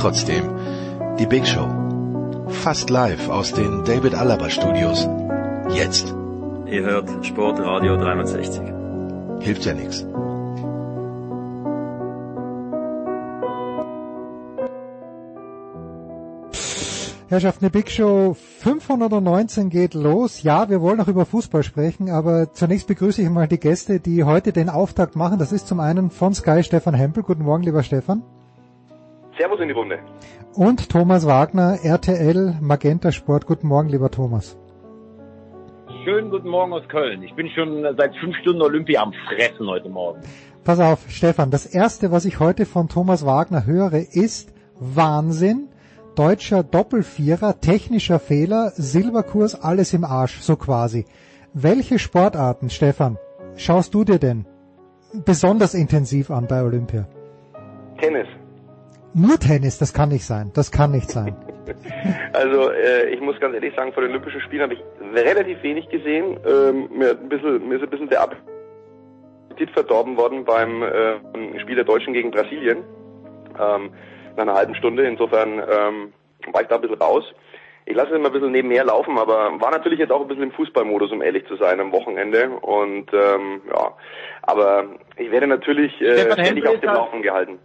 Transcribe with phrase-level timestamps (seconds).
[0.00, 0.44] Trotzdem,
[1.18, 1.68] die Big Show.
[2.48, 5.06] Fast live aus den David Alaba Studios.
[5.74, 6.14] Jetzt.
[6.64, 8.62] Ihr hört Sportradio 360.
[9.40, 10.06] Hilft ja nichts.
[17.28, 20.42] Herrschaften, die Big Show 519 geht los.
[20.42, 24.24] Ja, wir wollen noch über Fußball sprechen, aber zunächst begrüße ich mal die Gäste, die
[24.24, 25.38] heute den Auftakt machen.
[25.38, 27.22] Das ist zum einen von Sky Stefan Hempel.
[27.22, 28.22] Guten Morgen, lieber Stefan.
[29.40, 29.98] Servus in die Runde.
[30.54, 33.46] Und Thomas Wagner, RTL Magenta Sport.
[33.46, 34.58] Guten Morgen, lieber Thomas.
[36.04, 37.22] Schönen guten Morgen aus Köln.
[37.22, 40.20] Ich bin schon seit fünf Stunden Olympia am Fressen heute Morgen.
[40.62, 45.68] Pass auf, Stefan, das erste, was ich heute von Thomas Wagner höre, ist Wahnsinn
[46.16, 51.06] deutscher Doppelvierer, technischer Fehler, Silberkurs, alles im Arsch, so quasi.
[51.54, 53.16] Welche Sportarten, Stefan,
[53.56, 54.44] schaust du dir denn
[55.24, 57.08] besonders intensiv an bei Olympia?
[57.98, 58.26] Tennis.
[59.14, 60.50] Nur Tennis, das kann nicht sein.
[60.54, 61.36] Das kann nicht sein.
[62.32, 64.82] Also äh, ich muss ganz ehrlich sagen, vor den Olympischen Spielen habe ich
[65.14, 66.38] relativ wenig gesehen.
[66.44, 71.76] Ähm, mir, ein bisschen, mir ist ein bisschen der Appetit verdorben worden beim äh, Spiel
[71.76, 72.78] der Deutschen gegen Brasilien.
[73.60, 73.90] Ähm,
[74.36, 75.04] nach einer halben Stunde.
[75.04, 76.12] Insofern ähm,
[76.52, 77.24] war ich da ein bisschen raus.
[77.86, 80.44] Ich lasse es immer ein bisschen nebenher laufen, aber war natürlich jetzt auch ein bisschen
[80.44, 82.48] im Fußballmodus, um ehrlich zu sein, am Wochenende.
[82.48, 83.92] Und ähm, ja,
[84.42, 84.84] aber
[85.16, 87.58] ich werde natürlich äh, ständig auf dem Laufen gehalten.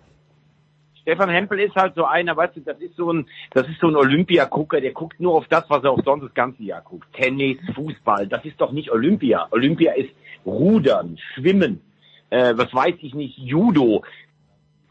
[1.05, 3.87] Stefan Hempel ist halt so einer, weißt du, das ist so ein, das ist so
[3.87, 7.07] ein Olympiagucker, der guckt nur auf das, was er auch sonst das ganze Jahr guckt.
[7.13, 9.47] Tennis, Fußball, das ist doch nicht Olympia.
[9.51, 10.09] Olympia ist
[10.47, 11.81] Rudern, Schwimmen,
[12.31, 14.03] äh, was weiß ich nicht, Judo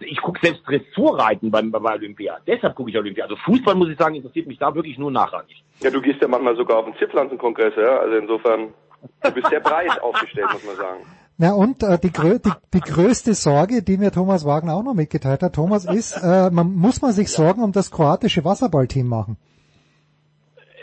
[0.01, 2.39] ich gucke selbst Dressurreiten beim, bei Olympia.
[2.47, 3.25] Deshalb gucke ich Olympia.
[3.25, 5.63] Also Fußball, muss ich sagen, interessiert mich da wirklich nur nachrangig.
[5.81, 7.99] Ja, du gehst ja manchmal sogar auf den Zierpflanzenkongress, ja?
[7.99, 8.75] Also insofern,
[9.23, 11.01] du bist sehr breit aufgestellt, muss man sagen.
[11.37, 14.95] Na und äh, die, grö die, die größte Sorge, die mir Thomas Wagner auch noch
[14.95, 19.37] mitgeteilt hat, Thomas, ist, äh, man, muss man sich Sorgen um das kroatische Wasserballteam machen?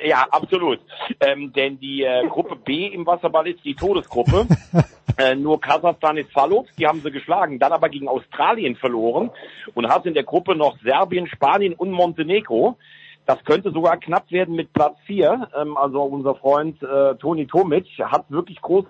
[0.04, 0.80] Ja, absolut.
[1.20, 4.48] Ähm, denn die äh, Gruppe B im Wasserball ist die Todesgruppe.
[5.18, 9.32] äh, nur Kasachstan ist Fallow, die haben sie geschlagen, dann aber gegen Australien verloren
[9.74, 12.78] und hat in der Gruppe noch Serbien, Spanien und Montenegro.
[13.26, 15.50] Das könnte sogar knapp werden mit Platz 4.
[15.62, 18.86] Ähm, also unser Freund äh, Toni Tomic hat wirklich groß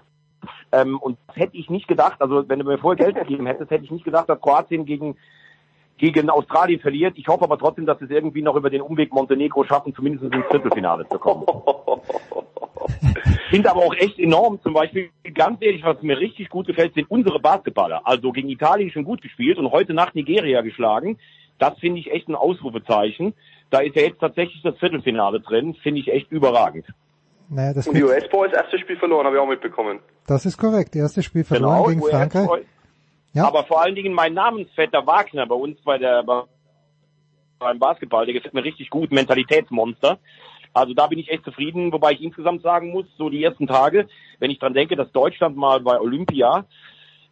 [0.72, 3.72] ähm, und das hätte ich nicht gedacht, also wenn du mir vorher Geld gegeben hättest,
[3.72, 5.16] hätte ich nicht gedacht, dass Kroatien gegen
[6.02, 7.16] gegen Australien verliert.
[7.18, 10.34] Ich hoffe aber trotzdem, dass sie es irgendwie noch über den Umweg Montenegro schaffen, zumindest
[10.34, 11.46] ins Viertelfinale zu kommen.
[13.52, 17.12] Finde aber auch echt enorm, zum Beispiel, ganz ehrlich, was mir richtig gut gefällt, sind
[17.12, 18.02] unsere Basketballer.
[18.04, 21.20] Also gegen Italien schon gut gespielt und heute Nacht Nigeria geschlagen.
[21.60, 23.34] Das finde ich echt ein Ausrufezeichen.
[23.70, 26.88] Da ist ja jetzt tatsächlich das Viertelfinale drin, finde ich echt überragend.
[27.54, 30.00] Naja, das und die US-Boys erstes Spiel verloren, habe ich auch mitbekommen.
[30.26, 32.66] Das ist korrekt, erstes Spiel verloren genau, gegen Frankreich.
[33.34, 33.46] Ja.
[33.46, 38.54] Aber vor allen Dingen mein Namensvetter Wagner bei uns bei der beim Basketball, der gefällt
[38.54, 40.18] mir richtig gut, Mentalitätsmonster.
[40.74, 44.08] Also da bin ich echt zufrieden, wobei ich insgesamt sagen muss, so die ersten Tage,
[44.40, 46.66] wenn ich dran denke, dass Deutschland mal bei Olympia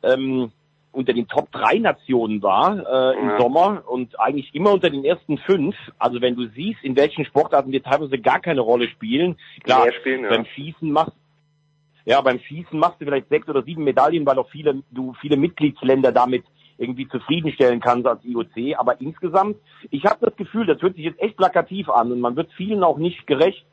[0.04, 0.52] ähm,
[0.92, 3.40] unter den Top 3 Nationen war äh, im ja.
[3.40, 5.76] Sommer und eigentlich immer unter den ersten fünf.
[6.00, 10.24] Also wenn du siehst, in welchen Sportarten wir teilweise gar keine Rolle spielen, klar, spielen,
[10.24, 10.30] ja.
[10.30, 11.14] beim Schießen machst
[12.06, 15.38] ja, beim Schießen machst du vielleicht sechs oder sieben Medaillen, weil auch viele, du viele
[15.38, 16.44] Mitgliedsländer damit
[16.80, 18.80] irgendwie zufriedenstellen kannst als IOC.
[18.80, 19.58] Aber insgesamt,
[19.92, 22.84] ich habe das Gefühl, das hört sich jetzt echt plakativ an und man wird vielen
[22.84, 23.64] auch nicht gerecht.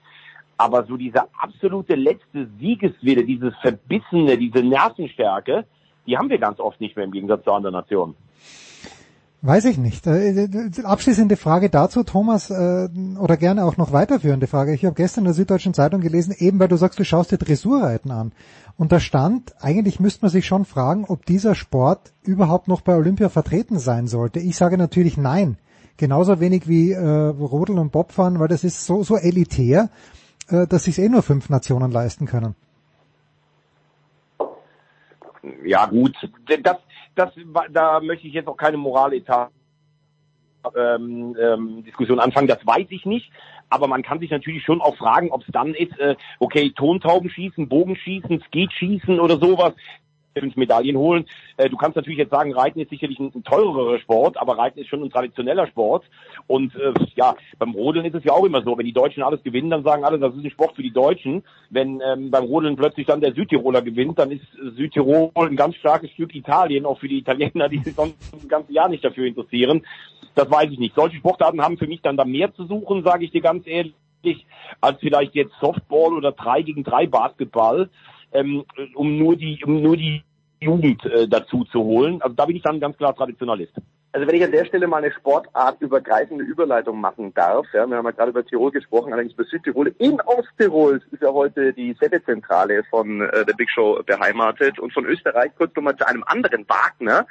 [0.58, 5.64] Aber so diese absolute letzte Siegeswille, dieses Verbissene, diese Nervenstärke,
[6.06, 8.14] die haben wir ganz oft nicht mehr im Gegensatz zu anderen Nationen.
[9.42, 10.06] Weiß ich nicht.
[10.06, 12.88] Äh, äh, abschließende Frage dazu, Thomas, äh,
[13.18, 14.74] oder gerne auch noch weiterführende Frage.
[14.74, 17.38] Ich habe gestern in der Süddeutschen Zeitung gelesen, eben weil du sagst, du schaust dir
[17.38, 18.32] Dressurreiten an.
[18.76, 22.96] Und da stand, eigentlich müsste man sich schon fragen, ob dieser Sport überhaupt noch bei
[22.96, 24.40] Olympia vertreten sein sollte.
[24.40, 25.58] Ich sage natürlich nein.
[25.96, 29.90] Genauso wenig wie äh, Rodeln und Bobfahren, weil das ist so, so elitär.
[30.48, 32.54] äh, dass sich eh nur fünf Nationen leisten können.
[35.64, 36.16] Ja gut,
[36.62, 36.76] das,
[37.14, 37.30] das,
[37.70, 39.50] da möchte ich jetzt auch keine Moraletat
[40.76, 43.30] ähm, ähm, Diskussion anfangen, das weiß ich nicht.
[43.68, 47.30] Aber man kann sich natürlich schon auch fragen, ob es dann ist, äh, okay, Tontauben
[47.30, 49.74] schießen, Bogenschießen, Skeet schießen oder sowas
[50.40, 51.26] fünf Medaillen holen.
[51.56, 54.80] Äh, du kannst natürlich jetzt sagen, Reiten ist sicherlich ein, ein teurerer Sport, aber Reiten
[54.80, 56.04] ist schon ein traditioneller Sport.
[56.46, 59.42] Und äh, ja, beim Rodeln ist es ja auch immer so, wenn die Deutschen alles
[59.42, 61.42] gewinnen, dann sagen alle, das ist ein Sport für die Deutschen.
[61.70, 64.46] Wenn ähm, beim Rodeln plötzlich dann der Südtiroler gewinnt, dann ist
[64.76, 68.74] Südtirol ein ganz starkes Stück Italien, auch für die Italiener, die sich sonst ein ganzes
[68.74, 69.82] Jahr nicht dafür interessieren.
[70.34, 70.94] Das weiß ich nicht.
[70.94, 73.94] Solche Sportarten haben für mich dann da mehr zu suchen, sage ich dir ganz ehrlich
[74.80, 77.88] als vielleicht jetzt Softball oder 3 gegen 3 Basketball
[78.32, 78.64] ähm,
[78.94, 80.22] um nur die, um nur die
[80.60, 82.20] Jugend äh, dazu zu holen.
[82.22, 83.74] Also da bin ich dann ganz klar Traditionalist.
[84.12, 88.06] Also wenn ich an der Stelle mal eine sportartübergreifende Überleitung machen darf, ja, wir haben
[88.06, 89.94] ja gerade über Tirol gesprochen, allerdings über Südtirol.
[89.98, 95.04] In Osttirol ist ja heute die Sette-Zentrale von äh, der Big Show beheimatet und von
[95.04, 97.26] Österreich kurz nochmal zu einem anderen Wagner.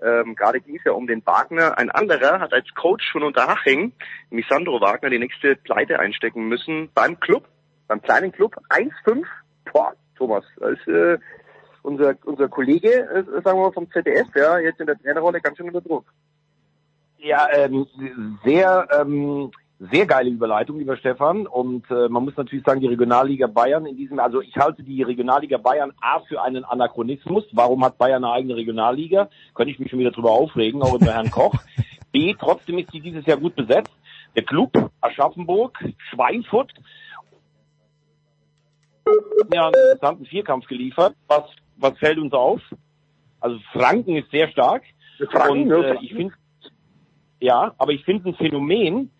[0.00, 1.76] Ähm, gerade ging es ja um den Wagner.
[1.76, 3.92] Ein anderer hat als Coach von Unterhaching,
[4.30, 7.48] nämlich Sandro Wagner, die nächste Pleite einstecken müssen beim Club,
[7.88, 9.24] beim kleinen Club 1-5.
[9.72, 10.44] Boah, Thomas.
[10.60, 11.18] Als äh,
[11.82, 15.56] unser, unser Kollege, äh, sagen wir mal vom ZDF, ja, jetzt in der Trainerrolle ganz
[15.56, 16.04] schön unter Druck.
[17.18, 17.86] Ja, ähm,
[18.44, 21.46] sehr, ähm, sehr geile Überleitung, lieber Stefan.
[21.46, 25.02] Und äh, man muss natürlich sagen, die Regionalliga Bayern in diesem, also ich halte die
[25.02, 27.44] Regionalliga Bayern A für einen Anachronismus.
[27.52, 29.28] Warum hat Bayern eine eigene Regionalliga?
[29.54, 31.54] Könnte ich mich schon wieder drüber aufregen, auch über Herrn Koch.
[32.12, 33.92] B, trotzdem ist sie dieses Jahr gut besetzt.
[34.36, 35.78] Der Club Aschaffenburg,
[36.10, 36.72] Schweinfurt
[39.52, 41.14] ja einen interessanten Vierkampf geliefert.
[41.26, 41.44] Was,
[41.76, 42.60] was fällt uns auf?
[43.40, 44.82] Also Franken ist sehr stark.
[45.30, 46.34] Franken, und äh, ich finde
[47.40, 49.10] ja, aber ich finde ein Phänomen,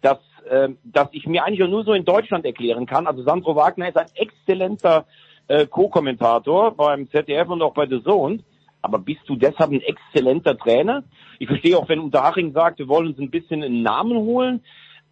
[0.00, 3.06] dass, äh, dass ich mir eigentlich nur so in Deutschland erklären kann.
[3.06, 5.06] Also Sandro Wagner ist ein exzellenter
[5.48, 8.40] äh, Co-Kommentator beim ZDF und auch bei The Zone.
[8.82, 11.02] Aber bist du deshalb ein exzellenter Trainer?
[11.38, 14.62] Ich verstehe auch, wenn Unterhaching sagt, wir wollen uns ein bisschen einen Namen holen.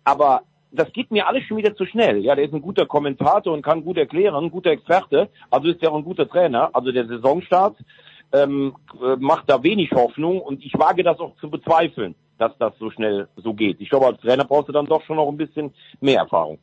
[0.04, 0.42] Aber
[0.74, 2.18] das geht mir alles schon wieder zu schnell.
[2.24, 5.82] Ja, der ist ein guter Kommentator und kann gut erklären, ein guter Experte, also ist
[5.82, 6.70] er auch ein guter Trainer.
[6.72, 7.76] Also der Saisonstart
[8.32, 12.72] ähm, äh, macht da wenig Hoffnung und ich wage das auch zu bezweifeln, dass das
[12.78, 13.80] so schnell so geht.
[13.80, 16.58] Ich glaube, als Trainer brauchst du dann doch schon noch ein bisschen mehr Erfahrung.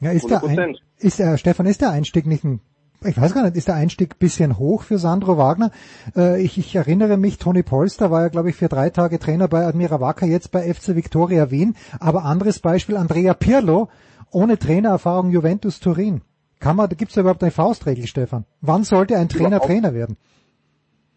[0.00, 2.60] Ja, ist der, ein, ist der, Stefan, ist der Einstieg nicht ein
[3.04, 5.70] ich weiß gar nicht, ist der Einstieg bisschen hoch für Sandro Wagner?
[6.16, 9.48] Äh, ich, ich, erinnere mich, Toni Polster war ja, glaube ich, für drei Tage Trainer
[9.48, 11.76] bei Admira Wacker, jetzt bei FC Victoria Wien.
[12.00, 13.88] Aber anderes Beispiel, Andrea Pirlo,
[14.30, 16.22] ohne Trainererfahrung Juventus Turin.
[16.60, 18.44] Kann man, gibt es da überhaupt eine Faustregel, Stefan?
[18.60, 20.16] Wann sollte ein Trainer überhaupt, Trainer werden?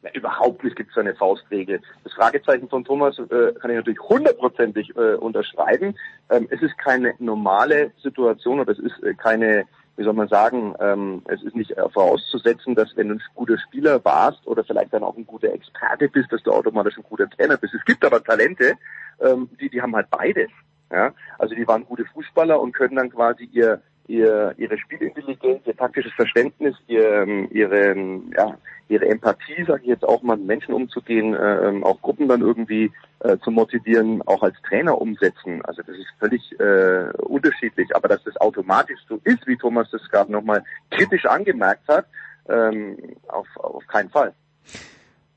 [0.01, 1.81] Na, überhaupt nicht gibt es eine Faustregel.
[2.03, 5.95] Das Fragezeichen von Thomas äh, kann ich natürlich hundertprozentig äh, unterschreiben.
[6.29, 9.65] Ähm, es ist keine normale Situation oder es ist äh, keine
[9.99, 13.57] wie soll man sagen, ähm, es ist nicht äh, vorauszusetzen, dass wenn du ein guter
[13.59, 17.29] Spieler warst oder vielleicht dann auch ein guter Experte bist, dass du automatisch ein guter
[17.29, 17.73] Trainer bist.
[17.73, 18.75] Es gibt aber Talente,
[19.19, 20.49] ähm, die, die haben halt beides.
[20.89, 21.11] Ja?
[21.37, 26.11] Also die waren gute Fußballer und können dann quasi ihr ihr, ihre Spielintelligenz, ihr taktisches
[26.13, 27.95] Verständnis, ihr, ähm, ihre,
[28.35, 28.57] ja,
[28.89, 32.41] ihre Empathie, sage ich jetzt auch mal, mit Menschen umzugehen, äh, ähm, auch Gruppen dann
[32.41, 35.61] irgendwie äh, zu motivieren, auch als Trainer umsetzen.
[35.63, 37.95] Also das ist völlig äh, unterschiedlich.
[37.95, 42.05] Aber dass das automatisch so ist, wie Thomas das gerade nochmal kritisch angemerkt hat,
[42.49, 42.97] ähm,
[43.27, 44.33] auf, auf keinen Fall.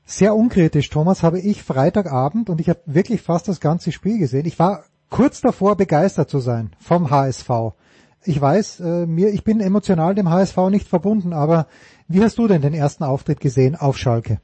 [0.05, 4.45] Sehr unkritisch, Thomas, habe ich Freitagabend und ich habe wirklich fast das ganze Spiel gesehen.
[4.45, 7.73] Ich war kurz davor begeistert zu sein vom HSV
[8.25, 11.67] ich weiß, äh, mir, ich bin emotional dem HSV nicht verbunden, aber
[12.07, 14.39] wie hast du denn den ersten Auftritt gesehen auf Schalke?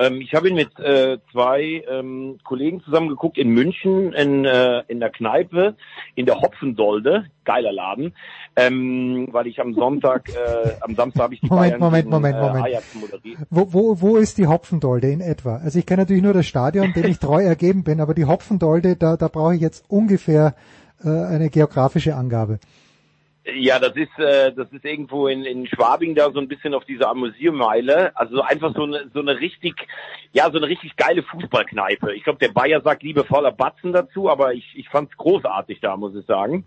[0.00, 4.82] Ähm, ich habe ihn mit äh, zwei ähm, Kollegen zusammen geguckt in München in, äh,
[4.88, 5.76] in der Kneipe,
[6.14, 8.14] in der Hopfendolde, geiler Laden,
[8.56, 12.10] ähm, weil ich am Sonntag, äh, am Samstag habe ich die Moment, Bayern Moment, gegen,
[12.10, 12.64] Moment, äh, Moment.
[12.64, 13.38] Ajax moderiert.
[13.50, 15.56] Wo, wo, wo ist die Hopfendolde in etwa?
[15.56, 18.96] Also ich kenne natürlich nur das Stadion, dem ich treu ergeben bin, aber die Hopfendolde,
[18.96, 22.58] da, da brauche ich jetzt ungefähr äh, eine geografische Angabe.
[23.54, 26.84] Ja, das ist äh, das ist irgendwo in, in Schwabing da so ein bisschen auf
[26.84, 28.14] dieser Amüsiermeile.
[28.14, 29.74] Also einfach so eine so eine richtig
[30.32, 32.14] ja so eine richtig geile Fußballkneipe.
[32.14, 36.14] Ich glaube, der Bayer sagt liebevoller Batzen dazu, aber ich ich fand's großartig da, muss
[36.14, 36.64] ich sagen.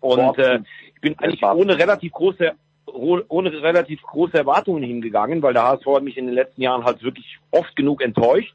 [0.00, 0.60] Und äh,
[0.94, 2.52] ich bin eigentlich ohne relativ große
[2.86, 7.02] ohne relativ große Erwartungen hingegangen, weil der HSV hat mich in den letzten Jahren halt
[7.04, 8.54] wirklich oft genug enttäuscht.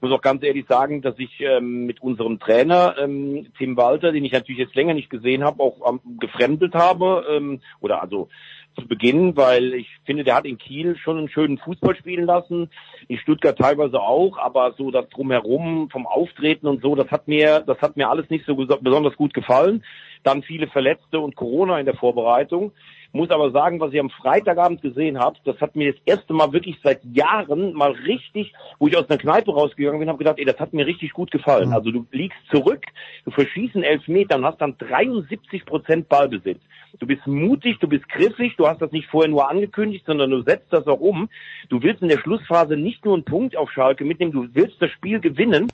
[0.00, 4.12] Ich muss auch ganz ehrlich sagen, dass ich ähm, mit unserem Trainer ähm, Tim Walter,
[4.12, 8.30] den ich natürlich jetzt länger nicht gesehen habe, auch ähm, gefremdelt habe ähm, oder also
[8.78, 12.70] zu Beginn, weil ich finde, der hat in Kiel schon einen schönen Fußball spielen lassen,
[13.08, 17.60] in Stuttgart teilweise auch, aber so das drumherum vom Auftreten und so, das hat mir,
[17.60, 19.84] das hat mir alles nicht so besonders gut gefallen.
[20.22, 22.72] dann viele Verletzte und Corona in der Vorbereitung.
[23.12, 26.52] Muss aber sagen, was ich am Freitagabend gesehen habe, das hat mir das erste Mal
[26.52, 30.44] wirklich seit Jahren mal richtig, wo ich aus einer Kneipe rausgegangen bin, habe gedacht, ey,
[30.44, 31.72] das hat mir richtig gut gefallen.
[31.72, 32.84] Also du liegst zurück,
[33.24, 36.60] du verschießen elf Meter und hast dann 73 Prozent Ballbesitz.
[36.98, 40.42] Du bist mutig, du bist griffig, du hast das nicht vorher nur angekündigt, sondern du
[40.42, 41.28] setzt das auch um.
[41.68, 44.90] Du willst in der Schlussphase nicht nur einen Punkt auf Schalke mitnehmen, du willst das
[44.90, 45.68] Spiel gewinnen.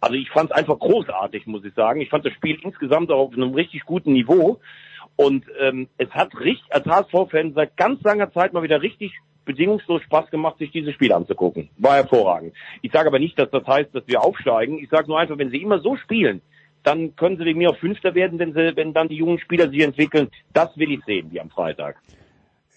[0.00, 2.00] Also ich fand es einfach großartig, muss ich sagen.
[2.00, 4.60] Ich fand das Spiel insgesamt auch auf einem richtig guten Niveau.
[5.20, 9.12] Und ähm, es hat richtig, als HSV-Fan seit ganz langer Zeit mal wieder richtig
[9.44, 11.68] bedingungslos Spaß gemacht, sich dieses Spiel anzugucken.
[11.76, 12.54] War hervorragend.
[12.80, 14.78] Ich sage aber nicht, dass das heißt, dass wir aufsteigen.
[14.78, 16.40] Ich sage nur einfach, wenn sie immer so spielen,
[16.84, 19.68] dann können sie wegen mir auch Fünfter werden, wenn sie, wenn dann die jungen Spieler
[19.68, 20.30] sich entwickeln.
[20.54, 21.96] Das will ich sehen, wie am Freitag.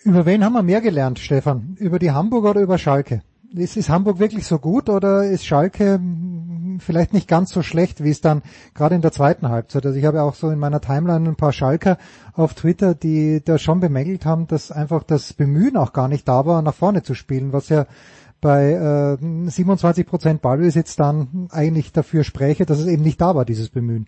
[0.03, 1.77] Über wen haben wir mehr gelernt, Stefan?
[1.79, 3.21] Über die Hamburger oder über Schalke?
[3.55, 8.03] Ist, ist Hamburg wirklich so gut oder ist Schalke hm, vielleicht nicht ganz so schlecht,
[8.03, 8.41] wie es dann
[8.73, 9.85] gerade in der zweiten Halbzeit?
[9.85, 11.97] Also ich habe auch so in meiner Timeline ein paar Schalker
[12.33, 16.45] auf Twitter, die da schon bemängelt haben, dass einfach das Bemühen auch gar nicht da
[16.45, 17.85] war, nach vorne zu spielen, was ja
[18.41, 23.45] bei äh, 27 Prozent Ballbesitz dann eigentlich dafür spräche, dass es eben nicht da war,
[23.45, 24.07] dieses Bemühen.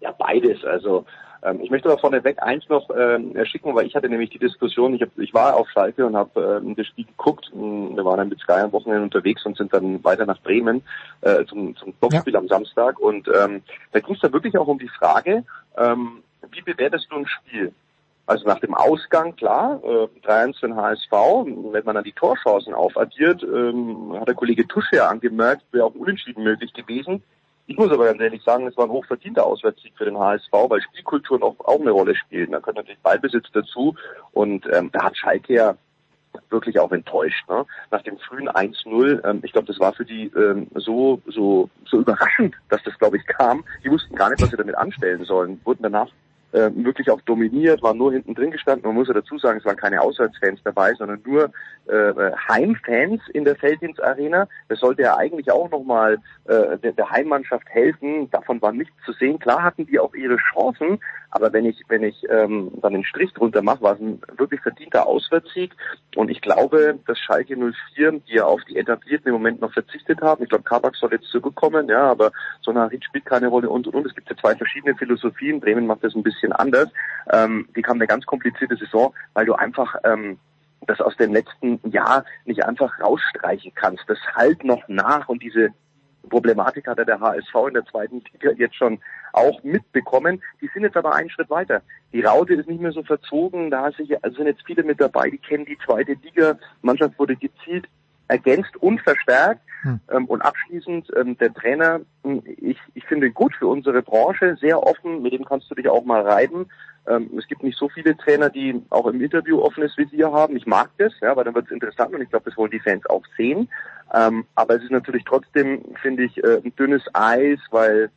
[0.00, 0.64] Ja, beides.
[0.64, 1.04] Also
[1.42, 4.94] ähm, ich möchte aber vorneweg eins noch ähm, schicken, weil ich hatte nämlich die Diskussion,
[4.94, 7.50] ich, hab, ich war auf Schalke und habe ähm, das Spiel geguckt.
[7.52, 10.82] Wir waren dann mit Sky am Wochenende unterwegs und sind dann weiter nach Bremen
[11.20, 12.40] äh, zum, zum Topspiel ja.
[12.40, 12.98] am Samstag.
[12.98, 15.44] Und ähm, da ging es dann wirklich auch um die Frage,
[15.76, 17.72] ähm, wie bewertest du ein Spiel?
[18.26, 21.10] Also nach dem Ausgang, klar, äh, 3-1 für den HSV,
[21.72, 25.94] wenn man dann die Torchancen aufaddiert, ähm, hat der Kollege Tusche ja angemerkt, wäre auch
[25.94, 27.22] unentschieden möglich gewesen.
[27.68, 30.80] Ich muss aber ganz ehrlich sagen, es war ein hochverdienter Auswärtssieg für den HSV, weil
[30.80, 32.50] Spielkulturen auch, auch eine Rolle spielen.
[32.50, 33.94] Da kommt natürlich Ballbesitz dazu
[34.32, 35.76] und ähm, da hat Schalke ja
[36.48, 37.46] wirklich auch enttäuscht.
[37.46, 37.66] Ne?
[37.90, 41.98] Nach dem frühen 1-0, ähm, ich glaube, das war für die ähm, so so so
[41.98, 43.62] überraschend, dass das, glaube ich, kam.
[43.84, 45.60] Die wussten gar nicht, was sie damit anstellen sollen.
[45.64, 46.08] Wurden danach
[46.52, 48.86] äh, wirklich auch dominiert, waren nur hinten drin gestanden.
[48.86, 51.50] Man muss ja dazu sagen, es waren keine Auswärtsfans dabei, sondern nur
[51.86, 54.48] äh, Heimfans in der Feldins Arena.
[54.68, 58.30] Das sollte ja eigentlich auch nochmal äh, der, der Heimmannschaft helfen.
[58.30, 59.38] Davon war nichts zu sehen.
[59.38, 61.00] Klar hatten die auch ihre Chancen,
[61.30, 64.60] aber wenn ich wenn ich ähm, dann den Strich drunter mache, war es ein wirklich
[64.60, 65.72] verdienter Auswärtssieg.
[66.16, 70.22] Und ich glaube, dass Schalke 04, die ja auf die etablierten im Moment noch verzichtet
[70.22, 72.32] haben, ich glaube, Kabak soll jetzt zurückkommen, ja, aber
[72.62, 74.06] Sonarit spielt keine Rolle und und und.
[74.06, 75.60] Es gibt ja zwei verschiedene Philosophien.
[75.60, 76.88] Bremen macht das ein bisschen bisschen anders.
[77.30, 80.38] Ähm, die kam eine ganz komplizierte Saison, weil du einfach ähm,
[80.86, 84.04] das aus dem letzten Jahr nicht einfach rausstreichen kannst.
[84.08, 85.70] Das halt noch nach und diese
[86.28, 88.98] Problematik hat der HSV in der zweiten Liga jetzt schon
[89.32, 90.42] auch mitbekommen.
[90.60, 91.82] Die sind jetzt aber einen Schritt weiter.
[92.12, 93.70] Die Raute ist nicht mehr so verzogen.
[93.70, 94.08] Da sind
[94.46, 96.58] jetzt viele mit dabei, die kennen die zweite Liga.
[96.82, 97.86] Mannschaft wurde gezielt
[98.28, 99.62] ergänzt und verstärkt.
[99.82, 100.00] Hm.
[100.10, 104.82] Ähm, und abschließend, ähm, der Trainer, hm, ich, ich finde gut für unsere Branche, sehr
[104.82, 106.66] offen, mit dem kannst du dich auch mal reiben.
[107.08, 110.56] Ähm, es gibt nicht so viele Trainer, die auch im Interview offenes Visier haben.
[110.56, 112.80] Ich mag das, ja, weil dann wird es interessant und ich glaube, das wollen die
[112.80, 113.68] Fans auch sehen.
[114.14, 118.10] Ähm, aber es ist natürlich trotzdem, finde ich, äh, ein dünnes Eis, weil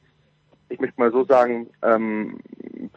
[0.70, 2.40] ich möchte mal so sagen, ähm,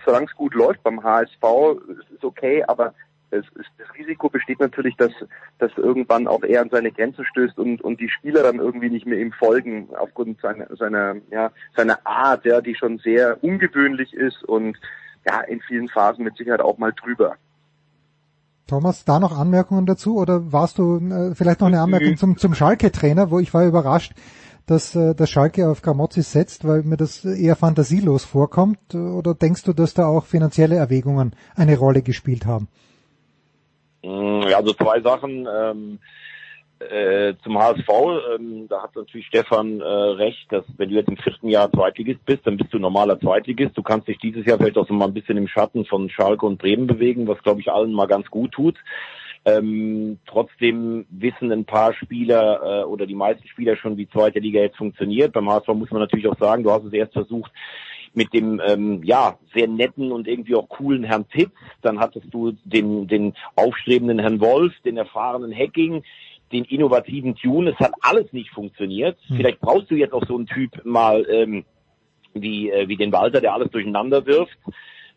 [0.05, 1.43] solange es gut läuft beim HSV,
[1.89, 2.95] ist es okay, aber
[3.31, 5.13] es, es, das Risiko besteht natürlich, dass,
[5.59, 9.07] dass irgendwann auch er an seine Grenze stößt und, und die Spieler dann irgendwie nicht
[9.07, 14.45] mehr ihm folgen aufgrund seiner, seiner, ja, seiner Art, ja, die schon sehr ungewöhnlich ist
[14.45, 14.79] und
[15.27, 17.37] ja, in vielen Phasen mit Sicherheit auch mal drüber.
[18.67, 22.55] Thomas, da noch Anmerkungen dazu oder warst du äh, vielleicht noch eine Anmerkung zum, zum
[22.55, 24.15] Schalke-Trainer, wo ich war überrascht,
[24.67, 28.95] dass äh, der Schalke auf Gramozzi setzt, weil mir das eher fantasielos vorkommt?
[28.95, 32.69] Oder denkst du, dass da auch finanzielle Erwägungen eine Rolle gespielt haben?
[34.03, 35.47] Mm, ja, also zwei Sachen.
[35.47, 35.99] Ähm,
[36.81, 37.89] äh, zum HSV,
[38.35, 42.25] ähm, da hat natürlich Stefan äh, recht, dass wenn du jetzt im vierten Jahr Zweitligist
[42.25, 43.77] bist, dann bist du normaler Zweitligist.
[43.77, 46.45] Du kannst dich dieses Jahr vielleicht auch so mal ein bisschen im Schatten von Schalke
[46.47, 48.77] und Bremen bewegen, was glaube ich allen mal ganz gut tut.
[49.47, 54.61] Ähm, trotzdem wissen ein paar Spieler äh, oder die meisten Spieler schon, wie zweite Liga
[54.61, 55.33] jetzt funktioniert.
[55.33, 57.53] Beim HSV muss man natürlich auch sagen, du hast es erst versucht,
[58.15, 61.53] mit dem ähm, ja sehr netten und irgendwie auch coolen Herrn Titz.
[61.83, 66.03] Dann hattest du den, den aufstrebenden Herrn Wolf, den erfahrenen Hacking,
[66.53, 67.71] den innovativen Tune.
[67.71, 69.19] Es hat alles nicht funktioniert.
[69.27, 69.37] Hm.
[69.37, 71.65] Vielleicht brauchst du jetzt auch so einen Typ mal ähm,
[72.35, 74.59] wie, äh, wie den Walter, der alles durcheinander wirft.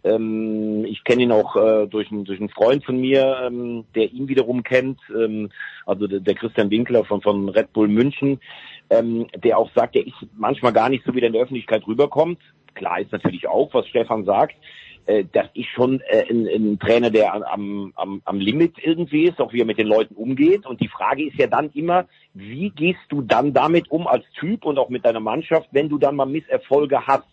[0.03, 4.11] Ähm, ich kenne ihn auch äh, durch, einen, durch einen Freund von mir, ähm, der
[4.11, 5.49] ihn wiederum kennt, ähm,
[5.85, 8.39] also der, der Christian Winkler von, von Red Bull München,
[8.89, 11.85] ähm, der auch sagt, der ist manchmal gar nicht so, wie der in der Öffentlichkeit
[11.87, 12.39] rüberkommt.
[12.75, 14.55] Klar ist natürlich auch, was Stefan sagt,
[15.07, 19.39] äh, das ist schon äh, ein, ein Trainer, der am, am, am Limit irgendwie ist,
[19.39, 20.65] auch wie er mit den Leuten umgeht.
[20.65, 24.65] Und die Frage ist ja dann immer, wie gehst du dann damit um als Typ
[24.65, 27.27] und auch mit deiner Mannschaft, wenn du dann mal Misserfolge hast?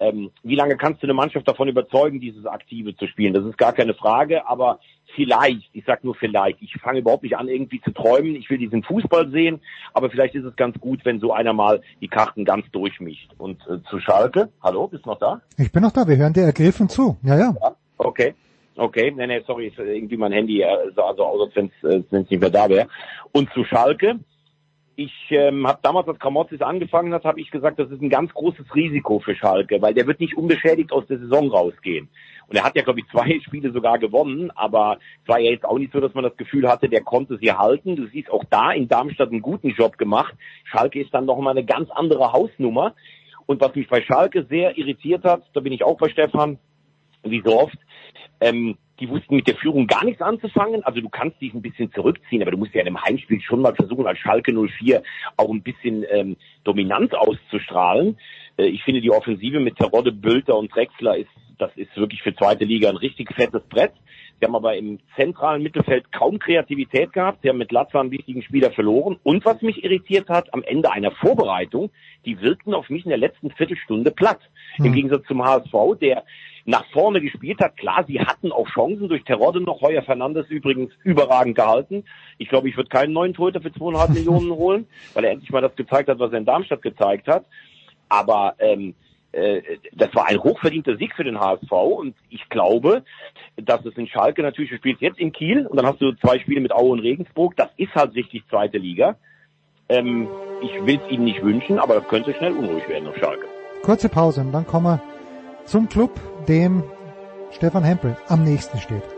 [0.00, 3.34] Ähm, wie lange kannst du eine Mannschaft davon überzeugen, dieses Aktive zu spielen?
[3.34, 4.78] Das ist gar keine Frage, aber
[5.14, 8.58] vielleicht, ich sag nur vielleicht, ich fange überhaupt nicht an, irgendwie zu träumen, ich will
[8.58, 9.60] diesen Fußball sehen,
[9.92, 13.30] aber vielleicht ist es ganz gut, wenn so einer mal die Karten ganz durchmischt.
[13.38, 15.40] Und äh, zu Schalke, hallo, bist du noch da?
[15.56, 17.16] Ich bin noch da, wir hören dir ergriffen zu.
[17.22, 17.54] Ja, ja.
[17.60, 18.34] ja okay.
[18.76, 22.12] Okay, nee, nee, sorry, ist irgendwie mein Handy äh, sah so aus, als wenn es
[22.12, 22.86] äh, nicht mehr da wäre.
[23.32, 24.20] Und zu Schalke,
[24.98, 28.34] ich ähm, habe damals, als Kramotzis angefangen hat, habe ich gesagt, das ist ein ganz
[28.34, 32.08] großes Risiko für Schalke, weil der wird nicht unbeschädigt aus der Saison rausgehen.
[32.48, 35.64] Und er hat ja, glaube ich, zwei Spiele sogar gewonnen, aber es war ja jetzt
[35.64, 37.94] auch nicht so, dass man das Gefühl hatte, der konnte sie halten.
[37.94, 40.34] Du siehst auch da in Darmstadt einen guten Job gemacht.
[40.64, 42.96] Schalke ist dann noch mal eine ganz andere Hausnummer.
[43.46, 46.58] Und was mich bei Schalke sehr irritiert hat, da bin ich auch bei Stefan,
[47.22, 47.78] wie so oft,
[48.40, 50.82] ähm, die wussten mit der Führung gar nichts anzufangen.
[50.84, 53.62] Also du kannst dich ein bisschen zurückziehen, aber du musst ja in einem Heimspiel schon
[53.62, 55.02] mal versuchen, als Schalke 04
[55.36, 58.18] auch ein bisschen ähm, Dominanz auszustrahlen.
[58.58, 62.34] Äh, ich finde die Offensive mit Terodde, Bülter und Drexler ist, das ist wirklich für
[62.34, 63.92] zweite Liga ein richtig fettes Brett.
[64.38, 67.40] Sie haben aber im zentralen Mittelfeld kaum Kreativität gehabt.
[67.42, 69.18] Sie haben mit Latza einen wichtigen Spieler verloren.
[69.24, 71.90] Und was mich irritiert hat, am Ende einer Vorbereitung,
[72.24, 74.38] die wirkten auf mich in der letzten Viertelstunde platt.
[74.76, 74.86] Hm.
[74.86, 76.22] Im Gegensatz zum HSV, der
[76.66, 77.76] nach vorne gespielt hat.
[77.76, 79.80] Klar, sie hatten auch Chancen durch Terodde noch.
[79.80, 82.04] Heuer Fernandes übrigens überragend gehalten.
[82.36, 85.62] Ich glaube, ich würde keinen neuen Torhüter für zweieinhalb Millionen holen, weil er endlich mal
[85.62, 87.46] das gezeigt hat, was er in Darmstadt gezeigt hat.
[88.08, 88.94] Aber ähm,
[89.32, 89.62] äh,
[89.92, 93.02] das war ein hochverdienter Sieg für den HSV und ich glaube,
[93.56, 96.38] dass es in Schalke natürlich, du spielst jetzt in Kiel und dann hast du zwei
[96.38, 99.16] Spiele mit Aue und Regensburg, das ist halt richtig zweite Liga.
[99.88, 100.28] Ähm,
[100.62, 103.46] ich will es ihnen nicht wünschen, aber das könnte schnell unruhig werden auf Schalke.
[103.82, 105.02] Kurze Pause und dann kommen wir
[105.64, 106.82] zum Club, dem
[107.50, 109.17] Stefan Hempel am nächsten steht.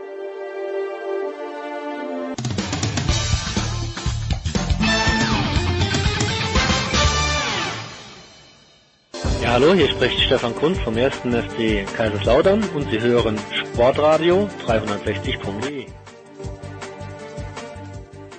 [9.60, 11.16] Hallo, hier spricht Stefan Kunz vom 1.
[11.16, 15.86] FC Kaiserslautern und Sie hören Sportradio 360.de.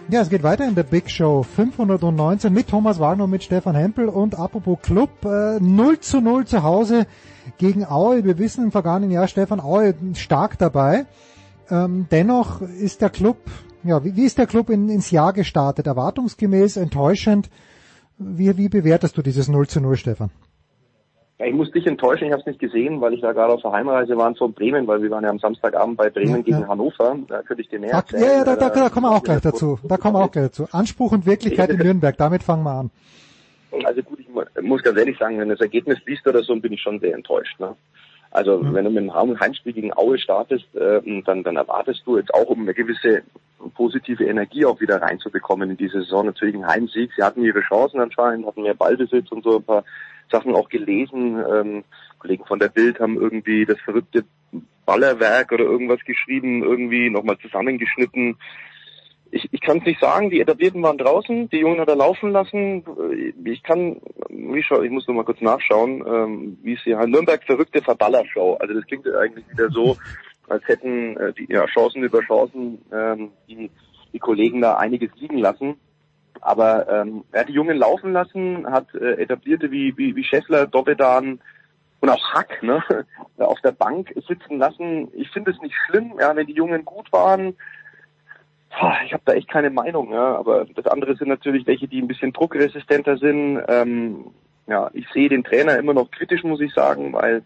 [0.10, 3.76] Ja, es geht weiter in der Big Show 519 mit Thomas Wagner und mit Stefan
[3.76, 7.06] Hempel und apropos Club, äh, 0 zu 0 zu Hause
[7.60, 8.24] gegen Aue.
[8.24, 11.06] Wir wissen im vergangenen Jahr, Stefan Aue stark dabei.
[11.70, 13.38] Ähm, dennoch ist der Club,
[13.84, 15.86] ja, wie, wie ist der Club in, ins Jahr gestartet?
[15.86, 17.52] Erwartungsgemäß, enttäuschend?
[18.18, 20.32] Wie, wie bewertest du dieses 0 zu 0, Stefan?
[21.42, 23.64] Ja, ich muss dich enttäuschen, ich habe es nicht gesehen, weil ich da gerade auf
[23.64, 26.60] der Heimreise war von Bremen, weil wir waren ja am Samstagabend bei Bremen ja, gegen
[26.60, 26.68] ja.
[26.68, 27.18] Hannover.
[27.28, 28.22] Da könnte ich dir mehr erzählen.
[28.22, 29.80] Ja, ja, da, da, da kommen wir auch gleich dazu.
[29.84, 30.68] Da kommen wir auch gleich dazu.
[30.72, 32.92] Anspruch und Wirklichkeit in Nürnberg, damit fangen wir an.
[33.86, 34.28] Also gut, ich
[34.62, 37.16] muss ganz ehrlich sagen, wenn du das Ergebnis liest oder so, bin ich schon sehr
[37.16, 37.60] enttäuscht.
[37.60, 37.76] Ne?
[38.30, 38.76] Also mhm.
[38.76, 42.50] wenn du mit einem Heimspiel gegen Aue startest, äh, dann, dann erwartest du jetzt auch,
[42.50, 43.24] um eine gewisse
[43.74, 47.12] positive Energie auch wieder reinzubekommen in diese Saison, natürlich ein Heimsieg.
[47.16, 49.84] Sie hatten ihre Chancen anscheinend, hatten mehr Ballbesitz und so ein paar
[50.32, 51.38] Sachen auch gelesen.
[51.38, 51.84] Ähm,
[52.20, 54.26] Kollegen von der Bild haben irgendwie das verrückte
[54.86, 58.38] Ballerwerk oder irgendwas geschrieben, irgendwie nochmal zusammengeschnitten.
[59.32, 62.32] Ich, ich kann es nicht sagen, die Etablierten waren draußen, die Jungen hat er laufen
[62.32, 62.84] lassen.
[63.46, 64.02] Ich kann,
[64.64, 67.08] schau, ich muss nur mal kurz nachschauen, ähm, wie es hier heißt.
[67.08, 68.56] Nürnberg verrückte Verballershow.
[68.60, 69.96] Also das klingt eigentlich wieder so,
[70.50, 73.72] als hätten äh, die ja, Chancen über Chancen ähm, die,
[74.12, 75.76] die Kollegen da einiges liegen lassen.
[76.42, 80.66] Aber ähm, er hat die Jungen laufen lassen, hat äh, etablierte wie, wie, wie Scheffler,
[80.66, 81.40] Dovedan
[82.00, 82.84] und auch Hack ne,
[83.38, 85.10] auf der Bank sitzen lassen.
[85.14, 87.56] Ich finde es nicht schlimm, ja, wenn die Jungen gut waren.
[89.06, 92.08] Ich habe da echt keine Meinung, ja, aber das andere sind natürlich welche, die ein
[92.08, 93.62] bisschen druckresistenter sind.
[93.68, 94.32] Ähm,
[94.66, 97.44] ja, ich sehe den Trainer immer noch kritisch, muss ich sagen, weil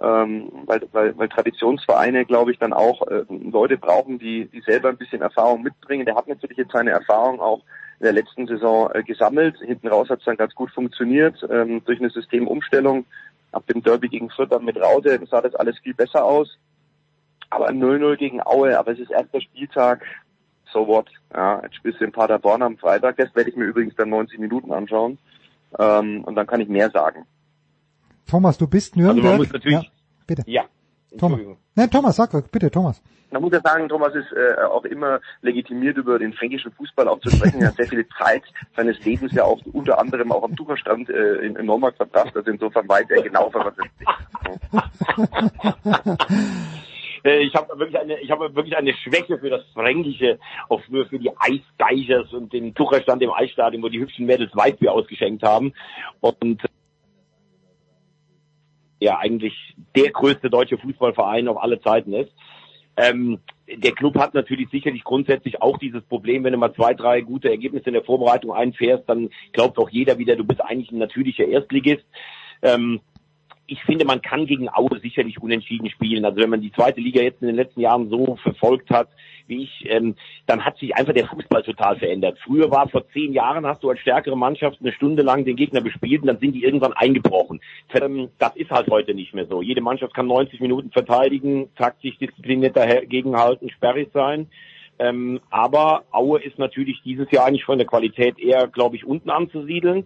[0.00, 4.90] ähm, weil, weil, weil Traditionsvereine, glaube ich, dann auch äh, Leute brauchen, die, die selber
[4.90, 6.06] ein bisschen Erfahrung mitbringen.
[6.06, 7.62] Der hat natürlich jetzt seine Erfahrung auch
[8.00, 9.56] in der letzten Saison äh, gesammelt.
[9.58, 13.06] Hinten raus hat es dann ganz gut funktioniert ähm, durch eine Systemumstellung.
[13.52, 16.58] Ab dem Derby gegen Fürth dann mit Raude sah das alles viel besser aus.
[17.50, 20.04] Aber 0-0 gegen Aue, aber es ist erster Spieltag.
[20.72, 21.06] So what?
[21.34, 23.16] Ja, jetzt spielst du in Paderborn am Freitag.
[23.16, 25.18] Das werde ich mir übrigens dann 90 Minuten anschauen.
[25.78, 27.26] Ähm, und dann kann ich mehr sagen.
[28.26, 29.24] Thomas, du bist Nürnberg.
[29.24, 29.90] Also man muss natürlich, ja,
[30.26, 30.42] bitte.
[30.46, 30.64] Ja.
[31.16, 31.40] Thomas.
[31.74, 33.02] Nein, Thomas, sag bitte, Thomas.
[33.30, 37.20] Man muss ja sagen, Thomas ist äh, auch immer legitimiert, über den fränkischen Fußball auch
[37.20, 37.60] zu sprechen.
[37.60, 38.42] Er hat sehr viel Zeit
[38.74, 42.34] seines Lebens ja auch unter anderem auch am Tucherstrand äh, in, in Neumarkt verbracht.
[42.34, 43.84] Also insofern weiß er genau, was er
[47.24, 50.38] äh, ich habe wirklich eine, ich habe wirklich eine Schwäche für das Fränkische,
[50.70, 54.92] auch für, für die Eisdeichers und den Tucherstand im Eisstadion, wo die hübschen Mädels Weißbier
[54.92, 55.74] ausgeschenkt haben.
[56.20, 56.62] Und
[59.00, 59.54] ja eigentlich
[59.96, 62.32] der größte deutsche Fußballverein auf alle Zeiten ist.
[62.96, 67.20] Ähm, der Club hat natürlich sicherlich grundsätzlich auch dieses Problem, wenn du mal zwei, drei
[67.20, 70.98] gute Ergebnisse in der Vorbereitung einfährst, dann glaubt auch jeder wieder, du bist eigentlich ein
[70.98, 72.04] natürlicher Erstligist.
[72.62, 73.00] Ähm,
[73.68, 76.24] ich finde, man kann gegen Aue sicherlich unentschieden spielen.
[76.24, 79.08] Also wenn man die zweite Liga jetzt in den letzten Jahren so verfolgt hat,
[79.46, 80.14] wie ich, ähm,
[80.46, 82.38] dann hat sich einfach der Fußball total verändert.
[82.44, 85.82] Früher war vor zehn Jahren, hast du als stärkere Mannschaft eine Stunde lang den Gegner
[85.82, 87.60] bespielt und dann sind die irgendwann eingebrochen.
[87.92, 89.60] Ähm, das ist halt heute nicht mehr so.
[89.60, 94.48] Jede Mannschaft kann 90 Minuten verteidigen, taktisch diszipliniert dagegenhalten, sperrig sein.
[94.98, 99.30] Ähm, aber Aue ist natürlich dieses Jahr eigentlich von der Qualität eher, glaube ich, unten
[99.30, 100.04] anzusiedeln.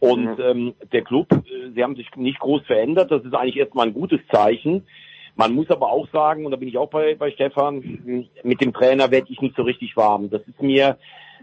[0.00, 0.42] Und mhm.
[0.42, 3.10] ähm, der Club, äh, sie haben sich nicht groß verändert.
[3.10, 4.86] Das ist eigentlich erstmal ein gutes Zeichen.
[5.36, 8.72] Man muss aber auch sagen, und da bin ich auch bei, bei Stefan, mit dem
[8.72, 10.28] Trainer werde ich nicht so richtig warm.
[10.30, 10.98] Das ist mir,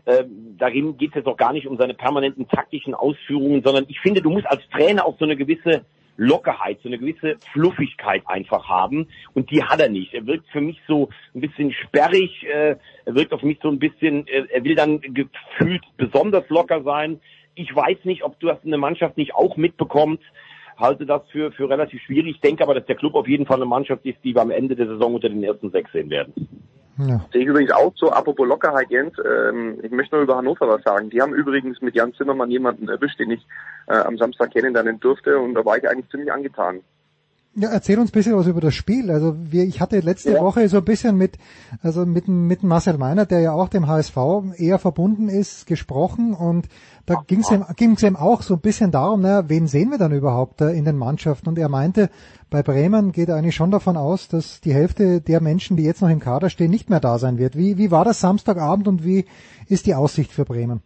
[0.05, 0.23] äh,
[0.57, 4.21] darin geht es jetzt auch gar nicht um seine permanenten taktischen Ausführungen, sondern ich finde,
[4.21, 5.85] du musst als Trainer auch so eine gewisse
[6.17, 9.07] Lockerheit, so eine gewisse Fluffigkeit einfach haben.
[9.33, 10.13] Und die hat er nicht.
[10.13, 13.79] Er wirkt für mich so ein bisschen sperrig, äh, er wirkt auf mich so ein
[13.79, 17.19] bisschen, äh, er will dann gefühlt besonders locker sein.
[17.57, 20.21] Ich weiß nicht, ob du das eine Mannschaft nicht auch mitbekommt.
[20.77, 22.35] Halte das für, für relativ schwierig.
[22.35, 24.51] Ich denke aber, dass der Club auf jeden Fall eine Mannschaft ist, die wir am
[24.51, 26.33] Ende der Saison unter den ersten sechs sehen werden.
[26.99, 27.25] Ja.
[27.31, 30.83] Sehe ich übrigens auch so, apropos Lockerheit, Jens, ähm, ich möchte nur über Hannover was
[30.83, 31.09] sagen.
[31.09, 33.45] Die haben übrigens mit Jan Zimmermann jemanden erwischt, den ich
[33.87, 36.81] äh, am Samstag kennenlernen durfte und da war ich eigentlich ziemlich angetan.
[37.59, 39.09] Ja, erzähl uns ein bisschen was über das Spiel.
[39.09, 40.41] Also wir, ich hatte letzte ja.
[40.41, 41.39] Woche so ein bisschen mit,
[41.81, 44.15] also mit, mit Marcel Meiner, der ja auch dem HSV
[44.57, 46.67] eher verbunden ist, gesprochen und
[47.07, 49.97] da ging es ihm, ging's ihm auch so ein bisschen darum, naja, wen sehen wir
[49.97, 51.49] dann überhaupt in den Mannschaften?
[51.49, 52.11] Und er meinte,
[52.51, 56.03] bei Bremen geht er eigentlich schon davon aus, dass die Hälfte der Menschen, die jetzt
[56.03, 57.57] noch im Kader stehen, nicht mehr da sein wird.
[57.57, 59.25] Wie, wie war das Samstagabend und wie
[59.67, 60.81] ist die Aussicht für Bremen?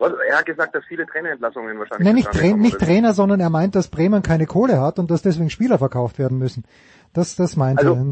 [0.00, 2.06] Er hat gesagt, dass viele Trainerentlassungen wahrscheinlich.
[2.06, 5.22] Nein, nicht, Tra nicht Trainer, sondern er meint, dass Bremen keine Kohle hat und dass
[5.22, 6.64] deswegen Spieler verkauft werden müssen.
[7.14, 8.06] Das, das meinte, also,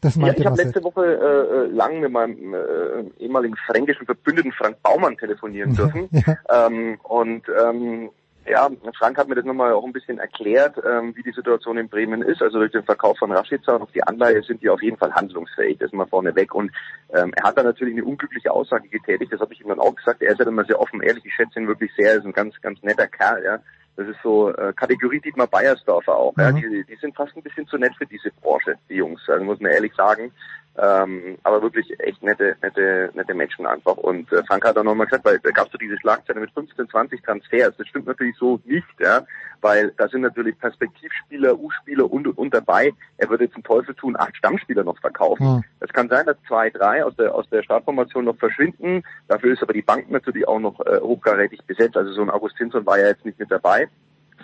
[0.00, 4.52] das meinte ja, ich habe letzte Woche äh, lang mit meinem äh, ehemaligen fränkischen Verbündeten
[4.52, 6.08] Frank Baumann telefonieren dürfen.
[6.12, 6.66] ja.
[6.66, 8.10] ähm, und ähm,
[8.48, 11.88] ja, Frank hat mir das nochmal auch ein bisschen erklärt, ähm, wie die Situation in
[11.88, 12.42] Bremen ist.
[12.42, 15.12] Also durch den Verkauf von Rashica und auf die Anleihe sind die auf jeden Fall
[15.12, 16.54] handlungsfähig, das ist mal vorneweg.
[16.54, 16.70] Und
[17.14, 19.94] ähm, er hat da natürlich eine unglückliche Aussage getätigt, das habe ich ihm dann auch
[19.94, 20.22] gesagt.
[20.22, 22.32] Er ist ja immer sehr offen, ehrlich, ich schätze ihn wirklich sehr, er ist ein
[22.32, 23.58] ganz, ganz netter Kerl, ja.
[23.96, 26.36] Das ist so äh, Kategorie Dietmar Beiersdorfer auch.
[26.36, 26.42] Mhm.
[26.42, 26.52] Ja.
[26.52, 29.22] Die, die sind fast ein bisschen zu nett für diese Branche, die Jungs.
[29.26, 30.32] Also muss man ehrlich sagen.
[30.78, 33.96] Ähm, aber wirklich echt nette, nette, nette Menschen einfach.
[33.96, 36.50] Und äh, Frank hat auch nochmal gesagt, weil da gab es so diese Schlagzeile mit
[36.52, 37.74] 15, 20 Transfers.
[37.78, 39.22] Das stimmt natürlich so nicht, ja,
[39.62, 42.92] weil da sind natürlich Perspektivspieler, U-Spieler und, und dabei.
[43.16, 45.64] Er würde einen Teufel tun, acht Stammspieler noch verkaufen.
[45.80, 45.92] Es mhm.
[45.94, 49.02] kann sein, dass zwei, drei aus der aus der Startformation noch verschwinden.
[49.28, 51.96] Dafür ist aber die Bank natürlich auch noch äh, hochkarätig besetzt.
[51.96, 53.88] Also so ein Augustinsson war ja jetzt nicht mit dabei.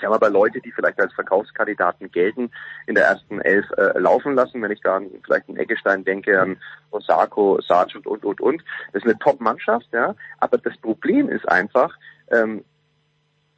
[0.03, 2.51] Sie haben aber Leute, die vielleicht als Verkaufskandidaten gelten,
[2.89, 4.61] in der ersten Elf äh, laufen lassen.
[4.61, 6.57] Wenn ich da an vielleicht an Eggestein denke, an
[6.91, 8.65] Osako, Sarge und, und, und, und.
[8.93, 10.17] Das ist eine Top-Mannschaft, ja.
[10.39, 11.97] Aber das Problem ist einfach,
[12.33, 12.65] ähm,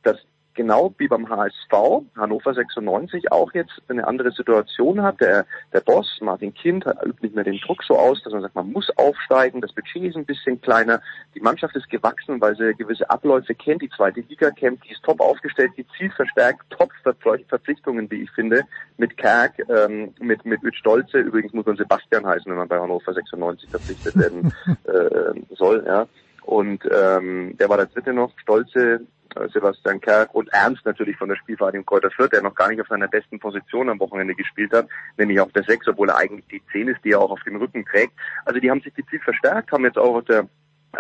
[0.03, 0.19] dass
[0.55, 5.21] genau wie beim HSV, Hannover 96 auch jetzt eine andere Situation hat.
[5.21, 8.55] Der, der Boss, Martin Kind, übt nicht mehr den Druck so aus, dass man sagt,
[8.55, 11.01] man muss aufsteigen, das Budget ist ein bisschen kleiner,
[11.35, 15.03] die Mannschaft ist gewachsen, weil sie gewisse Abläufe kennt, die zweite Liga kennt, die ist
[15.03, 18.63] top aufgestellt, die zielverstärkt, top Verpflichtungen, wie ich finde,
[18.97, 22.79] mit Kerk, ähm, mit, mit Üt Stolze, übrigens muss man Sebastian heißen, wenn man bei
[22.79, 24.53] Hannover 96 verpflichtet werden
[24.85, 26.07] äh, soll, ja.
[26.45, 29.01] Und ähm, der war der dritte noch, Stolze,
[29.35, 32.81] äh, Sebastian Kerk und Ernst natürlich von der Spielvereinigung Kräuter Fürth, der noch gar nicht
[32.81, 36.47] auf seiner besten Position am Wochenende gespielt hat, nämlich auf der 6, obwohl er eigentlich
[36.49, 38.13] die 10 ist, die er auch auf dem Rücken trägt.
[38.45, 40.47] Also die haben sich gezielt verstärkt, haben jetzt auch auf der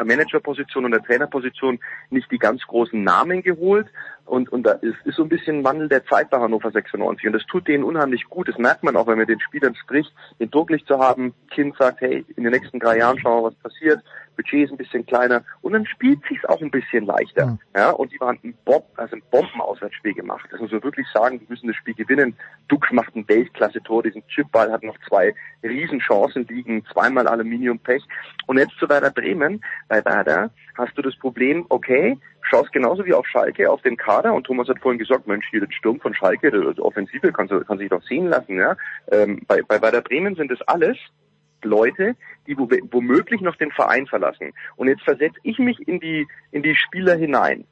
[0.02, 1.78] Managerposition und der Trainerposition
[2.10, 3.86] nicht die ganz großen Namen geholt.
[4.26, 7.26] Und, und da ist, ist so ein bisschen Wandel der Zeit bei Hannover 96.
[7.26, 8.48] Und das tut denen unheimlich gut.
[8.48, 11.34] Das merkt man auch, wenn man den Spielern spricht, den Druck nicht zu haben.
[11.50, 14.00] Kind sagt, hey, in den nächsten drei Jahren schauen wir, was passiert.
[14.36, 17.46] Budget ist ein bisschen kleiner und dann spielt sich's auch ein bisschen leichter.
[17.46, 17.58] Mhm.
[17.74, 20.48] Ja, und die waren ein Bomb, also ein Bombenauswärtsspiel gemacht.
[20.50, 22.36] Das muss man wirklich sagen, die müssen das Spiel gewinnen.
[22.68, 28.02] Dux macht ein Weltklasse-Tor, diesen Chipball hat noch zwei Riesenchancen liegen, zweimal Aluminiumpech.
[28.46, 29.64] Und jetzt zu Werder Bremen.
[29.88, 34.34] Bei Werder hast du das Problem, okay, schaust genauso wie auf Schalke auf den Kader
[34.34, 37.78] und Thomas hat vorhin gesagt, Mensch, hier der Sturm von Schalke, die Offensive kann, kann
[37.78, 38.58] sich doch sehen lassen.
[38.58, 38.76] Ja?
[39.10, 40.96] Ähm, bei, bei Werder Bremen sind das alles
[41.62, 44.52] Leute, die womöglich noch den Verein verlassen.
[44.76, 47.64] Und jetzt versetze ich mich in die, in die Spieler hinein.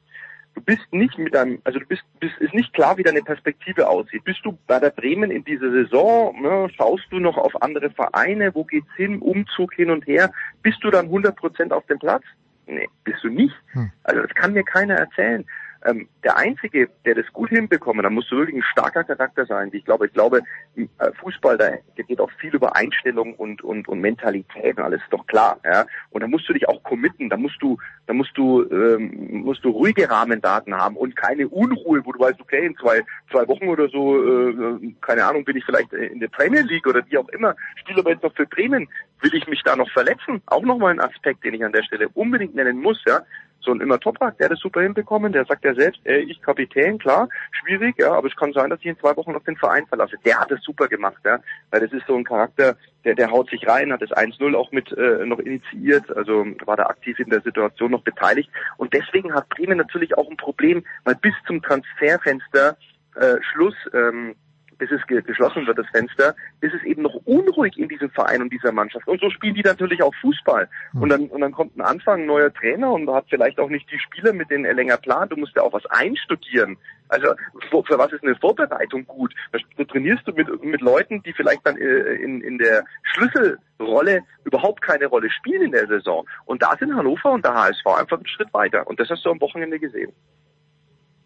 [0.55, 3.87] Du bist nicht mit einem, also du bist, bist, ist nicht klar, wie deine Perspektive
[3.87, 4.23] aussieht.
[4.23, 8.53] Bist du bei der Bremen in dieser Saison, ne, schaust du noch auf andere Vereine,
[8.53, 10.31] wo geht's hin, Umzug hin und her,
[10.61, 12.23] bist du dann 100 Prozent auf dem Platz?
[12.67, 13.55] Nee, bist du nicht.
[13.71, 13.91] Hm.
[14.03, 15.45] Also das kann mir keiner erzählen.
[15.85, 19.69] Ähm, der Einzige, der das gut hinbekommt, da musst du wirklich ein starker Charakter sein.
[19.73, 20.41] Ich glaube, ich glaube,
[20.75, 20.87] äh,
[21.19, 25.25] Fußball, da geht auch viel über Einstellung und, und, und Mentalität und alles ist doch
[25.27, 25.59] klar.
[25.65, 25.85] Ja?
[26.11, 29.63] Und da musst du dich auch committen, da musst du, da musst du, ähm, musst
[29.63, 33.67] du ruhige Rahmendaten haben und keine Unruhe, wo du weißt, okay, in zwei, zwei Wochen
[33.67, 37.29] oder so, äh, keine Ahnung, bin ich vielleicht in der Premier League oder wie auch
[37.29, 38.87] immer, spiele aber jetzt noch für Bremen,
[39.21, 40.41] will ich mich da noch verletzen?
[40.45, 43.21] Auch nochmal ein Aspekt, den ich an der Stelle unbedingt nennen muss, ja
[43.63, 46.41] so ein immer Toprak, der hat das super hinbekommen, der sagt ja selbst, ey, ich
[46.41, 49.57] Kapitän, klar, schwierig, ja, aber es kann sein, dass ich in zwei Wochen noch den
[49.57, 50.17] Verein verlasse.
[50.25, 51.39] Der hat es super gemacht, ja,
[51.71, 54.71] weil das ist so ein Charakter, der, der haut sich rein, hat das 1-0 auch
[54.71, 59.33] mit äh, noch initiiert, also war da aktiv in der Situation noch beteiligt und deswegen
[59.33, 62.77] hat Bremen natürlich auch ein Problem, weil bis zum Transferfenster
[63.15, 64.35] äh, Schluss ähm,
[64.83, 68.51] bis es geschlossen wird, das Fenster, ist es eben noch unruhig in diesem Verein und
[68.51, 69.07] dieser Mannschaft.
[69.07, 70.67] Und so spielen die natürlich auch Fußball.
[70.93, 73.89] Und dann, und dann kommt ein Anfang, ein neuer Trainer und hat vielleicht auch nicht
[73.91, 75.31] die Spieler, mit denen er länger plant.
[75.31, 76.77] Du musst ja auch was einstudieren.
[77.07, 77.27] Also
[77.69, 79.33] für, für was ist eine Vorbereitung gut?
[79.51, 84.81] Da trainierst du mit, mit Leuten, die vielleicht dann äh, in, in der Schlüsselrolle überhaupt
[84.81, 86.27] keine Rolle spielen in der Saison.
[86.45, 88.85] Und da sind Hannover und der HSV einfach einen Schritt weiter.
[88.87, 90.11] Und das hast du am Wochenende gesehen.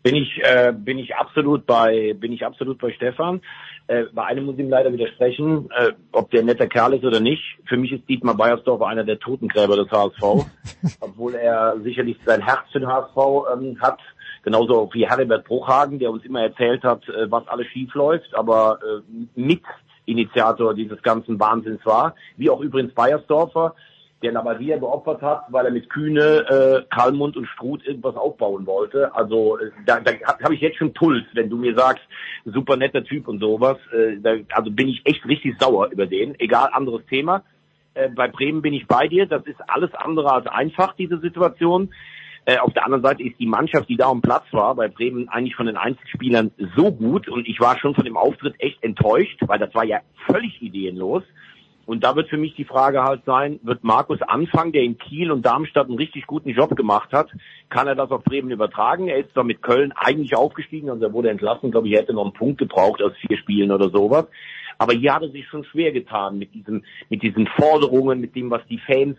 [0.03, 3.41] Bin ich, äh, bin ich absolut bei, bin ich absolut bei Stefan.
[3.87, 7.05] Äh, bei einem muss ich ihm leider widersprechen, äh, ob der ein netter Kerl ist
[7.05, 7.43] oder nicht.
[7.65, 10.45] Für mich ist Dietmar Beiersdorf einer der Totengräber des HSV,
[10.99, 13.17] obwohl er sicherlich sein Herz für den HSV
[13.53, 13.99] ähm, hat.
[14.43, 18.79] Genauso wie Herbert Bruchhagen, der uns immer erzählt hat, äh, was alles schief läuft, aber
[18.81, 19.63] äh, mit
[20.05, 22.15] Initiator dieses ganzen Wahnsinns war.
[22.37, 23.75] Wie auch übrigens Beiersdorfer,
[24.23, 29.13] der Lavadia geopfert hat, weil er mit Kühne, äh, Kalmund und Struth irgendwas aufbauen wollte.
[29.15, 30.11] Also äh, da, da
[30.43, 32.03] habe ich jetzt schon Puls, wenn du mir sagst,
[32.45, 33.77] super netter Typ und sowas.
[33.93, 36.39] Äh, da, also bin ich echt richtig sauer über den.
[36.39, 37.43] Egal, anderes Thema.
[37.93, 39.27] Äh, bei Bremen bin ich bei dir.
[39.27, 41.93] Das ist alles andere als einfach, diese Situation.
[42.45, 45.27] Äh, auf der anderen Seite ist die Mannschaft, die da am Platz war, bei Bremen
[45.27, 49.41] eigentlich von den Einzelspielern so gut und ich war schon von dem Auftritt echt enttäuscht,
[49.47, 51.23] weil das war ja völlig ideenlos.
[51.87, 55.31] Und da wird für mich die Frage halt sein, wird Markus Anfang, der in Kiel
[55.31, 57.29] und Darmstadt einen richtig guten Job gemacht hat,
[57.69, 59.07] kann er das auf Bremen übertragen?
[59.07, 62.13] Er ist zwar mit Köln eigentlich aufgestiegen, also er wurde entlassen, glaube ich, er hätte
[62.13, 64.25] noch einen Punkt gebraucht aus vier Spielen oder sowas.
[64.77, 68.51] Aber hier hat er sich schon schwer getan mit diesen, mit diesen Forderungen, mit dem,
[68.51, 69.17] was die Fans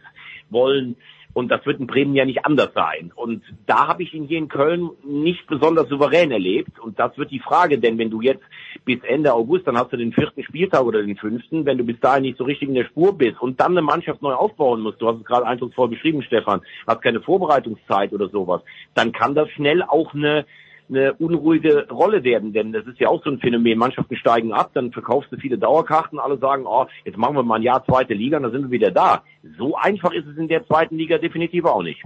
[0.51, 0.97] wollen.
[1.35, 3.13] Und das wird in Bremen ja nicht anders sein.
[3.15, 6.79] Und da habe ich ihn hier in Köln nicht besonders souverän erlebt.
[6.81, 8.43] Und das wird die Frage, denn wenn du jetzt
[8.85, 12.01] bis Ende August, dann hast du den vierten Spieltag oder den fünften, wenn du bis
[12.01, 15.01] dahin nicht so richtig in der Spur bist und dann eine Mannschaft neu aufbauen musst,
[15.01, 18.63] du hast es gerade eindrucksvoll beschrieben, Stefan, hast keine Vorbereitungszeit oder sowas,
[18.95, 20.47] dann kann das schnell auch eine
[20.89, 23.79] eine unruhige Rolle werden, denn das ist ja auch so ein Phänomen.
[23.79, 27.57] Mannschaften steigen ab, dann verkaufst du viele Dauerkarten, alle sagen, oh, jetzt machen wir mal
[27.57, 29.23] ein Jahr zweite Liga und dann sind wir wieder da.
[29.59, 32.03] So einfach ist es in der zweiten Liga definitiv auch nicht.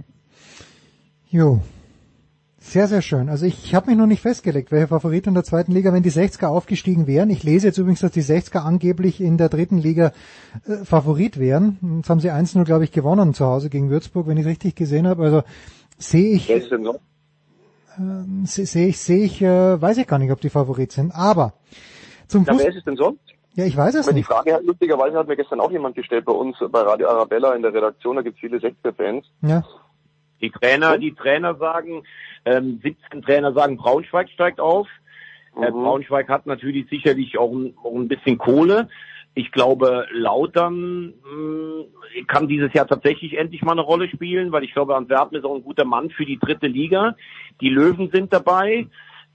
[1.29, 1.61] Jo.
[2.65, 3.27] Sehr, sehr schön.
[3.27, 6.11] Also ich, habe mich noch nicht festgelegt, welcher Favorit in der zweiten Liga, wenn die
[6.11, 7.29] 60er aufgestiegen wären.
[7.29, 10.13] Ich lese jetzt übrigens, dass die 60er angeblich in der dritten Liga
[10.65, 11.77] äh, Favorit wären.
[11.97, 15.07] Jetzt haben sie 1-0, glaube ich, gewonnen zu Hause gegen Würzburg, wenn ich richtig gesehen
[15.07, 15.23] habe.
[15.23, 15.43] Also
[15.97, 16.47] sehe ich
[17.97, 21.11] äh, sehe ich, sehe ich, äh, weiß ich gar nicht, ob die Favorit sind.
[21.11, 21.53] Aber
[22.27, 22.65] zum Fußball.
[22.65, 23.33] Wer ist es denn sonst?
[23.55, 24.27] Ja, ich weiß es Aber nicht.
[24.27, 27.53] Die Frage hat, lustigerweise hat mir gestern auch jemand gestellt bei uns bei Radio Arabella
[27.53, 29.25] in der Redaktion, da gibt es viele 60er-Fans.
[29.41, 29.63] Ja.
[30.41, 32.03] Die Trainer, die Trainer sagen,
[32.45, 34.87] ähm, 17 Trainer sagen, Braunschweig steigt auf.
[35.55, 35.63] Äh, mhm.
[35.63, 38.89] Äh, Braunschweig hat natürlich sicherlich auch ein, auch ein bisschen Kohle.
[39.35, 44.63] Ich glaube, Lautern mh, hm, kann dieses Jahr tatsächlich endlich mal eine Rolle spielen, weil
[44.63, 47.15] ich glaube, Antwerpen ist auch ein guter Mann für die dritte Liga.
[47.59, 48.87] Die Löwen sind dabei.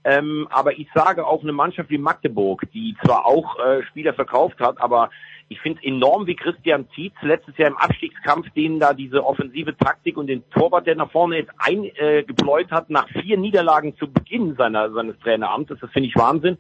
[0.05, 4.61] Ähm, aber ich sage auch eine Mannschaft wie Magdeburg, die zwar auch äh, Spieler verkauft
[4.61, 5.11] hat, aber
[5.49, 9.77] ich finde es enorm, wie Christian Zietz letztes Jahr im Abstiegskampf denen da diese offensive
[9.77, 14.11] Taktik und den Torwart, der nach vorne jetzt eingepläut äh, hat, nach vier Niederlagen zu
[14.11, 15.79] Beginn seiner, seines Traineramtes.
[15.81, 16.59] Das finde ich Wahnsinn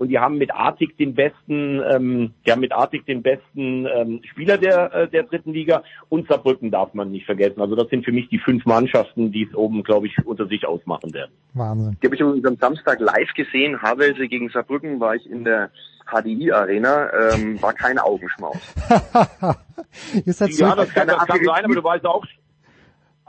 [0.00, 4.56] und die haben mit Artig den besten, ähm, ja mit Artig den besten ähm, Spieler
[4.56, 7.60] der äh, der dritten Liga und Saarbrücken darf man nicht vergessen.
[7.60, 10.66] Also das sind für mich die fünf Mannschaften, die es oben, glaube ich, unter sich
[10.66, 11.32] ausmachen werden.
[11.52, 11.98] Wahnsinn.
[12.02, 13.82] Die habe ich am Samstag live gesehen.
[13.82, 15.70] Havelse gegen Saarbrücken war ich in der
[16.10, 18.56] HDI Arena, ähm, war kein Augenschmaus.
[20.24, 22.24] Ist das ja, das kann, das kann sein, aber du weißt auch,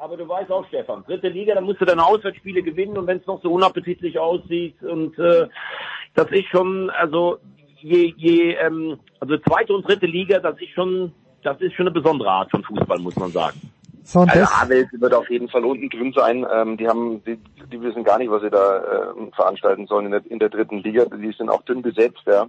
[0.02, 3.18] aber du weißt auch, Stefan, dritte Liga, da musst du deine Auswärtsspiele gewinnen und wenn
[3.18, 5.48] es noch so unappetitlich aussieht und äh,
[6.14, 7.38] das ist schon, also
[7.80, 11.12] je, je, ähm, also zweite und dritte Liga, das ist schon,
[11.44, 13.60] das ist schon eine besondere Art von Fußball, muss man sagen.
[14.04, 16.46] So, und also Abel wird auf jeden Fall unten drin sein.
[16.52, 17.38] Ähm, die haben, die,
[17.72, 20.80] die wissen gar nicht, was sie da äh, veranstalten sollen in der, in der dritten
[20.80, 21.06] Liga.
[21.06, 22.48] Die sind auch dünn besetzt, ja.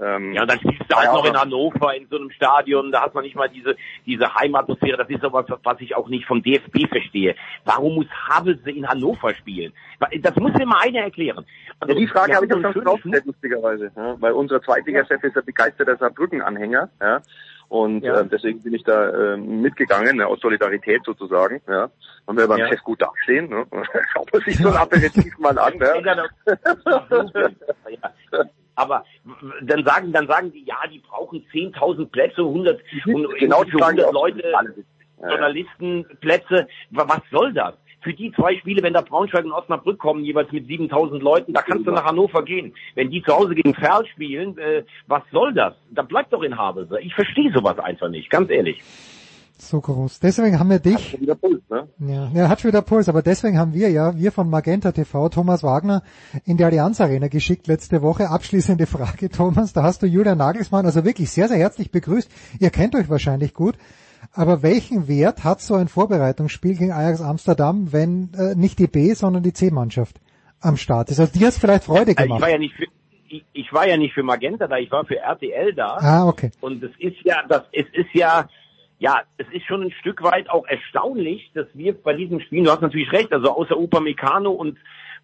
[0.00, 2.90] Ähm, Ja, und dann spielst du halt ja, noch in Hannover in so einem Stadion,
[2.92, 3.76] da hat man nicht mal diese,
[4.06, 4.96] diese Heimatatmosphäre.
[4.96, 7.34] Das ist aber was, was ich auch nicht vom DFB verstehe.
[7.64, 9.72] Warum muss Havelse in Hannover spielen?
[10.20, 11.44] Das muss mir mal einer erklären.
[11.78, 13.92] Also, Ja, die Frage habe ich auch schon einen draufgestellt, lustigerweise.
[13.94, 16.88] Ja, weil unser Zweitligachef ist ein begeisterter Saarbrücken-Anhänger.
[17.00, 17.20] Ja,
[17.68, 18.20] und Ja.
[18.20, 21.60] äh, deswegen bin ich da äh, mitgegangen, ne, aus Solidarität sozusagen.
[21.68, 21.90] Ja,
[22.26, 22.68] haben wir beim Ja.
[22.68, 23.48] Chef gut dastehen.
[23.50, 23.66] Ne?
[24.12, 25.74] Schaut man sich so ein Aperitif mal an.
[27.88, 28.42] Ja.
[28.74, 29.04] Aber
[29.62, 33.70] dann sagen, dann sagen die, ja, die brauchen 10.000 Plätze, 100, und Genau für die
[33.72, 34.12] Frage 100 auch.
[34.12, 34.84] Leute.
[35.20, 35.28] Ja.
[35.76, 36.66] Journalistenplätze.
[36.90, 37.74] Wa- Was soll das?
[38.00, 41.62] Für die zwei Spiele, wenn da Braunschweig und Osnabrück kommen, jeweils mit 7000 Leuten, da
[41.62, 42.74] kannst du nach Hannover gehen.
[42.96, 45.74] Wenn die zu Hause gegen Ferl spielen, äh, was soll das?
[45.90, 46.98] Da bleibt doch in Havelse.
[47.00, 48.82] Ich verstehe sowas einfach nicht, ganz ehrlich.
[49.62, 50.18] So groß.
[50.18, 51.20] Deswegen haben wir dich.
[51.20, 51.88] Wieder Puls, ne?
[52.00, 55.28] Ja, er hat schon wieder Puls, aber deswegen haben wir ja, wir von Magenta TV,
[55.28, 56.02] Thomas Wagner
[56.44, 58.28] in die Allianz Arena geschickt letzte Woche.
[58.28, 62.30] Abschließende Frage, Thomas, da hast du Julian Nagelsmann also wirklich sehr, sehr herzlich begrüßt.
[62.58, 63.76] Ihr kennt euch wahrscheinlich gut.
[64.32, 69.14] Aber welchen Wert hat so ein Vorbereitungsspiel gegen Ajax Amsterdam, wenn äh, nicht die B,
[69.14, 70.20] sondern die C-Mannschaft
[70.60, 71.20] am Start ist?
[71.20, 72.40] Also dir hat vielleicht Freude Also ich gemacht.
[72.42, 72.86] war ja nicht für,
[73.28, 75.96] ich, ich war ja nicht für Magenta da, ich war für RTL da.
[76.00, 76.50] Ah, okay.
[76.60, 78.48] Und es ist ja, das, es ist ja,
[79.02, 82.70] ja, es ist schon ein Stück weit auch erstaunlich, dass wir bei diesem Spiel, du
[82.70, 84.78] hast natürlich recht, also außer Upamecano und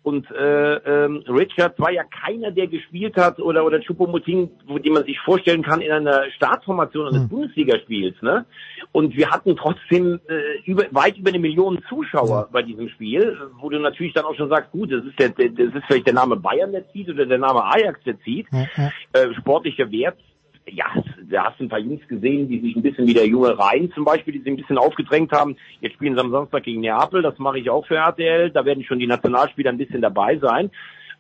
[0.05, 4.91] und äh, ähm, Richard war ja keiner, der gespielt hat oder oder Choupo-Moting, wo- die
[4.91, 7.29] man sich vorstellen kann in einer Startformation eines Hm.
[7.29, 8.47] Bundesligaspiels, ne?
[8.93, 13.71] Und wir hatten trotzdem äh, über, weit über eine Million Zuschauer bei diesem Spiel, wo
[13.71, 16.37] du natürlich dann auch schon sagst, gut, das ist der, das ist vielleicht der Name
[16.37, 18.91] Bayern, der zieht oder der Name Ajax, der zieht ja.
[19.15, 20.17] äh, sportlicher Wert,
[20.73, 20.87] ja,
[21.31, 23.91] da hast du ein paar Jungs gesehen, die sich ein bisschen wie der junge Rhein
[23.93, 25.57] zum Beispiel, die sich ein bisschen aufgedrängt haben.
[25.81, 28.51] Jetzt spielen sie am Samstag gegen Neapel, das mache ich auch für RTL.
[28.51, 30.71] Da werden schon die Nationalspieler ein bisschen dabei sein.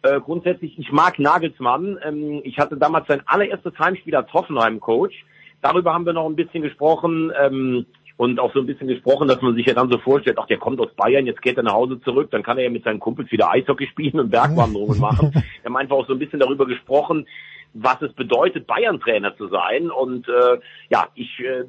[0.02, 1.98] Äh, grundsätzlich, ich mag Nagelsmann.
[2.04, 5.24] Ähm, ich hatte damals sein allererstes Heimspiel als Hoffenheim-Coach.
[5.60, 7.32] Darüber haben wir noch ein bisschen gesprochen.
[7.40, 7.86] Ähm,
[8.18, 10.58] und auch so ein bisschen gesprochen, dass man sich ja dann so vorstellt, ach, der
[10.58, 12.98] kommt aus Bayern, jetzt geht er nach Hause zurück, dann kann er ja mit seinen
[12.98, 15.32] Kumpels wieder Eishockey spielen und Bergwanderungen machen.
[15.32, 17.28] Wir haben einfach auch so ein bisschen darüber gesprochen,
[17.74, 19.90] was es bedeutet, Bayern-Trainer zu sein.
[19.90, 20.58] Und äh,
[20.90, 21.64] ja, ich äh,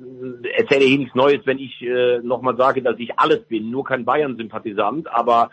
[0.58, 4.06] erzähle hier nichts Neues, wenn ich äh, nochmal sage, dass ich alles bin, nur kein
[4.06, 5.50] Bayern-Sympathisant, aber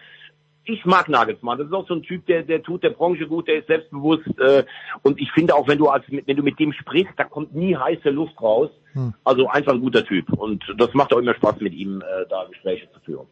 [0.68, 1.58] ich mag Nagelsmann.
[1.58, 4.26] Das ist auch so ein Typ, der, der tut der Branche gut, der ist selbstbewusst.
[4.38, 4.64] Äh,
[5.02, 7.76] und ich finde auch, wenn du als, wenn du mit dem sprichst, da kommt nie
[7.76, 8.70] heiße Luft raus.
[8.92, 9.14] Hm.
[9.24, 10.32] Also einfach ein guter Typ.
[10.32, 13.26] Und das macht auch immer Spaß, mit ihm äh, da Gespräche zu führen.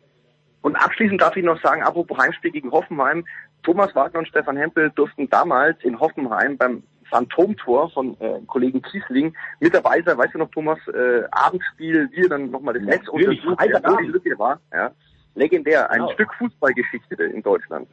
[0.63, 3.27] Und abschließend darf ich noch sagen, apropos Heimspiel gegen Hoffenheim,
[3.65, 9.35] Thomas Wagner und Stefan Hempel durften damals in Hoffenheim beim Phantomtor von äh, Kollegen Kiesling
[9.61, 10.19] mit dabei sein.
[10.19, 13.97] Weißt du noch, Thomas, äh, Abendspiel, wir dann nochmal das Netz Natürlich, untersucht, wer wo
[13.99, 14.07] die.
[14.07, 14.59] Lücke war.
[14.73, 14.91] Ja.
[15.37, 16.13] Legendär, ein Genau.
[16.13, 17.89] Stück Fußballgeschichte in Deutschland.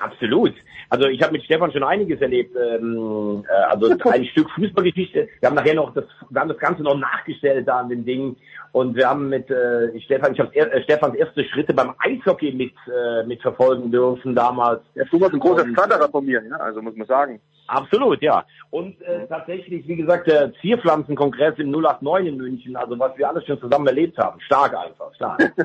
[0.00, 0.54] Absolut.
[0.88, 2.56] Also ich habe mit Stefan schon einiges erlebt.
[2.56, 5.28] Ähm, äh, also ein Stück Fußballgeschichte.
[5.38, 8.36] Wir haben nachher noch das, wir haben das Ganze noch nachgestellt da an den Dingen.
[8.72, 12.72] Und wir haben mit äh, Stefan, ich habe äh, Stefans erste Schritte beim Eishockey mit
[12.88, 14.82] äh, mitverfolgen dürfen damals.
[14.96, 17.40] Ja, Thomas ein großer Förderer von mir, ja, also muss man sagen.
[17.70, 18.44] Absolut, ja.
[18.70, 23.46] Und äh, tatsächlich, wie gesagt, der Zierpflanzenkongress im 089 in München, also was wir alles
[23.46, 24.40] schon zusammen erlebt haben.
[24.40, 25.52] Stark einfach, stark.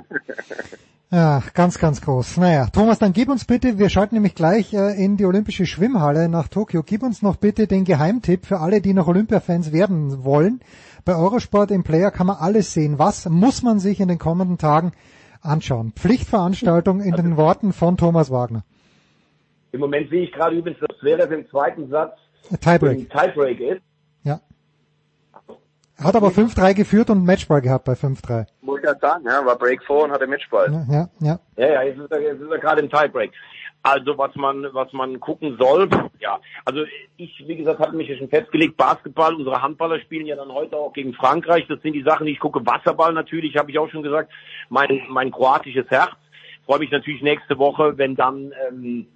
[1.12, 2.38] Ja, ganz, ganz groß.
[2.38, 6.28] Naja, Thomas, dann gib uns bitte, wir schalten nämlich gleich äh, in die Olympische Schwimmhalle
[6.28, 6.82] nach Tokio.
[6.84, 10.62] Gib uns noch bitte den Geheimtipp für alle, die noch Olympia-Fans werden wollen.
[11.06, 12.98] Bei Eurosport im Player kann man alles sehen.
[12.98, 14.94] Was muss man sich in den kommenden Tagen
[15.42, 15.94] anschauen?
[15.96, 18.64] Pflichtveranstaltung in den Worten von Thomas Wagner.
[19.76, 22.18] Im Moment sehe ich gerade übrigens, dass Zverev im zweiten Satz
[22.62, 23.10] Tiebreak.
[23.10, 23.82] Tiebreak ist.
[24.24, 24.40] Ja.
[25.98, 28.46] Er hat aber 5-3 geführt und Matchball gehabt bei 5-3.
[28.62, 30.72] Muss ich gerade sagen, ja, war Break 4 und hatte Matchball.
[30.72, 31.40] Ja, ja, ja.
[31.58, 33.34] Ja, ja, jetzt ist er, jetzt ist er gerade im Tiebreak.
[33.84, 36.86] Also was man, was man gucken soll, ja, also
[37.18, 40.78] ich, wie gesagt, habe mich ja schon festgelegt, Basketball, unsere Handballer spielen ja dann heute
[40.78, 43.90] auch gegen Frankreich, das sind die Sachen, die ich gucke, Wasserball natürlich, habe ich auch
[43.90, 44.32] schon gesagt,
[44.70, 46.14] mein, mein kroatisches Herz.
[46.66, 49.08] Freue mich natürlich nächste Woche, wenn dann, ähm,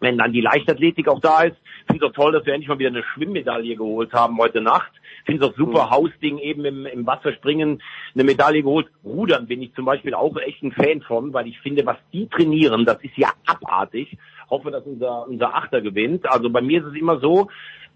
[0.00, 1.56] wenn dann die Leichtathletik auch da ist.
[1.86, 4.92] Finde es auch toll, dass wir endlich mal wieder eine Schwimmmedaille geholt haben heute Nacht.
[5.24, 7.82] Finde es auch super, Hausding eben im, im Wasserspringen
[8.14, 8.88] eine Medaille geholt.
[9.04, 12.28] Rudern bin ich zum Beispiel auch echt ein Fan von, weil ich finde, was die
[12.28, 14.16] trainieren, das ist ja abartig.
[14.50, 16.30] Hoffe, dass unser, unser Achter gewinnt.
[16.30, 17.48] Also bei mir ist es immer so,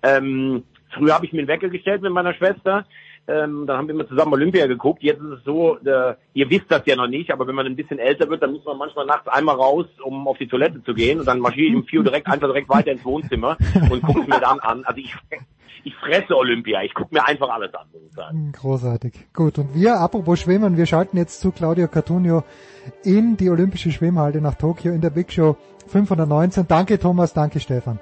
[0.03, 2.85] ähm, früher habe ich mir einen Wecker gestellt mit meiner Schwester.
[3.29, 5.03] Ähm, dann haben wir immer zusammen Olympia geguckt.
[5.03, 7.77] Jetzt ist es so, äh, ihr wisst das ja noch nicht, aber wenn man ein
[7.77, 10.93] bisschen älter wird, dann muss man manchmal nachts einmal raus, um auf die Toilette zu
[10.93, 11.21] gehen.
[11.21, 13.57] Und dann marschiere ich vier Uhr direkt einfach direkt weiter ins Wohnzimmer
[13.91, 14.85] und gucke es mir dann an.
[14.85, 15.15] Also ich,
[15.85, 16.83] ich fresse Olympia.
[16.83, 18.53] Ich gucke mir einfach alles an, muss ich sagen.
[18.53, 19.13] Großartig.
[19.33, 22.43] Gut, und wir, apropos Schwimmen, wir schalten jetzt zu Claudio Cartunio
[23.05, 25.57] in die Olympische Schwimmhalle nach Tokio in der Big Show
[25.87, 26.67] 519.
[26.67, 28.01] Danke Thomas, danke Stefan.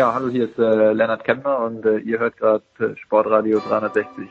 [0.00, 4.30] Ja, hallo, hier ist äh, Lennart Kempner und äh, ihr hört gerade äh, Sportradio 360.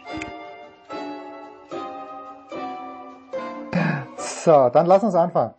[4.18, 5.54] So, dann lass uns anfangen.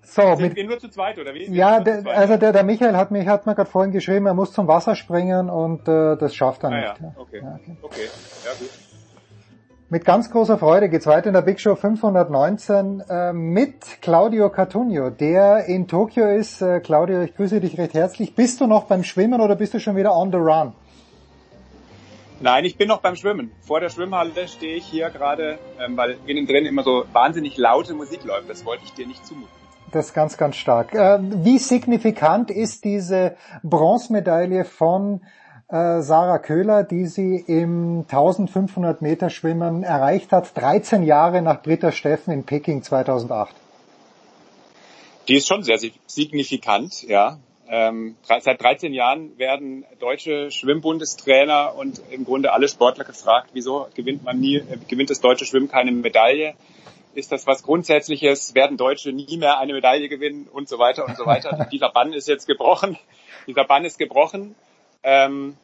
[0.00, 1.44] So, Sind mit, wir nur zu zweit, oder wie?
[1.54, 4.54] ja, der, also der, der Michael hat mich hat mir gerade vorhin geschrieben, er muss
[4.54, 6.98] zum Wasser springen und äh, das schafft er Ah, nicht.
[7.02, 7.42] ja, okay.
[7.82, 8.08] okay.
[8.46, 8.70] Ja, gut.
[9.90, 15.08] Mit ganz großer Freude geht's weiter in der Big Show 519 äh, mit Claudio Cartunio,
[15.08, 16.60] der in Tokio ist.
[16.60, 18.34] Äh, Claudio, ich grüße dich recht herzlich.
[18.34, 20.74] Bist du noch beim Schwimmen oder bist du schon wieder on the run?
[22.40, 23.50] Nein, ich bin noch beim Schwimmen.
[23.62, 27.94] Vor der Schwimmhalle stehe ich hier gerade, ähm, weil innen drin immer so wahnsinnig laute
[27.94, 28.50] Musik läuft.
[28.50, 29.48] Das wollte ich dir nicht zumuten.
[29.90, 30.94] Das ist ganz, ganz stark.
[30.94, 35.22] Äh, wie signifikant ist diese Bronzemedaille von
[35.68, 41.92] äh, Sarah Köhler, die sie im 1500 Meter Schwimmen erreicht hat, 13 Jahre nach Britta
[41.92, 43.54] Steffen in Peking 2008?
[45.28, 47.38] Die ist schon sehr signifikant, ja.
[47.70, 54.24] Ähm, seit 13 Jahren werden deutsche Schwimmbundestrainer und im Grunde alle Sportler gefragt, wieso gewinnt
[54.24, 56.54] man nie, äh, gewinnt das deutsche Schwimmen keine Medaille?
[57.14, 58.54] Ist das was Grundsätzliches?
[58.54, 61.68] Werden Deutsche nie mehr eine Medaille gewinnen und so weiter und so weiter?
[61.72, 62.96] Dieser Bann ist jetzt gebrochen.
[63.46, 64.54] Dieser Bann ist gebrochen.
[65.10, 65.56] Ähm,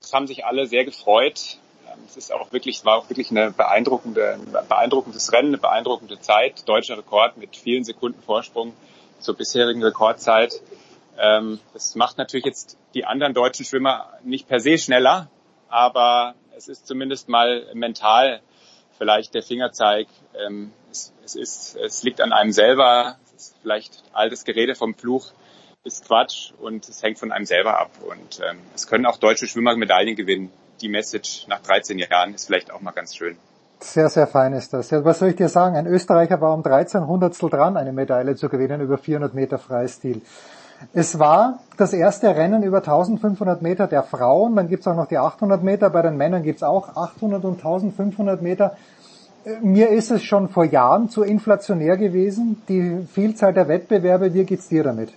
[0.00, 1.58] es haben sich alle sehr gefreut.
[1.88, 6.20] Ähm, es ist auch wirklich, war auch wirklich eine beeindruckende, ein beeindruckendes Rennen, eine beeindruckende
[6.20, 6.68] Zeit.
[6.68, 8.74] Deutscher Rekord mit vielen Sekunden Vorsprung
[9.18, 10.62] zur bisherigen Rekordzeit.
[11.18, 15.28] Ähm, das macht natürlich jetzt die anderen deutschen Schwimmer nicht per se schneller,
[15.68, 18.40] aber es ist zumindest mal mental
[18.98, 20.06] vielleicht der Fingerzeig.
[20.46, 23.16] Ähm, es, es, ist, es liegt an einem selber.
[23.24, 25.32] Es ist vielleicht altes Gerede vom Fluch
[25.84, 27.90] ist Quatsch und es hängt von einem selber ab.
[28.02, 30.50] Und ähm, es können auch deutsche Schwimmer Medaillen gewinnen.
[30.80, 33.36] Die Message nach 13 Jahren ist vielleicht auch mal ganz schön.
[33.80, 34.90] Sehr, sehr fein ist das.
[34.90, 35.76] Ja, was soll ich dir sagen?
[35.76, 40.22] Ein Österreicher war um 13 Hundertstel dran, eine Medaille zu gewinnen über 400 Meter Freistil.
[40.92, 44.54] Es war das erste Rennen über 1500 Meter der Frauen.
[44.54, 45.90] Dann gibt's auch noch die 800 Meter.
[45.90, 48.76] Bei den Männern gibt's auch 800 und 1500 Meter.
[49.60, 54.32] Mir ist es schon vor Jahren zu inflationär gewesen, die Vielzahl der Wettbewerbe.
[54.32, 55.12] Wie geht's dir damit?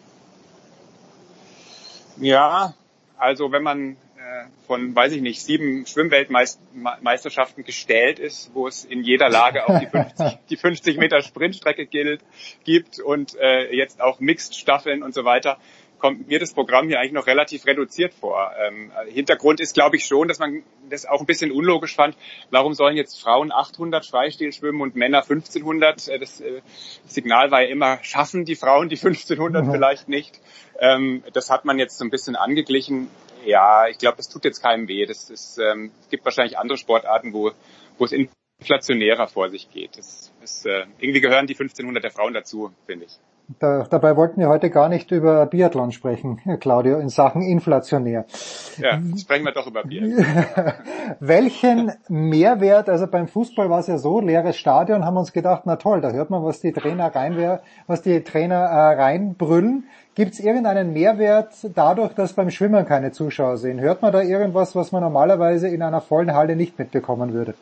[2.17, 2.73] Ja,
[3.17, 9.03] also wenn man äh, von, weiß ich nicht, sieben Schwimmweltmeisterschaften gestellt ist, wo es in
[9.03, 12.21] jeder Lage auch die 50, die 50 Meter Sprintstrecke gilt,
[12.63, 15.57] gibt und äh, jetzt auch Mixed-Staffeln und so weiter,
[16.05, 18.51] kommt mir das Programm hier eigentlich noch relativ reduziert vor.
[18.63, 22.15] Ähm, Hintergrund ist, glaube ich, schon, dass man das auch ein bisschen unlogisch fand.
[22.51, 26.07] Warum sollen jetzt Frauen 800 Freistil schwimmen und Männer 1500?
[26.07, 26.61] Äh, das äh,
[27.07, 29.71] Signal war ja immer, schaffen die Frauen die 1500 mhm.
[29.71, 30.39] vielleicht nicht.
[30.79, 33.07] Ähm, das hat man jetzt so ein bisschen angeglichen.
[33.43, 35.07] Ja, ich glaube, das tut jetzt keinem weh.
[35.07, 37.49] Das ist, ähm, es gibt wahrscheinlich andere Sportarten, wo,
[37.97, 38.13] wo es
[38.59, 39.97] inflationärer vor sich geht.
[39.97, 43.17] Das ist, äh, irgendwie gehören die 1500 der Frauen dazu, finde ich.
[43.59, 48.25] Da, dabei wollten wir heute gar nicht über Biathlon sprechen, Claudio, in Sachen inflationär.
[48.77, 50.25] Ja, sprechen wir doch über Biathlon.
[51.19, 55.63] Welchen Mehrwert, also beim Fußball war es ja so, leeres Stadion, haben wir uns gedacht,
[55.65, 59.87] na toll, da hört man, was die Trainer rein, was die Trainer äh, reinbrüllen.
[60.15, 63.79] Gibt es irgendeinen Mehrwert dadurch, dass beim Schwimmen keine Zuschauer sehen?
[63.79, 67.53] Hört man da irgendwas, was man normalerweise in einer vollen Halle nicht mitbekommen würde?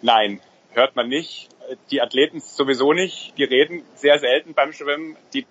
[0.00, 0.40] Nein,
[0.72, 1.48] hört man nicht.
[1.90, 3.36] Die Athleten sowieso nicht.
[3.38, 5.16] Die reden sehr selten beim Schwimmen.
[5.32, 5.46] Die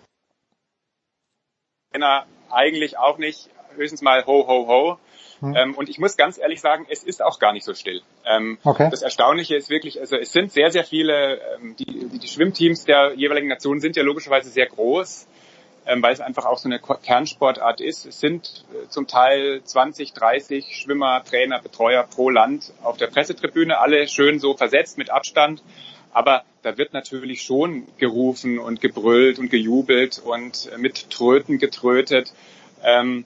[1.92, 3.50] Trainer eigentlich auch nicht.
[3.76, 5.00] Höchstens mal ho, ho, ho.
[5.40, 5.56] Hm.
[5.56, 8.02] Ähm, und ich muss ganz ehrlich sagen, es ist auch gar nicht so still.
[8.26, 8.88] Ähm, okay.
[8.90, 13.14] Das Erstaunliche ist wirklich, also es sind sehr, sehr viele, ähm, die, die, Schwimmteams der
[13.14, 15.28] jeweiligen Nationen sind ja logischerweise sehr groß
[16.02, 18.06] weil es einfach auch so eine Kernsportart ist.
[18.06, 23.78] Es sind äh, zum Teil 20, 30 Schwimmer, Trainer, Betreuer pro Land auf der Pressetribüne,
[23.78, 25.64] alle schön so versetzt mit Abstand.
[26.18, 32.34] Aber da wird natürlich schon gerufen und gebrüllt und gejubelt und äh, mit Tröten getrötet.
[32.84, 33.26] Ähm,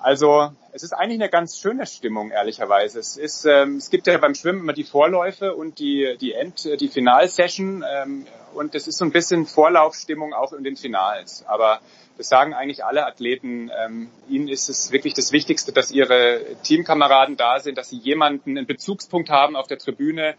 [0.00, 2.98] also es ist eigentlich eine ganz schöne Stimmung, ehrlicherweise.
[2.98, 6.68] Es ist, ähm, es gibt ja beim Schwimmen immer die Vorläufe und die die End,
[6.80, 11.44] die Finalsession ähm, und es ist so ein bisschen Vorlaufstimmung auch in den Finals.
[11.46, 11.80] Aber
[12.18, 13.70] das sagen eigentlich alle Athleten.
[13.80, 18.58] Ähm, ihnen ist es wirklich das Wichtigste, dass ihre Teamkameraden da sind, dass sie jemanden
[18.58, 20.34] einen Bezugspunkt haben auf der Tribüne,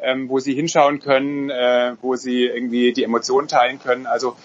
[0.00, 4.06] ähm, wo sie hinschauen können, äh, wo sie irgendwie die Emotionen teilen können.
[4.06, 4.36] Also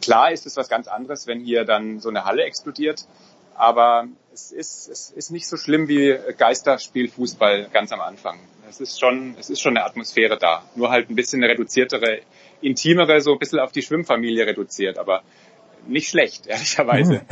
[0.00, 3.06] klar ist es was ganz anderes, wenn hier dann so eine Halle explodiert.
[3.54, 8.38] Aber es ist, es ist nicht so schlimm wie Geisterspielfußball ganz am Anfang.
[8.68, 10.64] Es ist schon, es ist schon eine Atmosphäre da.
[10.74, 12.20] Nur halt ein bisschen eine reduziertere,
[12.62, 14.98] intimere, so ein bisschen auf die Schwimmfamilie reduziert.
[14.98, 15.22] Aber
[15.86, 17.22] nicht schlecht, ehrlicherweise.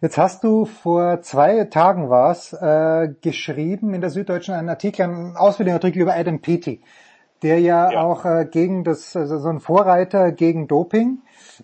[0.00, 5.36] Jetzt hast du vor zwei Tagen was äh, geschrieben in der Süddeutschen einen Artikel, einen
[5.36, 6.80] ausführlichen Artikel über Adam Peaty
[7.44, 8.02] der ja, ja.
[8.02, 11.18] auch äh, gegen das, also so ein Vorreiter gegen Doping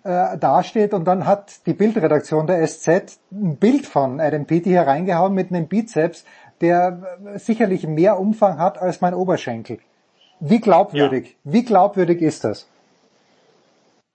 [0.04, 5.32] äh, dasteht und dann hat die Bildredaktion der SZ ein Bild von Adam Peaty hereingehauen
[5.32, 6.26] mit einem Bizeps,
[6.60, 9.78] der äh, sicherlich mehr Umfang hat als mein Oberschenkel.
[10.38, 11.52] Wie glaubwürdig, ja.
[11.52, 12.68] wie glaubwürdig ist das?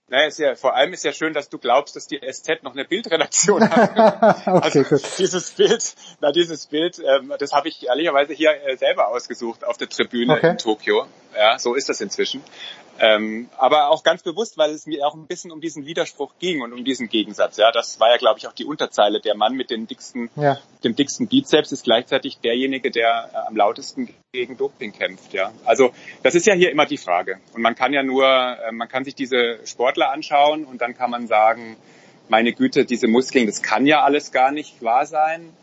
[0.08, 2.74] Naja, ist ja, vor allem ist ja schön, dass du glaubst, dass die SZ noch
[2.74, 3.90] eine Bildredaktion hat.
[4.48, 5.02] okay, also gut.
[5.18, 9.78] dieses Bild, na dieses Bild, ähm, das habe ich ehrlicherweise hier äh, selber ausgesucht auf
[9.78, 10.52] der Tribüne okay.
[10.52, 11.08] in Tokio.
[11.36, 12.44] Ja, so ist das inzwischen.
[13.00, 16.62] Ähm, aber auch ganz bewusst, weil es mir auch ein bisschen um diesen Widerspruch ging
[16.62, 17.58] und um diesen Gegensatz.
[17.58, 19.20] Ja, das war ja, glaube ich, auch die Unterzeile.
[19.20, 20.58] Der Mann mit den dicksten, ja.
[20.84, 25.34] dem dicksten Bizeps ist gleichzeitig derjenige, der äh, am lautesten gegen Doping kämpft.
[25.34, 25.92] Ja, also
[26.24, 27.40] das ist ja hier immer die Frage.
[27.54, 31.12] Und man kann ja nur, äh, man kann sich diese Sportler anschauen und dann kann
[31.12, 31.76] man sagen,
[32.30, 35.54] meine Güte, diese Muskeln, das kann ja alles gar nicht wahr sein.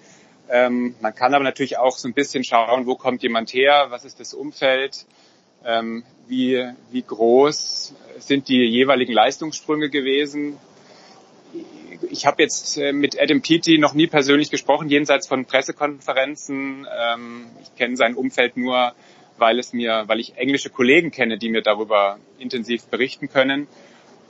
[0.51, 4.05] Ähm, man kann aber natürlich auch so ein bisschen schauen, wo kommt jemand her, was
[4.05, 5.07] ist das Umfeld
[5.65, 10.59] ähm, wie, wie groß sind die jeweiligen Leistungssprünge gewesen.
[12.11, 16.87] Ich habe jetzt äh, mit Adam Peaty noch nie persönlich gesprochen, jenseits von Pressekonferenzen.
[16.87, 18.93] Ähm, ich kenne sein Umfeld nur,
[19.39, 23.67] weil es mir, weil ich englische Kollegen kenne, die mir darüber intensiv berichten können.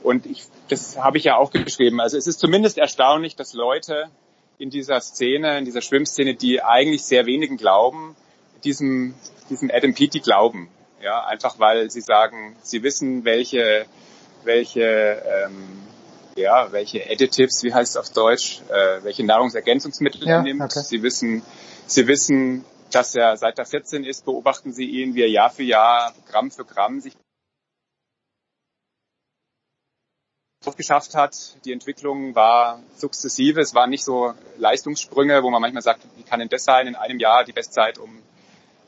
[0.01, 2.01] Und ich, das habe ich ja auch geschrieben.
[2.01, 4.09] Also es ist zumindest erstaunlich, dass Leute
[4.59, 8.15] in dieser Szene, in dieser Schwimmszene, die eigentlich sehr wenigen glauben,
[8.63, 9.13] diesem,
[9.49, 10.69] diesem Adam Peaty glauben.
[11.03, 13.85] Ja, einfach weil sie sagen, sie wissen, welche,
[14.45, 15.83] welche, ähm,
[16.37, 20.61] ja, welche Additives, wie heißt es auf Deutsch, äh, welche Nahrungsergänzungsmittel ja, er nimmt.
[20.61, 20.79] Okay.
[20.79, 21.43] Sie wissen,
[21.87, 25.63] sie wissen, dass er seit er 14 ist, beobachten sie ihn, wie er Jahr für
[25.63, 27.13] Jahr, Gramm für Gramm sich
[30.77, 31.35] geschafft hat.
[31.65, 33.59] Die Entwicklung war sukzessive.
[33.59, 36.95] Es waren nicht so Leistungssprünge, wo man manchmal sagt, wie kann denn das sein, in
[36.95, 38.21] einem Jahr die Bestzeit um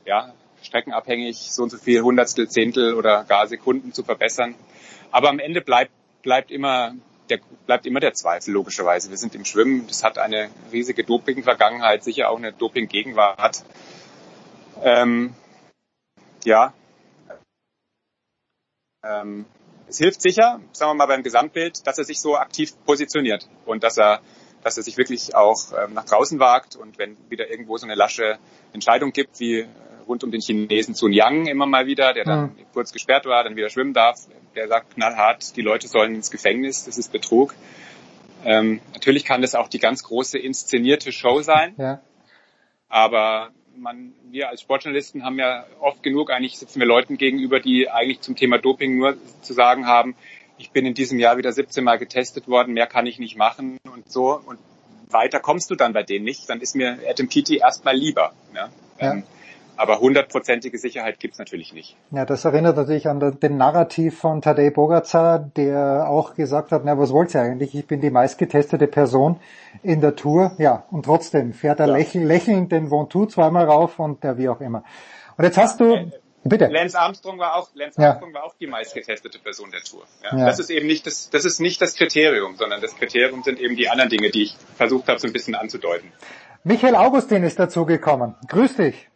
[0.06, 0.34] ja,
[0.66, 4.56] streckenabhängig so und so viel Hundertstel, Zehntel oder gar Sekunden zu verbessern.
[5.12, 5.92] Aber am Ende bleibt,
[6.24, 6.96] bleibt immer
[7.30, 9.10] der, bleibt immer der Zweifel, logischerweise.
[9.10, 13.64] Wir sind im Schwimmen, das hat eine riesige Doping-Vergangenheit, sicher auch eine Doping-Gegenwart.
[14.84, 15.34] Ähm,
[16.44, 16.74] ja.
[19.04, 19.46] Ähm,
[19.88, 23.84] es hilft sicher, sagen wir mal beim Gesamtbild, dass er sich so aktiv positioniert und
[23.84, 24.22] dass er,
[24.64, 27.96] dass er sich wirklich auch ähm, nach draußen wagt und wenn wieder irgendwo so eine
[27.96, 28.40] lasche
[28.74, 29.68] Entscheidung gibt, wie
[30.08, 32.66] rund um den Chinesen Sun Yang immer mal wieder, der dann mhm.
[32.74, 34.20] kurz gesperrt war, dann wieder schwimmen darf.
[34.56, 37.56] Der sagt knallhart, die Leute sollen ins Gefängnis, das ist Betrug.
[38.44, 41.74] Ähm, natürlich kann das auch die ganz große inszenierte Show sein.
[41.78, 42.02] Ja.
[42.88, 47.90] Aber man, wir als Sportjournalisten haben ja oft genug, eigentlich sitzen wir Leuten gegenüber, die
[47.90, 50.16] eigentlich zum Thema Doping nur zu sagen haben,
[50.58, 53.78] ich bin in diesem Jahr wieder 17 Mal getestet worden, mehr kann ich nicht machen
[53.92, 54.40] und so.
[54.46, 54.60] Und
[55.10, 58.34] weiter kommst du dann bei denen nicht, dann ist mir Adam Peaty erstmal lieber.
[58.54, 58.70] Ja?
[59.00, 59.12] ja.
[59.12, 59.24] Ähm,
[59.78, 61.96] aber hundertprozentige Sicherheit gibt's natürlich nicht.
[62.12, 66.98] Ja, das erinnert natürlich an den Narrativ von Tadej Bogacar, der auch gesagt hat, na,
[66.98, 67.76] was wollt ihr eigentlich?
[67.76, 69.40] Ich bin die meistgetestete Person
[69.84, 70.54] in der Tour.
[70.58, 71.94] Ja, und trotzdem fährt er ja.
[71.94, 74.84] lächelnd, lächelnd den Ventoux zweimal rauf und der wie auch immer.
[75.38, 76.12] Und jetzt hast du, äh,
[76.44, 76.68] bitte.
[76.68, 78.36] Lance Armstrong war auch, Lance Armstrong ja.
[78.36, 80.04] war auch die meistgetestete Person der Tour.
[80.24, 80.46] Ja, ja.
[80.46, 83.76] Das ist eben nicht das, das ist nicht das Kriterium, sondern das Kriterium sind eben
[83.76, 86.12] die anderen Dinge, die ich versucht habe, so ein bisschen anzudeuten.
[86.64, 88.36] Michael Augustin ist dazugekommen.
[88.48, 89.08] Grüß dich.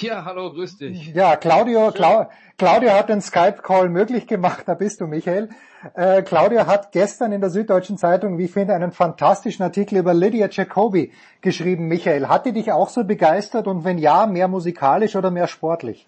[0.00, 1.14] Ja, hallo, grüß dich.
[1.14, 2.28] Ja, Claudio, Clau
[2.58, 5.48] Claudio hat den Skype-Call möglich gemacht, da bist du, Michael.
[5.94, 10.12] Äh, Claudio hat gestern in der Süddeutschen Zeitung, wie ich finde, einen fantastischen Artikel über
[10.12, 11.88] Lydia Jacobi geschrieben.
[11.88, 16.06] Michael, hat die dich auch so begeistert und wenn ja, mehr musikalisch oder mehr sportlich?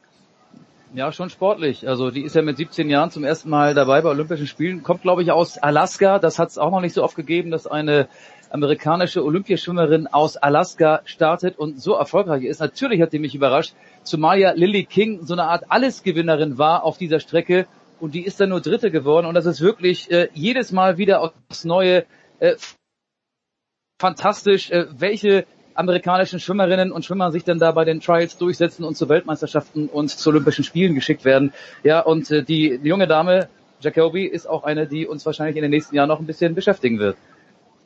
[0.95, 1.87] Ja, schon sportlich.
[1.87, 5.03] Also die ist ja mit 17 Jahren zum ersten Mal dabei bei Olympischen Spielen, kommt
[5.03, 6.19] glaube ich aus Alaska.
[6.19, 8.09] Das hat es auch noch nicht so oft gegeben, dass eine
[8.51, 12.61] amerikanische Olympiaschwimmerin aus Alaska startet und so erfolgreich ist.
[12.61, 16.97] Natürlich hat die mich überrascht, zumal ja Lily King so eine Art Allesgewinnerin war auf
[16.97, 17.67] dieser Strecke
[18.01, 21.21] und die ist dann nur Dritte geworden und das ist wirklich äh, jedes Mal wieder
[21.21, 22.07] aufs Neue
[22.39, 22.55] äh,
[24.01, 25.45] fantastisch, äh, welche
[25.79, 30.11] amerikanischen Schwimmerinnen und Schwimmer sich dann da bei den Trials durchsetzen und zu Weltmeisterschaften und
[30.11, 31.53] zu Olympischen Spielen geschickt werden.
[31.85, 33.49] Ja, und äh, die, junge Dame
[33.81, 36.99] Jacoby ist auch eine, die uns wahrscheinlich in den nächsten Jahren noch ein bisschen beschäftigen
[36.99, 37.17] wird.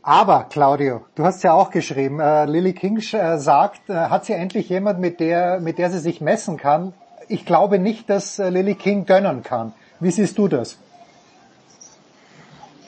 [0.02, 4.32] Aber, Claudio, du hast ja auch geschrieben, äh, Lily King äh, sagt, äh, hat sie
[4.32, 6.94] endlich jemand, mit der, mit der sie sich messen kann?
[7.28, 9.74] Ich glaube nicht, dass äh, Lily King gönnen kann.
[10.00, 10.78] Wie siehst du das?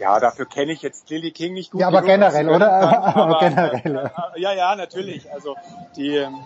[0.04, 1.80] Ja, dafür kenne ich jetzt Lily King nicht gut.
[1.80, 2.70] Ja, aber generell, oder?
[2.72, 4.10] aber, aber generell.
[4.34, 5.32] Äh, ja, ja, natürlich.
[5.32, 5.56] Also
[5.96, 6.44] die, ähm,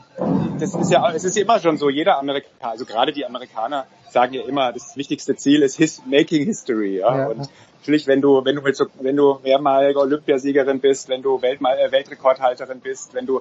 [0.60, 1.90] das ist ja, es ist ja immer schon so.
[1.90, 6.44] Jeder Amerikaner, also gerade die Amerikaner sagen ja immer, das wichtigste Ziel ist his, making
[6.44, 6.98] history.
[6.98, 7.18] Ja?
[7.18, 7.26] ja.
[7.26, 11.40] Und natürlich, wenn du, wenn du mit so, wenn du mehrmalige Olympiasiegerin bist, wenn du
[11.40, 13.40] Weltmal äh, Weltrekordhalterin bist, wenn du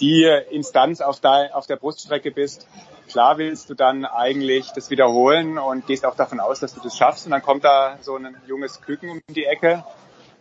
[0.00, 2.68] die Instanz auf, der, auf der Bruststrecke bist,
[3.08, 6.96] klar willst du dann eigentlich das wiederholen und gehst auch davon aus, dass du das
[6.96, 7.26] schaffst.
[7.26, 9.84] Und dann kommt da so ein junges Küken um die Ecke.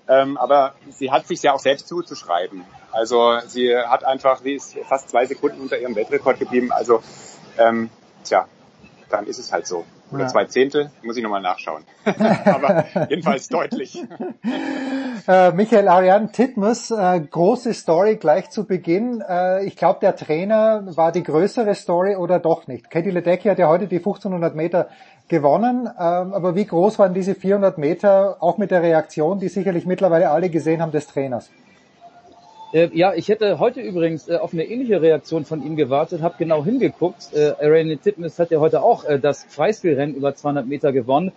[0.10, 2.64] Ähm, aber sie hat sich ja auch selbst zuzuschreiben.
[2.92, 6.72] Also sie hat einfach, sie ist fast zwei Sekunden unter ihrem Weltrekord geblieben.
[6.72, 7.02] Also
[7.58, 7.90] ähm,
[8.24, 8.48] tja,
[9.10, 9.86] dann ist es halt so.
[10.12, 10.28] Oder ja.
[10.28, 11.84] zwei Zehntel, muss ich nochmal nachschauen.
[12.46, 14.04] Aber jedenfalls deutlich.
[15.28, 19.22] Äh, Michael Ariane Titmus, äh, große Story gleich zu Beginn.
[19.28, 22.90] Äh, ich glaube, der Trainer war die größere Story oder doch nicht.
[22.90, 24.88] Katie Ledecky hat ja heute die 1500 Meter
[25.28, 29.86] gewonnen, ähm, aber wie groß waren diese 400 Meter, auch mit der Reaktion, die sicherlich
[29.86, 31.50] mittlerweile alle gesehen haben, des Trainers?
[32.74, 36.36] Äh, ja, ich hätte heute übrigens äh, auf eine ähnliche Reaktion von ihm gewartet, habe
[36.38, 37.34] genau hingeguckt.
[37.34, 41.32] Äh, Irene Titmus hat ja heute auch äh, das Freistilrennen über 200 Meter gewonnen.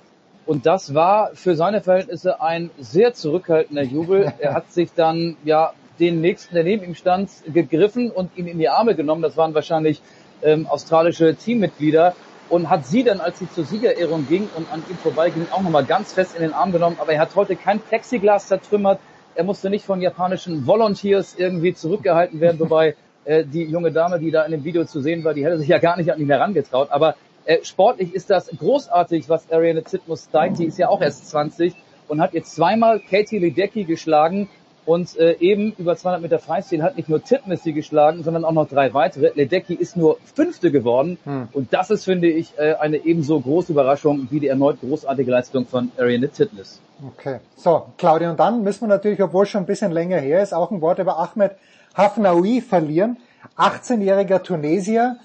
[0.47, 4.33] Und das war für seine Verhältnisse ein sehr zurückhaltender Jubel.
[4.41, 8.59] Er hat sich dann ja den nächsten, der neben ihm stand, gegriffen und ihn in
[8.59, 9.23] die Arme genommen.
[9.23, 10.03] Das waren wahrscheinlich
[10.43, 12.15] ähm, australische Teammitglieder
[12.49, 15.85] und hat sie dann, als sie zur Siegerehrung ging und an ihm vorbeiging, auch nochmal
[15.85, 16.97] ganz fest in den Arm genommen.
[16.99, 18.99] Aber er hat heute kein Plexiglas zertrümmert,
[19.35, 24.31] er musste nicht von japanischen Volunteers irgendwie zurückgehalten werden, wobei äh, die junge Dame, die
[24.31, 26.29] da in dem Video zu sehen war, die hätte sich ja gar nicht an ihn
[26.29, 26.89] herangetraut.
[26.91, 30.59] Aber äh, sportlich ist das großartig, was Ariane Zitmus zeigt.
[30.59, 31.75] Die ist ja auch erst 20
[32.09, 34.49] und hat jetzt zweimal Katie Ledecky geschlagen
[34.87, 38.53] und äh, eben über 200 Meter Freistil hat nicht nur Titmus sie geschlagen, sondern auch
[38.53, 39.33] noch drei weitere.
[39.35, 41.49] Ledecky ist nur Fünfte geworden hm.
[41.53, 45.67] und das ist, finde ich, äh, eine ebenso große Überraschung wie die erneut großartige Leistung
[45.67, 46.81] von Ariane Titmus.
[47.07, 47.41] Okay.
[47.57, 50.53] So, Claudia, und dann müssen wir natürlich, obwohl es schon ein bisschen länger her ist,
[50.53, 51.53] auch ein Wort über Ahmed
[51.95, 53.17] Hafnaoui verlieren.
[53.57, 55.17] 18-jähriger Tunesier.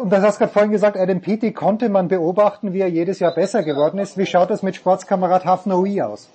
[0.00, 3.18] Und das hast du gerade vorhin gesagt, Adam Peaty konnte man beobachten, wie er jedes
[3.18, 4.18] Jahr besser geworden ist.
[4.18, 6.28] Wie schaut das mit Sportskamerad Hafnaoui aus?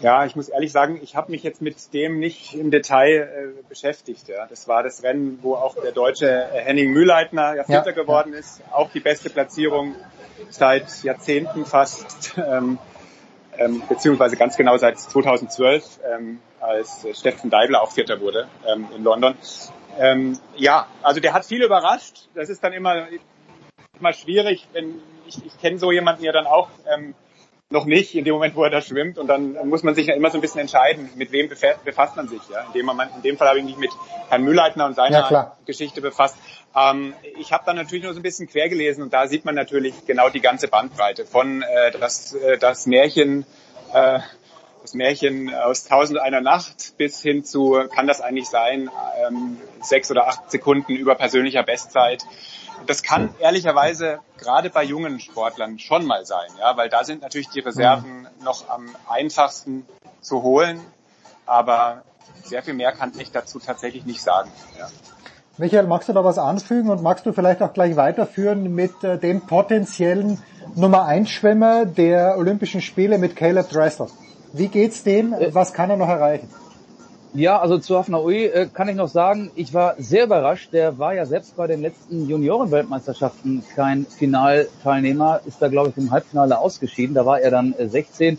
[0.00, 3.62] Ja, ich muss ehrlich sagen, ich habe mich jetzt mit dem nicht im Detail äh,
[3.68, 4.28] beschäftigt.
[4.28, 4.46] Ja.
[4.46, 8.32] Das war das Rennen, wo auch der deutsche äh, Henning Mühleitner ja Vierter ja, geworden
[8.32, 8.62] ist.
[8.72, 9.94] Auch die beste Platzierung
[10.48, 12.78] seit Jahrzehnten fast, ähm,
[13.58, 19.04] ähm, beziehungsweise ganz genau seit 2012, ähm, als Steffen Deibler auch Vierter wurde ähm, in
[19.04, 19.34] London.
[19.98, 22.28] Ähm, ja, also der hat viel überrascht.
[22.34, 23.06] Das ist dann immer,
[23.98, 27.14] immer schwierig, wenn ich, ich kenne so jemanden ja dann auch ähm,
[27.72, 29.16] noch nicht in dem Moment, wo er da schwimmt.
[29.16, 32.26] Und dann muss man sich ja immer so ein bisschen entscheiden, mit wem befasst man
[32.26, 32.40] sich.
[32.50, 32.62] Ja?
[32.62, 33.90] In, dem Moment, in dem Fall habe ich mich mit
[34.28, 36.36] Herrn Mühlleitner und seiner ja, Geschichte befasst.
[36.74, 39.54] Ähm, ich habe dann natürlich nur so ein bisschen quer gelesen und da sieht man
[39.54, 43.46] natürlich genau die ganze Bandbreite von äh, das, äh, das Märchen,
[43.94, 44.18] äh,
[44.82, 48.90] das Märchen aus Tausend einer Nacht bis hin zu, kann das eigentlich sein,
[49.24, 52.24] ähm, sechs oder acht Sekunden über persönlicher Bestzeit
[52.86, 57.48] das kann ehrlicherweise gerade bei jungen Sportlern schon mal sein, ja, weil da sind natürlich
[57.48, 58.44] die Reserven mhm.
[58.44, 59.86] noch am einfachsten
[60.20, 60.80] zu holen,
[61.46, 62.02] aber
[62.44, 64.50] sehr viel mehr kann ich dazu tatsächlich nicht sagen.
[64.78, 64.88] Ja.
[65.58, 69.18] Michael, magst du da was anfügen und magst du vielleicht auch gleich weiterführen mit äh,
[69.18, 70.42] dem potenziellen
[70.74, 74.06] Nummer 1 Schwimmer der Olympischen Spiele mit Caleb Dressel?
[74.52, 75.34] Wie geht's dem?
[75.34, 75.54] Äh.
[75.54, 76.48] Was kann er noch erreichen?
[77.32, 80.72] Ja, also zu Hafnaoui äh, kann ich noch sagen, ich war sehr überrascht.
[80.72, 86.10] Der war ja selbst bei den letzten Juniorenweltmeisterschaften kein Finalteilnehmer, ist da glaube ich im
[86.10, 87.14] Halbfinale ausgeschieden.
[87.14, 88.36] Da war er dann äh, 16,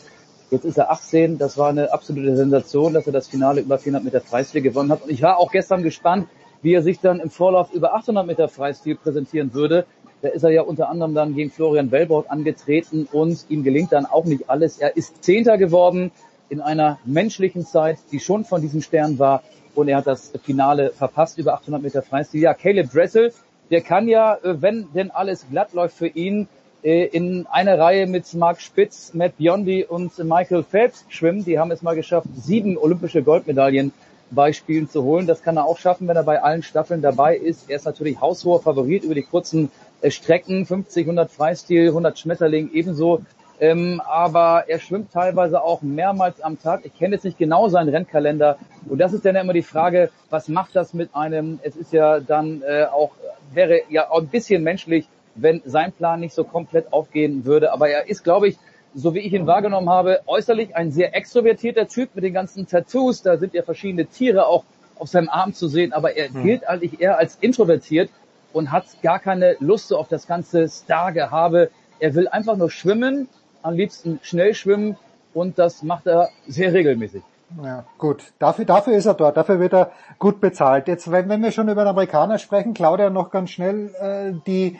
[0.49, 1.37] jetzt ist er 18.
[1.37, 5.03] Das war eine absolute Sensation, dass er das Finale über 400 Meter Freistil gewonnen hat.
[5.03, 6.27] Und ich war auch gestern gespannt,
[6.61, 9.85] wie er sich dann im Vorlauf über 800 Meter Freistil präsentieren würde.
[10.21, 14.05] Da ist er ja unter anderem dann gegen Florian Wellborg angetreten und ihm gelingt dann
[14.05, 14.79] auch nicht alles.
[14.79, 16.11] Er ist Zehnter geworden
[16.51, 19.41] in einer menschlichen Zeit, die schon von diesem Stern war.
[19.73, 22.41] Und er hat das Finale verpasst über 800 Meter Freistil.
[22.41, 23.33] Ja, Caleb Dressel,
[23.71, 26.49] der kann ja, äh, wenn denn alles glatt läuft für ihn,
[26.83, 31.45] äh, in einer Reihe mit Mark Spitz, Matt Biondi und Michael Phelps schwimmen.
[31.45, 33.93] Die haben es mal geschafft, sieben olympische Goldmedaillen
[34.29, 35.27] bei Spielen zu holen.
[35.27, 37.69] Das kann er auch schaffen, wenn er bei allen Staffeln dabei ist.
[37.69, 39.71] Er ist natürlich haushoher Favorit über die kurzen
[40.01, 43.21] äh, Strecken, 50, 100 Freistil, 100 Schmetterling ebenso
[43.61, 46.81] ähm, aber er schwimmt teilweise auch mehrmals am Tag.
[46.83, 48.57] Ich kenne jetzt nicht genau seinen Rennkalender.
[48.89, 51.59] Und das ist dann immer die Frage, was macht das mit einem?
[51.61, 53.11] Es ist ja dann äh, auch,
[53.53, 57.71] wäre ja auch ein bisschen menschlich, wenn sein Plan nicht so komplett aufgehen würde.
[57.71, 58.57] Aber er ist, glaube ich,
[58.95, 63.21] so wie ich ihn wahrgenommen habe, äußerlich ein sehr extrovertierter Typ mit den ganzen Tattoos.
[63.21, 64.63] Da sind ja verschiedene Tiere auch
[64.97, 65.93] auf seinem Arm zu sehen.
[65.93, 66.43] Aber er hm.
[66.43, 68.09] gilt eigentlich eher als introvertiert
[68.53, 71.69] und hat gar keine Lust so auf das ganze Star-Gehabe.
[71.99, 73.29] Er will einfach nur schwimmen
[73.63, 74.97] am liebsten schnell schwimmen
[75.33, 77.23] und das macht er sehr regelmäßig.
[77.63, 78.31] Ja, gut.
[78.39, 80.87] Dafür, dafür ist er dort, dafür wird er gut bezahlt.
[80.87, 84.79] Jetzt, wenn, wenn wir schon über den Amerikaner sprechen, Claudia, noch ganz schnell äh, die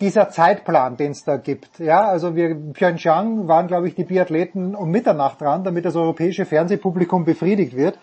[0.00, 1.78] dieser Zeitplan, den es da gibt.
[1.78, 6.44] Ja, also wir Pyeongchang waren, glaube ich, die Biathleten um Mitternacht dran, damit das europäische
[6.46, 7.98] Fernsehpublikum befriedigt wird.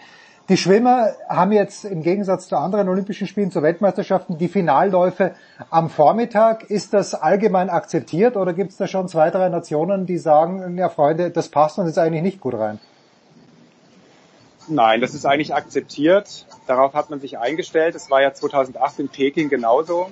[0.49, 5.35] Die Schwimmer haben jetzt im Gegensatz zu anderen Olympischen Spielen, zu Weltmeisterschaften, die Finalläufe
[5.69, 6.69] am Vormittag.
[6.69, 10.89] Ist das allgemein akzeptiert oder gibt es da schon zwei, drei Nationen, die sagen, ja
[10.89, 12.79] Freunde, das passt uns jetzt eigentlich nicht gut rein?
[14.67, 16.45] Nein, das ist eigentlich akzeptiert.
[16.67, 17.95] Darauf hat man sich eingestellt.
[17.95, 20.09] Es war ja 2008 in Peking genauso.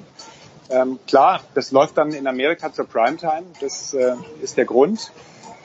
[0.70, 3.44] Ähm, klar, das läuft dann in Amerika zur Primetime.
[3.60, 5.12] Das äh, ist der Grund.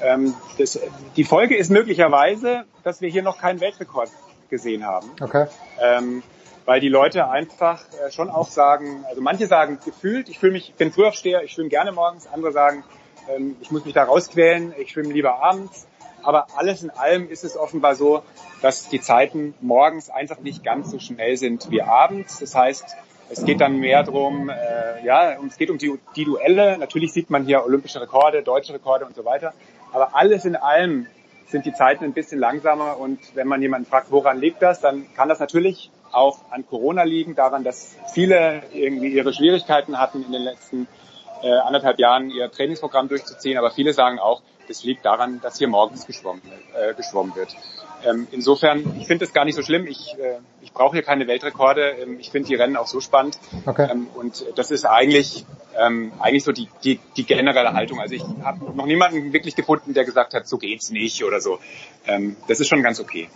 [0.03, 0.81] Ähm, das,
[1.15, 4.11] die Folge ist möglicherweise, dass wir hier noch keinen Weltrekord
[4.49, 5.11] gesehen haben.
[5.21, 5.47] Okay.
[5.81, 6.23] Ähm,
[6.65, 10.71] weil die Leute einfach äh, schon auch sagen, also manche sagen gefühlt, ich fühle mich,
[10.71, 12.85] ich bin Frühaufsteher, ich schwimme gerne morgens, andere sagen,
[13.29, 15.87] ähm, ich muss mich da rausquälen, ich schwimme lieber abends.
[16.23, 18.23] Aber alles in allem ist es offenbar so,
[18.61, 22.41] dass die Zeiten morgens einfach nicht ganz so schnell sind wie abends.
[22.41, 22.97] Das heißt,
[23.29, 26.79] es geht dann mehr darum, äh, ja, es geht um die, die Duelle.
[26.79, 29.53] Natürlich sieht man hier olympische Rekorde, deutsche Rekorde und so weiter.
[29.93, 31.07] Aber alles in allem
[31.49, 35.07] sind die Zeiten ein bisschen langsamer und wenn man jemanden fragt, woran liegt das, dann
[35.15, 40.33] kann das natürlich auch an Corona liegen, daran, dass viele irgendwie ihre Schwierigkeiten hatten in
[40.33, 40.89] den letzten
[41.43, 45.69] äh, anderthalb Jahren ihr Trainingsprogramm durchzuziehen, aber viele sagen auch, das liegt daran, dass hier
[45.69, 46.43] morgens geschwommen,
[46.75, 47.55] äh, geschwommen wird.
[48.05, 49.87] Ähm, insofern, ich finde es gar nicht so schlimm.
[49.87, 51.91] Ich, äh, ich brauche hier keine Weltrekorde.
[52.03, 53.39] Ähm, ich finde die Rennen auch so spannend.
[53.65, 53.89] Okay.
[53.91, 55.45] Ähm, und das ist eigentlich
[55.79, 58.01] ähm, eigentlich so die, die, die generelle Haltung.
[58.01, 61.59] Also ich habe noch niemanden wirklich gefunden, der gesagt hat, so geht's nicht oder so.
[62.07, 63.29] Ähm, das ist schon ganz okay.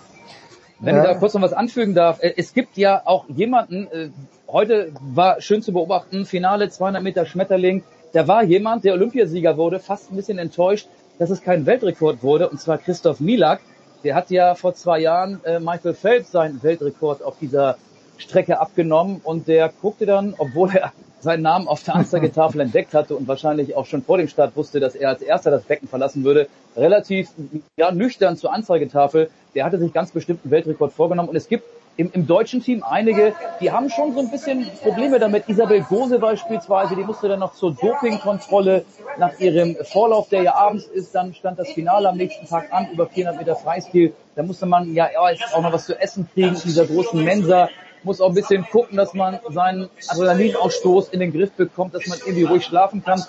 [0.82, 4.10] Wenn ich da kurz noch was anfügen darf, äh, es gibt ja auch jemanden, äh,
[4.48, 7.82] heute war schön zu beobachten, Finale 200 Meter Schmetterling,
[8.12, 10.88] da war jemand, der Olympiasieger wurde, fast ein bisschen enttäuscht,
[11.18, 13.60] dass es kein Weltrekord wurde, und zwar Christoph Milak.
[14.02, 17.76] Der hat ja vor zwei Jahren äh, Michael Phelps seinen Weltrekord auf dieser
[18.16, 23.14] Strecke abgenommen und der guckte dann, obwohl er seinen Namen auf der Anzeigetafel entdeckt hatte
[23.14, 26.24] und wahrscheinlich auch schon vor dem Start wusste, dass er als erster das Becken verlassen
[26.24, 27.28] würde, relativ
[27.76, 29.30] ja, nüchtern zur Anzeigetafel.
[29.54, 31.64] Der hatte sich ganz bestimmt einen Weltrekord vorgenommen und es gibt
[32.00, 35.48] im, im deutschen Team einige, die haben schon so ein bisschen Probleme damit.
[35.48, 38.86] Isabel Gose beispielsweise, die musste dann noch zur Dopingkontrolle
[39.18, 42.90] nach ihrem Vorlauf, der ja abends ist, dann stand das Finale am nächsten Tag an,
[42.90, 44.14] über 400 Meter Freistil.
[44.34, 45.08] Da musste man ja
[45.52, 47.68] auch noch was zu essen kriegen in dieser großen Mensa
[48.02, 52.18] muss auch ein bisschen gucken, dass man seinen Adrenalinausstoß in den Griff bekommt, dass man
[52.20, 53.22] irgendwie ruhig schlafen kann.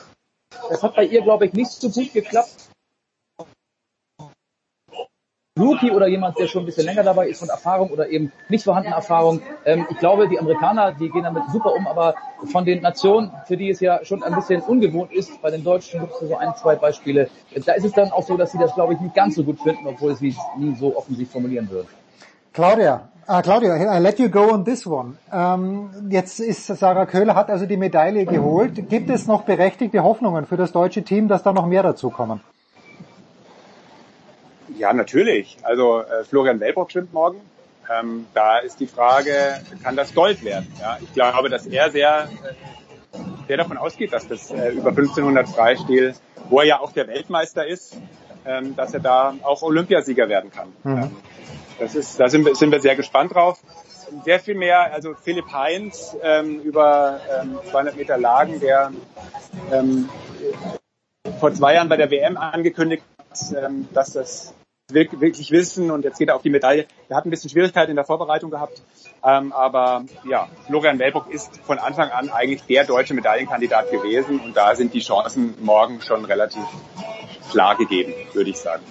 [0.70, 2.71] Das hat bei ihr, glaube ich, nicht so gut geklappt.
[5.60, 8.64] Rookie oder jemand, der schon ein bisschen länger dabei ist von Erfahrung oder eben nicht
[8.64, 9.42] vorhandene Erfahrung.
[9.66, 12.16] Ähm, ich glaube, die Amerikaner, die gehen damit super um, aber
[12.50, 16.00] von den Nationen, für die es ja schon ein bisschen ungewohnt ist, bei den Deutschen
[16.00, 17.30] gibt es so ein, zwei Beispiele,
[17.66, 19.60] da ist es dann auch so, dass sie das, glaube ich, nicht ganz so gut
[19.60, 21.90] finden, obwohl sie es nie so offensiv formulieren würden.
[22.54, 25.18] Claudia, uh, Claudia, I let you go on this one.
[25.34, 28.88] Ähm, jetzt ist Sarah Köhler hat also die Medaille geholt.
[28.88, 32.40] Gibt es noch berechtigte Hoffnungen für das deutsche Team, dass da noch mehr dazu kommen?
[34.82, 35.58] Ja, natürlich.
[35.62, 37.40] Also äh, Florian Wellbrock schwimmt morgen.
[37.88, 40.74] Ähm, da ist die Frage, kann das Gold werden?
[40.82, 42.30] Ja, ich glaube, dass er sehr,
[43.14, 43.18] äh,
[43.48, 46.16] sehr davon ausgeht, dass das äh, über 1500 Freistil,
[46.50, 47.96] wo er ja auch der Weltmeister ist,
[48.44, 50.74] ähm, dass er da auch Olympiasieger werden kann.
[50.84, 51.04] Mhm.
[51.04, 51.16] Ähm,
[51.78, 53.60] das ist, da sind wir, sind wir sehr gespannt drauf.
[54.26, 58.92] Sehr viel mehr, also Philipp Heinz ähm, über ähm, 200 Meter Lagen, der
[59.72, 60.10] ähm,
[61.40, 64.56] vor zwei Jahren bei der WM angekündigt hat, ähm, dass das
[64.94, 66.86] wirklich wissen und jetzt geht er auf die Medaille.
[67.10, 68.82] Er hat ein bisschen Schwierigkeiten in der Vorbereitung gehabt,
[69.24, 74.56] ähm, aber ja, Florian Wellbrock ist von Anfang an eigentlich der deutsche Medaillenkandidat gewesen und
[74.56, 76.64] da sind die Chancen morgen schon relativ
[77.52, 78.84] klar gegeben, würde ich sagen.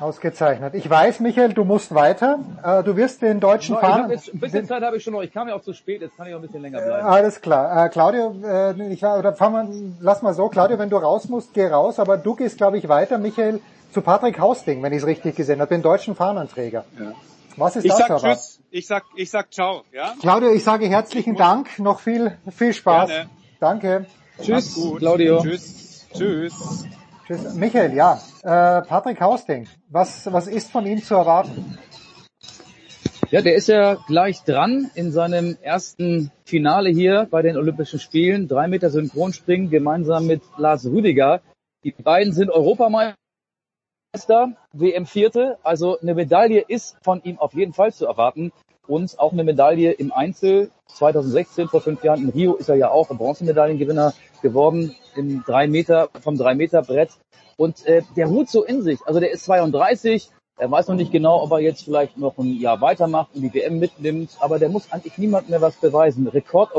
[0.00, 0.74] Ausgezeichnet.
[0.74, 2.38] Ich weiß, Michael, du musst weiter.
[2.64, 4.10] Äh, du wirst den deutschen No, Fahnen...
[4.10, 5.20] Jetzt, ein bisschen Zeit habe ich schon noch.
[5.20, 6.00] Ich kam ja auch zu spät.
[6.00, 7.06] Jetzt kann ich auch ein bisschen länger bleiben.
[7.06, 7.84] Alles klar.
[7.84, 9.68] Äh, Claudio, äh, ich, oder fang mal,
[10.00, 10.48] lass mal so.
[10.48, 11.98] Claudio, wenn du raus musst, geh raus.
[11.98, 13.60] Aber du gehst, glaube ich, weiter, Michael,
[13.92, 16.84] zu Patrick Hausting, wenn ich es richtig gesehen habe, den deutschen Fahnenträger.
[16.98, 17.12] Ja.
[17.56, 18.34] Was ist ich das sag aber?
[18.34, 18.60] Tschüss.
[18.70, 19.82] Ich sag, ich sag Ciao.
[19.92, 20.14] Ja?
[20.20, 21.78] Claudio, ich sage herzlichen Dank.
[21.78, 23.10] Noch viel, viel Spaß.
[23.10, 23.30] Gerne.
[23.58, 24.06] Danke.
[24.40, 24.78] Tschüss.
[24.98, 25.42] Claudio.
[25.42, 26.06] Tschüss.
[26.14, 26.84] Tschüss.
[27.26, 27.54] Tschüss.
[27.54, 28.20] Michael, ja.
[28.42, 31.78] Äh, Patrick Hausting, was, was ist von ihm zu erwarten?
[33.30, 38.48] Ja, der ist ja gleich dran in seinem ersten Finale hier bei den Olympischen Spielen.
[38.48, 41.40] Drei Meter Synchronspringen gemeinsam mit Lars Rüdiger.
[41.84, 43.14] Die beiden sind Europameister,
[44.72, 45.58] WM Vierte.
[45.62, 48.52] Also eine Medaille ist von ihm auf jeden Fall zu erwarten.
[48.86, 52.90] Und auch eine Medaille im Einzel 2016 vor fünf Jahren in Rio ist er ja
[52.90, 57.10] auch Bronzemedaillengewinner geworden im drei Meter vom drei Meter Brett.
[57.56, 58.98] Und äh, der ruht so in sich.
[59.06, 62.58] Also der ist 32, er weiß noch nicht genau, ob er jetzt vielleicht noch ein
[62.58, 66.26] Jahr weitermacht und die WM mitnimmt, aber der muss eigentlich niemand mehr was beweisen.
[66.26, 66.74] Rekord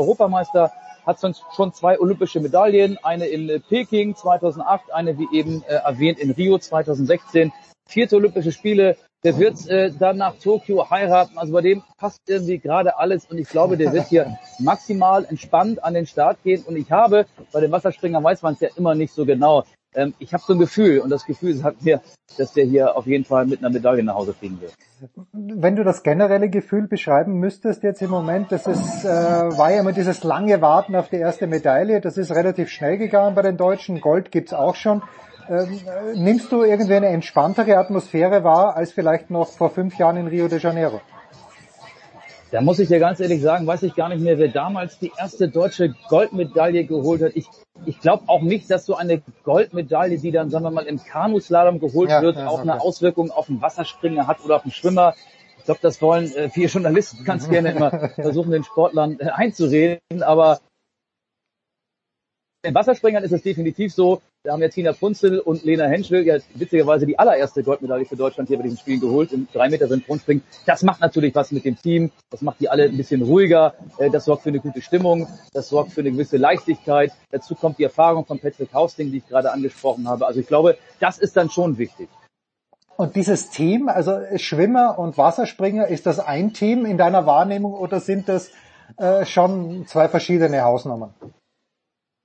[1.06, 6.30] Hat schon zwei olympische Medaillen, eine in Peking 2008, eine wie eben äh, erwähnt in
[6.30, 7.52] Rio 2016,
[7.86, 8.96] vierte Olympische Spiele.
[9.24, 11.38] Der wird äh, dann nach Tokio heiraten.
[11.38, 15.82] Also bei dem passt irgendwie gerade alles und ich glaube, der wird hier maximal entspannt
[15.84, 16.64] an den Start gehen.
[16.64, 19.64] Und ich habe, bei den Wasserspringern weiß man es ja immer nicht so genau.
[19.94, 22.00] Ähm, ich habe so ein Gefühl und das Gefühl sagt mir,
[22.38, 24.72] dass der hier auf jeden Fall mit einer Medaille nach Hause fliegen wird.
[25.32, 29.80] Wenn du das generelle Gefühl beschreiben müsstest jetzt im Moment, das ist, äh, war ja
[29.80, 33.56] immer dieses lange Warten auf die erste Medaille, das ist relativ schnell gegangen bei den
[33.56, 35.02] Deutschen, Gold gibt's auch schon.
[35.48, 35.80] Ähm,
[36.14, 40.48] nimmst du irgendwie eine entspanntere Atmosphäre wahr als vielleicht noch vor fünf Jahren in Rio
[40.48, 41.00] de Janeiro?
[42.52, 45.10] Da muss ich dir ganz ehrlich sagen, weiß ich gar nicht mehr, wer damals die
[45.18, 47.32] erste deutsche Goldmedaille geholt hat.
[47.34, 47.46] Ich,
[47.86, 51.80] ich glaube auch nicht, dass so eine Goldmedaille, die dann, sagen wir mal, im Kanuslalom
[51.80, 52.70] geholt ja, wird, ja, auch okay.
[52.70, 55.14] eine Auswirkung auf den Wasserspringer hat oder auf den Schwimmer.
[55.56, 60.22] Ich glaube, das wollen äh, viele Journalisten ganz gerne immer versuchen, den Sportlern äh, einzureden.
[60.22, 60.60] Aber
[62.64, 64.22] den Wasserspringern ist es definitiv so.
[64.44, 68.48] Da haben ja Tina Punzel und Lena Henschel ja witzigerweise die allererste Goldmedaille für Deutschland
[68.48, 70.44] hier bei diesem Spiel geholt im 3 Meter Synchronspringen.
[70.66, 72.10] Das macht natürlich was mit dem Team.
[72.30, 73.74] Das macht die alle ein bisschen ruhiger.
[73.98, 75.28] Äh, das sorgt für eine gute Stimmung.
[75.52, 77.12] Das sorgt für eine gewisse Leichtigkeit.
[77.30, 80.26] Dazu kommt die Erfahrung von Patrick Hausting, die ich gerade angesprochen habe.
[80.26, 82.08] Also ich glaube, das ist dann schon wichtig.
[82.96, 87.98] Und dieses Team, also Schwimmer und Wasserspringer, ist das ein Team in deiner Wahrnehmung oder
[87.98, 88.50] sind das
[88.98, 91.14] äh, schon zwei verschiedene Hausnummern?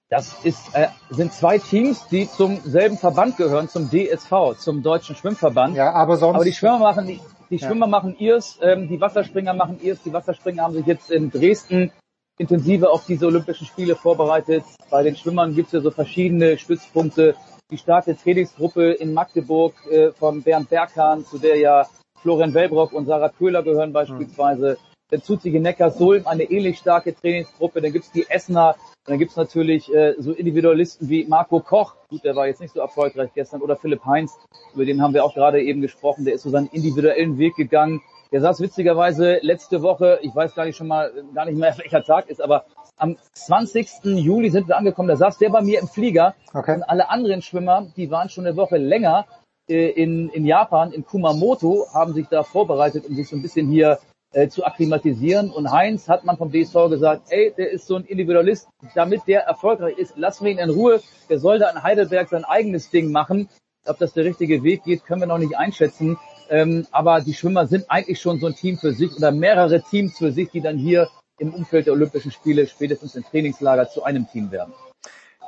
[0.10, 5.16] Das ist, äh, sind zwei Teams, die zum selben Verband gehören, zum DSV, zum Deutschen
[5.16, 5.76] Schwimmverband.
[5.76, 6.36] Ja, aber sonst.
[6.36, 7.92] Aber die Schwimmer machen, die, die Schwimmer ja.
[7.92, 10.02] machen ihrs, ähm, die Wasserspringer machen ihrs.
[10.04, 11.92] Die Wasserspringer haben sich jetzt in Dresden
[12.38, 14.64] intensiver auf diese Olympischen Spiele vorbereitet.
[14.90, 17.36] Bei den Schwimmern gibt es ja so verschiedene Stützpunkte.
[17.70, 21.86] Die starke Trainingsgruppe in Magdeburg äh, von Bernd Berghahn, zu der ja
[22.22, 24.78] Florian Wellbrock und Sarah Köhler gehören beispielsweise.
[24.80, 24.88] Mhm.
[25.10, 27.82] Dann tut sich in Neckarsulm eine ähnlich starke Trainingsgruppe.
[27.82, 28.76] Dann gibt's die Essener
[29.08, 32.74] und dann gibt's natürlich äh, so Individualisten wie Marco Koch, gut, der war jetzt nicht
[32.74, 34.38] so erfolgreich gestern, oder Philipp Heinz,
[34.76, 38.02] über den haben wir auch gerade eben gesprochen, der ist so seinen individuellen Weg gegangen.
[38.34, 42.04] Der saß witzigerweise letzte Woche, ich weiß gar nicht schon mal, gar nicht mehr welcher
[42.04, 42.66] Tag ist, aber
[42.98, 43.88] am 20.
[44.04, 46.76] Juli sind wir angekommen, da saß der bei mir im Flieger okay.
[46.76, 49.26] und alle anderen Schwimmer, die waren schon eine Woche länger
[49.70, 53.70] äh, in, in Japan, in Kumamoto, haben sich da vorbereitet, um sich so ein bisschen
[53.70, 54.00] hier
[54.34, 55.52] äh, zu akklimatisieren.
[55.52, 59.42] Und Heinz hat man vom DSV gesagt, ey, der ist so ein Individualist, damit der
[59.42, 61.02] erfolgreich ist, lassen wir ihn in Ruhe.
[61.30, 63.50] Der soll da in Heidelberg sein eigenes Ding machen.
[63.86, 66.18] Ob das der richtige Weg geht, können wir noch nicht einschätzen.
[66.50, 70.18] Ähm, aber die Schwimmer sind eigentlich schon so ein Team für sich oder mehrere Teams
[70.18, 71.10] für sich, die dann hier
[71.40, 74.74] im Umfeld der Olympischen Spiele spätestens im Trainingslager zu einem Team werden.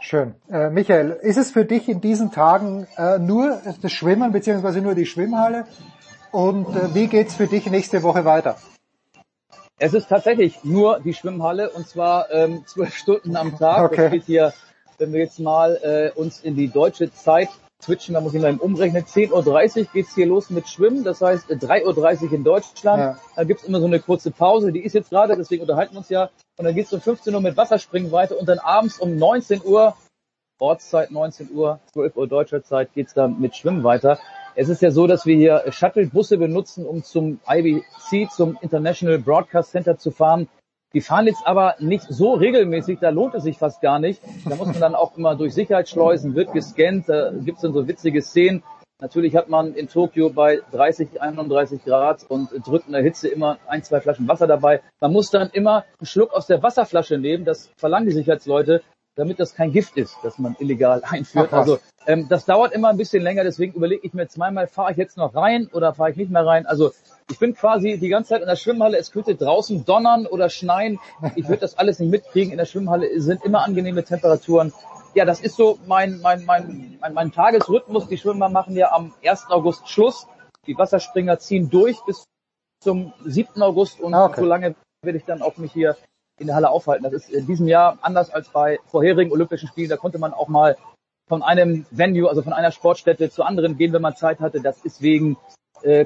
[0.02, 0.36] Schön.
[0.50, 4.96] Äh, Michael, ist es für dich in diesen Tagen äh, nur das Schwimmen beziehungsweise nur
[4.96, 5.66] die Schwimmhalle
[6.32, 8.58] und äh, wie geht's für dich nächste Woche weiter?
[9.78, 13.92] Es ist tatsächlich nur die Schwimmhalle und zwar ähm, zwölf Stunden am Tag.
[13.92, 14.04] Okay.
[14.04, 14.54] Das geht hier,
[14.98, 17.50] wenn wir jetzt mal äh, uns in die deutsche Zeit
[17.82, 19.04] switchen, da muss ich mal umrechnen.
[19.04, 23.00] 10.30 Uhr geht's hier los mit Schwimmen, das heißt 3.30 Uhr in Deutschland.
[23.00, 23.18] Ja.
[23.36, 26.10] Dann gibt's immer so eine kurze Pause, die ist jetzt gerade, deswegen unterhalten wir uns
[26.10, 26.30] ja.
[26.58, 29.96] Und dann geht's um 15 Uhr mit Wasserspringen weiter und dann abends um 19 Uhr,
[30.60, 34.20] Ortszeit 19 Uhr, 12 Uhr deutscher Zeit, geht's dann mit Schwimmen weiter.
[34.60, 39.72] Es ist ja so, dass wir hier Shuttle-Busse benutzen, um zum IBC, zum International Broadcast
[39.72, 40.50] Center zu fahren.
[40.92, 44.22] Die fahren jetzt aber nicht so regelmäßig, da lohnt es sich fast gar nicht.
[44.44, 48.22] Da muss man dann auch immer durch Sicherheitsschleusen, wird gescannt, da gibt's dann so witzige
[48.22, 48.62] Szenen.
[49.00, 54.02] Natürlich hat man in Tokio bei 30, 31 Grad und drückender Hitze immer ein, zwei
[54.02, 54.82] Flaschen Wasser dabei.
[55.00, 58.82] Man muss dann immer einen Schluck aus der Wasserflasche nehmen, das verlangen die Sicherheitsleute,
[59.20, 61.50] damit das kein Gift ist, das man illegal einführt.
[61.52, 64.92] Ach, also ähm, das dauert immer ein bisschen länger, deswegen überlege ich mir zweimal, fahre
[64.92, 66.66] ich jetzt noch rein oder fahre ich nicht mehr rein.
[66.66, 66.92] Also
[67.30, 71.00] ich bin quasi die ganze Zeit in der Schwimmhalle, es könnte draußen donnern oder schneien.
[71.36, 72.52] Ich würde das alles nicht mitkriegen.
[72.52, 74.74] In der Schwimmhalle sind immer angenehme Temperaturen.
[75.14, 78.08] Ja, das ist so mein, mein, mein, mein, mein Tagesrhythmus.
[78.08, 79.48] Die Schwimmer machen ja am 1.
[79.50, 80.28] August Schluss.
[80.66, 82.24] Die Wasserspringer ziehen durch bis
[82.82, 83.62] zum 7.
[83.62, 84.42] August und ah, okay.
[84.42, 85.98] so lange werde ich dann auch mich hier
[86.40, 87.04] in der Halle aufhalten.
[87.04, 89.90] Das ist in diesem Jahr anders als bei vorherigen Olympischen Spielen.
[89.90, 90.78] Da konnte man auch mal
[91.28, 94.62] von einem Venue, also von einer Sportstätte zur anderen gehen, wenn man Zeit hatte.
[94.62, 95.38] Das ist wegen
[95.84, 96.06] äh,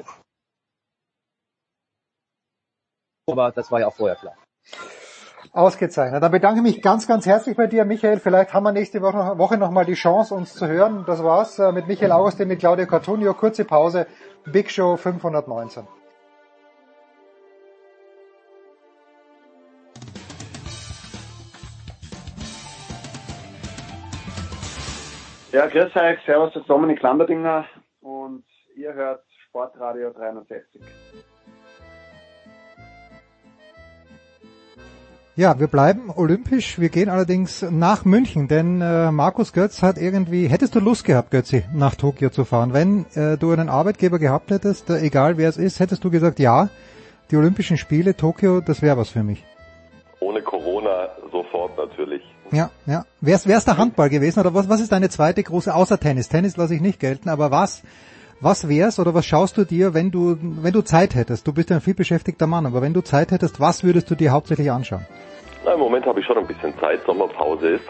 [3.26, 4.34] aber das war ja auch vorher klar.
[5.52, 6.22] Ausgezeichnet.
[6.22, 8.18] Dann bedanke ich mich ganz, ganz herzlich bei dir, Michael.
[8.18, 11.04] Vielleicht haben wir nächste Woche, Woche nochmal die Chance, uns zu hören.
[11.06, 13.34] Das war's äh, mit Michael Augustin, mit Claudio Cartunio.
[13.34, 14.06] Kurze Pause.
[14.44, 15.86] Big Show 519.
[25.54, 27.64] Ja, grüß euch, servus, das ist Dominik Lamberdinger
[28.00, 28.42] und
[28.74, 30.82] ihr hört Sportradio 360.
[35.36, 36.80] Ja, wir bleiben olympisch.
[36.80, 41.30] Wir gehen allerdings nach München, denn äh, Markus Götz hat irgendwie, hättest du Lust gehabt,
[41.30, 42.72] Götzi, nach Tokio zu fahren?
[42.72, 46.40] Wenn äh, du einen Arbeitgeber gehabt hättest, äh, egal wer es ist, hättest du gesagt,
[46.40, 46.68] ja,
[47.30, 49.44] die Olympischen Spiele, Tokio, das wäre was für mich.
[50.18, 52.33] Ohne Corona sofort natürlich.
[52.52, 53.04] Ja, ja.
[53.20, 56.28] Wär's, wär's der Handball gewesen oder was, was ist deine zweite große, außer Tennis?
[56.28, 57.82] Tennis lasse ich nicht gelten, aber was,
[58.40, 61.46] was wär's oder was schaust du dir, wenn du, wenn du Zeit hättest?
[61.46, 64.14] Du bist ja ein viel beschäftigter Mann, aber wenn du Zeit hättest, was würdest du
[64.14, 65.06] dir hauptsächlich anschauen?
[65.64, 67.84] Na, Im Moment habe ich schon ein bisschen Zeit, Sommerpause ist.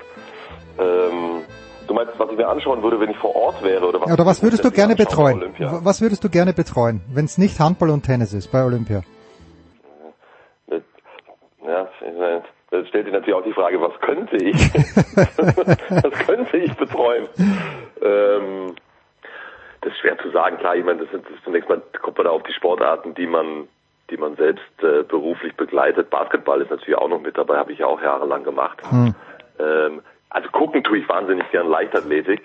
[0.79, 1.43] Ähm,
[1.87, 3.87] du meinst, was ich mir anschauen würde, wenn ich vor Ort wäre?
[3.87, 5.43] Oder was, Oder was würdest du gerne betreuen?
[5.59, 9.03] Was würdest du gerne betreuen, wenn es nicht Handball und Tennis ist bei Olympia?
[11.67, 12.43] Ja, ich meine,
[12.75, 14.57] da stellt sich natürlich auch die Frage, was könnte ich?
[15.15, 17.29] was könnte ich betreuen?
[18.03, 18.75] Ähm,
[19.81, 22.25] das ist schwer zu sagen, klar, ich meine, das sind das zunächst mal kommt man
[22.25, 23.69] da auf die Sportarten, die man
[24.11, 26.11] die man selbst äh, beruflich begleitet.
[26.11, 28.79] Basketball ist natürlich auch noch mit dabei, habe ich ja auch jahrelang gemacht.
[28.91, 29.15] Hm.
[29.59, 32.43] Ähm, also gucken tue ich wahnsinnig gern Leichtathletik,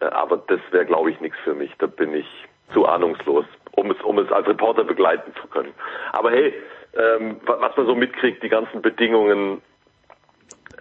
[0.00, 1.72] äh, aber das wäre, glaube ich, nichts für mich.
[1.78, 2.26] Da bin ich
[2.72, 5.74] zu ahnungslos, um es, um es als Reporter begleiten zu können.
[6.12, 6.54] Aber hey,
[6.98, 9.62] ähm, wa- was man so mitkriegt, die ganzen Bedingungen,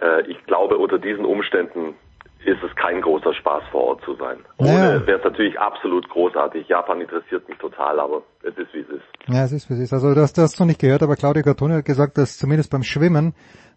[0.02, 1.96] äh, ich glaube, unter diesen Umständen
[2.46, 4.38] ist es kein großer Spaß vor Ort zu sein.
[4.58, 5.08] Ohne Naja.
[5.08, 6.68] wäre es natürlich absolut großartig.
[6.68, 9.04] Japan interessiert mich total, aber es ist wie es ist.
[9.28, 9.94] Ja, es ist, wie es ist.
[9.94, 12.84] Also das, das hast du nicht gehört, aber Claudia Gattoni hat gesagt, dass zumindest beim
[12.84, 13.34] Schwimmen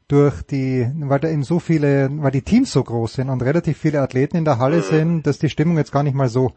[0.08, 3.78] durch die, weil da eben so viele, weil die Teams so groß sind und relativ
[3.78, 4.82] viele Athleten in der Halle Mhm.
[4.82, 6.52] sind, dass die Stimmung jetzt gar nicht mal so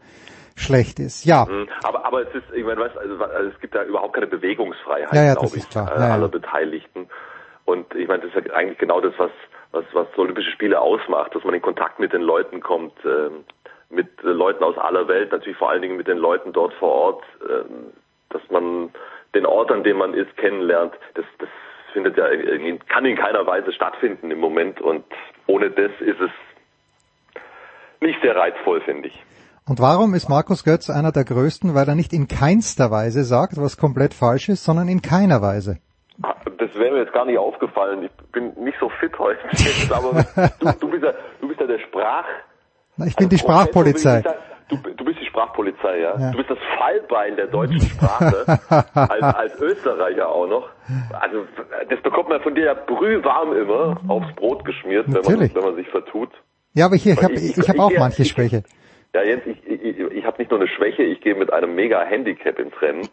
[0.56, 1.24] schlecht ist.
[1.24, 1.68] Ja, Mhm.
[1.82, 5.12] Aber, aber es ist, ich meine, weißt, also, also es gibt da überhaupt keine Bewegungsfreiheit,
[5.14, 5.90] Ja, ja, glaube ich, klar.
[5.96, 7.08] äh, Ja, aller Beteiligten.
[7.64, 9.30] Und ich meine, das ist ja eigentlich genau das, was,
[9.72, 13.44] was, was so Olympische Spiele ausmacht, dass man in Kontakt mit den Leuten kommt, ähm,
[13.90, 16.90] mit äh, Leuten aus aller Welt, natürlich vor allen Dingen mit den Leuten dort vor
[16.92, 17.92] Ort, ähm,
[18.30, 18.90] dass man
[19.34, 20.94] den Ort, an dem man ist, kennenlernt.
[21.14, 21.48] Das, das
[21.92, 25.04] findet ja, in- kann in keiner Weise stattfinden im Moment und
[25.46, 26.30] ohne das ist es
[28.00, 29.24] nicht sehr reizvoll, finde ich.
[29.66, 31.74] Und warum ist Markus Götz einer der größten?
[31.74, 35.78] Weil er nicht in keinster Weise sagt, was komplett falsch ist, sondern in keiner Weise.
[36.58, 38.02] Das wäre mir jetzt gar nicht aufgefallen.
[38.04, 39.40] Ich bin nicht so fit heute.
[39.52, 40.24] Jetzt, aber
[40.60, 42.24] du, du, bist ja, du bist ja der Sprach.
[42.96, 44.18] Na, Ich bin die Professor, Sprachpolizei.
[44.20, 44.24] ich.
[44.68, 46.18] Du, du bist die Sprachpolizei, ja?
[46.18, 46.30] Ja.
[46.30, 48.46] Du bist das Fallbein der deutschen Sprache.
[48.94, 50.68] als, als Österreicher auch noch.
[51.20, 51.44] Also
[51.90, 55.74] das bekommt man von dir ja brühwarm immer aufs Brot geschmiert, wenn man, wenn man
[55.76, 56.30] sich vertut.
[56.74, 58.62] Ja, aber ich, ich habe ich, ich hab auch ich- manche ich- Schwäche.
[59.14, 62.02] Ja, Jens, ich, ich, ich, habe nicht nur eine Schwäche, ich gehe mit einem mega
[62.02, 63.08] Handicap ins Rennen.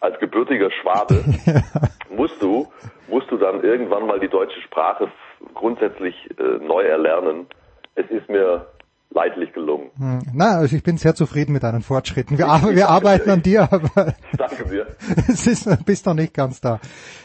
[0.00, 1.24] Als gebürtiger Schwabe
[2.10, 2.66] musst du,
[3.06, 5.10] musst du dann irgendwann mal die deutsche Sprache
[5.54, 7.46] grundsätzlich äh, neu erlernen.
[7.94, 8.66] Es ist mir
[9.10, 9.90] leidlich gelungen.
[9.96, 12.38] Hm, Na, also ich bin sehr zufrieden mit deinen Fortschritten.
[12.38, 14.86] Wir, ar wir arbeiten an dir, aber Danke dir.
[15.28, 16.80] es ist, bist noch nicht ganz da.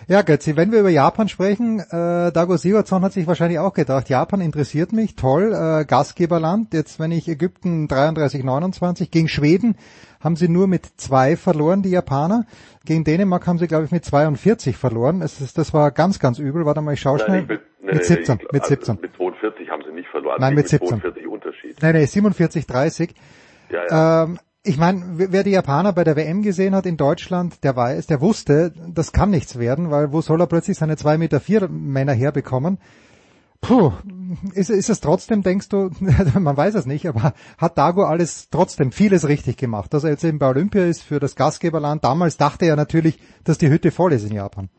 [0.07, 4.09] Ja, Götzi, wenn wir über Japan sprechen, äh, Dago Sigurdsson hat sich wahrscheinlich auch gedacht,
[4.09, 6.73] Japan interessiert mich, toll, äh, Gastgeberland.
[6.73, 9.75] Jetzt, wenn ich Ägypten 33-29 gegen Schweden
[10.23, 12.45] haben sie nur mit zwei verloren, die Japaner.
[12.85, 15.21] Gegen Dänemark haben sie, glaube ich, mit 42 verloren.
[15.21, 16.65] Es ist, das war ganz, ganz übel.
[16.65, 17.37] Warte mal, ich schaue schnell.
[17.39, 18.97] nicht mit, nee, mit nee, 17, ich- mit also 17.
[19.01, 20.37] Mit 42 haben sie nicht verloren.
[20.41, 20.89] Nein, mit 17.
[20.99, 21.81] 42 Unterschied.
[21.81, 23.13] Nein, nein, 47, 30.
[23.69, 24.23] Ja, ja.
[24.23, 28.07] Ähm, ich meine, wer die Japaner bei der WM gesehen hat in Deutschland, der weiß,
[28.07, 31.67] der wusste, das kann nichts werden, weil wo soll er plötzlich seine zwei Meter vier
[31.67, 32.79] Männer herbekommen?
[33.63, 33.93] Puh,
[34.53, 35.89] ist, ist es trotzdem, denkst du,
[36.39, 40.25] man weiß es nicht, aber hat Dago alles trotzdem vieles richtig gemacht, dass er jetzt
[40.25, 42.03] eben bei Olympia ist für das Gastgeberland.
[42.03, 44.69] Damals dachte er natürlich, dass die Hütte voll ist in Japan.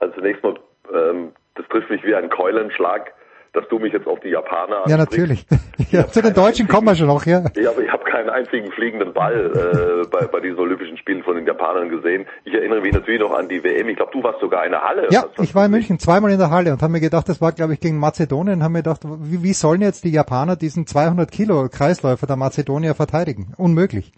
[0.00, 0.58] Also zunächst mal,
[0.92, 3.12] ähm, das trifft mich wie ein Keulenschlag,
[3.52, 5.46] dass du mich jetzt auf die Japaner Ja, natürlich.
[5.90, 7.42] Ja, zu den Deutschen kommen wir schon noch, ja.
[7.56, 11.34] Ja, aber ich habe keinen einzigen fliegenden Ball äh, bei, bei diesen Olympischen Spielen von
[11.34, 12.26] den Japanern gesehen.
[12.44, 13.88] Ich erinnere mich natürlich noch an die WM.
[13.88, 15.08] Ich glaube, du warst sogar in der Halle.
[15.10, 17.50] Ja, ich war in München zweimal in der Halle und habe mir gedacht, das war
[17.52, 21.30] glaube ich gegen Mazedonien, haben mir gedacht, wie, wie sollen jetzt die Japaner diesen 200
[21.32, 23.52] Kilo Kreisläufer der Mazedonier verteidigen?
[23.56, 24.12] Unmöglich.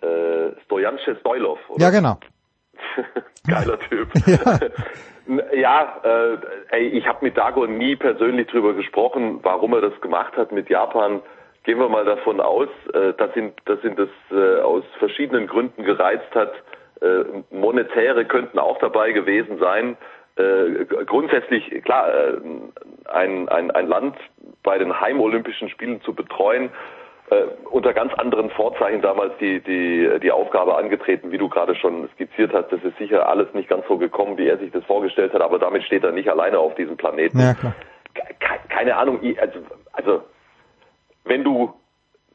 [0.00, 1.58] äh, Stojanče Stoilov.
[1.68, 1.82] Oder?
[1.84, 2.18] Ja, genau.
[3.46, 4.08] Geiler Typ.
[4.26, 4.58] Ja.
[5.54, 6.36] Ja, äh,
[6.70, 10.68] ey, ich habe mit Dago nie persönlich drüber gesprochen, warum er das gemacht hat mit
[10.68, 11.22] Japan.
[11.64, 15.84] Gehen wir mal davon aus, äh, dass ihn, dass ihn das äh, aus verschiedenen Gründen
[15.84, 16.52] gereizt hat.
[17.00, 19.96] Äh, monetäre könnten auch dabei gewesen sein.
[20.36, 22.38] Äh, grundsätzlich, klar, äh,
[23.08, 24.16] ein, ein, ein Land
[24.62, 26.70] bei den Heimolympischen Spielen zu betreuen,
[27.70, 32.52] unter ganz anderen Vorzeichen damals die, die, die Aufgabe angetreten, wie du gerade schon skizziert
[32.52, 32.70] hast.
[32.70, 35.58] Das ist sicher alles nicht ganz so gekommen, wie er sich das vorgestellt hat, aber
[35.58, 37.38] damit steht er nicht alleine auf diesem Planeten.
[37.38, 37.54] Ja,
[38.68, 39.58] Keine Ahnung, also,
[39.92, 40.22] also
[41.24, 41.72] wenn du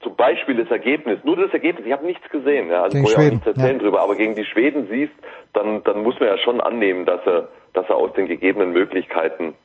[0.02, 3.36] zum Beispiel das Ergebnis, nur das Ergebnis, ich habe nichts gesehen, ja, also Gegen Schweden,
[3.36, 3.84] nichts erzählen ja.
[3.84, 5.14] drüber, aber gegen die Schweden siehst,
[5.54, 9.56] dann, dann muss man ja schon annehmen, dass er, dass er aus den gegebenen Möglichkeiten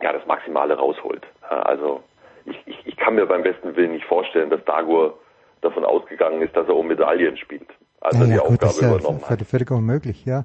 [0.00, 1.26] ja das Maximale rausholt.
[1.48, 2.02] Also
[2.50, 5.18] ich, ich, ich kann mir beim besten Willen nicht vorstellen, dass Dagur
[5.60, 7.68] davon ausgegangen ist, dass er um Medaillen spielt.
[8.00, 9.42] Also ja, die ja, gut, das Aufgabe ist ja übernommen hat.
[9.42, 10.44] völlig, unmöglich, ja.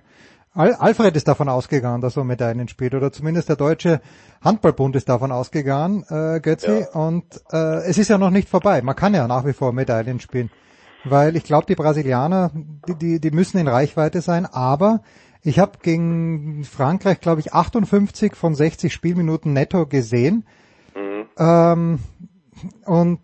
[0.55, 4.01] Al Alfred ist davon ausgegangen, dass er um Medaillen spielt, oder zumindest der Deutsche
[4.43, 8.81] Handballbund ist davon ausgegangen, äh, Götzi, und äh, es ist ja noch nicht vorbei.
[8.83, 10.51] Man kann ja nach wie vor Medaillen spielen,
[11.05, 12.51] weil ich glaube, die Brasilianer,
[12.87, 15.01] die, die, die müssen in Reichweite sein, aber
[15.41, 20.45] ich habe gegen Frankreich, glaube ich, 58 von 60 Spielminuten netto gesehen.
[21.37, 21.99] Ähm,
[22.85, 23.19] und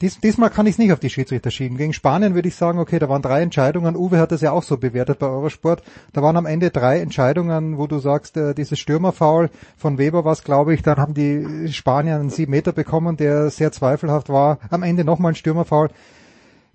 [0.00, 1.76] dies, diesmal kann ich es nicht auf die Schiedsrichter schieben.
[1.76, 3.96] Gegen Spanien würde ich sagen, okay, da waren drei Entscheidungen.
[3.96, 5.82] Uwe hat das ja auch so bewertet bei Eurosport.
[6.12, 10.32] Da waren am Ende drei Entscheidungen, wo du sagst, äh, dieses Stürmerfoul von Weber war
[10.32, 10.82] es, glaube ich.
[10.82, 14.58] Dann haben die Spanier einen sieben Meter bekommen, der sehr zweifelhaft war.
[14.70, 15.90] Am Ende nochmal ein Stürmerfoul.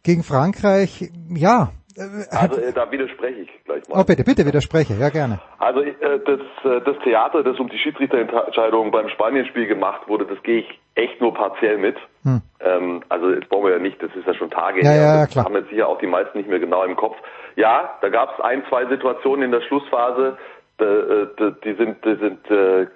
[0.03, 1.71] Gegen Frankreich, ja.
[1.97, 3.99] Äh, Also äh, da widerspreche ich gleich mal.
[4.01, 5.39] Oh, bitte, bitte widerspreche, ja gerne.
[5.59, 5.93] Also äh,
[6.25, 6.39] das,
[6.85, 11.33] das Theater, das um die Schiedsrichterentscheidung beim Spanienspiel gemacht wurde, das gehe ich echt nur
[11.33, 11.97] partiell mit.
[12.23, 12.41] Hm.
[12.59, 15.01] Ähm, also jetzt brauchen wir ja nicht, das ist ja schon Tage Ja, her.
[15.01, 15.45] ja, das klar.
[15.45, 17.17] haben jetzt sicher auch die meisten nicht mehr genau im Kopf.
[17.55, 20.37] Ja, da gab es ein, zwei Situationen in der Schlussphase,
[20.79, 22.39] die sind, die sind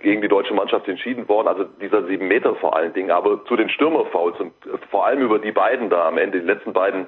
[0.01, 3.09] gegen die deutsche Mannschaft entschieden worden, also dieser sieben Meter vor allen Dingen.
[3.09, 4.53] Aber zu den Stürmerfouls und
[4.91, 7.07] vor allem über die beiden da am Ende, die letzten beiden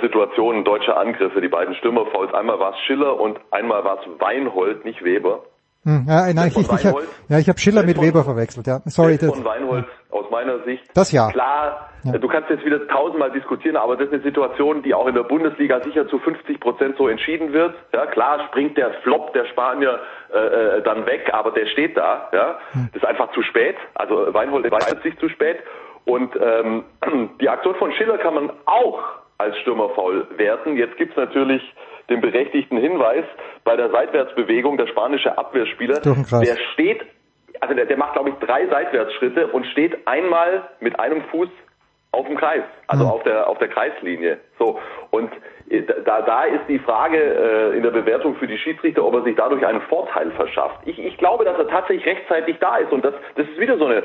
[0.00, 4.84] Situationen, deutsche Angriffe, die beiden Stürmerfouls, einmal war es Schiller und einmal war es Weinhold,
[4.84, 5.40] nicht Weber.
[5.84, 6.96] Hm, ja, nein, ich, ich, ich, hab-
[7.28, 8.80] ja, ich habe Schiller mit Weber verwechselt, ja.
[8.86, 10.82] Sorry, Das von Weinhold aus meiner Sicht.
[10.94, 11.28] Das ja.
[11.30, 12.14] Klar, Ja.
[12.14, 15.14] äh, du kannst jetzt wieder tausendmal diskutieren, aber das ist eine Situation, die auch in
[15.14, 17.74] der Bundesliga sicher zu 50 Prozent so entschieden wird.
[17.92, 20.00] Ja, klar springt der Flop der Spanier
[20.32, 20.38] äh,
[20.78, 22.30] äh, dann weg, aber der steht da.
[22.32, 22.88] Ja, Hm.
[22.94, 23.76] das ist einfach zu spät.
[23.94, 25.58] Also Weinhold weigert sich zu spät.
[26.06, 26.84] Und ähm,
[27.42, 29.00] die Aktion von Schiller kann man auch
[29.44, 30.76] als Stürmerfoul werten.
[30.76, 31.62] Jetzt gibt's natürlich
[32.08, 33.24] den berechtigten Hinweis
[33.64, 37.02] bei der Seitwärtsbewegung, der spanische Abwehrspieler, der steht,
[37.60, 41.48] also der, der macht glaube ich drei Seitwärtsschritte und steht einmal mit einem Fuß
[42.12, 43.10] auf dem Kreis, also Hm.
[43.10, 44.38] auf der auf der Kreislinie.
[44.58, 44.78] So
[45.10, 45.30] und
[45.70, 49.22] äh, da da ist die Frage äh, in der Bewertung für die Schiedsrichter, ob er
[49.22, 50.80] sich dadurch einen Vorteil verschafft.
[50.84, 53.86] Ich, ich glaube, dass er tatsächlich rechtzeitig da ist und das das ist wieder so
[53.86, 54.02] eine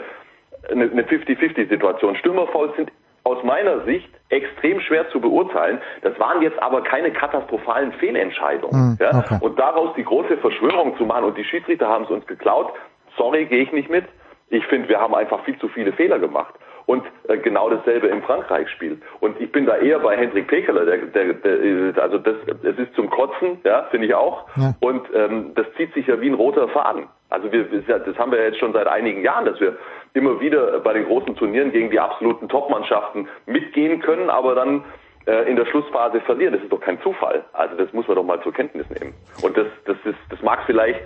[0.72, 2.16] eine eine 50-50-Situation.
[2.16, 2.92] Stürmerfouls sind
[3.30, 5.80] aus meiner Sicht extrem schwer zu beurteilen.
[6.02, 8.98] Das waren jetzt aber keine katastrophalen Fehlentscheidungen.
[9.00, 9.20] Ja?
[9.20, 9.38] okay.
[9.42, 12.74] Und daraus die große Verschwörung zu machen und die Schiedsrichter haben es uns geklaut,
[13.18, 14.06] sorry, gehe ich nicht mit.
[14.50, 16.56] Ich finde, wir haben einfach viel zu viele Fehler gemacht.
[16.88, 19.00] Und äh, genau dasselbe im Frankreich-Spiel.
[19.20, 20.86] Und ich bin da eher bei Hendrik Pekeler.
[20.86, 24.48] Der, der, der, also das, es ist zum Kotzen, ja, finde ich auch.
[24.56, 24.74] Ja.
[24.80, 27.08] Und ähm, das zieht sich ja wie ein roter Faden.
[27.30, 29.78] Also wir, das haben wir jetzt schon seit einigen Jahren, dass wir
[30.14, 34.84] immer wieder bei den großen Turnieren gegen die absoluten Top-Mannschaften mitgehen können, aber dann
[35.26, 36.54] äh, in der Schlussphase verlieren.
[36.54, 37.44] Das ist doch kein Zufall.
[37.54, 39.14] Also das muss man doch mal zur Kenntnis nehmen.
[39.42, 41.02] Und das, das ist, das mag vielleicht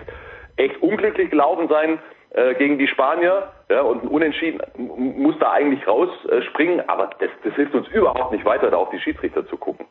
[0.58, 1.99] echt unglücklich gelaufen sein
[2.32, 7.54] äh, gegen die Spanier, ja, und ein Unentschieden muss da eigentlich rausspringen, aber das, das
[7.56, 9.86] hilft uns überhaupt nicht weiter, da auf die Schiedsrichter zu gucken.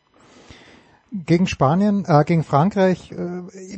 [1.27, 3.17] Gegen Spanien, äh, gegen Frankreich, äh,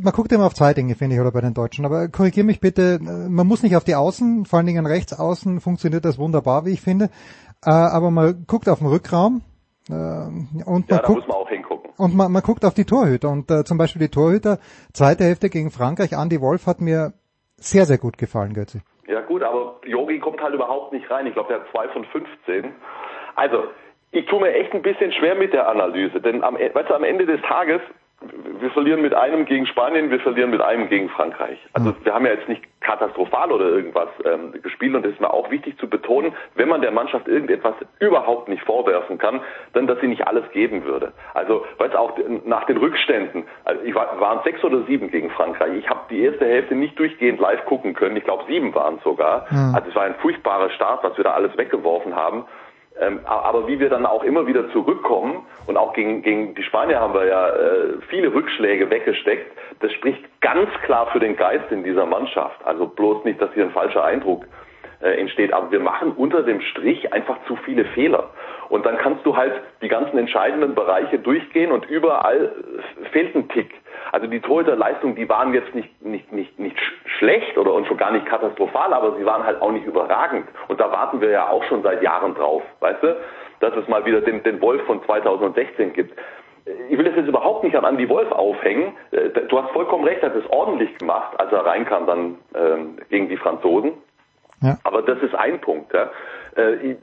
[0.02, 1.84] man guckt immer auf zwei Dinge, finde ich, oder bei den Deutschen.
[1.84, 5.12] Aber korrigier mich bitte, äh, man muss nicht auf die Außen, vor allen Dingen rechts
[5.18, 7.10] außen funktioniert das wunderbar, wie ich finde.
[7.64, 9.42] Äh, aber man guckt auf den Rückraum
[9.88, 11.90] äh, und Ja, man da guckt muss man auch hingucken.
[11.96, 13.30] und man, man guckt auf die Torhüter.
[13.30, 14.58] Und äh, zum Beispiel die Torhüter,
[14.92, 17.14] zweite Hälfte gegen Frankreich, Andy Wolf hat mir
[17.56, 18.80] sehr, sehr gut gefallen, Götzi.
[19.08, 21.26] Ja gut, aber Yogi kommt halt überhaupt nicht rein.
[21.26, 22.72] Ich glaube, der hat zwei von 15.
[23.36, 23.64] Also,
[24.14, 26.94] ich tue mir echt ein bisschen schwer mit der Analyse, denn am, E- weißt du,
[26.94, 27.80] am Ende des Tages,
[28.60, 31.58] wir verlieren mit einem gegen Spanien, wir verlieren mit einem gegen Frankreich.
[31.74, 35.30] Also wir haben ja jetzt nicht katastrophal oder irgendwas ähm, gespielt und es ist mir
[35.32, 39.40] auch wichtig zu betonen, wenn man der Mannschaft irgendetwas überhaupt nicht vorwerfen kann,
[39.74, 41.12] dann, dass sie nicht alles geben würde.
[41.34, 45.72] Also, weißt auch nach den Rückständen, also ich war, waren sechs oder sieben gegen Frankreich.
[45.76, 48.16] Ich habe die erste Hälfte nicht durchgehend live gucken können.
[48.16, 49.46] Ich glaube, sieben waren sogar.
[49.50, 49.74] Mhm.
[49.74, 52.46] Also es war ein furchtbarer Start, was wir da alles weggeworfen haben.
[53.00, 57.00] Ähm, aber wie wir dann auch immer wieder zurückkommen und auch gegen, gegen die Spanier
[57.00, 59.50] haben wir ja äh, viele Rückschläge weggesteckt,
[59.80, 62.64] das spricht ganz klar für den Geist in dieser Mannschaft.
[62.64, 64.44] Also bloß nicht, dass hier ein falscher Eindruck
[65.04, 65.52] äh, entsteht.
[65.52, 68.30] Aber wir machen unter dem Strich einfach zu viele Fehler.
[68.70, 69.52] Und dann kannst du halt
[69.82, 72.50] die ganzen entscheidenden Bereiche durchgehen und überall
[73.04, 73.70] äh, fehlt ein Tick.
[74.10, 77.96] Also die Torhüterleistungen, die waren jetzt nicht, nicht, nicht, nicht sch- schlecht oder und schon
[77.96, 80.46] gar nicht katastrophal, aber sie waren halt auch nicht überragend.
[80.68, 83.16] Und da warten wir ja auch schon seit Jahren drauf, weißt du,
[83.60, 86.18] dass es mal wieder den, den Wolf von 2016 gibt.
[86.88, 88.94] Ich will das jetzt überhaupt nicht an Andy Wolf aufhängen.
[89.10, 92.96] Äh, Du hast vollkommen recht, er hat es ordentlich gemacht, als er reinkam dann ähm,
[93.10, 93.92] gegen die Franzosen.
[94.64, 94.78] Ja.
[94.84, 95.92] Aber das ist ein Punkt.
[95.92, 96.10] Ja.
[96.56, 96.96] Äh,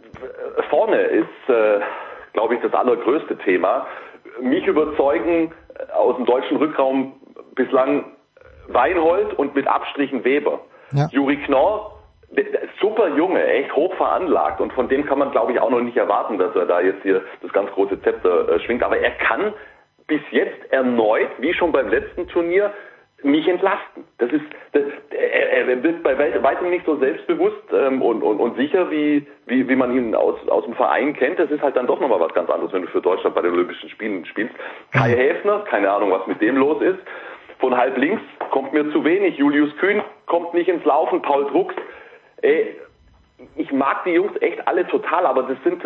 [0.69, 1.79] vorne ist, äh,
[2.33, 3.85] glaube ich, das allergrößte Thema.
[4.41, 7.13] Mich überzeugen äh, aus dem deutschen Rückraum
[7.55, 8.05] bislang
[8.67, 10.59] Weinhold und mit Abstrichen Weber.
[10.91, 11.07] Ja.
[11.11, 11.99] Juri Knorr,
[12.79, 15.97] super Junge, echt hoch veranlagt und von dem kann man, glaube ich, auch noch nicht
[15.97, 18.83] erwarten, dass er da jetzt hier das ganz große Zepter äh, schwingt.
[18.83, 19.53] Aber er kann
[20.07, 22.73] bis jetzt erneut, wie schon beim letzten Turnier,
[23.23, 24.03] mich entlasten.
[24.18, 24.43] Das ist,
[24.73, 28.89] das, er, er wird bei weit- weitem nicht so selbstbewusst ähm, und, und, und sicher,
[28.89, 31.39] wie, wie, wie man ihn aus, aus dem Verein kennt.
[31.39, 33.53] Das ist halt dann doch nochmal was ganz anderes, wenn du für Deutschland bei den
[33.53, 34.56] Olympischen Spielen spielst.
[34.91, 36.99] Kai Häfner, keine Ahnung, was mit dem los ist.
[37.60, 39.38] Von halb links kommt mir zu wenig.
[39.38, 41.22] Julius Kühn kommt nicht ins Laufen.
[41.22, 41.76] Paul Drucks.
[42.41, 42.76] Ey,
[43.56, 45.84] ich mag die Jungs echt alle total, aber das sind,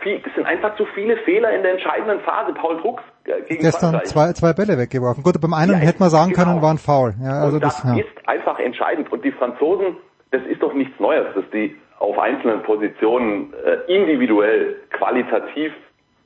[0.00, 2.52] viel, das sind einfach zu viele Fehler in der entscheidenden Phase.
[2.54, 4.08] Paul Drucks äh, gegen Gestern Frankreich.
[4.08, 5.22] zwei, zwei Bälle weggeworfen.
[5.22, 7.14] Gut, beim einen hätte man sagen können, war ein Foul.
[7.22, 8.02] Ja, also das, das ja.
[8.02, 9.10] ist einfach entscheidend.
[9.10, 9.96] Und die Franzosen,
[10.30, 15.72] das ist doch nichts Neues, dass die auf einzelnen Positionen äh, individuell, qualitativ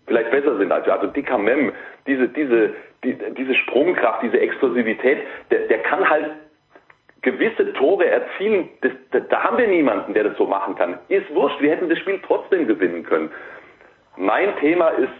[0.07, 0.95] vielleicht besser sind als wir.
[0.95, 1.73] Also Dicker Mem,
[2.07, 5.19] diese, diese, die, diese Sprungkraft, diese Explosivität,
[5.51, 6.31] der, der kann halt
[7.23, 8.70] gewisse Tore erzielen.
[8.81, 10.99] Das, da, da haben wir niemanden, der das so machen kann.
[11.09, 13.31] Ist wurscht, wir hätten das Spiel trotzdem gewinnen können.
[14.16, 15.12] Mein Thema ist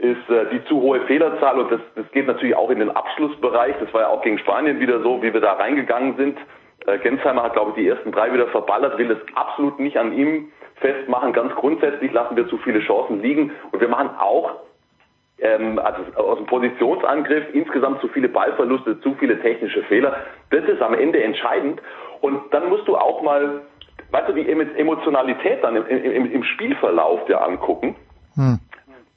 [0.00, 3.74] ist äh, die zu hohe Fehlerzahl und das, das geht natürlich auch in den Abschlussbereich.
[3.80, 6.38] Das war ja auch gegen Spanien wieder so, wie wir da reingegangen sind.
[6.86, 10.12] Äh, Gensheimer hat, glaube ich, die ersten drei wieder verballert, will es absolut nicht an
[10.12, 11.32] ihm festmachen.
[11.34, 14.52] Ganz grundsätzlich lassen wir zu viele Chancen liegen und wir machen auch
[15.38, 20.16] ähm, also aus dem Positionsangriff insgesamt zu viele Ballverluste, zu viele technische Fehler.
[20.50, 21.82] Das ist am Ende entscheidend.
[22.22, 23.62] Und dann musst du auch mal,
[24.10, 27.96] weißt du, die Emo- Emotionalität dann im, im, im Spielverlauf dir angucken.
[28.34, 28.58] Hm.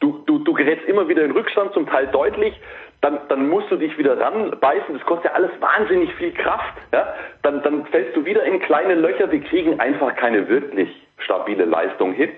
[0.03, 2.59] Du, du, du gerätst immer wieder in Rückstand, zum Teil deutlich.
[2.99, 4.93] Dann, dann musst du dich wieder ranbeißen.
[4.93, 6.73] Das kostet ja alles wahnsinnig viel Kraft.
[6.91, 7.13] Ja?
[7.41, 9.31] Dann, dann fällst du wieder in kleine Löcher.
[9.31, 10.89] Wir kriegen einfach keine wirklich
[11.19, 12.31] stabile Leistung hin.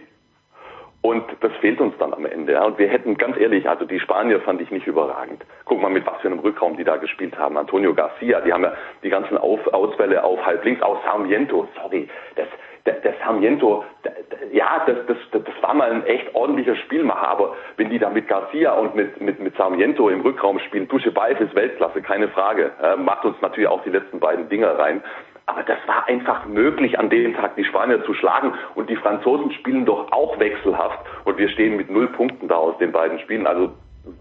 [1.01, 2.53] Und das fehlt uns dann am Ende.
[2.53, 2.65] Ja.
[2.65, 5.43] Und wir hätten, ganz ehrlich, also die Spanier fand ich nicht überragend.
[5.65, 7.57] Guck mal, mit was für einem Rückraum die da gespielt haben.
[7.57, 12.07] Antonio Garcia, die haben ja die ganzen auf Ausfälle auf halb links, auch Sarmiento, sorry,
[12.35, 12.47] das,
[12.85, 14.13] der, der Sarmiento, der,
[14.51, 18.27] ja, das, das, das, war mal ein echt ordentlicher Spielmacher, aber wenn die da mit
[18.27, 22.71] Garcia und mit, mit, mit Sarmiento im Rückraum spielen, Dusche Beif ist Weltklasse, keine Frage,
[22.81, 25.03] äh, macht uns natürlich auch die letzten beiden Dinger rein.
[25.47, 28.53] Aber das war einfach möglich, an dem Tag die Spanier zu schlagen.
[28.73, 30.99] Und die Franzosen spielen doch auch wechselhaft.
[31.23, 33.45] Und wir stehen mit null Punkten da aus den beiden Spielen.
[33.45, 33.69] Also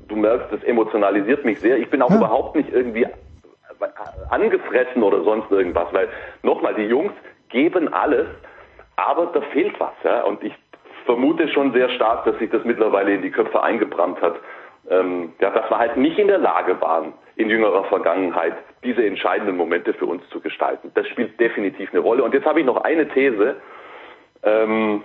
[0.07, 1.79] du merkst, das emotionalisiert mich sehr.
[1.79, 3.07] Ich bin auch überhaupt nicht irgendwie
[4.29, 5.89] angefressen oder sonst irgendwas.
[5.93, 6.09] Weil
[6.43, 7.13] nochmal, die Jungs
[7.49, 8.27] geben alles,
[8.97, 9.93] aber da fehlt was.
[10.03, 10.23] Ja?
[10.23, 10.53] Und ich
[11.05, 14.37] vermute schon sehr stark, dass sich das mittlerweile in die Köpfe eingebrannt hat.
[14.91, 19.57] Ähm, ja, dass wir halt nicht in der Lage waren, in jüngerer Vergangenheit diese entscheidenden
[19.57, 20.91] Momente für uns zu gestalten.
[20.95, 22.23] Das spielt definitiv eine Rolle.
[22.23, 23.57] Und jetzt habe ich noch eine These.
[24.43, 25.03] Ähm,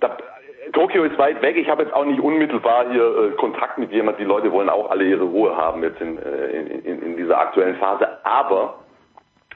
[0.00, 0.16] da,
[0.72, 1.56] Tokio ist weit weg.
[1.56, 4.18] Ich habe jetzt auch nicht unmittelbar hier äh, Kontakt mit jemand.
[4.18, 7.76] Die Leute wollen auch alle ihre Ruhe haben jetzt in, äh, in, in dieser aktuellen
[7.76, 8.08] Phase.
[8.24, 8.78] Aber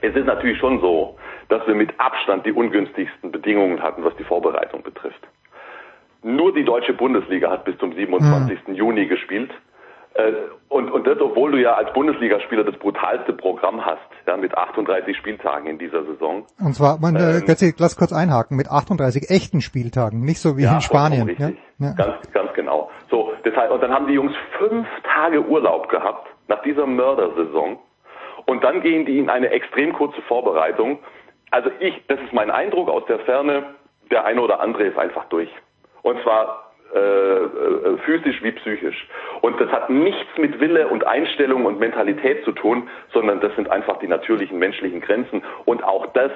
[0.03, 1.17] es ist natürlich schon so,
[1.49, 5.21] dass wir mit Abstand die ungünstigsten Bedingungen hatten, was die Vorbereitung betrifft.
[6.23, 8.69] Nur die deutsche Bundesliga hat bis zum 27.
[8.77, 9.51] Juni gespielt.
[10.15, 10.33] Äh,
[10.69, 15.17] Und, und das, obwohl du ja als Bundesligaspieler das brutalste Programm hast, ja, mit 38
[15.17, 16.45] Spieltagen in dieser Saison.
[16.59, 20.63] Und zwar, man, äh, Götzi, lass kurz einhaken, mit 38 echten Spieltagen, nicht so wie
[20.65, 21.29] Ja, in Spanien.
[21.39, 21.51] Ja?
[21.79, 21.93] Ja.
[21.93, 22.91] Ganz, ganz genau.
[23.11, 27.79] So, deshalb, und dann haben die Jungs fünf Tage Urlaub gehabt nach dieser Mördersaison.
[28.47, 30.99] Und dann gehen die in eine extrem kurze Vorbereitung.
[31.51, 33.75] Also ich, das ist mein Eindruck aus der Ferne,
[34.11, 35.49] der eine oder andere ist einfach durch.
[36.03, 39.09] Und zwar äh, äh, physisch wie psychisch.
[39.41, 43.71] Und das hat nichts mit Wille und Einstellung und Mentalität zu tun, sondern das sind
[43.71, 45.43] einfach die natürlichen menschlichen Grenzen.
[45.65, 46.31] Und auch das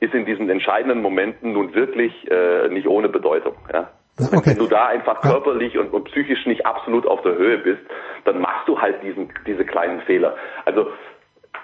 [0.00, 3.54] ist in diesen entscheidenden Momenten nun wirklich äh, nicht ohne Bedeutung.
[3.72, 3.90] Ja?
[4.16, 7.80] Wenn- Wenn du da einfach körperlich und, und psychisch nicht absolut auf der Höhe bist,
[8.24, 10.34] dann machst du halt diesen, diese kleinen Fehler.
[10.64, 10.88] Also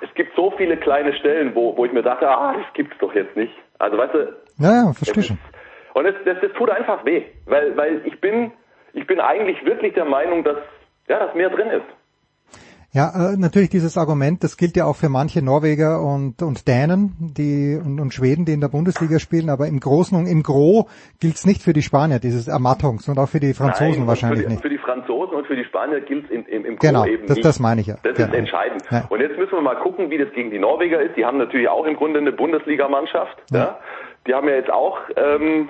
[0.00, 3.14] es gibt so viele kleine Stellen, wo, wo ich mir dachte, ah, das gibt's doch
[3.14, 3.52] jetzt nicht.
[3.78, 4.18] Also weißt du,
[4.58, 5.38] Ja, ja, verstehe schon.
[5.94, 8.52] und es, das, das tut einfach weh, weil, weil ich bin,
[8.92, 10.58] ich bin eigentlich wirklich der Meinung, dass,
[11.08, 11.86] ja, dass mehr drin ist.
[12.96, 17.12] Ja, äh, natürlich dieses Argument, das gilt ja auch für manche Norweger und, und Dänen
[17.20, 20.88] die, und, und Schweden, die in der Bundesliga spielen, aber im Großen und im Gro
[21.20, 24.40] gilt es nicht für die Spanier, dieses Ermattungs- und auch für die Franzosen Nein, wahrscheinlich
[24.44, 24.62] für die, nicht.
[24.62, 27.36] Für die Franzosen und für die Spanier gilt im, im, im Genau, Gro eben das-
[27.36, 27.44] nicht.
[27.44, 27.96] das meine ich ja.
[28.02, 28.28] Das Genau.
[28.32, 28.82] ist entscheidend.
[28.90, 29.04] Ja.
[29.10, 31.18] Und jetzt müssen wir mal gucken, wie das gegen die Norweger ist.
[31.18, 33.36] Die haben natürlich auch im Grunde eine Bundesligamannschaft.
[33.50, 33.78] Ja.
[34.26, 35.68] Die haben ja jetzt auch, ähm,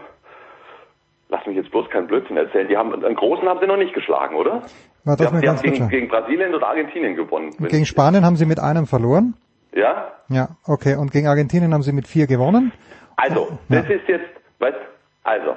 [1.29, 3.95] lass mich jetzt bloß keinen Blödsinn erzählen, die haben, einen großen haben sie noch nicht
[3.95, 4.61] geschlagen, oder?
[4.61, 7.51] Die lass haben, mir die haben gegen, gegen Brasilien und Argentinien gewonnen.
[7.59, 9.35] Gegen Spanien haben sie mit einem verloren.
[9.73, 10.13] Ja?
[10.29, 10.97] Ja, okay.
[10.97, 12.73] Und gegen Argentinien haben sie mit vier gewonnen.
[13.17, 14.29] Also, das ist jetzt,
[14.59, 14.79] weißt,
[15.23, 15.57] also,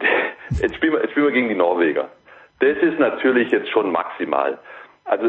[0.50, 2.08] jetzt spielen wir, jetzt spielen wir gegen die Norweger.
[2.60, 4.58] Das ist natürlich jetzt schon maximal.
[5.04, 5.26] Also,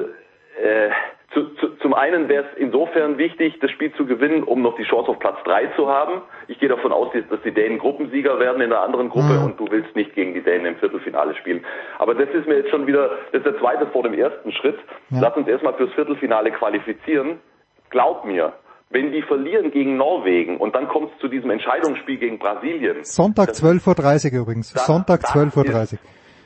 [0.61, 0.89] äh,
[1.33, 4.83] zu, zu, zum einen wäre es insofern wichtig, das Spiel zu gewinnen, um noch die
[4.83, 6.21] Chance auf Platz 3 zu haben.
[6.47, 9.43] Ich gehe davon aus, dass die Dänen Gruppensieger werden in der anderen Gruppe Mhm.
[9.45, 11.63] und du willst nicht gegen die Dänen im Viertelfinale spielen.
[11.99, 14.79] Aber das ist mir jetzt schon wieder, das ist der zweite vor dem ersten Schritt.
[15.11, 15.19] Ja.
[15.21, 17.39] Lass uns erstmal fürs Viertelfinale qualifizieren.
[17.91, 18.53] Glaub mir,
[18.89, 23.49] wenn die verlieren gegen Norwegen und dann kommt es zu diesem Entscheidungsspiel gegen Brasilien, Sonntag
[23.49, 24.73] 12.30 Uhr übrigens.
[24.73, 25.99] Das- Sonntag das 12.30 Uhr.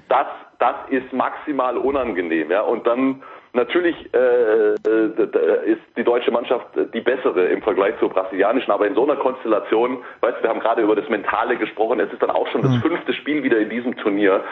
[0.10, 0.28] das,
[0.60, 2.52] das ist maximal unangenehm.
[2.52, 2.62] Ja?
[2.62, 3.24] Und dann
[3.54, 8.96] natürlich äh, äh, ist die deutsche Mannschaft die bessere im Vergleich zur brasilianischen, aber in
[8.96, 12.32] so einer Konstellation, weißt du, wir haben gerade über das Mentale gesprochen, es ist dann
[12.32, 12.82] auch schon das Mhm.
[12.82, 14.44] fünfte Spiel wieder in diesem Turnier.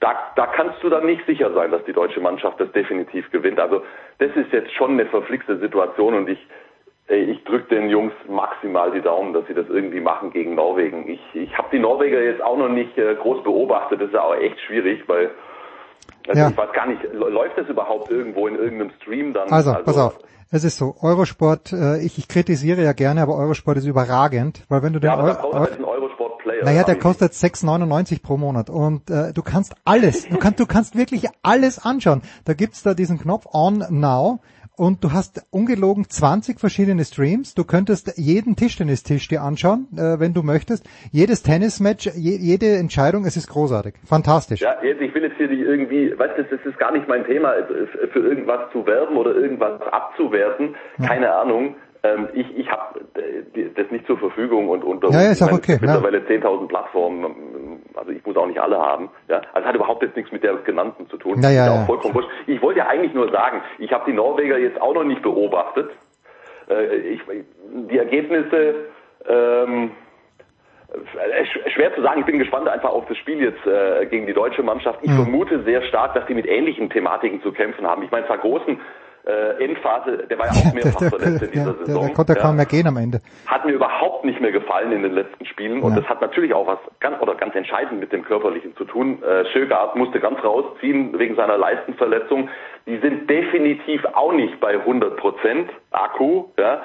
[0.00, 3.60] Da, da kannst du dann nicht sicher sein, dass die deutsche Mannschaft das definitiv gewinnt.
[3.60, 3.82] Also
[4.18, 6.38] das ist jetzt schon eine verflixte Situation und ich
[7.08, 11.08] Ich drücke den Jungs maximal die Daumen, dass sie das irgendwie machen gegen Norwegen.
[11.08, 14.00] Ich, ich habe die Norweger jetzt auch noch nicht äh, groß beobachtet.
[14.00, 15.30] Das ist ja auch echt schwierig, weil
[16.28, 16.48] also Ja.
[16.50, 19.50] ich weiß gar nicht, läuft das überhaupt irgendwo in irgendeinem Stream dann?
[19.50, 20.18] Also, pass auf.
[20.54, 24.82] Es ist so, Eurosport, äh, ich, ich kritisiere ja gerne, aber Eurosport ist überragend, weil
[24.82, 26.64] wenn du den Ja, aber da Eu- braucht Eu- man jetzt einen Eurosport-Player.
[26.64, 30.94] Naja, der kostet 6,99 pro Monat und äh, du kannst alles, du kannst, du kannst
[30.94, 32.20] wirklich alles anschauen.
[32.44, 34.40] Da gibt's da diesen Knopf On Now
[34.76, 37.54] und du hast ungelogen 20 verschiedene Streams.
[37.54, 40.88] Du könntest jeden Tischtennistisch dir anschauen, äh, wenn du möchtest.
[41.10, 43.94] Jedes Tennismatch, je, jede Entscheidung, es ist großartig.
[44.04, 44.60] Fantastisch.
[44.60, 47.24] Ja, jetzt, ich will jetzt hier nicht irgendwie, weißt du, das ist gar nicht mein
[47.26, 50.74] Thema, äh, für irgendwas zu werben oder irgendwas abzuwerten.
[51.06, 51.76] Keine Ahnung.
[52.04, 56.66] Ähm, ich ich habe das nicht zur Verfügung und unter Ja, ja, okay, mittlerweile 10.000
[56.66, 57.24] Plattformen.
[57.96, 59.10] Also ich muss auch nicht alle haben.
[59.28, 61.40] Ja, also hat überhaupt jetzt nichts mit der genannten zu tun.
[61.42, 61.84] Ja, ja, ja.
[61.84, 62.28] vollkommen wurscht.
[62.46, 65.90] Ich wollte ja eigentlich nur sagen, ich habe die Norweger jetzt auch noch nicht beobachtet.
[66.70, 67.20] Äh, ich,
[67.90, 68.74] die Ergebnisse
[69.28, 69.90] ähm,
[70.92, 72.20] äh, sch- schwer zu sagen.
[72.20, 74.98] Ich bin gespannt einfach auf das Spiel jetzt äh, gegen die deutsche Mannschaft.
[75.02, 75.16] Ich Mhm.
[75.24, 78.02] vermute sehr stark, dass die mit ähnlichen Thematiken zu kämpfen haben.
[78.02, 78.80] Ich meine, Vergroßen
[79.26, 82.06] äh, Endphase, der war ja auch mehrfach Der, verletzt in der, dieser der, Saison.
[82.06, 82.40] der konnte Ja.
[82.40, 83.20] kaum mehr gehen am Ende.
[83.46, 86.00] Hat mir überhaupt nicht mehr gefallen in den letzten Spielen und Ja.
[86.00, 89.22] das hat natürlich auch was ganz oder ganz entscheidend mit dem Körperlichen zu tun.
[89.22, 92.48] Äh, Schögart musste ganz rausziehen wegen seiner Leistenverletzung.
[92.86, 96.44] Die sind definitiv auch nicht bei 100 Prozent Akku.
[96.58, 96.82] Ja.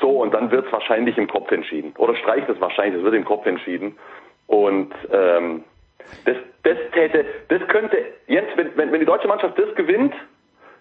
[0.00, 3.14] So und dann wird es wahrscheinlich im Kopf entschieden oder streicht es wahrscheinlich, es wird
[3.14, 3.96] im Kopf entschieden
[4.46, 5.64] und ähm,
[6.24, 7.96] das, das täte, das könnte
[8.26, 10.12] Jens, wenn, wenn, wenn die deutsche Mannschaft das gewinnt,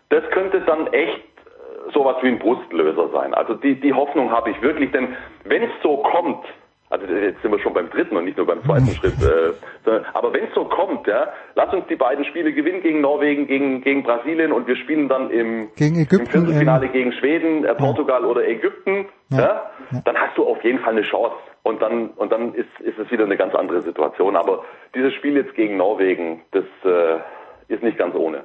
[0.09, 3.33] das könnte dann echt äh, sowas wie ein Brustlöser sein.
[3.33, 6.45] Also die, die Hoffnung habe ich wirklich, denn wenn es so kommt,
[6.89, 10.33] also jetzt sind wir schon beim dritten und nicht nur beim zweiten Schritt, äh, aber
[10.33, 14.03] wenn es so kommt, ja, lass uns die beiden Spiele gewinnen gegen Norwegen, gegen, gegen
[14.03, 16.27] Brasilien und wir spielen dann im, Gegen im Ägypten.
[16.27, 19.69] Viertelfinale ähm, gegen Schweden, äh, Portugal oder Ägypten, ja.
[20.05, 21.35] dann hast du auf jeden Fall eine Chance.
[21.65, 24.35] Und dann, und dann ist, ist es wieder eine ganz andere Situation.
[24.35, 24.63] Aber
[24.93, 28.43] dieses Spiel jetzt gegen Norwegen, das äh, ist nicht ganz ohne.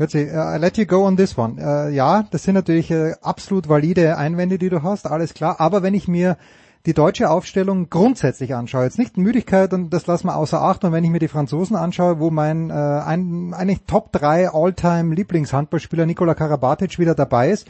[0.00, 1.60] Grüezi, uh, I let you go on this one.
[1.60, 5.60] Äh, ja, das sind natürlich äh, absolut valide Einwände, die du hast, alles klar.
[5.60, 6.38] Aber wenn ich mir
[6.86, 10.92] die deutsche Aufstellung grundsätzlich anschaue, jetzt nicht Müdigkeit und das lassen wir außer Acht, und
[10.92, 16.06] wenn ich mir die Franzosen anschaue, wo mein äh, ein, eigentlich Top 3 All-Time Lieblingshandballspieler
[16.06, 17.68] Nikola Karabatic wieder dabei ist,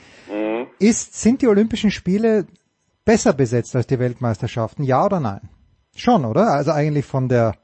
[0.79, 2.47] ist, sind die Olympischen Spiele
[3.05, 4.85] besser besetzt als die Weltmeisterschaften?
[4.85, 5.49] Ja oder nein?
[5.97, 6.53] Schon, oder?
[6.53, 7.55] Also eigentlich von der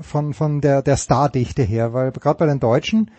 [0.00, 3.12] von von der der Stardichte her, weil gerade bei den Deutschen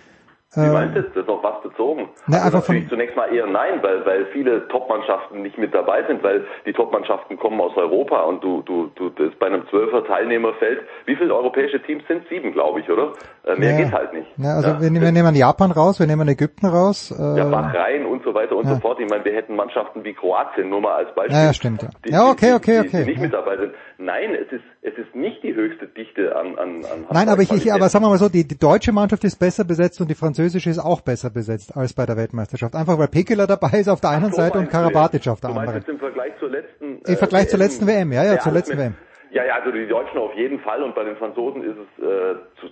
[0.55, 1.27] Wie äh, meinst du das?
[1.27, 2.09] Auf was bezogen?
[2.27, 5.73] Ne, also einfach natürlich von- zunächst mal eher nein, weil, weil viele Top-Mannschaften nicht mit
[5.73, 9.67] dabei sind, weil die Top-Mannschaften kommen aus Europa und du, du, du, das bei einem
[9.69, 10.81] zwölfer Teilnehmerfeld.
[11.05, 12.27] Wie viele europäische Teams sind?
[12.29, 13.13] Sieben, glaube ich, oder?
[13.45, 13.77] Äh, mehr Ja.
[13.77, 14.27] geht halt nicht.
[14.37, 14.81] Ja, also Ja.
[14.81, 17.11] wir, wir nehmen Japan raus, wir nehmen Ägypten raus.
[17.11, 18.75] Äh, Ja, Bahrain und so weiter und Ja.
[18.75, 18.99] so fort.
[18.99, 21.35] Ich meine, wir hätten Mannschaften wie Kroatien, nur mal als Beispiel.
[21.35, 21.89] Ja, ja, stimmt, ja.
[22.05, 23.73] Die, Ja, okay, die, okay, die, okay, Die nicht mit dabei sind.
[23.97, 27.51] Nein, es ist, es ist nicht die höchste Dichte an, an, an Nein, aber ich,
[27.51, 30.15] ich, aber sagen wir mal so, die, die deutsche Mannschaft ist besser besetzt und die
[30.15, 32.75] französische ist auch besser besetzt als bei der Weltmeisterschaft.
[32.75, 34.69] Einfach weil Pekeler dabei ist auf der einen So Seite und.
[34.69, 35.81] Karabatic auf der Du meinst anderen.
[35.81, 38.77] jetzt im Vergleich zur letzten Im Vergleich zur letzten WM, ja, ja, zur alles letzten
[38.77, 38.95] WM.
[39.31, 42.35] Ja, ja, also die Deutschen auf jeden Fall und bei den Franzosen ist es äh,
[42.61, 42.67] zu,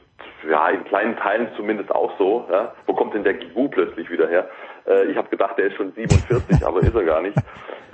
[0.48, 2.46] ja in kleinen Teilen zumindest auch so.
[2.52, 2.74] Ja?
[2.86, 4.48] Wo kommt denn der Gigu plötzlich wieder her?
[4.86, 7.38] Äh, ich habe gedacht, der ist schon 47, aber ist er gar nicht.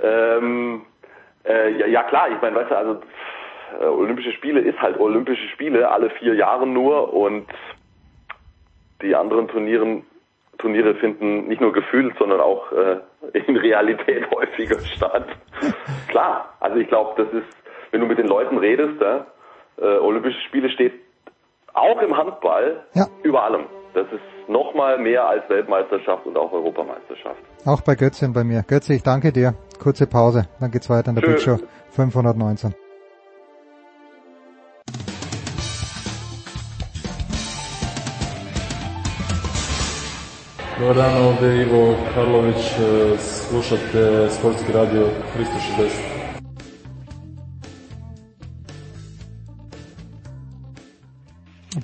[0.02, 0.82] Ähm,
[1.44, 3.00] äh, ja, ja klar, ich meine, weißt du, also
[3.80, 7.46] äh, Olympische Spiele ist halt Olympische Spiele, alle vier Jahre nur und
[9.02, 10.04] die anderen Turnieren
[10.58, 12.98] Turniere finden nicht nur gefühlt, sondern auch äh,
[13.32, 15.26] in Realität häufiger statt.
[16.08, 17.46] Klar, also ich glaube, das ist,
[17.92, 20.92] wenn du mit den Leuten redest, äh, Olympische Spiele steht
[21.72, 23.06] auch im Handball Ja.
[23.22, 23.64] über allem.
[23.94, 27.40] Das ist nochmal mehr als Weltmeisterschaft und auch Europameisterschaft.
[27.64, 28.62] Auch bei Götze und bei mir.
[28.68, 29.54] Götze, ich danke dir.
[29.82, 31.56] Kurze Pause, dann geht's weiter in der Big Tschö.
[31.56, 32.74] Show 519.
[40.80, 45.90] Dobar dan, ovdje je Ivo Karlović, e, slušate Sportski radio 360.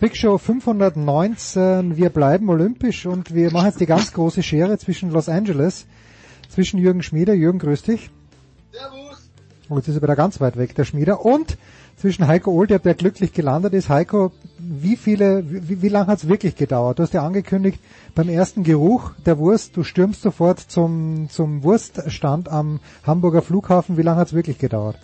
[0.01, 5.11] Big Show 519, wir bleiben olympisch und wir machen jetzt die ganz große Schere zwischen
[5.11, 5.87] Los Angeles,
[6.49, 8.11] zwischen Jürgen Schmieder, Jürgen grüß dich.
[9.69, 11.59] Oh, jetzt ist er wieder ganz weit weg, der Schmieder, und
[11.97, 13.89] zwischen Heiko Olderb, der glücklich gelandet ist.
[13.89, 16.99] Heiko, wie viele, wie, wie lange hat es wirklich gedauert?
[16.99, 17.81] Du hast ja angekündigt,
[18.15, 23.97] beim ersten Geruch der Wurst, du stürmst sofort zum, zum Wurststand am Hamburger Flughafen.
[23.97, 24.99] Wie lange hat es wirklich gedauert?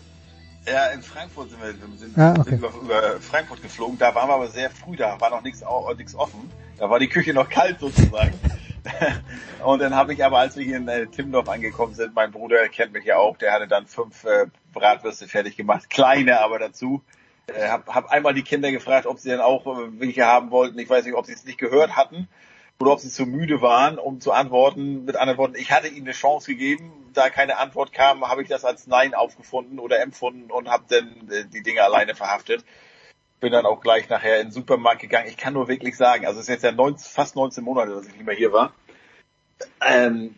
[0.64, 2.50] Ja, in Frankfurt sind wir, sind, Ah, okay.
[2.50, 3.98] sind wir über Frankfurt geflogen.
[3.98, 6.50] Da waren wir aber sehr früh, da war noch nichts offen.
[6.78, 8.34] Da war die Küche noch kalt sozusagen.
[9.64, 12.68] und dann habe ich aber, als wir hier in äh, Timmendorf angekommen sind, mein Bruder
[12.68, 17.02] kennt mich ja auch, der hatte dann fünf äh, Bratwürste fertig gemacht, kleine aber dazu.
[17.46, 20.78] Äh, hab, hab einmal die Kinder gefragt, ob sie dann auch äh, welche haben wollten.
[20.78, 22.28] Ich weiß nicht, ob sie es nicht gehört hatten
[22.80, 25.04] oder ob sie zu müde waren, um zu antworten.
[25.04, 26.92] Mit anderen Worten, ich hatte ihnen eine Chance gegeben.
[27.12, 31.28] Da keine Antwort kam, habe ich das als Nein aufgefunden oder empfunden und habe dann
[31.30, 32.64] äh, die Dinge alleine verhaftet.
[33.42, 35.26] Bin dann auch gleich nachher in den Supermarkt gegangen.
[35.28, 38.06] Ich kann nur wirklich sagen, also es ist jetzt ja 19, fast 19 Monate, dass
[38.06, 38.72] ich nicht mehr hier war.
[39.84, 40.36] Ähm,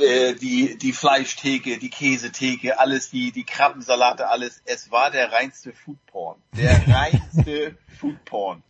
[0.00, 4.62] äh, die, die Fleischtheke, die Käsetheke, alles, die, die Krabbensalate, alles.
[4.64, 6.42] Es war der reinste Foodporn.
[6.56, 8.64] Der reinste Foodporn.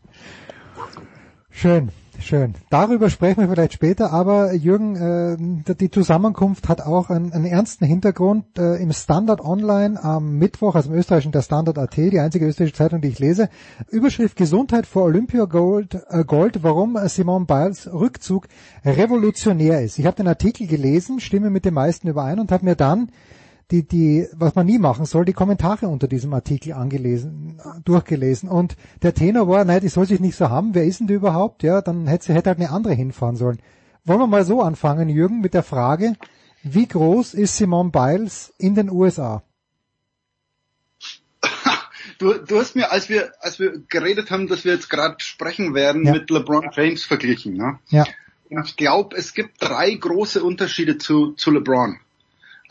[1.51, 1.90] Schön,
[2.21, 2.55] schön.
[2.71, 7.85] Darüber sprechen wir vielleicht später, aber Jürgen, äh, die Zusammenkunft hat auch einen, einen ernsten
[7.85, 8.59] Hintergrund.
[8.59, 12.77] Äh, Im Standard Online am Mittwoch, also im österreichischen der Standard AT, die einzige österreichische
[12.77, 13.49] Zeitung, die ich lese,
[13.91, 18.49] Überschrift Gesundheit vor Olympia Gold, äh, Gold warum Simone Biles Rückzug
[18.85, 19.99] revolutionär ist.
[19.99, 23.11] Ich habe den Artikel gelesen, stimme mit den meisten überein und habe mir dann
[23.71, 28.49] die, die, was man nie machen soll, die Kommentare unter diesem Artikel angelesen, durchgelesen.
[28.49, 30.75] Und der Tenor war, nein, die soll sich nicht so haben.
[30.75, 31.63] Wer ist denn die überhaupt?
[31.63, 33.61] Ja, dann hätte sie hätte halt eine andere hinfahren sollen.
[34.05, 36.15] Wollen wir mal so anfangen, Jürgen, mit der Frage,
[36.63, 39.43] wie groß ist Simone Biles in den USA?
[42.19, 45.75] Du, du hast mir, als wir, als wir geredet haben, dass wir jetzt gerade sprechen
[45.75, 46.13] werden, Ja.
[46.13, 47.55] mit LeBron James verglichen.
[47.55, 47.79] Ne?
[47.89, 48.05] Ja.
[48.51, 51.99] Und ich glaube, es gibt drei große Unterschiede zu, zu LeBron.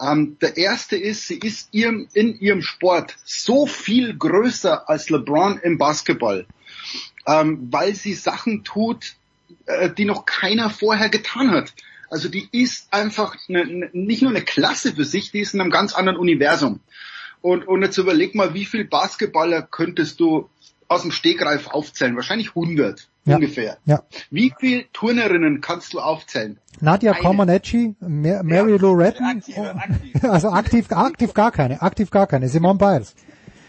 [0.01, 5.59] Ähm, der erste ist, sie ist ihrem, in ihrem Sport so viel größer als LeBron
[5.59, 6.45] im Basketball,
[7.27, 9.15] ähm, weil sie Sachen tut,
[9.65, 11.73] äh, die noch keiner vorher getan hat.
[12.09, 15.61] Also die ist einfach eine, eine, nicht nur eine Klasse für sich, die ist in
[15.61, 16.79] einem ganz anderen Universum.
[17.41, 20.49] Und, und jetzt überleg mal, wie viel Basketballer könntest du
[20.87, 22.15] aus dem Stegreif aufzählen?
[22.15, 23.35] Wahrscheinlich 100 Ja.
[23.35, 23.77] ungefähr.
[23.85, 24.03] Ja.
[24.31, 26.57] Wie viel Turnerinnen kannst du aufzählen?
[26.79, 27.13] Nadia.
[27.13, 29.43] Comaneci, Ma- Mary Lou Retton,
[30.21, 33.13] also aktiv, aktiv gar keine, aktiv gar keine, Simone Biles.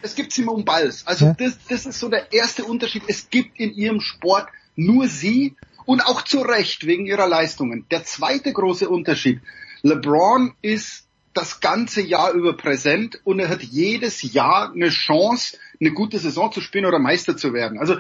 [0.03, 1.07] Es gibt Simone Biles.
[1.07, 1.35] Also Ja.
[1.35, 3.03] das, das ist so der erste Unterschied.
[3.09, 4.47] Es gibt in ihrem Sport
[4.77, 7.85] nur sie und auch zu Recht wegen ihrer Leistungen.
[7.91, 9.41] Der zweite große Unterschied.
[9.83, 15.91] LeBron ist das ganze Jahr über präsent und er hat jedes Jahr eine Chance, eine
[15.93, 17.79] gute Saison zu spielen oder Meister zu werden.
[17.79, 17.97] Also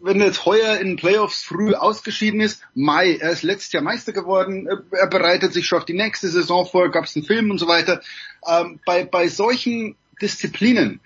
[0.00, 4.12] wenn er jetzt heuer in Playoffs früh ausgeschieden ist, Mai, er ist letztes Jahr Meister
[4.12, 7.50] geworden, er- er bereitet sich schon auf die nächste Saison vor, gab es einen Film
[7.50, 8.00] und so weiter.
[8.48, 11.00] Ähm, bei, bei solchen Disziplinen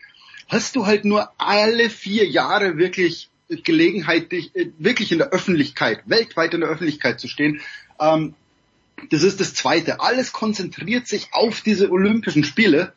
[0.49, 6.03] hast du halt nur alle vier Jahre wirklich Gelegenheit, dich äh, wirklich in der Öffentlichkeit,
[6.07, 7.61] weltweit in der Öffentlichkeit zu stehen.
[8.01, 8.35] Ähm,
[9.11, 10.01] das ist das Zweite.
[10.01, 12.93] Alles konzentriert sich auf diese Olympischen Spiele.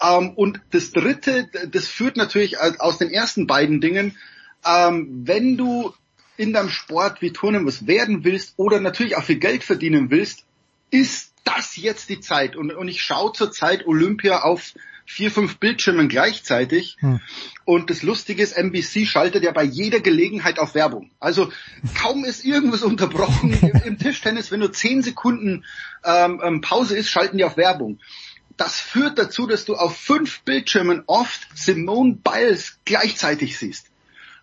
[0.00, 4.16] Ähm, und das Dritte, das führt natürlich aus den ersten beiden Dingen,
[4.64, 5.92] ähm, wenn du
[6.36, 10.44] in deinem Sport wie Turnen was werden willst oder natürlich auch viel Geld verdienen willst,
[10.90, 12.56] ist das jetzt die Zeit.
[12.56, 14.74] Und, und ich schaue zurzeit Olympia auf
[15.08, 16.96] vier, fünf Bildschirmen gleichzeitig.
[17.00, 17.20] Hm.
[17.64, 21.10] Und das Lustige ist, NBC schaltet ja bei jeder Gelegenheit auf Werbung.
[21.18, 21.50] Also
[22.00, 25.64] kaum ist irgendwas unterbrochen im, im Tischtennis, wenn nur zehn Sekunden
[26.04, 27.98] ähm, ähm, Pause ist, schalten die auf Werbung.
[28.58, 33.86] Das führt dazu, dass du auf fünf Bildschirmen oft Simone Biles gleichzeitig siehst.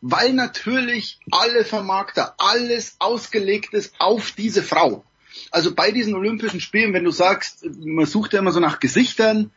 [0.01, 5.03] Weil natürlich alle Vermarkter, alles ausgelegt ist auf diese Frau.
[5.51, 9.51] Also bei diesen Olympischen Spielen, wenn du sagst, man sucht ja immer so nach Gesichtern,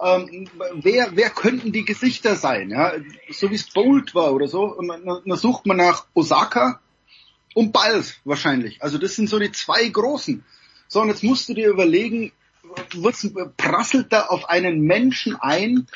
[0.00, 2.70] ähm, wer, wer könnten die Gesichter sein?
[2.70, 2.92] Ja?
[3.30, 4.76] So wie es Bolt war oder so.
[4.80, 6.80] Dann, dann sucht man nach Osaka
[7.54, 8.82] und Biles wahrscheinlich.
[8.82, 10.44] Also das sind so die zwei großen.
[10.88, 12.32] So, und jetzt musst du dir überlegen,
[12.94, 15.86] was prasselt da auf einen Menschen ein,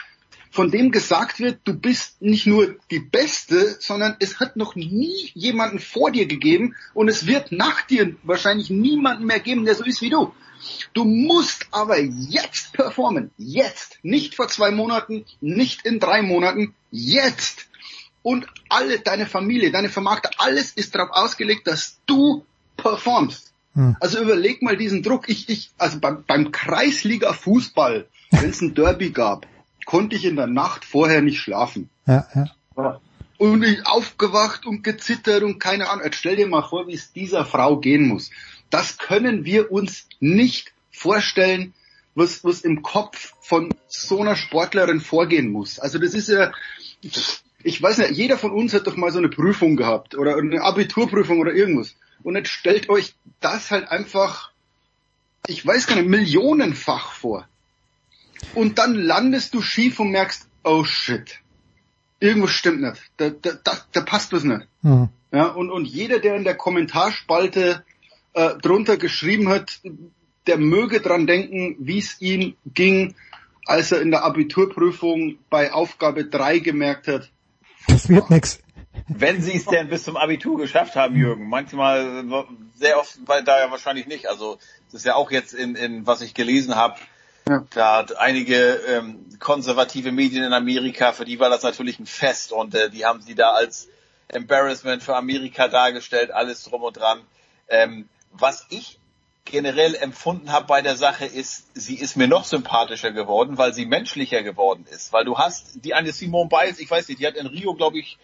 [0.50, 5.30] von dem gesagt wird, du bist nicht nur die Beste, sondern es hat noch nie
[5.34, 9.84] jemanden vor dir gegeben und es wird nach dir wahrscheinlich niemanden mehr geben, der so
[9.84, 10.32] ist wie du.
[10.94, 13.30] Du musst aber jetzt performen.
[13.36, 13.98] Jetzt.
[14.02, 16.74] Nicht vor zwei Monaten, nicht in drei Monaten.
[16.90, 17.68] Jetzt.
[18.22, 22.44] Und alle, deine Familie, deine Vermarkter, alles ist darauf ausgelegt, dass du
[22.76, 23.52] performst.
[23.74, 23.96] Hm.
[24.00, 25.28] Also überleg mal diesen Druck.
[25.28, 29.46] Ich, ich, also beim, beim Kreisliga-Fußball, wenn es ein Derby gab,
[29.88, 31.88] konnte ich in der Nacht vorher nicht schlafen.
[32.06, 33.00] Ja, ja.
[33.38, 36.04] Und ich aufgewacht und gezittert und keine Ahnung.
[36.04, 38.30] Jetzt stell dir mal vor, wie es dieser Frau gehen muss.
[38.68, 41.72] Das können wir uns nicht vorstellen,
[42.14, 45.78] was, was im Kopf von so einer Sportlerin vorgehen muss.
[45.78, 46.52] Also das ist ja,
[47.00, 50.60] ich weiß nicht, jeder von uns hat doch mal so eine Prüfung gehabt oder eine
[50.60, 51.94] Abiturprüfung oder irgendwas.
[52.22, 54.52] Und jetzt stellt euch das halt einfach,
[55.46, 57.48] ich weiß gar nicht, millionenfach vor.
[58.54, 61.40] Und dann landest du schief und merkst, oh shit,
[62.20, 63.00] irgendwas stimmt nicht.
[63.16, 64.66] Da, da, da, da passt was nicht.
[64.82, 65.08] Mhm.
[65.32, 67.84] Ja, und, und jeder, der in der Kommentarspalte
[68.32, 69.80] äh, drunter geschrieben hat,
[70.46, 73.14] der möge dran denken, wie es ihm ging,
[73.66, 77.30] als er in der Abiturprüfung bei Aufgabe 3 gemerkt hat,
[77.88, 78.60] Das wird nix.
[79.08, 81.48] Wenn sie es denn bis zum Abitur geschafft haben, Jürgen.
[81.48, 82.44] Manchmal, äh,
[82.74, 84.28] sehr oft bei da ja wahrscheinlich nicht.
[84.28, 86.96] Also das ist ja auch jetzt in, in was ich gelesen habe.
[87.70, 92.52] Da hat einige ähm, konservative Medien in Amerika, für die war das natürlich ein Fest
[92.52, 93.88] und äh, die haben sie da als
[94.28, 97.20] Embarrassment für Amerika dargestellt, alles drum und dran.
[97.68, 98.98] Ähm, was ich
[99.44, 103.86] generell empfunden habe bei der Sache ist, sie ist mir noch sympathischer geworden, weil sie
[103.86, 105.12] menschlicher geworden ist.
[105.12, 107.98] Weil du hast die eine Simone Biles, ich weiß nicht, die hat in Rio, glaube
[107.98, 108.18] ich,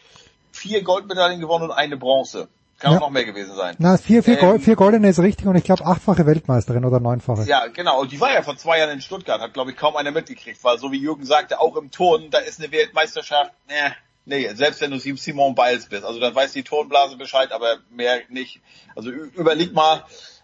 [0.52, 2.48] vier Goldmedaillen gewonnen und eine Bronze.
[2.78, 2.96] Kann Ja.
[2.98, 3.76] auch noch mehr gewesen sein.
[3.78, 6.98] Na, vier, vier, Ähm, Gold, vier Goldene ist richtig und ich glaube achtfache Weltmeisterin oder
[7.00, 7.44] neunfache.
[7.44, 8.00] Ja, genau.
[8.00, 10.62] Und die war ja vor zwei Jahren in Stuttgart, hat glaube ich kaum einer mitgekriegt,
[10.64, 13.90] weil so wie Jürgen sagte, auch im Turnen, da ist eine Weltmeisterschaft, äh,
[14.26, 17.76] nee, selbst wenn du Sim- Simone Biles bist, also dann weiß die Turnblase Bescheid, aber
[17.90, 18.60] mehr nicht.
[18.96, 20.02] Also überleg mal,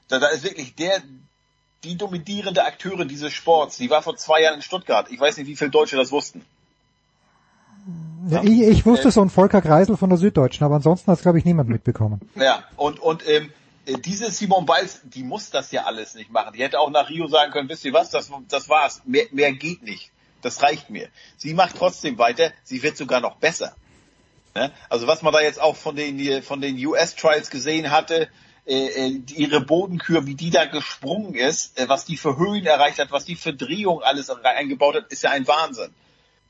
[0.08, 1.02] da, da ist wirklich der,
[1.82, 5.10] die dominierende Akteurin dieses Sports, die war vor zwei Jahren in Stuttgart.
[5.10, 6.44] Ich weiß nicht, wie viele Deutsche das wussten.
[8.28, 11.22] Ja, ich, ich wusste so ein Volker Kreisel von der Süddeutschen, aber ansonsten hat es
[11.22, 12.20] glaube ich niemand mitbekommen.
[12.36, 13.50] Ja, und, und ähm,
[13.86, 16.52] äh, diese Simone Biles, die muss das ja alles nicht machen.
[16.54, 19.02] Die hätte auch nach Rio sagen können, wisst ihr was, das, das war's.
[19.04, 20.10] Mehr, mehr geht nicht.
[20.42, 21.08] Das reicht mir.
[21.36, 23.74] Sie macht trotzdem weiter, sie wird sogar noch besser.
[24.54, 24.72] Ne?
[24.88, 28.28] Also was man da jetzt auch von den, von den US-Trials gesehen hatte,
[28.66, 32.98] äh, äh, ihre Bodenkür, wie die da gesprungen ist, äh, was die für Höhen erreicht
[32.98, 35.92] hat, was die für Drehung alles eingebaut hat, ist ja ein Wahnsinn.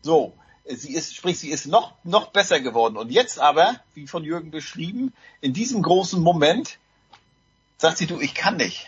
[0.02, 2.96] So, äh, sie ist, sprich, sie ist noch, noch besser geworden.
[2.96, 6.78] Und jetzt aber, wie von Jürgen beschrieben, in diesem großen Moment
[7.78, 8.86] sagt sie, du, ich kann nicht.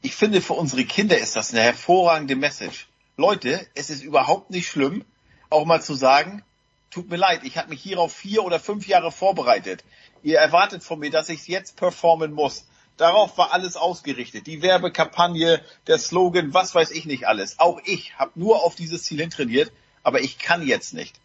[0.00, 2.88] Ich finde, für unsere Kinder ist das eine hervorragende Message.
[3.16, 5.04] Leute, es ist überhaupt nicht schlimm,
[5.50, 6.42] auch mal zu sagen,
[6.90, 9.84] tut mir leid, ich habe mich hierauf vier oder fünf Jahre vorbereitet.
[10.22, 12.66] Ihr erwartet von mir, dass ich jetzt performen muss.
[12.96, 14.46] Darauf war alles ausgerichtet.
[14.46, 17.58] Die Werbekampagne, der Slogan, was weiß ich nicht alles.
[17.58, 19.72] Auch ich habe nur auf dieses Ziel hintrainiert,
[20.02, 21.18] aber ich kann jetzt nicht.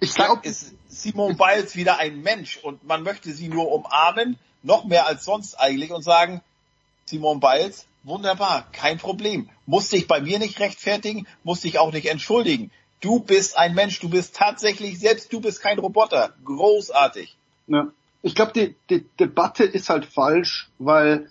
[0.00, 4.84] Ich glaube, ist Simone Biles wieder ein Mensch und man möchte sie nur umarmen, noch
[4.84, 6.40] mehr als sonst eigentlich und sagen,
[7.06, 9.50] Simone Biles, wunderbar, kein Problem.
[9.66, 12.70] Musst dich bei mir nicht rechtfertigen, musst dich auch nicht entschuldigen.
[13.00, 16.32] Du bist ein Mensch, du bist tatsächlich, selbst du bist kein Roboter.
[16.44, 17.36] Großartig.
[17.66, 17.88] Ja.
[18.22, 21.30] Ich glaube, die, die Debatte ist halt falsch, weil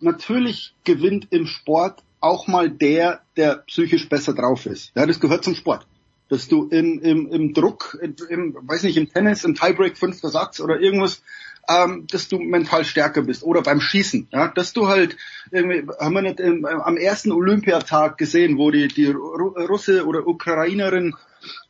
[0.00, 4.92] natürlich gewinnt im Sport auch mal der, der psychisch besser drauf ist.
[4.94, 5.86] Ja, das gehört zum Sport.
[6.30, 10.58] Dass du im, im, im Druck, im, weiß nicht, im Tennis, im Tiebreak fünfter Satz
[10.58, 11.22] oder irgendwas,
[11.68, 13.42] ähm, dass du mental stärker bist.
[13.42, 15.16] Oder beim Schießen, ja, dass du halt,
[15.50, 20.26] irgendwie, haben wir nicht im, am ersten Olympiatag gesehen, wo die, die Ru Russe oder
[20.26, 21.14] Ukrainerin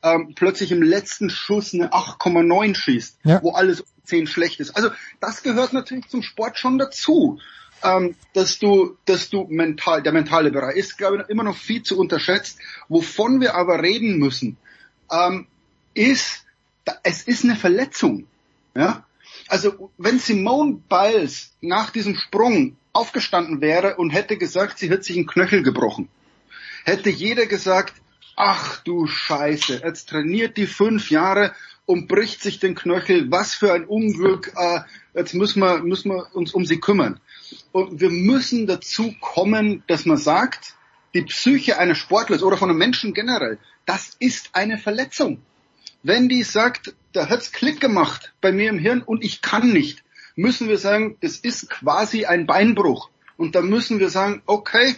[0.03, 3.43] ähm, plötzlich im letzten Schuss eine 8,9 schießt, Ja.
[3.43, 4.77] wo alles um 10 schlecht ist.
[4.77, 4.91] Also
[5.21, 7.39] das gehört natürlich zum Sport schon dazu.
[7.85, 11.83] Ähm, dass du, dass du mental, der mentale Bereich ist, glaube ich, immer noch viel
[11.83, 12.59] zu unterschätzt.
[12.89, 14.57] Wovon wir aber reden müssen,
[15.13, 15.47] ähm,
[15.93, 16.45] ist,
[17.03, 18.27] es ist eine Verletzung.
[18.75, 19.05] Ja?
[19.49, 25.17] Also wenn Simone Biles nach diesem Sprung aufgestanden wäre und hätte gesagt, sie hat sich
[25.17, 26.09] einen Knöchel gebrochen,
[26.85, 27.95] hätte jeder gesagt,
[28.37, 31.53] ach du Scheiße, jetzt trainiert die fünf Jahre
[31.87, 34.81] und bricht sich den Knöchel, was für ein Unglück, äh,
[35.15, 37.21] jetzt müssen wir, müssen wir uns um sie kümmern.
[37.73, 40.75] Und wir müssen dazu kommen, dass man sagt,
[41.15, 45.43] die Psyche eines Sportlers oder von einem Menschen generell, das ist eine Verletzung.
[46.03, 50.03] Wenn die sagt, da hat's Klick gemacht bei mir im Hirn und ich kann nicht,
[50.37, 53.11] müssen wir sagen, das ist quasi ein Beinbruch.
[53.37, 54.97] Und da müssen wir sagen, okay,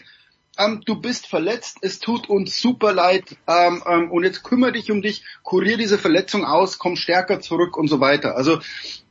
[0.59, 4.91] ähm, du bist verletzt, es tut uns super leid ähm, ähm, und jetzt kümmere dich
[4.91, 8.37] um dich, kurier diese Verletzung aus, komm stärker zurück und so weiter.
[8.37, 8.61] Also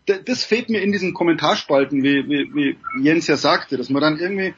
[0.06, 4.20] das fehlt mir in diesen Kommentarspalten, wie, wie, wie Jens ja sagte, dass man dann
[4.20, 4.54] irgendwie,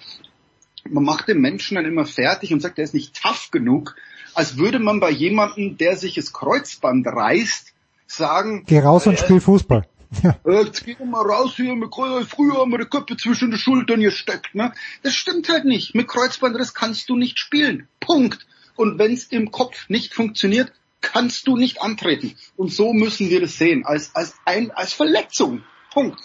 [0.90, 3.96] man macht den Menschen dann immer fertig und sagt, der ist nicht tough genug,
[4.34, 7.74] als würde man bei jemandem, der sich das Kreuzband reißt,
[8.08, 9.88] sagen, Geh raus und äh, spiel Fußball.
[10.24, 10.38] Ja.
[10.46, 13.52] Äh, Jetzt gehen wir mal raus hier, mit Kreuz, früher haben wir die Köpfe zwischen
[13.52, 14.56] den Schultern gesteckt.
[14.56, 14.74] Ne?
[15.04, 15.96] Das stimmt halt nicht.
[15.96, 17.88] Mit Kreuzbandriss kannst du nicht spielen.
[18.00, 18.46] Punkt.
[18.76, 20.72] Und wenn es im Kopf nicht funktioniert,
[21.02, 22.36] kannst du nicht antreten.
[22.56, 25.64] Und so müssen wir das sehen, als, als, ein, als Verletzung.
[25.92, 26.20] Punkt.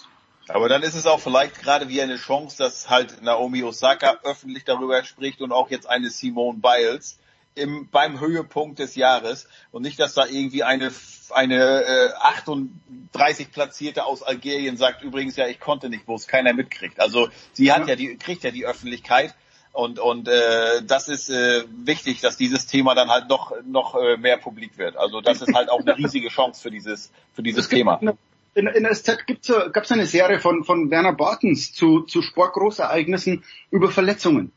[0.49, 4.65] Aber dann ist es auch vielleicht gerade wie eine Chance, dass halt Naomi Osaka öffentlich
[4.65, 7.19] darüber spricht und auch jetzt eine Simone Biles
[7.55, 10.91] im, beim Höhepunkt des Jahres und nicht, dass da irgendwie eine
[11.31, 16.53] eine äh, 38 Platzierte aus Algerien sagt übrigens ja, ich konnte nicht, wo es keiner
[16.53, 17.01] mitkriegt.
[17.01, 19.35] Also sie hat ja, die kriegt ja die Öffentlichkeit
[19.73, 24.17] und und äh, das ist äh, wichtig, dass dieses Thema dann halt noch noch äh,
[24.17, 24.97] mehr publik wird.
[24.97, 28.01] Also das ist halt auch eine riesige Chance für dieses für dieses Thema.
[28.55, 32.21] In, in der SZ gibt's, gab es eine Serie von, von Werner Bartens zu, zu
[32.21, 34.53] Sportgroßereignissen über Verletzungen.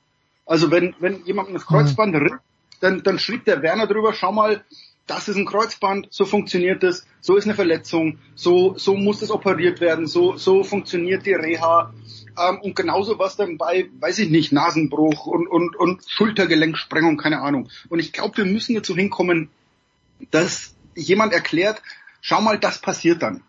[0.45, 2.39] Also wenn, wenn jemand das Kreuzband mhm.
[2.79, 4.63] Dann, dann schrieb der Werner drüber, schau mal,
[5.07, 9.29] das ist ein Kreuzband, so funktioniert es, so ist eine Verletzung, so, so muss das
[9.29, 11.93] operiert werden, so, so funktioniert die Reha.
[12.37, 17.41] Ähm, und genauso was dann bei, weiß ich nicht, Nasenbruch und, und, und Schultergelenksprengung, keine
[17.41, 17.69] Ahnung.
[17.89, 19.49] Und ich glaube, wir müssen dazu hinkommen,
[20.31, 21.81] dass jemand erklärt,
[22.21, 23.43] schau mal, das passiert dann.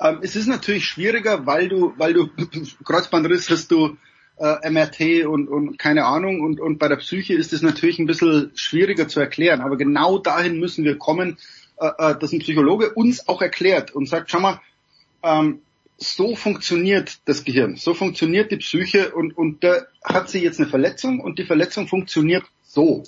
[0.00, 2.30] Ähm, es ist natürlich schwieriger, weil du, weil du
[2.84, 3.96] Kreuzbandriss hast du
[4.40, 8.06] äh, MRT und, und keine Ahnung und, und bei der Psyche ist es natürlich ein
[8.06, 9.60] bisschen schwieriger zu erklären.
[9.60, 11.36] Aber genau dahin müssen wir kommen,
[11.78, 14.60] äh, äh, dass ein Psychologe uns auch erklärt und sagt, schau mal,
[15.22, 15.60] ähm,
[15.98, 20.70] so funktioniert das Gehirn, so funktioniert die Psyche und, und da hat sie jetzt eine
[20.70, 23.04] Verletzung und die Verletzung funktioniert so.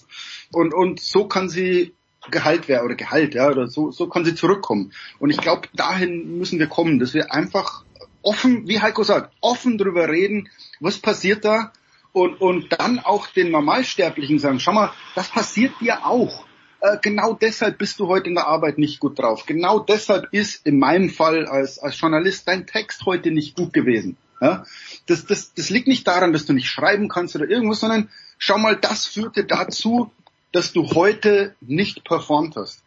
[0.52, 1.94] Und, und so kann sie
[2.30, 4.92] Gehalt wäre oder Gehalt, ja, oder so, so kann sie zurückkommen.
[5.18, 7.84] Und ich glaube, dahin müssen wir kommen, dass wir einfach
[8.22, 10.48] offen, wie Heiko sagt, offen drüber reden,
[10.80, 11.72] was passiert da
[12.12, 16.44] und, und dann auch den Normalsterblichen sagen, schau mal, das passiert dir auch.
[16.80, 19.46] Äh, genau deshalb bist du heute in der Arbeit nicht gut drauf.
[19.46, 24.16] Genau deshalb ist in meinem Fall als, als Journalist dein Text heute nicht gut gewesen.
[24.40, 24.64] Ja?
[25.06, 28.58] Das, das, das liegt nicht daran, dass du nicht schreiben kannst oder irgendwas, sondern schau
[28.58, 30.10] mal, das führte dazu,
[30.50, 32.82] dass du heute nicht performt hast.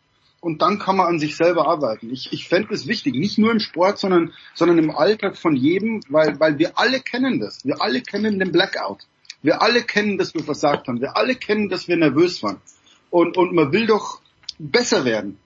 [0.46, 2.12] Und dann kann man an sich selber arbeiten.
[2.12, 6.02] Ich, ich fände es wichtig, nicht nur im Sport, sondern, sondern im Alltag von jedem,
[6.08, 7.66] weil, weil wir alle kennen das.
[7.66, 9.08] Wir alle kennen den Blackout.
[9.42, 11.02] Wir alle kennen, dass wir versagt haben.
[11.02, 12.62] Wir alle kennen, dass wir nervös waren.
[13.10, 14.22] Und, und man will doch
[14.60, 15.40] besser werden.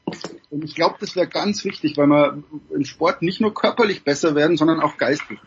[0.49, 4.35] Und ich glaube, das wäre ganz wichtig, weil man im Sport nicht nur körperlich besser
[4.35, 5.39] werden, sondern auch geistig.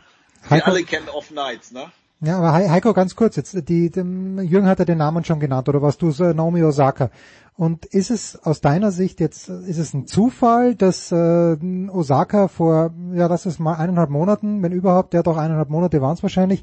[0.48, 1.92] Wir alle kennen Off Nights, ne?
[2.24, 5.68] Ja, aber Heiko, ganz kurz, jetzt, die, dem, Jürgen hat ja den Namen schon genannt,
[5.68, 7.10] oder was du, so, Naomi Osaka.
[7.56, 11.56] Und ist es aus deiner Sicht jetzt, ist es ein Zufall, dass äh,
[11.90, 16.14] Osaka vor, ja, das ist mal eineinhalb Monaten, wenn überhaupt, ja doch eineinhalb Monate waren
[16.14, 16.62] es wahrscheinlich,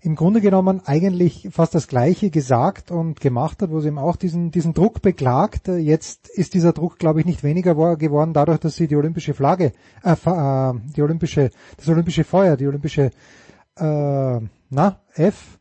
[0.00, 4.16] im Grunde genommen eigentlich fast das Gleiche gesagt und gemacht hat, wo sie eben auch
[4.16, 5.68] diesen, diesen Druck beklagt.
[5.68, 9.72] Jetzt ist dieser Druck, glaube ich, nicht weniger geworden, dadurch, dass sie die olympische Flagge,
[10.02, 13.10] äh, äh, die olympische, das olympische Feuer, die olympische
[13.76, 14.40] äh,
[14.70, 15.58] na, F?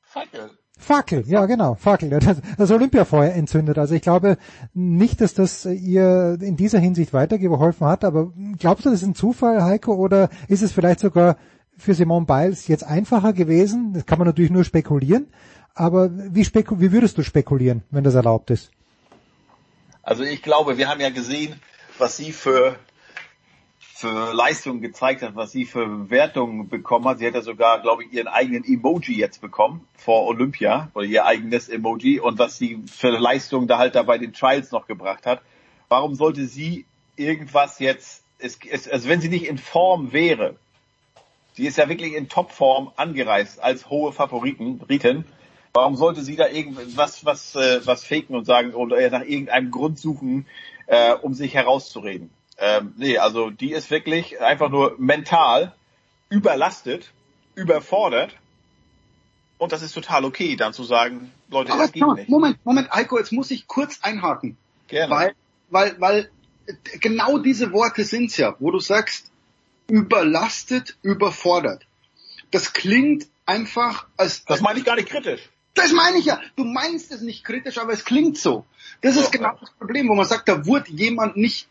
[0.00, 0.50] Fackel.
[0.78, 3.78] Fackel, ja genau, Fackel, das, das Olympiafeuer entzündet.
[3.78, 4.36] Also ich glaube
[4.74, 9.14] nicht, dass das ihr in dieser Hinsicht weitergeholfen hat, aber glaubst du, das ist ein
[9.14, 11.36] Zufall, Heiko, oder ist es vielleicht sogar
[11.78, 13.94] für Simone Biles jetzt einfacher gewesen?
[13.94, 15.28] Das kann man natürlich nur spekulieren,
[15.74, 18.70] aber wie, speku wie würdest du spekulieren, wenn das erlaubt ist?
[20.02, 21.60] Also ich glaube, wir haben ja gesehen,
[21.98, 22.76] was sie für
[23.96, 27.18] für Leistungen gezeigt hat, was sie für Wertungen bekommen hat.
[27.18, 31.24] Sie hat ja sogar, glaube ich, ihren eigenen Emoji jetzt bekommen vor Olympia oder ihr
[31.24, 35.24] eigenes Emoji und was sie für Leistungen da halt da bei den Trials noch gebracht
[35.24, 35.40] hat.
[35.88, 36.84] Warum sollte sie
[37.16, 40.56] irgendwas jetzt, es, es, also wenn sie nicht in Form wäre,
[41.54, 45.24] sie ist ja wirklich in Topform angereist als hohe Favoriten, Briten,
[45.72, 49.98] warum sollte sie da irgendwas was, äh, was faken und sagen oder nach irgendeinem Grund
[49.98, 50.46] suchen,
[50.86, 52.35] äh, um sich herauszureden?
[52.58, 55.74] Ähm, nee, also die ist wirklich einfach nur mental
[56.30, 57.12] überlastet,
[57.54, 58.34] überfordert.
[59.58, 62.28] Und das ist total okay, dann zu sagen, Leute, Aber es geht nicht.
[62.28, 64.56] Moment, Moment, Eiko, jetzt muss ich kurz einhaken.
[64.88, 65.14] Gerne.
[65.14, 65.34] Weil,
[65.70, 66.30] weil, weil
[67.00, 69.30] genau diese Worte sind's ja, wo du sagst,
[69.88, 71.86] überlastet, überfordert.
[72.50, 74.44] Das klingt einfach als...
[74.44, 75.48] Das meine ich gar nicht kritisch.
[75.74, 76.40] Das meine ich ja.
[76.56, 78.64] Du meinst es nicht kritisch, aber es klingt so.
[79.02, 81.68] Das ist genau das Problem, wo man sagt, da wurde jemand nicht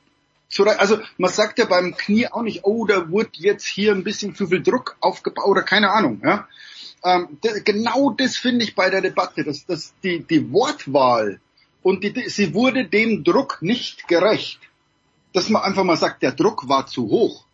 [0.77, 4.35] also man sagt ja beim Knie auch nicht, oh, da wurde jetzt hier ein bisschen
[4.35, 6.21] zu viel Druck aufgebaut oder keine Ahnung.
[6.23, 6.47] Ja?
[7.03, 11.39] Ähm, genau das finde ich bei der Debatte, dass, dass die, die Wortwahl
[11.83, 14.59] und die, sie wurde dem Druck nicht gerecht.
[15.33, 17.45] Dass man einfach mal sagt, der Druck war zu hoch.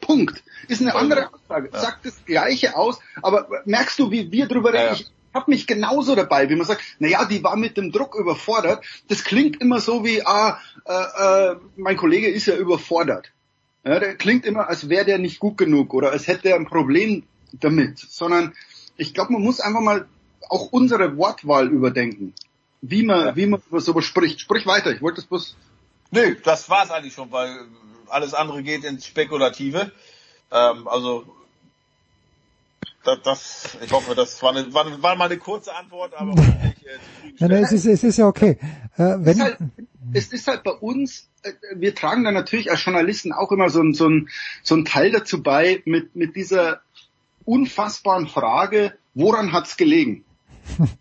[0.00, 0.42] Punkt.
[0.68, 1.70] Ist eine andere Aussage.
[1.72, 1.80] Ja.
[1.80, 4.84] Sagt das Gleiche aus, aber merkst du, wie wir drüber reden?
[4.84, 5.06] Ja, ja.
[5.32, 8.14] Ich, habe mich genauso dabei, wie man sagt, na ja, die war mit dem Druck
[8.14, 8.84] überfordert.
[9.08, 13.32] Das klingt immer so wie, ah, äh, äh, mein Kollege ist ja überfordert.
[13.84, 16.66] Ja, der klingt immer, als wäre der nicht gut genug oder als hätte er ein
[16.66, 18.54] Problem damit, sondern
[18.96, 20.06] ich glaube, man muss einfach mal
[20.48, 22.34] auch unsere Wortwahl überdenken,
[22.80, 23.36] wie man, ja.
[23.36, 24.40] wie man über sowas spricht.
[24.40, 25.56] Sprich weiter, ich wollte das bloß.
[26.10, 27.66] Nö, das war's eigentlich schon, weil
[28.08, 29.90] alles andere geht ins Spekulative.
[30.50, 31.24] Ähm, also
[33.04, 36.86] das, das, ich hoffe, das war, eine, war, war mal eine kurze Antwort, aber ich,
[36.86, 36.98] äh,
[37.38, 38.58] nein, nein, es ist, es ist ja okay.
[38.96, 39.58] Äh, wenn, es, ist halt,
[40.12, 43.82] es ist halt bei uns, äh, wir tragen da natürlich als Journalisten auch immer so
[43.82, 44.28] ein, so ein,
[44.62, 46.80] so ein Teil dazu bei mit, mit dieser
[47.44, 50.24] unfassbaren Frage, woran hat's gelegen?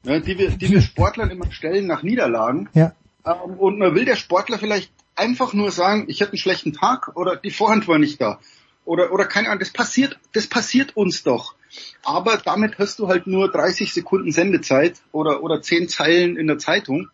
[0.03, 2.69] ja, die, wir, die wir Sportlern immer stellen nach Niederlagen.
[2.73, 2.94] Ja.
[3.26, 7.15] Ähm, und man will der Sportler vielleicht einfach nur sagen, ich hatte einen schlechten Tag
[7.15, 8.40] oder die Vorhand war nicht da.
[8.86, 11.56] Oder, oder keine Ahnung, das passiert, das passiert uns doch.
[12.03, 16.57] Aber damit hast du halt nur 30 Sekunden Sendezeit oder, oder 10 Zeilen in der
[16.57, 17.10] Zeitung.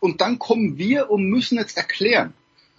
[0.00, 2.32] Und dann kommen wir und müssen jetzt erklären.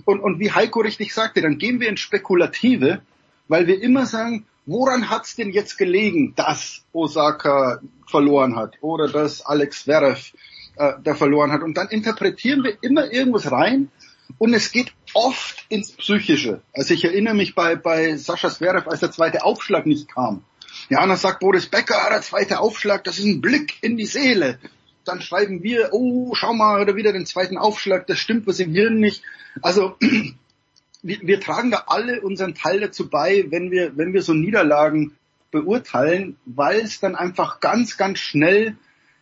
[0.06, 3.01] Und, und wie Heiko richtig sagte, dann gehen wir ins Spekulative,
[3.47, 9.45] weil wir immer sagen, woran hat's denn jetzt gelegen, dass Osaka verloren hat oder dass
[9.45, 10.31] Alex Zverev
[10.77, 11.61] äh, da verloren hat.
[11.61, 13.89] Und dann interpretieren wir immer irgendwas rein
[14.38, 16.61] und es geht oft ins Psychische.
[16.73, 20.43] Also ich erinnere mich bei, bei Sascha Zverev, als der zweite Aufschlag nicht kam.
[20.90, 24.06] Ja, und dann sagt Boris Becker, der zweite Aufschlag, das ist ein Blick in die
[24.06, 24.60] Seele.
[25.06, 28.74] Dann schreiben wir, oh, schau mal, oder wieder den zweiten Aufschlag, das stimmt was im
[28.74, 29.22] Hirn nicht.
[29.62, 29.96] Also
[31.02, 35.16] wir, wir tragen da alle unseren Teil dazu bei, wenn wir, wenn wir so Niederlagen
[35.52, 38.78] beurteilen, weil es dann einfach ganz, ganz schnell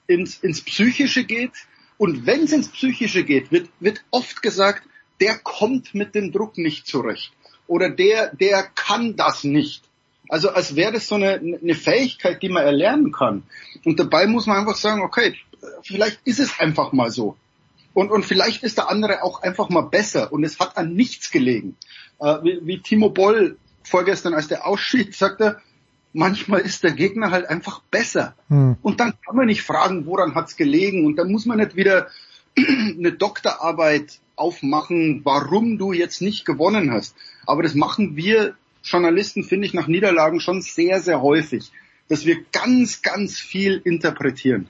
[0.07, 1.53] ins, ins Psychische geht.
[1.97, 4.87] Und wenn es ins Psychische geht, wird, wird oft gesagt,
[5.19, 7.31] der kommt mit dem Druck nicht zurecht.
[7.65, 9.83] Oder der, der kann das nicht.
[10.29, 13.43] Also als wäre das so eine, eine Fähigkeit, die man erlernen kann.
[13.85, 15.35] Und dabei muss man einfach sagen, okay,
[15.83, 17.37] vielleicht ist es einfach mal so.
[17.93, 21.31] Und, und vielleicht ist der andere auch einfach mal besser und es hat an nichts
[21.31, 21.75] gelegen.
[22.19, 25.57] Äh, wie, wie Timo Boll vorgestern, als der ausschied, sagte,
[26.13, 28.35] manchmal ist der Gegner halt einfach besser.
[28.49, 28.77] Hm.
[28.81, 31.05] Und dann kann man nicht fragen, woran hat's gelegen.
[31.05, 32.07] Und dann muss man nicht wieder
[32.57, 37.15] eine Doktorarbeit aufmachen, warum du jetzt nicht gewonnen hast.
[37.45, 38.55] Aber das machen wir
[38.89, 41.71] Journalisten, finde ich, nach Niederlagen schon sehr, sehr häufig,
[42.07, 44.69] dass wir ganz, ganz viel interpretieren.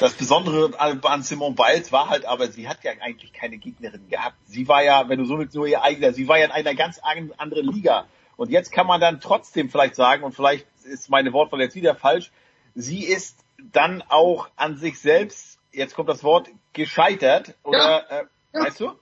[0.00, 4.36] Das Besondere an Simone Biles war halt aber, sie hat ja eigentlich keine Gegnerin gehabt.
[4.46, 6.74] Sie war ja, wenn du so willst, nur ihr eigener, sie war ja in einer
[6.74, 8.06] ganz anderen Liga.
[8.36, 11.94] Und jetzt kann man dann trotzdem vielleicht sagen, und vielleicht ist meine Wortwahl jetzt wieder
[11.94, 12.30] falsch,
[12.74, 13.38] sie ist
[13.72, 18.18] dann auch an sich selbst, jetzt kommt das Wort, gescheitert, oder, ja.
[18.18, 18.24] Äh,
[18.54, 18.60] ja.
[18.60, 18.92] weißt du?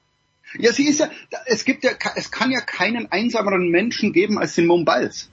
[0.59, 1.11] Ja, sie ist ja,
[1.47, 5.31] es gibt ja, es kann ja keinen einsameren Menschen geben als Simone Biles.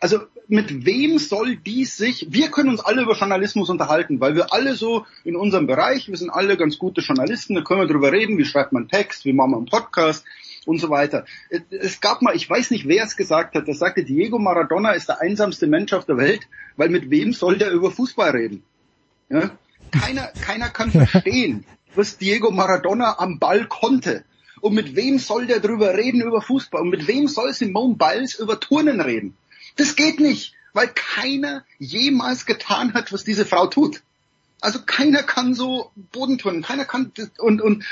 [0.00, 4.52] Also mit wem soll dies sich, wir können uns alle über Journalismus unterhalten, weil wir
[4.52, 8.12] alle so in unserem Bereich, wir sind alle ganz gute Journalisten, da können wir drüber
[8.12, 10.24] reden, wie schreibt man Text, wie machen wir einen Podcast
[10.66, 11.24] und so weiter.
[11.70, 15.08] Es gab mal, ich weiß nicht, wer es gesagt hat, das sagte Diego Maradona ist
[15.08, 16.46] der einsamste Mensch auf der Welt,
[16.76, 18.62] weil mit wem soll der über Fußball reden?
[19.28, 19.50] Ja?
[19.90, 21.64] Keiner, keiner kann verstehen,
[21.96, 24.24] was Diego Maradona am Ball konnte.
[24.60, 26.82] Und mit wem soll der drüber reden über Fußball?
[26.82, 29.36] Und mit wem soll Simone Biles über Turnen reden?
[29.76, 34.02] Das geht nicht, weil keiner jemals getan hat, was diese Frau tut.
[34.60, 37.84] Also keiner kann so Bodenturnen, keiner kann und und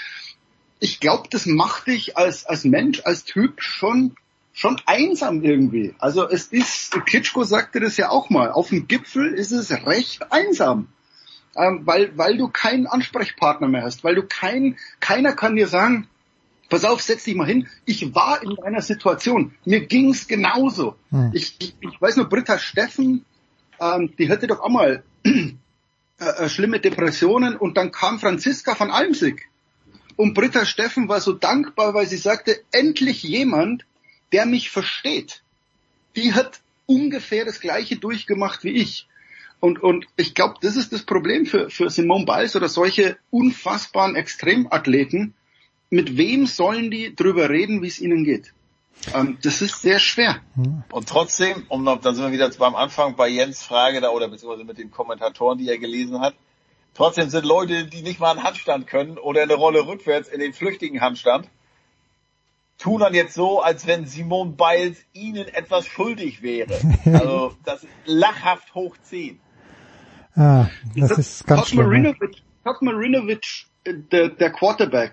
[0.81, 4.17] ich glaube, das macht dich als als Mensch, als Typ schon
[4.55, 5.95] schon einsam irgendwie.
[5.99, 10.33] Also es ist, Kitschko sagte das ja auch mal, auf dem Gipfel ist es recht
[10.33, 10.89] einsam.
[11.57, 16.09] Ähm, weil, weil du keinen Ansprechpartner mehr hast, weil du kein, keiner kann dir sagen,
[16.69, 17.69] pass auf, setz dich mal hin.
[17.85, 19.55] Ich war in einer Situation.
[19.65, 20.97] Mir ging's genauso.
[21.11, 21.31] Hm.
[21.33, 23.25] Ich, ich, ich, weiß nur, Britta Steffen,
[23.81, 25.55] ähm, die hatte doch auch mal äh,
[26.19, 29.49] äh, schlimme Depressionen und dann kam Franziska von Almsig.
[30.17, 33.85] Und Britta Steffen war so dankbar, weil sie sagte, endlich jemand,
[34.33, 35.43] der mich versteht.
[36.17, 39.09] Die hat ungefähr das Gleiche durchgemacht wie ich.
[39.65, 44.15] Und, und ich glaube, das ist das Problem für, für Simone Biles oder solche unfassbaren
[44.15, 45.33] Extremathleten,
[45.89, 48.53] mit wem sollen die drüber reden, wie es ihnen geht?
[49.15, 50.43] Ähm, das ist sehr schwer.
[50.91, 54.29] Und trotzdem, um noch, dann sind wir wieder beim Anfang bei Jens Frage da oder
[54.29, 56.35] beziehungsweise mit den Kommentatoren, die er gelesen hat.
[56.93, 60.53] Trotzdem sind Leute, die nicht mal einen Handstand können oder eine Rolle rückwärts in den
[60.53, 61.49] flüchtigen Handstand,
[62.77, 66.79] tun dann jetzt so, als wenn Simone Biles ihnen etwas schuldig wäre.
[67.07, 69.41] Also das ist lachhaft hoch 10.
[70.37, 71.87] Ah, das, das ist ganz schlimm.
[71.87, 72.43] Marinovic,
[72.81, 75.13] Marinovic, äh, der, der Quarterback,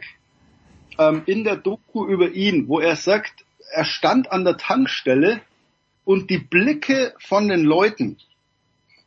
[0.98, 5.42] ähm, in der Doku über ihn, wo er sagt, er stand an der Tankstelle
[6.06, 8.18] und die Blicke von den Leuten,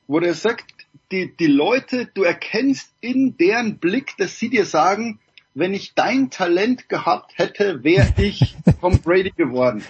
[0.07, 0.65] wo er sagt,
[1.11, 5.19] die, die Leute, du erkennst in deren Blick, dass sie dir sagen,
[5.55, 9.85] wenn ich dein Talent gehabt hätte, wäre ich vom Brady geworden.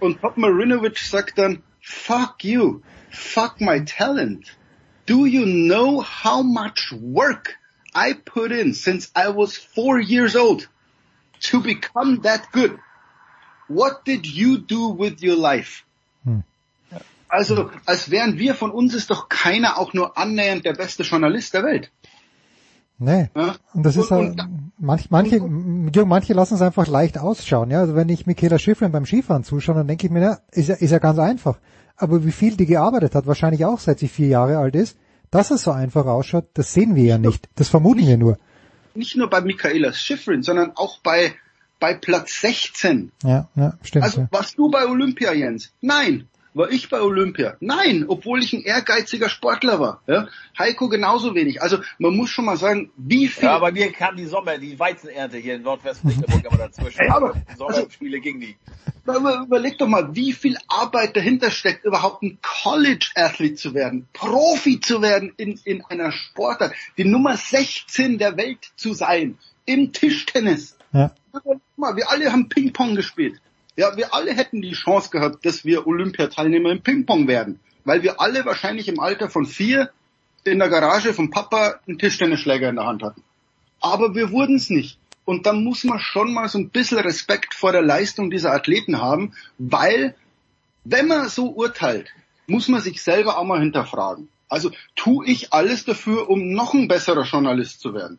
[0.00, 2.80] Und Pop Marinovic sagt dann, fuck you,
[3.10, 4.57] fuck my talent.
[5.08, 7.56] Do you know how much work
[7.94, 10.68] I put in since I was four years old
[11.50, 12.78] to become that good?
[13.68, 15.84] What did you do with your life?
[16.24, 16.44] Hm.
[17.28, 21.54] Also, als wären wir von uns ist doch keiner auch nur annähernd der beste Journalist
[21.54, 21.90] der Welt.
[22.98, 23.30] Nee.
[23.34, 23.54] Ja?
[23.74, 24.36] Und das ist halt,
[24.78, 27.80] manch, manche, Jürgen, manche lassen es einfach leicht ausschauen, ja.
[27.80, 30.74] Also wenn ich Michaela Schiffrin beim Skifahren zuschaue, dann denke ich mir, na, ist ja,
[30.74, 31.58] ist ja ganz einfach.
[31.98, 34.96] Aber wie viel die gearbeitet hat, wahrscheinlich auch seit sie vier Jahre alt ist,
[35.30, 37.48] dass es so einfach ausschaut, das sehen wir ja nicht.
[37.56, 38.38] Das vermuten wir nur.
[38.94, 41.34] Nicht nur bei Michaela Schifrin, sondern auch bei,
[41.80, 43.12] bei Platz 16.
[43.22, 44.04] Ja, ja, stimmt.
[44.04, 44.28] Also ja.
[44.30, 45.72] warst du bei Olympia, Jens?
[45.80, 46.28] Nein.
[46.58, 47.56] War ich bei Olympia?
[47.60, 50.02] Nein, obwohl ich ein ehrgeiziger Sportler war.
[50.08, 50.26] Ja?
[50.58, 51.62] Heiko genauso wenig.
[51.62, 53.44] Also man muss schon mal sagen, wie viel...
[53.44, 57.08] Ja, aber mir kam die Sommer, die Weizenernte hier in Nordwestmecklenburg immer dazwischen.
[57.12, 58.56] Aber- Sommerspiele ging die.
[59.06, 64.80] Aber überleg doch mal, wie viel Arbeit dahinter steckt, überhaupt ein College-Athlet zu werden, Profi
[64.80, 70.76] zu werden in, in einer Sportart, die Nummer 16 der Welt zu sein, im Tischtennis.
[70.92, 71.12] Ja.
[71.76, 73.40] Mal, wir alle haben Ping-Pong gespielt.
[73.78, 77.60] Ja, wir alle hätten die Chance gehabt, dass wir Olympiateilnehmer im Ping-Pong werden.
[77.84, 79.92] Weil wir alle wahrscheinlich im Alter von vier
[80.42, 83.22] in der Garage vom Papa einen Tischtennisschläger in der Hand hatten.
[83.80, 84.98] Aber wir wurden es nicht.
[85.24, 89.00] Und da muss man schon mal so ein bisschen Respekt vor der Leistung dieser Athleten
[89.00, 90.16] haben, weil
[90.82, 92.08] wenn man so urteilt,
[92.48, 94.28] muss man sich selber auch mal hinterfragen.
[94.48, 98.18] Also tue ich alles dafür, um noch ein besserer Journalist zu werden?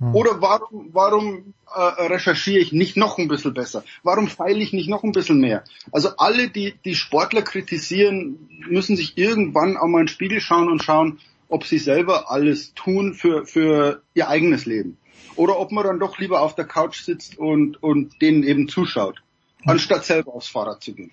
[0.00, 3.82] Oder warum, warum äh, recherchiere ich nicht noch ein bisschen besser?
[4.04, 5.64] Warum feile ich nicht noch ein bisschen mehr?
[5.90, 10.70] Also alle, die die Sportler kritisieren, müssen sich irgendwann auch mal in den Spiegel schauen
[10.70, 11.18] und schauen,
[11.48, 14.98] ob sie selber alles tun für, für ihr eigenes Leben.
[15.34, 19.20] Oder ob man dann doch lieber auf der Couch sitzt und, und denen eben zuschaut,
[19.66, 21.10] anstatt selber aufs Fahrrad zu gehen.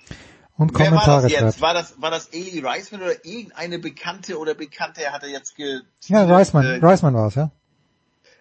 [0.58, 1.62] Und Wer war Kommentare das jetzt?
[1.62, 6.24] War das, war das Eli Reisman oder irgendeine Bekannte oder Bekannte hatte jetzt ge Ja,
[6.26, 7.52] Reisman, äh, Reisman war es, ja.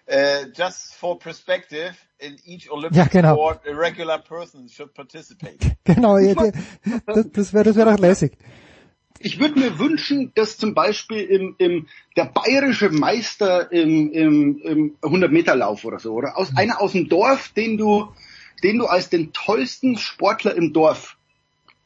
[0.05, 3.33] Äh, just for perspective, in each Olympic Ja, genau.
[3.35, 5.57] sport, a regular person should participate.
[5.83, 6.17] Genau,
[7.05, 8.37] das, das wäre das wär doch lässig.
[9.19, 11.87] Ich würde mir wünschen, dass zum Beispiel im, im
[12.17, 16.91] der bayerische Meister im, im, im 100 Meter Lauf oder so oder aus einer aus
[16.93, 18.09] dem Dorf, den du
[18.63, 21.17] den du als den tollsten Sportler im Dorf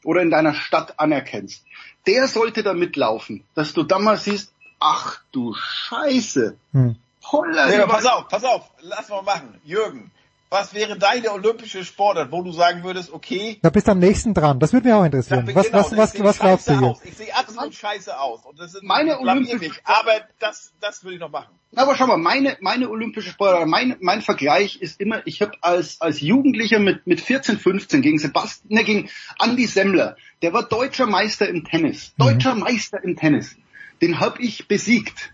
[0.04, 1.64] oder in deiner Stadt anerkennst,
[2.06, 6.96] der sollte da mitlaufen, dass du dann mal siehst, ach du Scheiße, Hm.
[7.32, 9.60] Holla, Nee, pass auf, pass auf, lass mal machen.
[9.64, 10.10] Jürgen,
[10.50, 14.34] was wäre deine olympische Sportart, wo du sagen würdest, okay, Da bist du am nächsten
[14.34, 14.58] dran.
[14.58, 15.48] Das würde mich auch interessieren.
[15.54, 16.88] Was, genau, was, was, was glaubst du scheiße hier?
[16.90, 17.04] Aus.
[17.04, 18.44] Ich sehe absolut scheiße aus.
[18.44, 19.80] Und das ist Meine Olympische mich.
[19.84, 21.54] Aber das, das will ich noch machen.
[21.76, 26.00] Aber schau mal, meine, meine olympische Sportart, mein, mein Vergleich ist immer, ich habe als,
[26.00, 29.08] als Jugendlicher mit, mit 14, 15 gegen Sebastian, ne, gegen
[29.40, 32.12] Andy Semmler, der war deutscher Meister im Tennis.
[32.18, 33.54] Deutscher Meister im Tennis.
[34.02, 35.32] Den hab ich besiegt.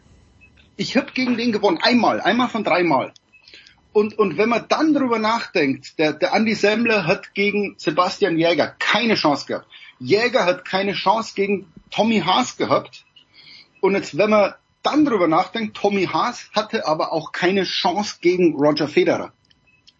[0.77, 1.79] Ich habe gegen den gewonnen.
[1.81, 3.13] Einmal, einmal von dreimal.
[3.93, 8.75] Und, und wenn man dann drüber nachdenkt, der, der Andy Semmler hat gegen Sebastian Jäger
[8.79, 9.67] keine Chance gehabt.
[9.99, 13.07] Jäger hat keine Chance gegen Tommy Haas gehabt.
[13.81, 18.55] Und jetzt, wenn man dann drüber nachdenkt, Tommy Haas hatte aber auch keine Chance gegen
[18.57, 19.33] Roger Federer.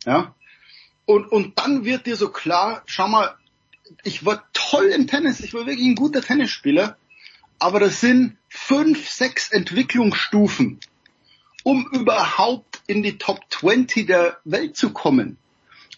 [0.05, 0.35] Ja.
[1.07, 3.35] Und, und dann wird dir so klar, schau mal,
[4.05, 6.97] ich war toll im Tennis, ich war wirklich ein guter Tennisspieler,
[7.59, 10.81] aber das sind fünf, sechs Entwicklungsstufen,
[11.63, 15.37] um überhaupt in die Top 20 der Welt zu kommen.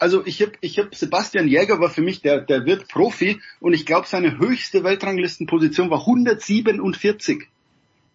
[0.00, 3.74] Also ich habe ich hab Sebastian Jäger war für mich der der wird Profi und
[3.74, 7.48] ich glaube seine höchste Weltranglistenposition war 147.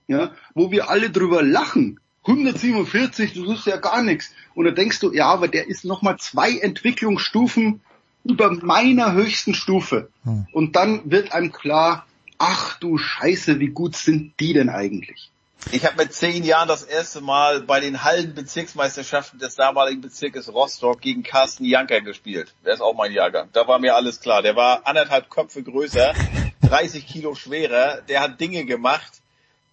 [0.07, 1.99] Ja, wo wir alle drüber lachen.
[2.25, 4.33] 147, das ist ja gar nichts.
[4.53, 7.81] Und da denkst du, ja, aber der ist nochmal zwei Entwicklungsstufen
[8.23, 10.09] über meiner höchsten Stufe.
[10.51, 12.05] Und dann wird einem klar,
[12.45, 15.31] ach du Scheiße, wie gut sind die denn eigentlich?
[15.71, 20.99] Ich habe mit zehn Jahren das erste Mal bei den Hallenbezirksmeisterschaften des damaligen Bezirkes Rostock
[20.99, 22.53] gegen Carsten Janker gespielt.
[22.65, 23.47] Der ist auch mein Jahrgang.
[23.53, 24.41] Da war mir alles klar.
[24.41, 26.13] Der war anderthalb Köpfe größer,
[26.63, 28.01] 30 Kilo schwerer.
[28.09, 29.21] Der hat Dinge gemacht,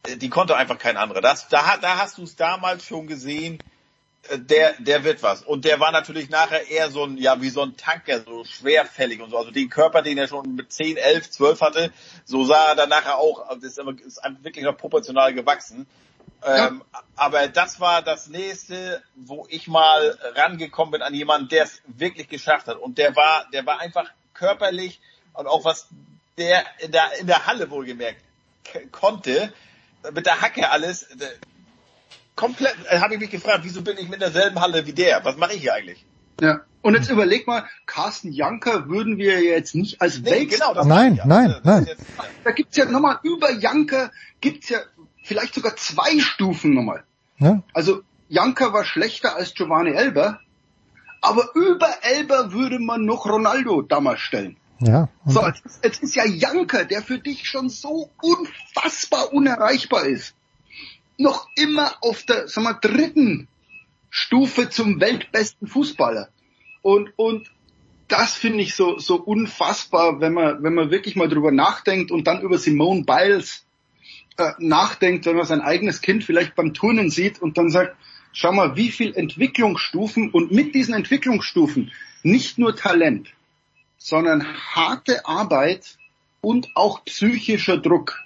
[0.04, 1.20] äh, die konnte einfach kein anderer.
[1.20, 3.58] Das, da, da hast du es damals schon gesehen.
[4.36, 5.42] Der, der wird was.
[5.42, 9.20] Und der war natürlich nachher eher so ein, ja, wie so ein Tanker, so schwerfällig
[9.22, 9.38] und so.
[9.38, 11.92] Also den Körper, den er schon mit 10, 11, 12 hatte,
[12.26, 15.86] so sah er dann nachher auch, das ist, aber- ist wirklich noch proportional gewachsen.
[16.42, 16.82] Ähm,
[17.16, 22.28] aber das war das nächste, wo ich mal rangekommen bin an jemanden, der es wirklich
[22.28, 22.76] geschafft hat.
[22.76, 25.00] Und der war, der war einfach körperlich
[25.32, 25.88] und auch was
[26.38, 28.22] der in der, in der Halle wohlgemerkt
[28.92, 29.52] konnte,
[30.12, 31.06] mit der Hacke alles,
[32.40, 35.24] komplett, äh, habe ich mich gefragt, wieso bin ich mit derselben Halle wie der?
[35.24, 36.04] Was mache ich hier eigentlich?
[36.40, 36.60] Ja.
[36.82, 40.68] Und jetzt überleg mal, Carsten Janker würden wir jetzt nicht als Nee, Weltstar...
[40.68, 41.26] genau, das Nein, ja.
[41.26, 41.84] nein, ist nein.
[41.84, 42.02] jetzt-
[42.44, 44.10] Da gibt's ja nochmal über Janker,
[44.40, 44.78] gibt's ja
[45.22, 47.04] vielleicht sogar zwei Stufen nochmal.
[47.38, 47.62] Ja?
[47.74, 48.00] Also
[48.30, 50.40] Janker war schlechter als Giovanni Elber,
[51.20, 54.56] aber über Elber würde man noch Ronaldo damals stellen.
[54.78, 55.10] Ja.
[55.26, 60.34] So, jetzt, ist- jetzt ist ja Janker, der für dich schon so unfassbar unerreichbar ist,
[61.20, 63.48] noch immer auf der, sag mal, dritten
[64.08, 66.30] Stufe zum weltbesten Fußballer.
[66.82, 67.50] Und, und
[68.08, 72.26] das finde ich so, so unfassbar, wenn man, wenn man wirklich mal drüber nachdenkt und
[72.26, 73.64] dann über Simone Biles
[74.36, 77.96] äh, nachdenkt, wenn man sein eigenes Kind vielleicht beim Turnen sieht und dann sagt,
[78.32, 81.92] schau mal, wie viel Entwicklungsstufen und mit diesen Entwicklungsstufen
[82.22, 83.28] nicht nur Talent,
[83.98, 85.98] sondern harte Arbeit
[86.40, 88.18] und auch psychischer Druck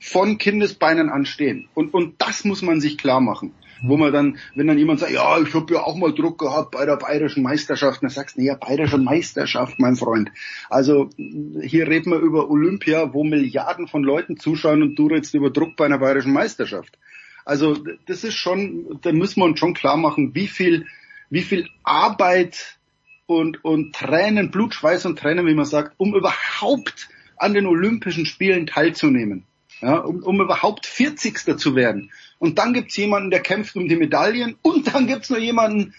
[0.00, 1.68] von Kindesbeinen anstehen.
[1.74, 3.52] Und, und das muss man sich klar machen.
[3.80, 6.72] Wo man dann, wenn dann jemand sagt, ja, ich habe ja auch mal Druck gehabt
[6.72, 10.32] bei der bayerischen Meisterschaft, dann sagst du, ja, bayerische Meisterschaft, mein Freund.
[10.68, 15.50] Also hier reden wir über Olympia, wo Milliarden von Leuten zuschauen und du redest über
[15.50, 16.98] Druck bei einer bayerischen Meisterschaft.
[17.44, 17.76] Also
[18.06, 20.86] das ist schon, da müssen wir uns schon klar machen, wie viel,
[21.30, 22.78] wie viel Arbeit
[23.26, 28.26] und, und Tränen, Blut, Schweiß und Tränen, wie man sagt, um überhaupt an den Olympischen
[28.26, 29.44] Spielen teilzunehmen.
[29.80, 31.58] Ja, um, um überhaupt 40.
[31.58, 32.10] zu werden.
[32.38, 35.94] Und dann gibt's jemanden, der kämpft um die Medaillen und dann gibt's noch jemanden,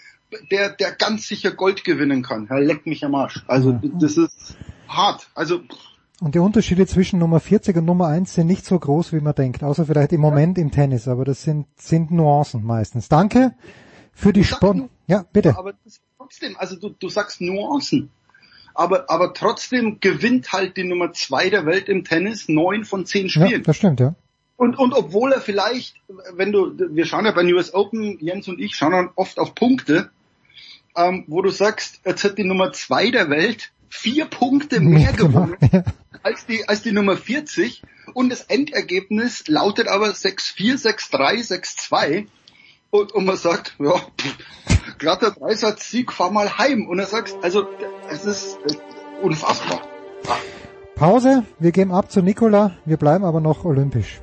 [0.50, 2.46] der, der ganz sicher Gold gewinnen kann.
[2.50, 3.42] Ja, leck mich am Arsch.
[3.46, 4.56] Also das ist
[4.88, 5.28] hart.
[5.34, 5.62] Also
[6.20, 9.34] und die Unterschiede zwischen Nummer 40 und Nummer 1 sind nicht so groß, wie man
[9.34, 13.08] denkt, außer vielleicht im Moment im Tennis, aber das sind, sind Nuancen meistens.
[13.08, 13.54] Danke
[14.12, 14.90] für die Sport.
[15.06, 15.56] Ja, bitte.
[15.56, 18.10] aber das, trotzdem, also du, du sagst Nuancen.
[18.80, 23.26] Aber, aber trotzdem gewinnt halt die Nummer zwei der Welt im Tennis neun von zehn
[23.26, 23.62] Ja, Spielen.
[23.62, 24.14] das stimmt, ja.
[24.56, 25.96] Und, und obwohl er vielleicht,
[26.34, 29.54] wenn du, wir schauen ja bei US Open, Jens und ich schauen dann oft auf
[29.54, 30.08] Punkte,
[30.96, 35.56] ähm, wo du sagst, jetzt hat die Nummer zwei der Welt vier Punkte mehr gewonnen
[36.22, 37.82] als die, als die Nummer 40
[38.14, 40.80] und das Endergebnis lautet aber 6-4,
[41.10, 41.48] 6-3,
[41.90, 42.26] 6-2
[42.90, 43.94] und, und man sagt, ja,
[44.98, 47.66] glatter Dreisatz-Sieg, fahr mal heim und er sagt, also
[48.10, 48.58] es ist
[49.22, 49.80] unfassbar.
[50.96, 54.20] Pause, wir gehen ab zu Nikola, wir bleiben aber noch olympisch.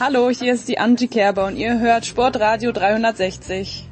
[0.00, 3.87] Hallo, hier ist die Angie Kerber und ihr hört Sportradio 360.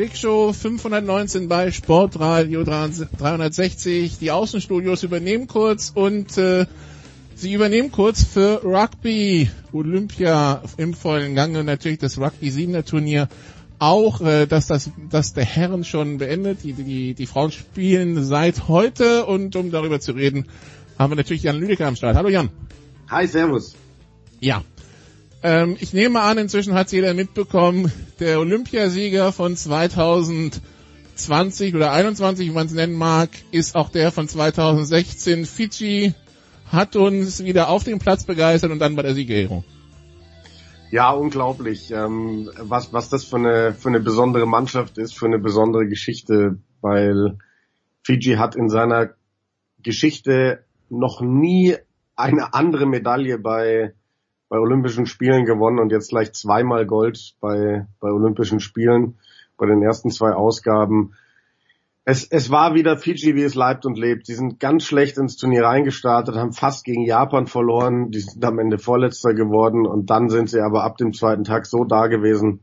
[0.00, 4.16] Big Show 519 bei Sportradio 360.
[4.16, 6.64] Die Außenstudios übernehmen kurz und äh,
[7.34, 13.28] sie übernehmen kurz für Rugby Olympia im vollen Gange natürlich das Rugby 7er Turnier
[13.78, 16.64] auch, äh, dass das dass der Herren schon beendet.
[16.64, 20.46] Die, die, die Frauen spielen seit heute und um darüber zu reden,
[20.98, 22.16] haben wir natürlich Jan Lüdecker am Start.
[22.16, 22.48] Hallo Jan.
[23.10, 23.74] Hi, Servus.
[24.40, 24.64] Ja.
[25.42, 32.52] Ähm, ich nehme an, inzwischen hat jeder mitbekommen, der Olympiasieger von 2020 oder 21, wie
[32.52, 35.46] man es nennen mag, ist auch der von 2016.
[35.46, 36.12] Fiji
[36.70, 39.64] hat uns wieder auf den Platz begeistert und dann bei der Siegerehrung.
[40.90, 45.38] Ja, unglaublich, ähm, was, was das für eine, für eine besondere Mannschaft ist, für eine
[45.38, 47.38] besondere Geschichte, weil
[48.02, 49.10] Fiji hat in seiner
[49.82, 51.76] Geschichte noch nie
[52.16, 53.94] eine andere Medaille bei,
[54.50, 59.16] bei Olympischen Spielen gewonnen und jetzt gleich zweimal Gold bei, bei Olympischen Spielen,
[59.56, 61.14] bei den ersten zwei Ausgaben.
[62.04, 64.26] Es, es war wieder Fiji, wie es leibt und lebt.
[64.26, 68.10] Die sind ganz schlecht ins Turnier reingestartet, haben fast gegen Japan verloren.
[68.10, 71.64] Die sind am Ende Vorletzter geworden und dann sind sie aber ab dem zweiten Tag
[71.64, 72.58] so da gewesen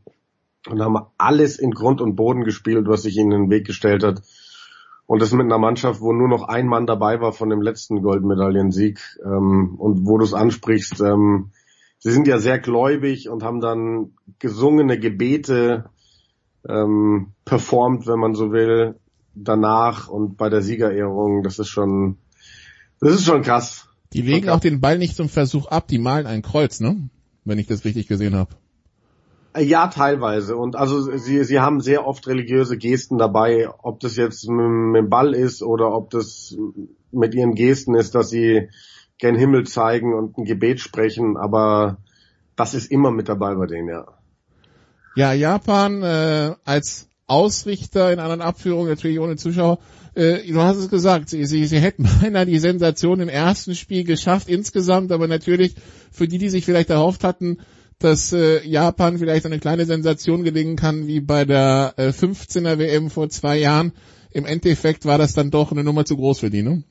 [0.69, 4.03] und haben alles in Grund und Boden gespielt, was sich ihnen in den Weg gestellt
[4.03, 4.23] hat.
[5.05, 8.01] Und das mit einer Mannschaft, wo nur noch ein Mann dabei war von dem letzten
[8.01, 8.99] Goldmedaillensieg.
[9.23, 11.51] Ähm, und wo du es ansprichst, ähm,
[11.99, 15.90] sie sind ja sehr gläubig und haben dann gesungene Gebete
[16.68, 18.95] ähm, performt, wenn man so will,
[19.34, 21.44] danach und bei der Siegerehrung.
[21.44, 22.18] Das ist schon,
[22.99, 23.88] das ist schon krass.
[24.14, 27.10] Die legen auch den Ball nicht zum Versuch ab, die malen ein Kreuz, ne?
[27.45, 28.56] Wenn ich das richtig gesehen habe.
[29.57, 30.56] Ja, teilweise.
[30.56, 35.02] Und also sie, sie haben sehr oft religiöse Gesten dabei, ob das jetzt mit, mit
[35.03, 36.56] dem Ball ist oder ob das
[37.11, 38.69] mit ihren Gesten ist, dass sie
[39.19, 41.98] gen Himmel zeigen und ein Gebet sprechen, aber
[42.56, 44.06] das ist immer mit dabei bei denen, ja.
[45.15, 49.80] Ja, Japan äh, als Ausrichter in anderen Abführungen, natürlich ohne Zuschauer,
[50.14, 54.03] äh, du hast es gesagt, sie, sie, sie hätten beinahe die Sensation im ersten Spiel
[54.03, 55.76] geschafft insgesamt, aber natürlich
[56.11, 57.57] für die, die sich vielleicht erhofft hatten,
[57.99, 63.10] dass äh, Japan vielleicht eine kleine Sensation gelingen kann, wie bei der äh, 15er WM
[63.10, 63.94] vor zwei Jahren,
[64.31, 66.84] im Endeffekt war das dann doch eine Nummer zu groß für die, ne?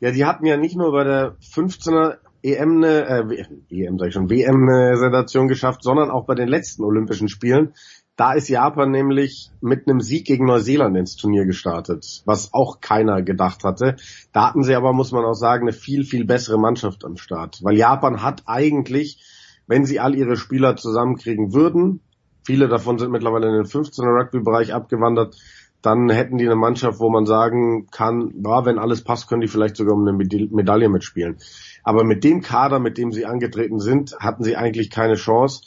[0.00, 4.14] Ja, die hatten ja nicht nur bei der 15er EM eine, äh, EM sag ich
[4.14, 7.74] schon, WM eine Sensation geschafft, sondern auch bei den letzten Olympischen Spielen.
[8.16, 13.22] Da ist Japan nämlich mit einem Sieg gegen Neuseeland ins Turnier gestartet, was auch keiner
[13.22, 13.96] gedacht hatte.
[14.32, 17.60] Da hatten sie aber, muss man auch sagen, eine viel, viel bessere Mannschaft am Start.
[17.62, 19.22] Weil Japan hat eigentlich,
[19.66, 22.00] wenn sie all ihre Spieler zusammenkriegen würden,
[22.44, 25.36] viele davon sind mittlerweile in den 15er Rugby-Bereich abgewandert,
[25.82, 29.48] dann hätten die eine Mannschaft, wo man sagen kann, ja, wenn alles passt, können die
[29.48, 31.38] vielleicht sogar um eine Medaille mitspielen.
[31.82, 35.62] Aber mit dem Kader, mit dem sie angetreten sind, hatten sie eigentlich keine Chance.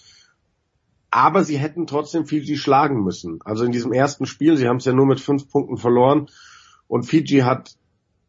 [1.09, 3.39] Aber sie hätten trotzdem Fiji schlagen müssen.
[3.43, 6.27] Also in diesem ersten Spiel, sie haben es ja nur mit fünf Punkten verloren.
[6.87, 7.75] Und Fiji hat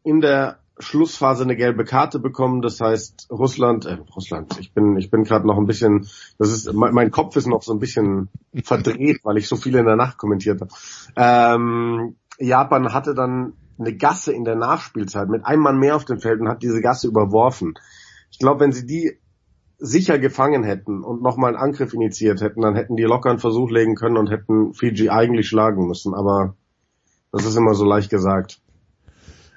[0.03, 2.61] in der Schlussphase eine gelbe Karte bekommen.
[2.61, 6.07] Das heißt, Russland, äh, Russland, ich bin, ich bin gerade noch ein bisschen,
[6.37, 8.29] das ist, mein, mein, Kopf ist noch so ein bisschen
[8.63, 10.71] verdreht, weil ich so viele in der Nacht kommentiert habe.
[11.15, 16.19] Ähm, Japan hatte dann eine Gasse in der Nachspielzeit mit einem Mann mehr auf dem
[16.19, 17.73] Feld und hat diese Gasse überworfen.
[18.31, 19.17] Ich glaube, wenn sie die
[19.77, 23.69] sicher gefangen hätten und nochmal einen Angriff initiiert hätten, dann hätten die locker einen Versuch
[23.69, 26.13] legen können und hätten Fiji eigentlich schlagen müssen.
[26.13, 26.55] Aber
[27.31, 28.61] das ist immer so leicht gesagt.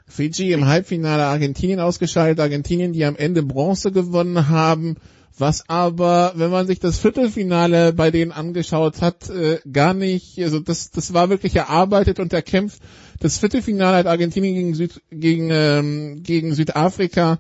[0.09, 4.97] Fiji im Halbfinale Argentinien ausgeschaltet, Argentinien, die am Ende Bronze gewonnen haben,
[5.37, 10.59] was aber, wenn man sich das Viertelfinale bei denen angeschaut hat, äh, gar nicht, also
[10.59, 12.81] das, das war wirklich erarbeitet und erkämpft.
[13.21, 17.39] Das Viertelfinale hat Argentinien gegen, Süd, gegen, ähm, gegen Südafrika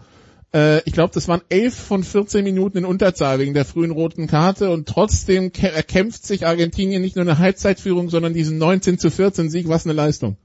[0.54, 4.26] äh, ich glaube, das waren elf von 14 Minuten in Unterzahl wegen der frühen roten
[4.26, 9.50] Karte und trotzdem erkämpft sich Argentinien nicht nur eine Halbzeitführung, sondern diesen 19 zu 14
[9.50, 9.68] Sieg.
[9.68, 10.36] Was eine Leistung.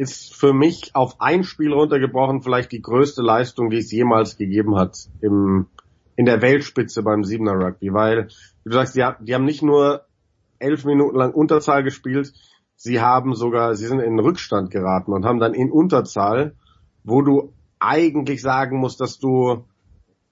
[0.00, 4.76] Ist für mich auf ein Spiel runtergebrochen vielleicht die größte Leistung, die es jemals gegeben
[4.76, 5.66] hat im,
[6.16, 8.28] in der Weltspitze beim Siebener Rugby, weil
[8.64, 10.06] du sagst, die, die haben nicht nur
[10.58, 12.32] elf Minuten lang Unterzahl gespielt,
[12.76, 16.54] sie haben sogar, sie sind in Rückstand geraten und haben dann in Unterzahl,
[17.04, 19.64] wo du eigentlich sagen muss, dass du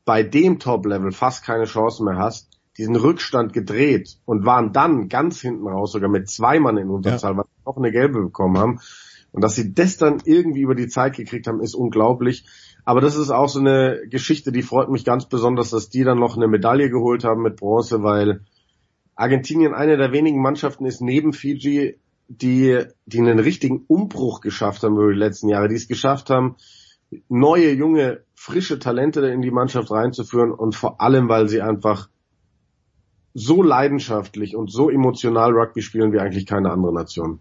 [0.06, 5.40] bei dem Top-Level fast keine Chance mehr hast, diesen Rückstand gedreht und waren dann ganz
[5.40, 7.38] hinten raus, sogar mit zwei Mann in Unterzahl, ja.
[7.38, 8.80] weil sie auch eine gelbe bekommen haben.
[9.38, 12.44] Und dass sie das dann irgendwie über die Zeit gekriegt haben, ist unglaublich.
[12.84, 16.18] Aber das ist auch so eine Geschichte, die freut mich ganz besonders, dass die dann
[16.18, 18.40] noch eine Medaille geholt haben mit Bronze, weil
[19.14, 24.96] Argentinien eine der wenigen Mannschaften ist neben Fiji, die, die einen richtigen Umbruch geschafft haben
[24.96, 26.56] über die letzten Jahre, die es geschafft haben,
[27.28, 32.08] neue, junge, frische Talente in die Mannschaft reinzuführen und vor allem, weil sie einfach
[33.34, 37.38] so leidenschaftlich und so emotional Rugby spielen wie eigentlich keine andere Nation.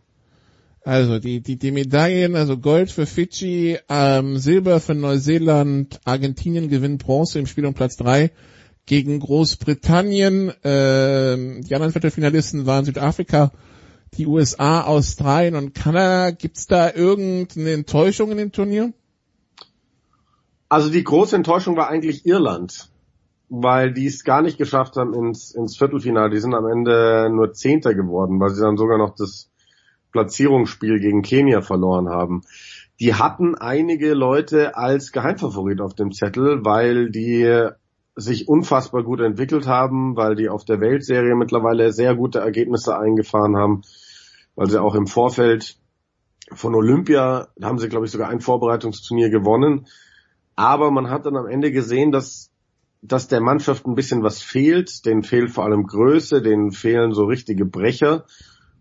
[0.83, 7.03] Also die, die, die Medaillen, also Gold für Fidschi, ähm, Silber für Neuseeland, Argentinien gewinnt
[7.03, 8.31] Bronze im Spiel um Platz drei
[8.85, 10.53] gegen Großbritannien.
[10.63, 13.51] Ähm, die anderen Viertelfinalisten waren Südafrika,
[14.13, 16.31] die USA, Australien und Kanada.
[16.31, 18.93] Gibt's da irgendeine Enttäuschung in dem Turnier?
[20.69, 22.89] Also die große Enttäuschung war eigentlich Irland,
[23.49, 26.29] weil die es gar nicht geschafft haben ins, ins Viertelfinale.
[26.29, 29.49] Die sind am Ende nur Zehnter geworden, weil sie dann sogar noch das
[30.17, 32.41] Platzierungsspiel gegen Kenia verloren haben.
[32.99, 37.69] Die hatten einige Leute als Geheimfavorit auf dem Zettel, weil die
[38.15, 43.55] sich unfassbar gut entwickelt haben, weil die auf der Weltserie mittlerweile sehr gute Ergebnisse eingefahren
[43.55, 43.83] haben,
[44.55, 45.77] weil sie auch im Vorfeld
[46.51, 49.85] von Olympia, da haben sie glaube ich sogar ein Vorbereitungsturnier gewonnen,
[50.55, 52.49] aber man hat dann am Ende gesehen, dass,
[53.03, 55.05] dass der Mannschaft ein bisschen was fehlt.
[55.05, 58.25] Denen fehlt vor allem Größe, denen fehlen so richtige Brecher.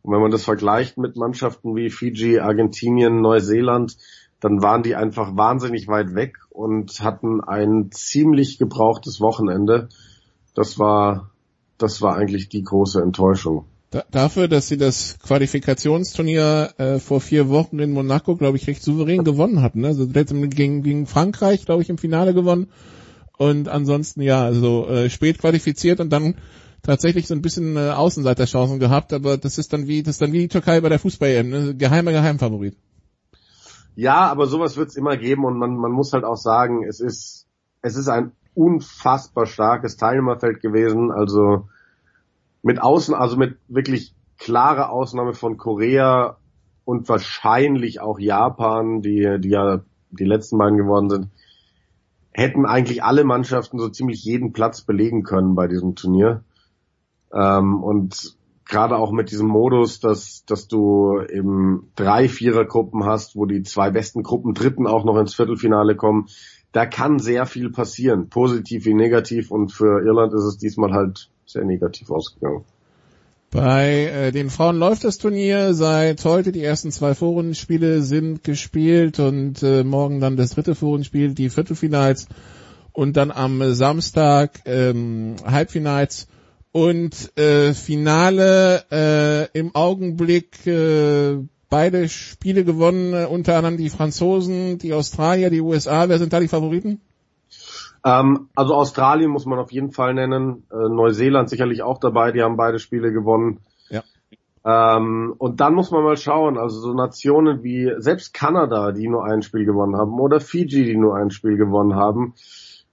[0.07, 3.97] Und wenn man das vergleicht mit Mannschaften wie Fiji, Argentinien, Neuseeland,
[4.39, 9.89] dann waren die einfach wahnsinnig weit weg und hatten ein ziemlich gebrauchtes Wochenende.
[10.55, 11.33] Das war,
[11.77, 13.65] das war eigentlich die große Enttäuschung.
[13.91, 18.85] Da, dafür, dass sie das Qualifikationsturnier äh, vor vier Wochen in Monaco, glaube ich, recht
[18.85, 19.81] souverän gewonnen hatten.
[19.81, 19.89] Ne?
[19.89, 22.69] Also gegen, gegen Frankreich, glaube ich, im Finale gewonnen.
[23.39, 26.37] Und ansonsten ja, also äh, spät qualifiziert und dann
[26.83, 30.33] tatsächlich so ein bisschen äh, Außenseiterchancen gehabt, aber das ist dann wie das ist dann
[30.33, 31.75] wie die Türkei bei der Fußball-EM, ne?
[31.75, 32.77] geheimer Geheimfavorit.
[33.95, 37.01] Ja, aber sowas wird es immer geben und man, man muss halt auch sagen, es
[37.01, 37.47] ist
[37.83, 41.13] es ist ein unfassbar starkes Teilnehmerfeld gewesen.
[41.13, 41.69] Also
[42.63, 46.39] mit Außen, also mit wirklich klarer Ausnahme von Korea
[46.85, 51.29] und wahrscheinlich auch Japan, die, die ja die letzten beiden geworden sind,
[52.33, 56.43] hätten eigentlich alle Mannschaften so ziemlich jeden Platz belegen können bei diesem Turnier.
[57.33, 58.37] Ähm, und
[58.67, 63.91] gerade auch mit diesem Modus, dass, dass du eben drei Vierergruppen hast, wo die zwei
[63.91, 66.29] besten Gruppen Dritten auch noch ins Viertelfinale kommen,
[66.73, 69.51] da kann sehr viel passieren, positiv wie negativ.
[69.51, 72.65] Und für Irland ist es diesmal halt sehr negativ ausgegangen.
[73.51, 76.51] Bei äh, den Frauen läuft das Turnier seit heute.
[76.53, 82.27] Die ersten zwei Vorrundenspiele sind gespielt und äh, morgen dann das dritte Vorrundenspiel, die Viertelfinals
[82.93, 86.27] und dann am Samstag ähm, Halbfinals
[86.77, 91.39] und äh, Finale äh, im Augenblick äh,
[91.71, 96.11] beide Spiele gewonnen, äh, unter anderem die Franzosen, die Australier, die USA.
[96.11, 97.01] Wer sind da die Favoriten?
[98.05, 102.43] Ähm, also Australien muss man auf jeden Fall nennen, äh, Neuseeland sicherlich auch dabei, die
[102.43, 103.61] haben beide Spiele gewonnen.
[103.89, 104.03] Ja.
[104.67, 109.25] Ähm, und dann muss man mal schauen, also so Nationen wie selbst Kanada, die nur
[109.25, 112.35] ein Spiel gewonnen haben, oder Fiji, die nur ein Spiel gewonnen haben,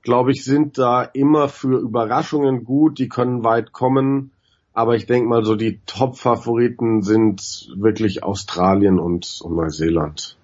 [0.04, 4.32] glaube ich, sind da immer für Überraschungen gut, die können weit kommen.
[4.74, 10.38] Aber ich denke mal, so die Top-Favoriten sind wirklich Australien und, und Neuseeland.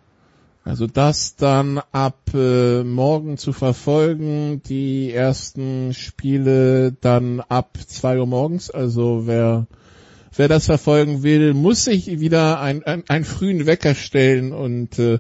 [0.63, 8.27] Also das dann ab äh, morgen zu verfolgen, die ersten Spiele dann ab zwei Uhr
[8.27, 8.69] morgens.
[8.69, 9.67] Also wer
[10.35, 15.19] wer das verfolgen will, muss sich wieder ein, ein, einen frühen Wecker stellen und äh,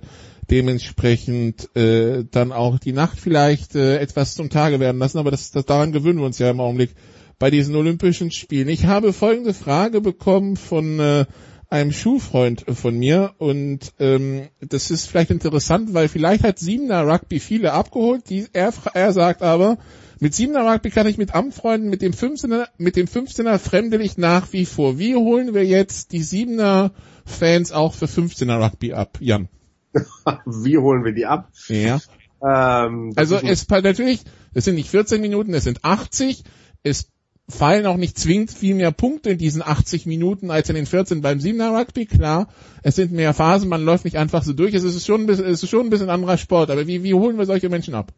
[0.49, 5.17] dementsprechend äh, dann auch die Nacht vielleicht äh, etwas zum Tage werden lassen.
[5.17, 6.91] Aber das, das daran gewöhnen wir uns ja im Augenblick
[7.37, 8.67] bei diesen Olympischen Spielen.
[8.67, 11.25] Ich habe folgende Frage bekommen von äh,
[11.69, 17.39] einem Schulfreund von mir und ähm, das ist vielleicht interessant, weil vielleicht hat Siebener Rugby
[17.39, 18.29] viele abgeholt.
[18.29, 19.77] Die, er, er sagt aber,
[20.19, 24.17] mit Siebener Rugby kann ich mit anfreunden, mit dem 15er, mit dem 15er fremdel ich
[24.17, 24.97] nach wie vor.
[24.97, 26.91] Wie holen wir jetzt die Siebener
[27.23, 29.47] Fans auch für 15er Rugby ab, Jan?
[30.45, 31.51] wie holen wir die ab?
[31.67, 31.99] Ja.
[32.41, 34.21] Ähm, also es natürlich,
[34.53, 36.43] es sind nicht 14 Minuten, es sind 80.
[36.83, 37.09] Es
[37.49, 41.21] fallen auch nicht zwingend viel mehr Punkte in diesen 80 Minuten als in den 14
[41.21, 42.05] beim 7er Rugby.
[42.05, 42.47] Klar,
[42.83, 44.73] es sind mehr Phasen, man läuft nicht einfach so durch.
[44.73, 46.69] Es ist schon ein bisschen, es ist schon ein bisschen anderer Sport.
[46.69, 48.13] Aber wie, wie holen wir solche Menschen ab?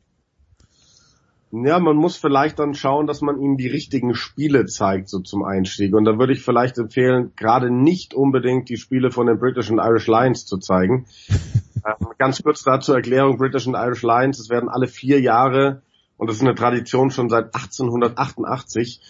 [1.53, 5.43] Ja, man muss vielleicht dann schauen, dass man ihnen die richtigen Spiele zeigt, so zum
[5.43, 5.93] Einstieg.
[5.93, 9.81] Und da würde ich vielleicht empfehlen, gerade nicht unbedingt die Spiele von den British and
[9.83, 11.07] Irish Lions zu zeigen.
[11.75, 15.81] ähm, ganz kurz dazu Erklärung, British and Irish Lions, es werden alle vier Jahre
[16.15, 19.01] und das ist eine Tradition schon seit 1888.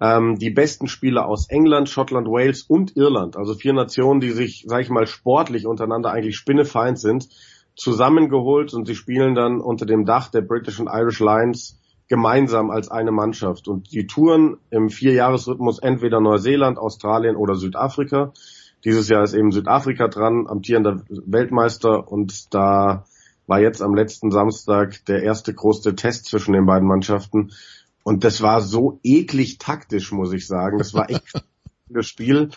[0.00, 4.64] Ähm, die besten Spieler aus England, Schottland, Wales und Irland, also vier Nationen, die sich,
[4.66, 7.28] sag ich mal, sportlich untereinander eigentlich spinnefeind sind,
[7.76, 11.79] zusammengeholt und sie spielen dann unter dem Dach der British and Irish Lions
[12.10, 13.68] gemeinsam als eine Mannschaft.
[13.68, 18.32] Und die Touren im Vierjahresrhythmus entweder Neuseeland, Australien oder Südafrika.
[18.84, 23.04] Dieses Jahr ist eben Südafrika dran, amtierender Weltmeister und da
[23.46, 27.52] war jetzt am letzten Samstag der erste große Test zwischen den beiden Mannschaften.
[28.02, 30.78] Und das war so eklig taktisch, muss ich sagen.
[30.78, 31.44] Das war echt
[31.88, 32.50] das Spiel.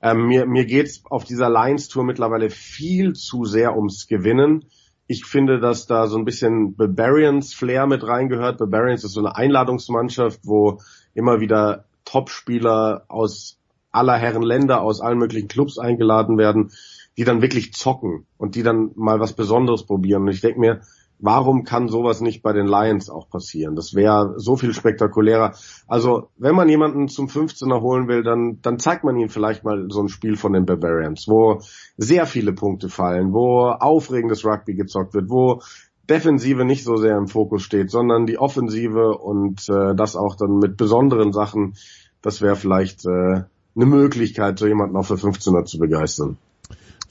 [0.00, 4.66] Ähm, mir, mir geht's auf dieser Lions Tour mittlerweile viel zu sehr ums Gewinnen.
[5.10, 8.58] Ich finde, dass da so ein bisschen Barbarians Flair mit reingehört.
[8.58, 10.78] Barbarians ist so eine Einladungsmannschaft, wo
[11.14, 13.58] immer wieder Topspieler aus
[13.90, 16.70] aller Herren Länder, aus allen möglichen Clubs eingeladen werden
[17.16, 20.22] die dann wirklich zocken und die dann mal was Besonderes probieren.
[20.22, 20.80] Und ich denke mir,
[21.20, 23.76] warum kann sowas nicht bei den Lions auch passieren?
[23.76, 25.54] Das wäre so viel spektakulärer.
[25.86, 29.86] Also, wenn man jemanden zum 15er holen will, dann, dann zeigt man ihm vielleicht mal
[29.90, 31.60] so ein Spiel von den Barbarians, wo
[31.96, 35.60] sehr viele Punkte fallen, wo aufregendes Rugby gezockt wird, wo
[36.08, 40.58] Defensive nicht so sehr im Fokus steht, sondern die Offensive und äh, das auch dann
[40.58, 41.74] mit besonderen Sachen.
[42.20, 43.44] Das wäre vielleicht äh,
[43.76, 46.36] eine Möglichkeit, so jemanden auch für 15er zu begeistern.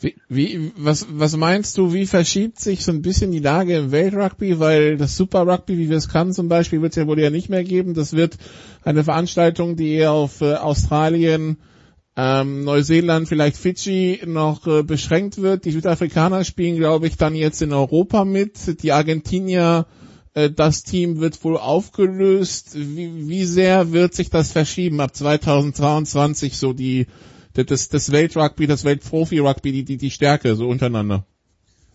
[0.02, 3.92] Wie, wie, was, was meinst du, wie verschiebt sich so ein bisschen die Lage im
[3.92, 7.20] Weltrugby, weil das Super Rugby, wie wir es kann zum Beispiel, wird es ja wohl
[7.20, 7.94] ja nicht mehr geben.
[7.94, 8.38] Das wird
[8.84, 11.58] eine Veranstaltung, die eher auf äh, Australien,
[12.16, 15.66] ähm, Neuseeland, vielleicht Fidschi noch äh, beschränkt wird.
[15.66, 18.82] Die Südafrikaner spielen, glaube ich, dann jetzt in Europa mit.
[18.82, 19.86] Die Argentinier,
[20.34, 22.72] äh, das Team wird wohl aufgelöst.
[22.76, 27.08] Wie, wie sehr wird sich das verschieben ab 2022 so die
[27.66, 31.26] das, das Weltrugby, das Weltprofi-Rugby, die, die, die Stärke so untereinander?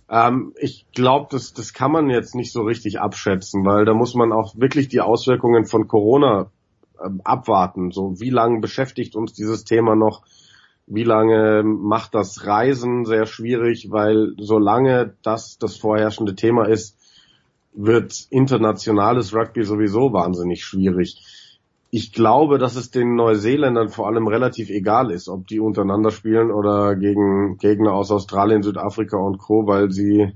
[0.08, 4.14] Ähm, ich glaube, das, das kann man jetzt nicht so richtig abschätzen, weil da muss
[4.14, 6.50] man auch wirklich die Auswirkungen von Corona
[7.04, 7.90] ähm, abwarten.
[7.90, 10.22] So, wie lange beschäftigt uns dieses Thema noch?
[10.86, 13.90] Wie lange macht das Reisen sehr schwierig?
[13.90, 16.98] Weil solange das das vorherrschende Thema ist,
[17.72, 21.20] wird internationales Rugby sowieso wahnsinnig schwierig
[21.96, 26.50] ich glaube, dass es den Neuseeländern vor allem relativ egal ist, ob die untereinander spielen
[26.50, 30.32] oder gegen Gegner aus Australien, Südafrika und Co., weil sie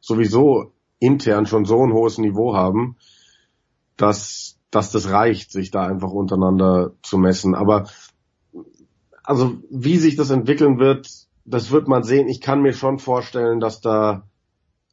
[0.00, 2.96] sowieso intern schon so ein hohes Niveau haben,
[3.98, 7.54] dass, dass das reicht, sich da einfach untereinander zu messen.
[7.54, 7.84] Aber
[9.22, 11.10] also wie sich das entwickeln wird,
[11.44, 12.28] das wird man sehen.
[12.28, 14.26] Ich kann mir schon vorstellen, dass da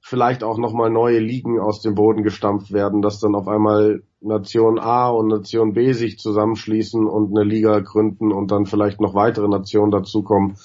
[0.01, 4.79] vielleicht auch nochmal neue Ligen aus dem Boden gestampft werden, dass dann auf einmal Nation
[4.79, 9.47] A und Nation B sich zusammenschließen und eine Liga gründen und dann vielleicht noch weitere
[9.47, 10.57] Nationen dazukommen.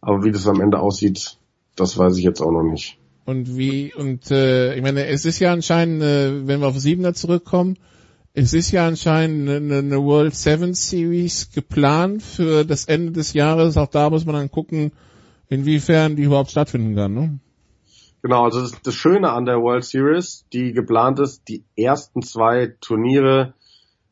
[0.00, 1.36] Aber wie das am Ende aussieht,
[1.76, 2.98] das weiß ich jetzt auch noch nicht.
[3.26, 7.12] Und wie, und äh, ich meine, es ist ja anscheinend, äh, wenn wir auf Siebener
[7.12, 7.76] zurückkommen,
[8.32, 13.76] es ist ja anscheinend eine, eine World Seven Series geplant für das Ende des Jahres.
[13.76, 14.92] Auch da muss man dann gucken,
[15.48, 17.14] inwiefern die überhaupt stattfinden kann.
[17.14, 17.38] Ne?
[18.22, 22.74] Genau, also das, das Schöne an der World Series, die geplant ist, die ersten zwei
[22.80, 23.54] Turniere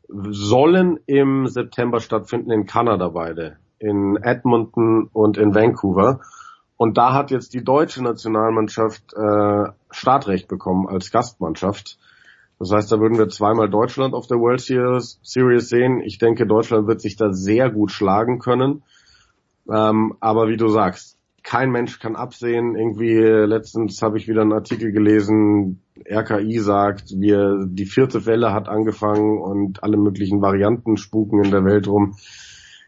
[0.08, 6.20] sollen im September stattfinden in Kanada beide, in Edmonton und in Vancouver.
[6.78, 11.98] Und da hat jetzt die deutsche Nationalmannschaft äh, Startrecht bekommen als Gastmannschaft.
[12.58, 16.00] Das heißt, da würden wir zweimal Deutschland auf der World Series, Series sehen.
[16.00, 18.82] Ich denke, Deutschland wird sich da sehr gut schlagen können.
[19.70, 21.17] Ähm, aber wie du sagst,
[21.48, 22.76] kein Mensch kann absehen.
[22.76, 28.68] Irgendwie letztens habe ich wieder einen Artikel gelesen, RKI sagt, wir die vierte Welle hat
[28.68, 32.16] angefangen und alle möglichen Varianten spuken in der Welt rum.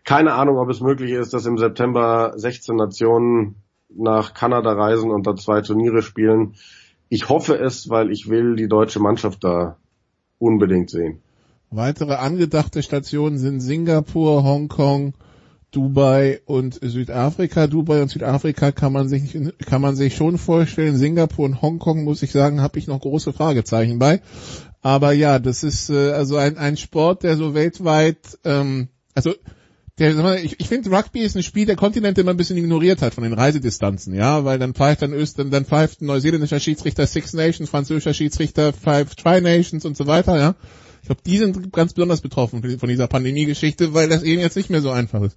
[0.04, 3.54] Keine Ahnung, ob es möglich ist, dass im September 16 Nationen
[3.88, 6.52] nach Kanada reisen und da zwei Turniere spielen.
[7.08, 9.78] Ich hoffe es, weil ich will die deutsche Mannschaft da
[10.38, 11.22] unbedingt sehen.
[11.70, 15.14] Weitere angedachte Stationen sind Singapur, Hongkong,
[15.70, 17.66] Dubai und Südafrika.
[17.66, 19.36] Dubai und Südafrika kann man sich
[19.66, 20.96] kann man sich schon vorstellen.
[20.96, 24.20] Singapur und Hongkong muss ich sagen, habe ich noch große Fragezeichen bei.
[24.82, 29.34] Aber ja, das ist äh, also ein, ein Sport, der so weltweit, ähm, also
[29.98, 33.12] der, ich, ich finde Rugby ist ein Spiel, der Kontinente immer ein bisschen ignoriert hat
[33.12, 37.34] von den Reisedistanzen, ja, weil dann pfeift dann Öst, dann, pfeift ein neuseeländischer Schiedsrichter Six
[37.34, 40.54] Nations, französischer Schiedsrichter Five Tri Nations und so weiter, ja.
[41.02, 44.70] Ich glaube, die sind ganz besonders betroffen von dieser Pandemie-Geschichte, weil das eben jetzt nicht
[44.70, 45.36] mehr so einfach ist.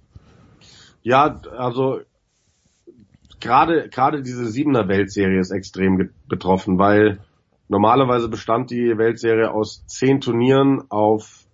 [1.04, 2.00] Ja, also
[3.40, 7.20] gerade gerade diese Siebener Weltserie ist extrem betroffen, weil
[7.68, 11.44] normalerweise bestand die Weltserie aus zehn Turnieren auf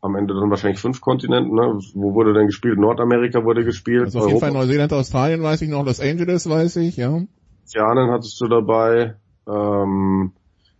[0.00, 1.52] am Ende dann wahrscheinlich fünf Kontinenten.
[1.52, 1.80] Ne?
[1.94, 2.78] Wo wurde denn gespielt?
[2.78, 4.04] Nordamerika wurde gespielt.
[4.04, 4.34] Also auf Europa.
[4.34, 7.20] jeden Fall Neuseeland, Australien weiß ich noch, Los Angeles weiß ich, ja.
[7.64, 9.16] Ozeanen hattest du dabei.
[9.48, 10.32] Ähm,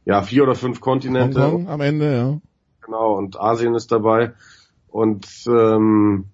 [0.05, 1.43] ja, vier oder fünf Kontinente.
[1.43, 2.41] Hongkong am Ende, ja.
[2.81, 4.33] Genau, und Asien ist dabei.
[4.87, 6.27] Und ähm,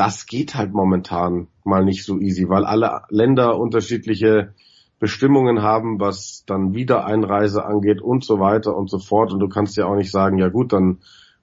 [0.00, 4.54] das geht halt momentan mal nicht so easy, weil alle Länder unterschiedliche
[4.98, 9.30] Bestimmungen haben, was dann Wiedereinreise angeht und so weiter und so fort.
[9.30, 11.00] Und du kannst ja auch nicht sagen, ja gut, dann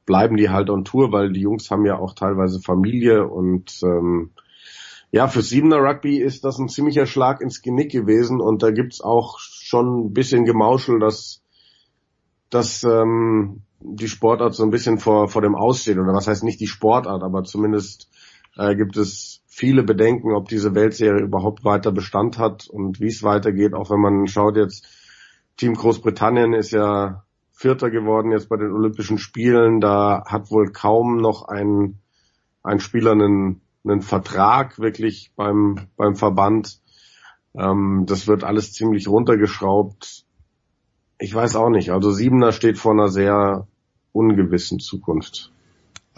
[0.07, 4.31] bleiben die halt on Tour, weil die Jungs haben ja auch teilweise Familie und ähm,
[5.11, 9.01] ja, für Siebener Rugby ist das ein ziemlicher Schlag ins Genick gewesen und da gibt's
[9.01, 11.43] auch schon ein bisschen Gemauschel, dass,
[12.49, 15.99] dass ähm, die Sportart so ein bisschen vor, vor dem Aussteht.
[15.99, 18.09] Oder was heißt nicht die Sportart, aber zumindest
[18.55, 23.23] äh, gibt es viele Bedenken, ob diese Weltserie überhaupt weiter Bestand hat und wie es
[23.23, 24.87] weitergeht, auch wenn man schaut jetzt,
[25.57, 29.81] Team Großbritannien ist ja Vierter geworden jetzt bei den Olympischen Spielen.
[29.81, 31.97] Da hat wohl kaum noch ein,
[32.61, 36.79] ein Spieler einen, einen Vertrag wirklich beim, beim Verband.
[37.55, 40.25] Ähm, das wird alles ziemlich runtergeschraubt.
[41.17, 41.91] Ich weiß auch nicht.
[41.91, 43.67] Also Siebener steht vor einer sehr
[44.11, 45.51] ungewissen Zukunft.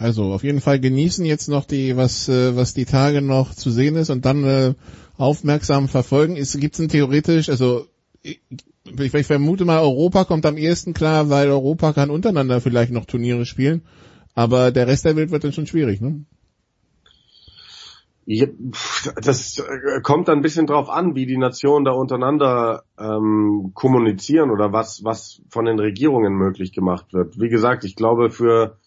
[0.00, 3.70] Also auf jeden Fall genießen jetzt noch die, was, äh, was die Tage noch zu
[3.70, 4.74] sehen ist und dann äh,
[5.18, 6.36] aufmerksam verfolgen.
[6.36, 7.84] Gibt es denn theoretisch, also
[8.22, 8.40] ich,
[8.82, 13.44] ich vermute mal, Europa kommt am ehesten klar, weil Europa kann untereinander vielleicht noch Turniere
[13.44, 13.82] spielen,
[14.34, 16.24] aber der Rest der Welt wird dann schon schwierig, ne?
[19.22, 24.50] Das äh, kommt dann ein bisschen drauf an, wie die Nationen da untereinander ähm, kommunizieren
[24.50, 27.38] oder was, was von den Regierungen möglich gemacht wird.
[27.38, 28.78] Wie gesagt, ich glaube, für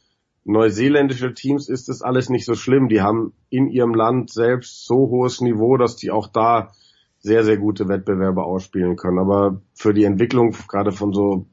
[0.46, 2.90] neuseeländische Teams ist das alles nicht so schlimm.
[2.90, 6.72] Die haben in ihrem Land selbst so hohes Niveau, dass die auch da
[7.20, 9.20] sehr, sehr gute Wettbewerbe ausspielen können.
[9.20, 11.46] Aber für die Entwicklung gerade von so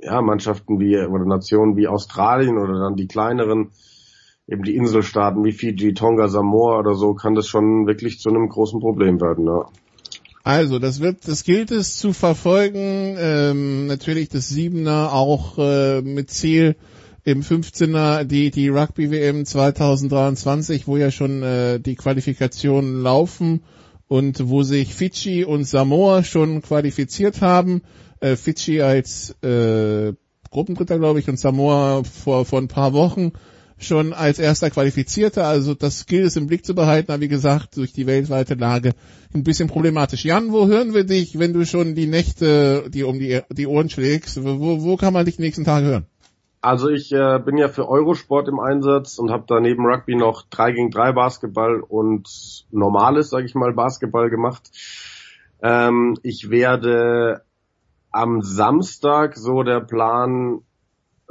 [0.00, 3.70] ja, Mannschaften wie oder Nationen wie Australien oder dann die kleineren,
[4.48, 8.48] eben die Inselstaaten wie Fiji, Tonga, Samoa oder so, kann das schon wirklich zu einem
[8.48, 9.46] großen Problem werden.
[9.46, 9.66] Ja.
[10.42, 13.16] Also, das wird, das gilt es zu verfolgen.
[13.18, 16.76] Ähm, natürlich das Siebener auch äh, mit Ziel
[17.28, 23.64] im 15er die die Rugby WM 2023, wo ja schon äh, die Qualifikationen laufen
[24.06, 27.82] und wo sich Fidschi und Samoa schon qualifiziert haben.
[28.20, 30.14] Äh, Fidschi als äh,
[30.50, 33.32] Gruppendritter, glaube ich, und Samoa vor, vor ein paar Wochen
[33.76, 35.46] schon als erster Qualifizierter.
[35.46, 38.94] Also das gilt es im Blick zu behalten, aber wie gesagt, durch die weltweite Lage
[39.34, 40.24] ein bisschen problematisch.
[40.24, 43.90] Jan, wo hören wir dich, wenn du schon die Nächte, die um die, die Ohren
[43.90, 44.42] schlägst?
[44.42, 46.06] Wo, wo kann man dich nächsten Tage hören?
[46.60, 50.42] Also ich äh, bin ja für Eurosport im Einsatz und habe da neben Rugby noch
[50.50, 54.70] 3 gegen 3 Basketball und normales, sage ich mal, Basketball gemacht.
[55.62, 57.42] Ähm, ich werde
[58.10, 60.62] am Samstag, so der Plan,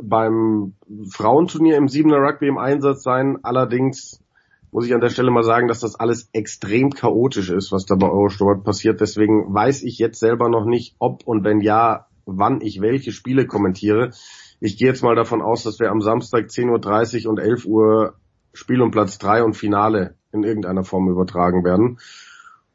[0.02, 0.76] beim
[1.12, 3.40] Frauenturnier im Siebener Rugby im Einsatz sein.
[3.44, 4.24] Allerdings
[4.72, 7.95] muss ich an der Stelle mal sagen, dass das alles extrem chaotisch ist, was da
[7.95, 9.02] bei Eurosport passiert.
[9.02, 13.48] Deswegen weiß ich jetzt selber noch nicht, ob und wenn ja, wann ich welche Spiele
[13.48, 14.12] kommentiere.
[14.60, 18.14] Ich gehe jetzt mal davon aus, dass wir am Samstag 10.30 Uhr und 11 Uhr
[18.54, 22.00] Spiel um Platz 3 und Finale in irgendeiner Form übertragen werden.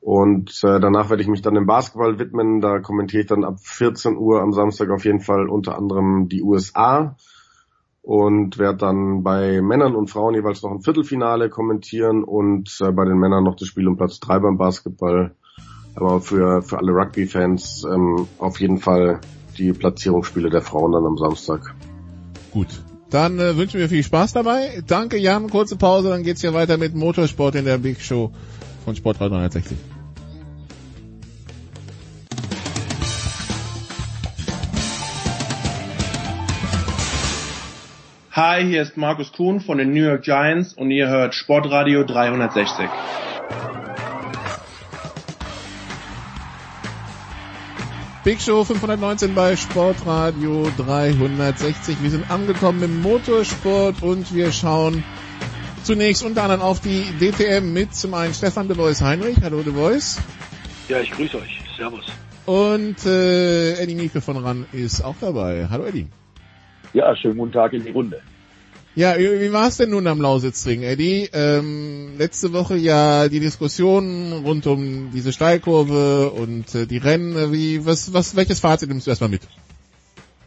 [0.01, 2.61] Und äh, danach werde ich mich dann dem Basketball widmen.
[2.61, 6.43] Da kommentiere ich dann ab 14 Uhr am Samstag auf jeden Fall unter anderem die
[6.43, 7.17] USA
[8.03, 13.05] und werde dann bei Männern und Frauen jeweils noch ein Viertelfinale kommentieren und äh, bei
[13.05, 15.37] den Männern noch das Spiel um Platz 3 beim Basketball.
[15.95, 19.21] Aber für, für alle Rugby-Fans ähm, auf jeden Fall
[19.59, 21.75] die Platzierungsspiele der Frauen dann am Samstag.
[22.51, 22.69] Gut.
[23.11, 24.83] Dann äh, wünschen wir viel Spaß dabei.
[24.87, 28.33] Danke Jan, kurze Pause, dann geht's hier weiter mit Motorsport in der Big Show
[28.85, 29.77] von Sportrad 360.
[38.35, 42.89] Hi, hier ist Markus Kuhn von den New York Giants und ihr hört Sportradio 360.
[48.25, 52.01] Big Show 519 bei Sportradio 360.
[52.01, 55.03] Wir sind angekommen im Motorsport und wir schauen
[55.83, 59.39] zunächst unter anderem auf die DTM mit zum einen Stefan de Voice Heinrich.
[59.43, 60.21] Hallo de Voice.
[60.89, 61.61] Ja, ich grüße euch.
[61.77, 62.05] Servus.
[62.47, 65.67] Und äh, Eddie Mieke von RAN ist auch dabei.
[65.69, 66.07] Hallo Eddie.
[66.93, 68.21] Ja, schönen guten Tag in die Runde.
[68.95, 71.31] Ja, wie war es denn nun am Lausitzring, Eddie?
[71.33, 77.53] Ähm, letzte Woche ja die Diskussion rund um diese Steilkurve und äh, die Rennen.
[77.53, 79.49] Wie, was, was, welches Fazit nimmst du erstmal mit?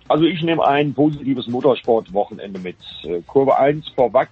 [0.07, 2.77] Also ich nehme ein positives Motorsportwochenende mit.
[3.03, 4.29] Äh, Kurve 1 vor Wack,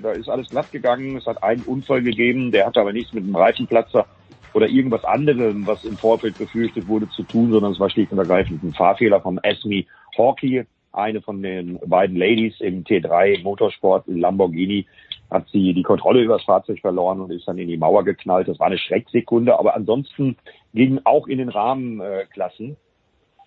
[0.00, 1.16] da ist alles glatt gegangen.
[1.16, 4.06] Es hat einen Unfall gegeben, der hatte aber nichts mit dem Reifenplatzer
[4.54, 8.18] oder irgendwas anderem, was im Vorfeld befürchtet wurde, zu tun, sondern es war schlicht und
[8.18, 9.84] ergreifend ein Fahrfehler vom Esme
[10.16, 10.64] Hawkey,
[10.96, 14.86] eine von den beiden Ladies im T3 Motorsport Lamborghini
[15.30, 18.48] hat sie die Kontrolle über das Fahrzeug verloren und ist dann in die Mauer geknallt.
[18.48, 20.36] Das war eine Schrecksekunde, aber ansonsten
[20.72, 22.76] ging auch in den Rahmenklassen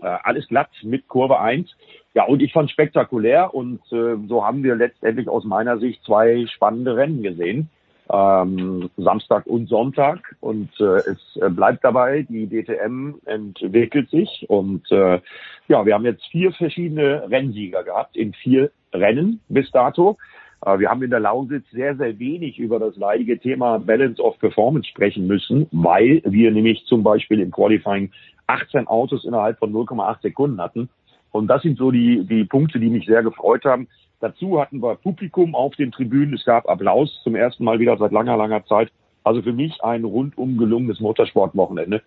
[0.02, 1.70] äh, alles glatt mit Kurve 1.
[2.14, 6.46] Ja, und ich fand spektakulär und äh, so haben wir letztendlich aus meiner Sicht zwei
[6.48, 7.70] spannende Rennen gesehen.
[8.12, 15.20] Ähm, Samstag und Sonntag und äh, es bleibt dabei, die DTM entwickelt sich und äh,
[15.68, 20.18] ja, wir haben jetzt vier verschiedene Rennsieger gehabt in vier Rennen bis dato.
[20.66, 24.40] Äh, wir haben in der Lausitz sehr, sehr wenig über das leidige Thema Balance of
[24.40, 28.12] Performance sprechen müssen, weil wir nämlich zum Beispiel im Qualifying
[28.48, 30.90] 18 Autos innerhalb von 0,8 Sekunden hatten.
[31.32, 33.88] Und das sind so die, die Punkte, die mich sehr gefreut haben.
[34.20, 36.34] Dazu hatten wir Publikum auf den Tribünen.
[36.34, 38.92] Es gab Applaus zum ersten Mal wieder seit langer, langer Zeit.
[39.24, 42.02] Also für mich ein rundum gelungenes Motorsportwochenende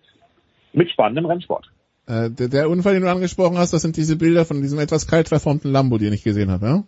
[0.73, 1.71] mit spannendem Rennsport.
[2.07, 5.07] Äh, der, der, Unfall, den du angesprochen hast, das sind diese Bilder von diesem etwas
[5.07, 6.83] kalt verformten Lambo, den ich gesehen habe, ja?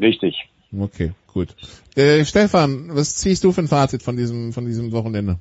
[0.00, 0.48] Richtig.
[0.78, 1.54] Okay, gut.
[1.96, 5.38] Äh, Stefan, was ziehst du für ein Fazit von diesem, von diesem Wochenende?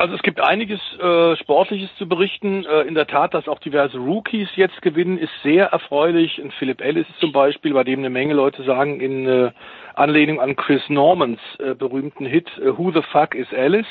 [0.00, 2.64] Also es gibt einiges äh, Sportliches zu berichten.
[2.64, 6.40] Äh, in der Tat, dass auch diverse Rookies jetzt gewinnen, ist sehr erfreulich.
[6.40, 9.50] Und Philipp Ellis zum Beispiel, bei dem eine Menge Leute sagen, in äh,
[9.94, 13.84] Anlehnung an Chris Normans äh, berühmten Hit äh, Who the fuck is Alice?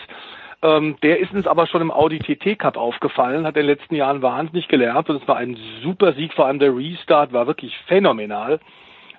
[0.63, 3.93] Ähm, der ist uns aber schon im Audi TT Cup aufgefallen, hat in den letzten
[3.93, 7.77] Jahren wahnsinnig gelernt und es war ein super Sieg, vor allem der Restart war wirklich
[7.85, 8.59] phänomenal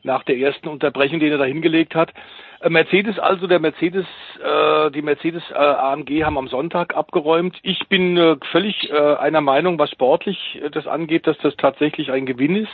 [0.03, 2.13] nach der ersten Unterbrechung, den er da hingelegt hat.
[2.61, 4.07] Äh, Mercedes also, der Mercedes,
[4.43, 7.57] äh, die Mercedes äh, AMG haben am Sonntag abgeräumt.
[7.63, 12.11] Ich bin äh, völlig äh, einer Meinung, was sportlich äh, das angeht, dass das tatsächlich
[12.11, 12.73] ein Gewinn ist.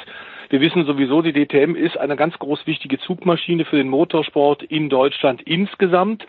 [0.49, 4.89] Wir wissen sowieso, die DTM ist eine ganz groß wichtige Zugmaschine für den Motorsport in
[4.89, 6.25] Deutschland insgesamt.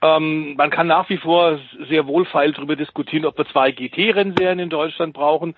[0.00, 4.70] Ähm, man kann nach wie vor sehr wohlfeil darüber diskutieren, ob wir zwei GT-Rennserien in
[4.70, 5.54] Deutschland brauchen.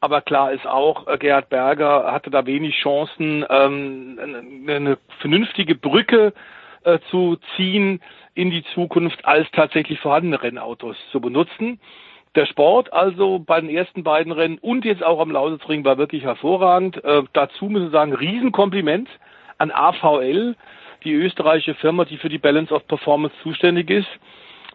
[0.00, 4.18] Aber klar ist auch, äh, Gerhard Berger hatte da wenig Chancen, ähm,
[4.66, 6.32] eine vernünftige Brücke
[6.84, 8.00] äh, zu ziehen
[8.34, 11.80] in die Zukunft, als tatsächlich vorhandene Rennautos zu benutzen.
[12.36, 16.22] Der Sport also bei den ersten beiden Rennen und jetzt auch am Lausitzring war wirklich
[16.22, 17.02] hervorragend.
[17.02, 19.08] Äh, dazu müssen wir sagen, Riesenkompliment
[19.56, 20.54] an AVL,
[21.02, 24.08] die österreichische Firma, die für die Balance of Performance zuständig ist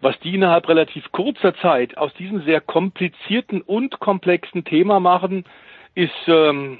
[0.04, 5.44] was die innerhalb relativ kurzer Zeit aus diesem sehr komplizierten und komplexen Thema machen,
[5.94, 6.78] ist ähm,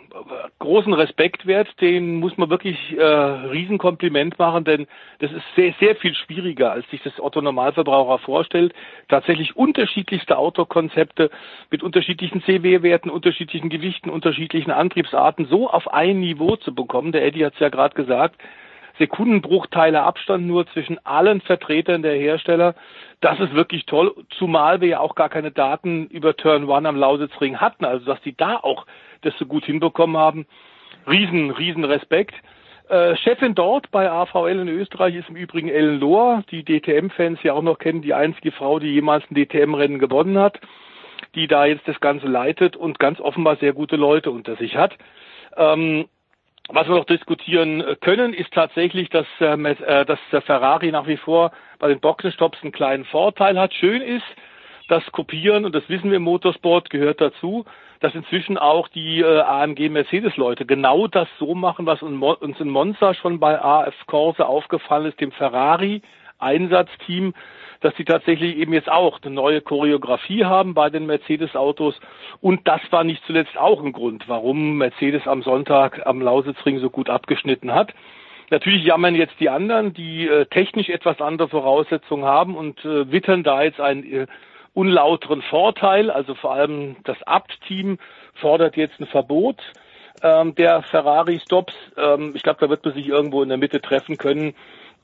[0.58, 1.68] großen Respekt wert.
[1.80, 4.86] Den muss man wirklich äh, Riesenkompliment machen, denn
[5.20, 8.74] das ist sehr, sehr viel schwieriger, als sich das Otto Normalverbraucher vorstellt.
[9.08, 11.30] Tatsächlich unterschiedlichste Autokonzepte
[11.70, 17.12] mit unterschiedlichen CW-Werten, unterschiedlichen Gewichten, unterschiedlichen Antriebsarten so auf ein Niveau zu bekommen.
[17.12, 18.36] Der Eddie hat es ja gerade gesagt
[18.98, 22.74] Sekundenbruchteile Abstand nur zwischen allen Vertretern der Hersteller.
[23.20, 26.96] Das ist wirklich toll, zumal wir ja auch gar keine Daten über Turn One am
[26.96, 28.86] Lausitzring hatten, also dass die da auch
[29.22, 30.46] das so gut hinbekommen haben.
[31.06, 32.34] Riesen, riesen Respekt.
[32.88, 37.54] Äh, Chefin dort bei AVL in Österreich ist im Übrigen Ellen Lohr, die DTM-Fans ja
[37.54, 40.60] auch noch kennen, die einzige Frau, die jemals ein DTM-Rennen gewonnen hat,
[41.34, 44.96] die da jetzt das Ganze leitet und ganz offenbar sehr gute Leute unter sich hat.
[45.56, 46.06] Ähm,
[46.68, 51.52] was wir noch diskutieren können, ist tatsächlich, dass, äh, dass der Ferrari nach wie vor
[51.78, 53.74] bei den Boxenstopps einen kleinen Vorteil hat.
[53.74, 54.24] Schön ist,
[54.88, 57.64] das Kopieren, und das wissen wir im Motorsport, gehört dazu,
[58.00, 63.14] dass inzwischen auch die äh, AMG Mercedes-Leute genau das so machen, was uns in Monza
[63.14, 66.02] schon bei AF Corse aufgefallen ist, dem Ferrari
[66.38, 67.34] Einsatzteam,
[67.84, 72.00] dass sie tatsächlich eben jetzt auch eine neue Choreografie haben bei den Mercedes-Autos.
[72.40, 76.88] Und das war nicht zuletzt auch ein Grund, warum Mercedes am Sonntag am Lausitzring so
[76.88, 77.92] gut abgeschnitten hat.
[78.48, 83.42] Natürlich jammern jetzt die anderen, die äh, technisch etwas andere Voraussetzungen haben und äh, wittern
[83.42, 84.26] da jetzt ein äh,
[84.72, 86.10] unlauteren Vorteil.
[86.10, 87.98] Also vor allem das Abt-Team
[88.32, 89.58] fordert jetzt ein Verbot
[90.22, 91.74] ähm, der Ferrari-Stops.
[91.98, 94.54] Ähm, ich glaube, da wird man sich irgendwo in der Mitte treffen können.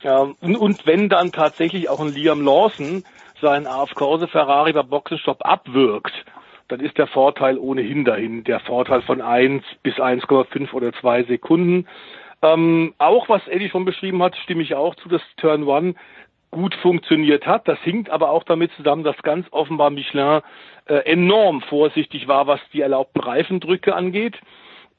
[0.02, 3.04] Ähm, und, und, wenn dann tatsächlich auch ein Liam Lawson
[3.40, 6.14] seinen AF Corse Ferrari bei Boxenstopp abwirkt,
[6.68, 8.44] dann ist der Vorteil ohnehin dahin.
[8.44, 11.86] Der Vorteil von 1 bis 1,5 oder 2 Sekunden.
[12.42, 15.94] Ähm, auch was Eddie schon beschrieben hat, stimme ich auch zu, dass Turn One
[16.50, 17.68] gut funktioniert hat.
[17.68, 20.40] Das hinkt aber auch damit zusammen, dass ganz offenbar Michelin
[20.86, 24.38] äh, enorm vorsichtig war, was die erlaubten Reifendrücke angeht.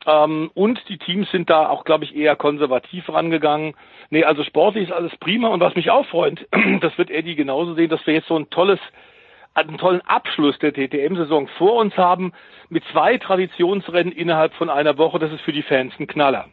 [0.05, 3.73] Ähm, und die Teams sind da auch, glaube ich, eher konservativ rangegangen.
[4.09, 5.49] Nee, also sportlich ist alles prima.
[5.49, 6.47] Und was mich auch freut,
[6.81, 8.79] das wird Eddie genauso sehen, dass wir jetzt so ein tolles,
[9.53, 12.33] einen tollen Abschluss der DTM-Saison vor uns haben
[12.69, 15.19] mit zwei Traditionsrennen innerhalb von einer Woche.
[15.19, 16.45] Das ist für die Fans ein Knaller.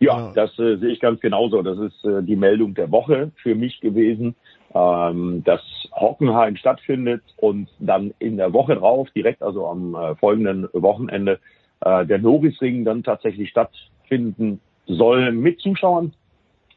[0.00, 1.62] Ja, das äh, sehe ich ganz genauso.
[1.62, 4.34] Das ist äh, die Meldung der Woche für mich gewesen,
[4.74, 5.62] ähm, dass
[5.94, 11.38] Hockenheim stattfindet und dann in der Woche drauf, direkt also am äh, folgenden Wochenende,
[11.84, 16.12] äh, der Norisring dann tatsächlich stattfinden soll mit Zuschauern.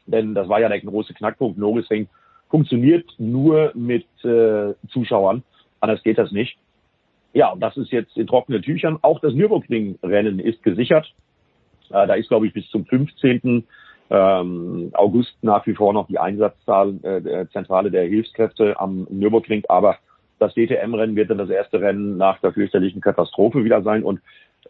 [0.06, 1.58] Denn das war ja der große Knackpunkt.
[1.58, 2.08] Norisring
[2.48, 5.42] funktioniert nur mit äh, Zuschauern.
[5.80, 6.58] Anders geht das nicht.
[7.34, 8.98] Ja, und das ist jetzt in trockenen Tüchern.
[9.02, 11.12] Auch das Nürburgring-Rennen ist gesichert.
[11.90, 13.64] Äh, da ist, glaube ich, bis zum 15.
[14.10, 19.64] Ähm, August nach wie vor noch die Einsatzzahl äh, der Zentrale der Hilfskräfte am Nürburgring.
[19.68, 19.98] Aber
[20.38, 24.02] das DTM-Rennen wird dann das erste Rennen nach der fürchterlichen Katastrophe wieder sein.
[24.02, 24.20] Und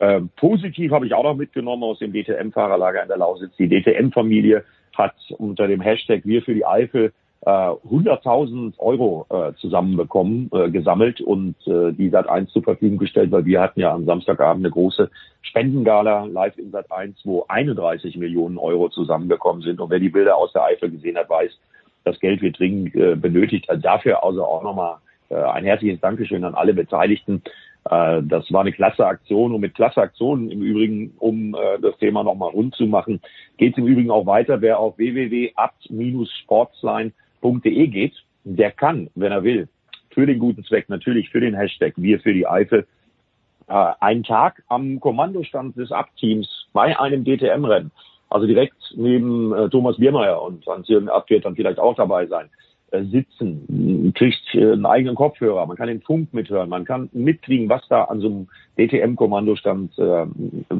[0.01, 3.55] äh, positiv habe ich auch noch mitgenommen aus dem DTM-Fahrerlager in der Lausitz.
[3.57, 4.65] Die DTM-Familie
[4.97, 7.13] hat unter dem Hashtag Wir für die Eifel
[7.43, 13.31] äh, 100.000 Euro äh, zusammenbekommen, äh, gesammelt und äh, die Sat 1 zur Verfügung gestellt,
[13.31, 15.11] weil wir hatten ja am Samstagabend eine große
[15.43, 19.81] Spendengala live in Sat 1, wo 31 Millionen Euro zusammengekommen sind.
[19.81, 21.53] Und wer die Bilder aus der Eifel gesehen hat, weiß,
[22.05, 23.69] das Geld wird dringend äh, benötigt.
[23.71, 24.97] Also dafür also auch nochmal
[25.29, 27.43] äh, ein herzliches Dankeschön an alle Beteiligten.
[27.91, 29.55] Äh, das war eine klasse Aktion.
[29.55, 33.21] Und mit klasse Aktionen im Übrigen, um äh, das Thema nochmal rund zu machen,
[33.57, 34.61] geht es im Übrigen auch weiter.
[34.61, 39.69] Wer auf www.abt-sportsline www.de geht, der kann, wenn er will,
[40.11, 42.87] für den guten Zweck, natürlich für den Hashtag Wir für die Eifel,
[43.69, 47.91] äh, einen Tag am Kommandostand des Abteams bei einem DTM-Rennen,
[48.31, 52.49] also direkt neben äh, Thomas Biermeier und Hans-Jürgen Abt wird dann vielleicht auch dabei sein,
[52.91, 57.83] sitzen, kriegt äh, einen eigenen Kopfhörer, man kann den Funk mithören, man kann mitkriegen, was
[57.89, 58.49] da an so einem
[58.79, 60.27] DTM-Kommandostand äh,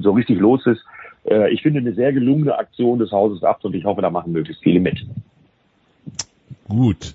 [0.01, 0.85] so richtig los ist.
[1.25, 4.33] Äh, ich finde eine sehr gelungene Aktion des Hauses Abt und ich hoffe, da machen
[4.33, 5.05] möglichst viele mit.
[6.69, 7.15] Gut.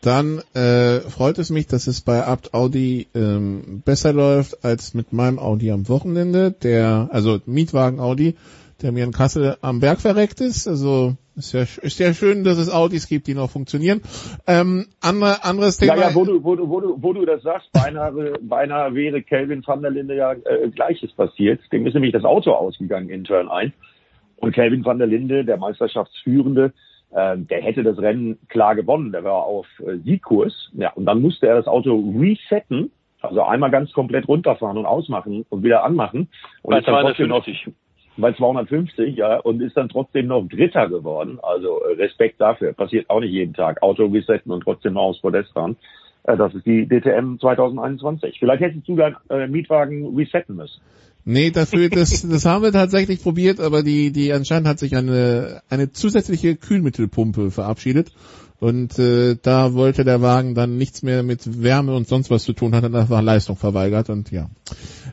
[0.00, 5.12] Dann äh, freut es mich, dass es bei Abt Audi ähm, besser läuft als mit
[5.12, 8.34] meinem Audi am Wochenende, der also Mietwagen Audi,
[8.82, 10.66] der mir in Kassel am Berg verreckt ist.
[10.68, 14.02] Also ist ja, ist ja schön, dass es Audis gibt, die noch funktionieren.
[14.46, 15.96] Ähm, andere, anderes Thema.
[15.96, 19.22] Ja, ja, wo du, wo du, wo du, wo du das sagst, beinahe, beinahe wäre
[19.22, 21.60] Kelvin van der Linde ja äh, Gleiches passiert.
[21.72, 23.72] Dem ist nämlich das Auto ausgegangen in Turn 1.
[24.36, 26.72] Und Kelvin van der Linde, der Meisterschaftsführende,
[27.14, 29.12] ähm, der hätte das Rennen klar gewonnen.
[29.12, 30.70] Der war auf äh, Siegkurs.
[30.74, 32.90] Ja, und dann musste er das Auto resetten,
[33.20, 36.28] also einmal ganz komplett runterfahren und ausmachen und wieder anmachen.
[36.62, 37.28] Und bei 250.
[37.28, 37.74] Noch,
[38.16, 41.38] bei 250, ja, und ist dann trotzdem noch Dritter geworden.
[41.42, 42.72] Also äh, Respekt dafür.
[42.72, 43.82] Passiert auch nicht jeden Tag.
[43.82, 45.76] Auto resetten und trotzdem noch aufs Podest fahren.
[46.24, 48.38] Äh, das ist die DTM 2021.
[48.38, 50.80] Vielleicht hättest du deinen äh, Mietwagen resetten müssen.
[51.24, 55.62] Nee, dafür, das, das haben wir tatsächlich probiert, aber die, die anscheinend hat sich eine,
[55.70, 58.12] eine zusätzliche Kühlmittelpumpe verabschiedet.
[58.58, 62.52] Und äh, da wollte der Wagen dann nichts mehr mit Wärme und sonst was zu
[62.52, 64.50] tun, hat dann einfach Leistung verweigert und ja.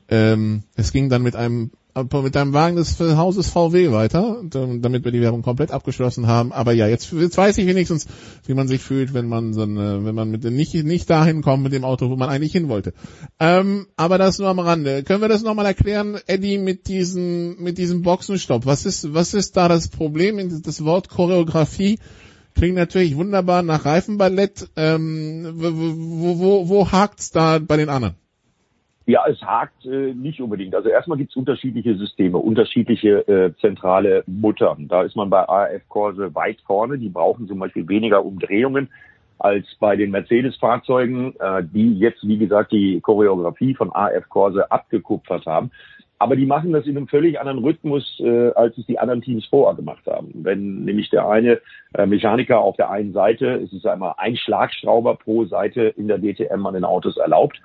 [0.07, 5.11] Ähm, es ging dann mit einem mit deinem Wagen des Hauses VW weiter, damit wir
[5.11, 6.51] die Werbung komplett abgeschlossen haben.
[6.51, 8.07] Aber ja, jetzt, jetzt weiß ich wenigstens,
[8.45, 11.63] wie man sich fühlt, wenn man so eine, wenn man mit nicht nicht dahin kommt
[11.63, 12.93] mit dem Auto, wo man eigentlich hin wollte.
[13.39, 15.03] Ähm, aber das nur am Rande.
[15.03, 18.65] Können wir das nochmal erklären, Eddie, mit diesem mit diesem Boxenstopp?
[18.65, 20.37] Was ist was ist da das Problem?
[20.61, 21.99] Das Wort Choreografie
[22.55, 24.69] klingt natürlich wunderbar nach Reifenballett.
[24.75, 28.15] Ähm, wo, wo, wo hakt's da bei den anderen?
[29.09, 30.75] Ja, es hakt äh, nicht unbedingt.
[30.75, 34.87] Also erstmal gibt es unterschiedliche Systeme, unterschiedliche äh, zentrale Muttern.
[34.87, 36.99] Da ist man bei AF Corse weit vorne.
[36.99, 38.87] Die brauchen zum Beispiel weniger Umdrehungen
[39.39, 45.47] als bei den Mercedes-Fahrzeugen, äh, die jetzt, wie gesagt, die Choreografie von AF Corse abgekupfert
[45.47, 45.71] haben.
[46.19, 49.43] Aber die machen das in einem völlig anderen Rhythmus, äh, als es die anderen Teams
[49.47, 50.29] vorher gemacht haben.
[50.35, 51.59] Wenn nämlich der eine
[51.95, 56.19] äh, Mechaniker auf der einen Seite, es ist einmal ein Schlagschrauber pro Seite in der
[56.19, 57.59] DTM an den Autos erlaubt,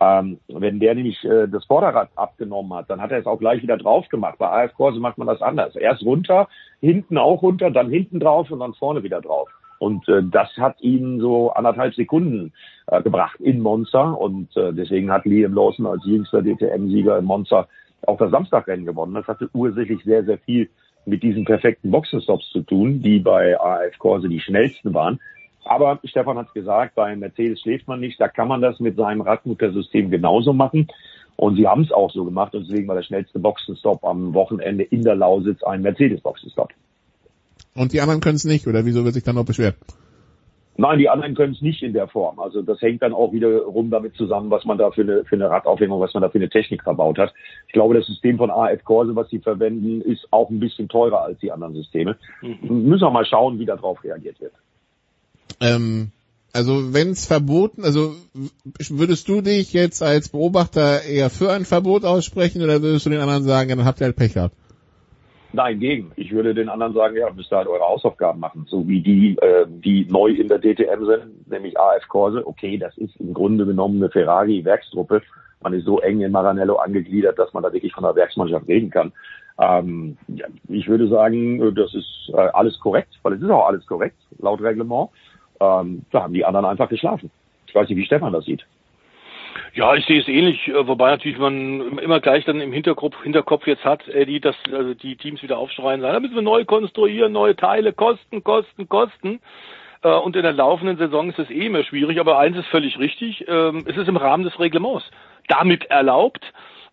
[0.00, 3.62] ähm, wenn der nämlich äh, das Vorderrad abgenommen hat, dann hat er es auch gleich
[3.62, 4.36] wieder drauf gemacht.
[4.38, 5.76] Bei AF Corse macht man das anders.
[5.76, 6.48] Erst runter,
[6.80, 9.50] hinten auch runter, dann hinten drauf und dann vorne wieder drauf.
[9.78, 12.52] Und äh, das hat ihn so anderthalb Sekunden
[12.86, 14.10] äh, gebracht in Monza.
[14.10, 17.68] Und äh, deswegen hat Liam Lawson als jüngster DTM-Sieger in Monza
[18.06, 19.14] auch das Samstagrennen gewonnen.
[19.14, 20.70] Das hatte ursächlich sehr, sehr viel
[21.04, 25.20] mit diesen perfekten Boxenstops zu tun, die bei AF Corse die schnellsten waren.
[25.70, 28.20] Aber Stefan hat gesagt, bei Mercedes schläft man nicht.
[28.20, 30.88] Da kann man das mit seinem Radmutter-System genauso machen.
[31.36, 32.56] Und sie haben es auch so gemacht.
[32.56, 36.70] Und deswegen war der schnellste Boxenstopp am Wochenende in der Lausitz ein Mercedes-Boxenstopp.
[37.76, 39.76] Und die anderen können es nicht, oder wieso wird sich dann noch beschwert?
[40.76, 42.40] Nein, die anderen können es nicht in der Form.
[42.40, 45.50] Also das hängt dann auch wiederum damit zusammen, was man da für eine, für eine
[45.50, 47.32] Radaufhängung, was man da für eine Technik verbaut hat.
[47.68, 51.22] Ich glaube, das System von AF Corse, was sie verwenden, ist auch ein bisschen teurer
[51.22, 52.16] als die anderen Systeme.
[52.42, 52.88] Mhm.
[52.88, 54.52] Müssen wir mal schauen, wie darauf reagiert wird.
[55.60, 56.10] Ähm,
[56.52, 58.14] also wenn es verboten, also
[58.90, 63.20] würdest du dich jetzt als Beobachter eher für ein Verbot aussprechen oder würdest du den
[63.20, 64.54] anderen sagen, dann habt ihr halt Pech gehabt?
[65.52, 66.12] Nein, gegen.
[66.16, 69.36] Ich würde den anderen sagen, ja, müsst ihr halt eure Hausaufgaben machen, so wie die,
[69.40, 72.46] äh, die neu in der DTM sind, nämlich AF Corse.
[72.46, 75.22] Okay, das ist im Grunde genommen eine Ferrari-Werkstruppe.
[75.60, 78.90] Man ist so eng in Maranello angegliedert, dass man da wirklich von der Werksmannschaft reden
[78.90, 79.12] kann.
[79.58, 83.84] Ähm, ja, ich würde sagen, das ist äh, alles korrekt, weil es ist auch alles
[83.86, 85.10] korrekt, laut Reglement
[85.60, 87.30] ähm, da haben die anderen einfach geschlafen.
[87.66, 88.64] Ich weiß nicht, wie Stefan das sieht.
[89.74, 93.66] Ja, ich sehe es ähnlich, äh, wobei natürlich man immer gleich dann im Hinterkopf, Hinterkopf
[93.66, 97.32] jetzt hat, Eddie, dass also die Teams wieder aufschreien sagen, da müssen wir neu konstruieren,
[97.32, 99.40] neue Teile, Kosten, Kosten, Kosten.
[100.02, 102.98] Äh, und in der laufenden Saison ist es eh immer schwierig, aber eins ist völlig
[102.98, 105.08] richtig, ähm, es ist im Rahmen des Reglements
[105.48, 106.44] damit erlaubt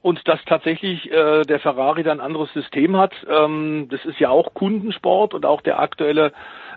[0.02, 3.14] und dass tatsächlich äh, der Ferrari dann ein anderes System hat.
[3.30, 6.32] Ähm, das ist ja auch Kundensport und auch der aktuelle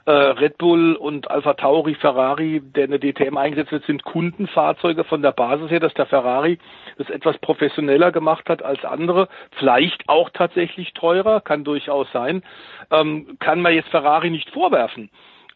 [0.07, 5.05] äh, Red Bull und Alpha Tauri, Ferrari, der in der DTM eingesetzt wird, sind Kundenfahrzeuge
[5.05, 6.59] von der Basis her, dass der Ferrari
[6.97, 9.29] das etwas professioneller gemacht hat als andere,
[9.59, 12.43] vielleicht auch tatsächlich teurer, kann durchaus sein,
[12.91, 15.11] ähm, kann man jetzt Ferrari nicht vorwerfen.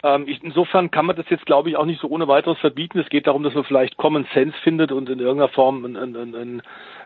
[0.04, 2.98] Ähm, insofern kann man das jetzt, glaube ich, auch nicht so ohne weiteres verbieten.
[2.98, 6.34] Es geht darum, dass man vielleicht Common Sense findet und in irgendeiner Form ein, ein,
[6.34, 6.62] ein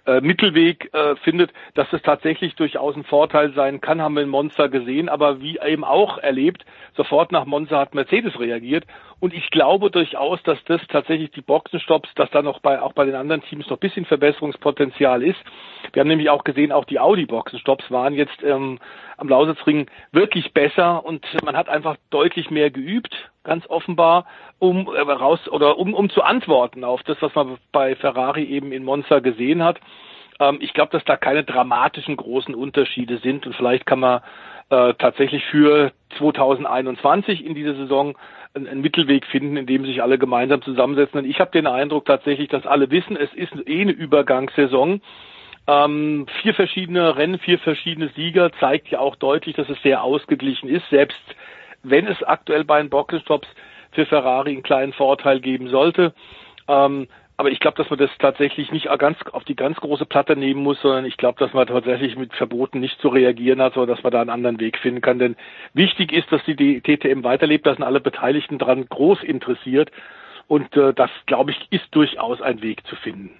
[0.08, 4.30] äh, Mittelweg äh, findet, dass es tatsächlich durchaus ein Vorteil sein kann, haben wir in
[4.30, 6.64] Monza gesehen, aber wie eben auch erlebt,
[6.96, 8.84] sofort nach Monza hat Mercedes reagiert
[9.20, 13.04] und ich glaube durchaus, dass das tatsächlich die Boxenstopps, dass da noch bei, auch bei
[13.04, 15.38] den anderen Teams noch ein bisschen Verbesserungspotenzial ist.
[15.92, 18.78] Wir haben nämlich auch gesehen, auch die Audi-Boxenstopps waren jetzt ähm,
[19.18, 24.26] am Lausitzring wirklich besser und man hat einfach deutlich mehr geübt, ganz offenbar,
[24.58, 28.72] um äh, raus oder um, um zu antworten auf das, was man bei Ferrari eben
[28.72, 29.80] in Monza gesehen hat.
[30.40, 34.20] Ähm, ich glaube, dass da keine dramatischen großen Unterschiede sind und vielleicht kann man
[34.70, 38.16] äh, tatsächlich für 2021 in dieser Saison
[38.54, 41.20] einen Mittelweg finden, in dem sich alle gemeinsam zusammensetzen.
[41.20, 45.00] Und ich habe den Eindruck tatsächlich, dass alle wissen, es ist eh eine Übergangssaison.
[45.66, 50.68] Ähm, vier verschiedene Rennen, vier verschiedene Sieger zeigt ja auch deutlich, dass es sehr ausgeglichen
[50.68, 51.20] ist, selbst
[51.82, 53.48] wenn es aktuell bei den Boxenstops
[53.92, 56.12] für Ferrari einen kleinen Vorteil geben sollte.
[56.68, 60.34] Ähm, aber ich glaube, dass man das tatsächlich nicht ganz auf die ganz große Platte
[60.34, 63.94] nehmen muss, sondern ich glaube, dass man tatsächlich mit Verboten nicht zu reagieren hat, sondern
[63.94, 65.20] dass man da einen anderen Weg finden kann.
[65.20, 65.36] Denn
[65.72, 69.92] wichtig ist, dass die TTM weiterlebt, da sind alle Beteiligten dran groß interessiert.
[70.48, 73.30] Und äh, das, glaube ich, ist durchaus ein Weg zu finden.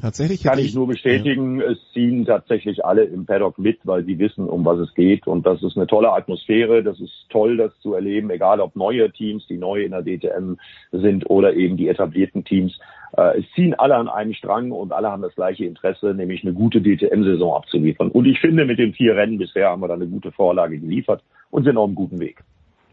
[0.00, 1.70] Tatsächlich kann ich, ich nur bestätigen, ja.
[1.70, 5.26] es ziehen tatsächlich alle im Paddock mit, weil sie wissen, um was es geht.
[5.26, 6.82] Und das ist eine tolle Atmosphäre.
[6.82, 10.56] Das ist toll, das zu erleben, egal ob neue Teams, die neu in der DTM
[10.92, 12.78] sind oder eben die etablierten Teams.
[13.16, 16.52] Äh, es ziehen alle an einem Strang und alle haben das gleiche Interesse, nämlich eine
[16.52, 18.10] gute DTM-Saison abzuliefern.
[18.10, 21.22] Und ich finde, mit den vier Rennen bisher haben wir da eine gute Vorlage geliefert
[21.50, 22.42] und sind auf einem guten Weg.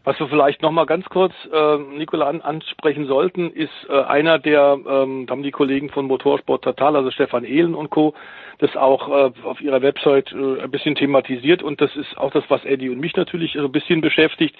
[0.04, 4.38] Was wir vielleicht noch mal ganz kurz, äh, Nikola, an, ansprechen sollten, ist äh, einer
[4.38, 8.12] der, ähm, haben die Kollegen von Motorsport Total, also Stefan Ehlen und Co.,
[8.58, 12.44] das auch äh, auf ihrer Website äh, ein bisschen thematisiert und das ist auch das,
[12.48, 14.54] was Eddie und mich natürlich so ein bisschen beschäftigt.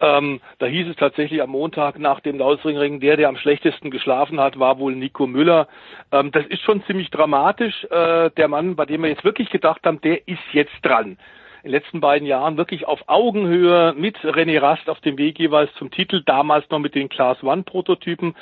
[0.00, 4.40] Ähm, da hieß es tatsächlich am Montag nach dem Lausringring, der, der am schlechtesten geschlafen
[4.40, 5.68] hat, war wohl Nico Müller.
[6.10, 7.84] Ähm, das ist schon ziemlich dramatisch.
[7.84, 11.18] Äh, der Mann, bei dem wir jetzt wirklich gedacht haben, der ist jetzt dran
[11.62, 15.72] in den letzten beiden Jahren wirklich auf Augenhöhe mit René Rast auf dem Weg jeweils
[15.74, 18.34] zum Titel, damals noch mit den Class One Prototypen.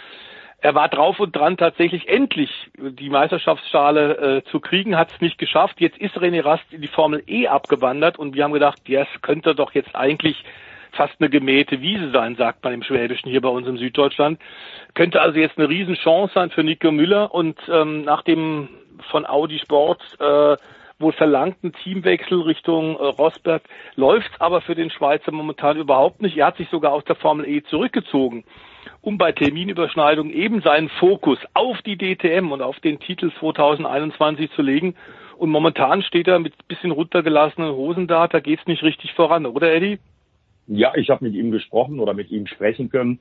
[0.60, 5.38] Er war drauf und dran, tatsächlich endlich die Meisterschaftsschale äh, zu kriegen, hat es nicht
[5.38, 5.80] geschafft.
[5.80, 9.22] Jetzt ist René Rast in die Formel E abgewandert und wir haben gedacht, ja, es
[9.22, 10.44] könnte doch jetzt eigentlich
[10.92, 14.40] fast eine gemähte Wiese sein, sagt man im Schwäbischen hier bei uns im Süddeutschland.
[14.94, 18.68] Könnte also jetzt eine Riesenchance sein für Nico Müller und ähm, nach dem
[19.10, 20.56] von Audi Sport äh,
[20.98, 23.62] wohl verlangten Teamwechsel Richtung äh, Rosberg
[23.96, 26.36] läuft aber für den Schweizer momentan überhaupt nicht.
[26.36, 28.44] Er hat sich sogar aus der Formel E zurückgezogen,
[29.02, 34.62] um bei Terminüberschneidung eben seinen Fokus auf die DTM und auf den Titel 2021 zu
[34.62, 34.94] legen.
[35.36, 39.72] Und momentan steht er mit bisschen runtergelassenen Hosen da, da geht's nicht richtig voran, oder
[39.74, 39.98] Eddie?
[40.66, 43.20] Ja, ich habe mit ihm gesprochen oder mit ihm sprechen können.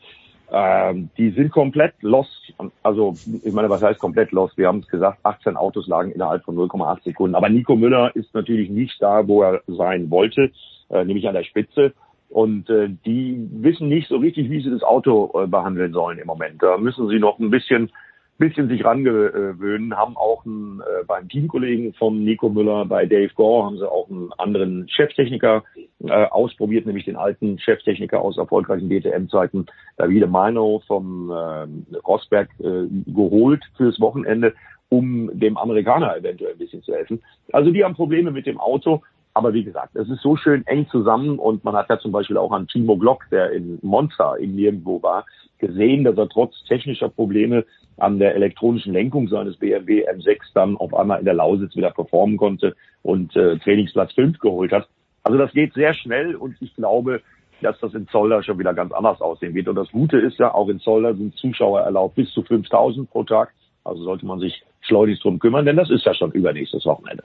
[0.52, 2.54] Ähm, die sind komplett lost.
[2.86, 4.60] Also ich meine, was heißt komplett lost?
[4.60, 7.34] Wir haben es gesagt, 18 Autos lagen innerhalb von 0,8 Sekunden.
[7.34, 10.52] Aber Nico Müller ist natürlich nicht da, wo er sein wollte,
[10.92, 11.94] äh, nämlich an der Spitze.
[12.30, 16.28] Und äh, die wissen nicht so richtig, wie sie das Auto äh, behandeln sollen im
[16.28, 16.62] Moment.
[16.62, 17.92] Da müssen sie noch ein bisschen
[18.38, 23.66] bisschen sich rangewöhnen, haben auch einen, äh, beim Teamkollegen von Nico Müller, bei Dave Gore,
[23.66, 25.64] haben sie auch einen anderen Cheftechniker
[26.04, 32.88] äh, ausprobiert, nämlich den alten Cheftechniker aus erfolgreichen DTM-Zeiten, Davide Mino vom äh, Rosberg, äh,
[33.08, 34.54] geholt fürs Wochenende,
[34.90, 37.22] um dem Amerikaner eventuell ein bisschen zu helfen.
[37.54, 39.02] Also die haben Probleme mit dem Auto.
[39.38, 42.38] Aber wie gesagt, es ist so schön eng zusammen und man hat ja zum Beispiel
[42.38, 45.26] auch an Timo Glock, der in Monza in nirgendwo war,
[45.60, 47.66] gesehen, dass er trotz technischer Probleme
[47.98, 52.38] an der elektronischen Lenkung seines BMW M6 dann auf einmal in der Lausitz wieder performen
[52.38, 54.88] konnte und äh, Trainingsplatz 5 geholt hat.
[55.24, 57.22] Also das geht sehr schnell und ich glaube,
[57.62, 59.68] dass das in Zolder schon wieder ganz anders aussehen wird.
[59.68, 63.24] Und das Gute ist ja, auch in Zolder sind Zuschauer erlaubt bis zu 5000 pro
[63.24, 63.54] Tag.
[63.84, 67.24] Also sollte man sich schleunigst drum kümmern, denn das ist ja schon übernächstes Wochenende.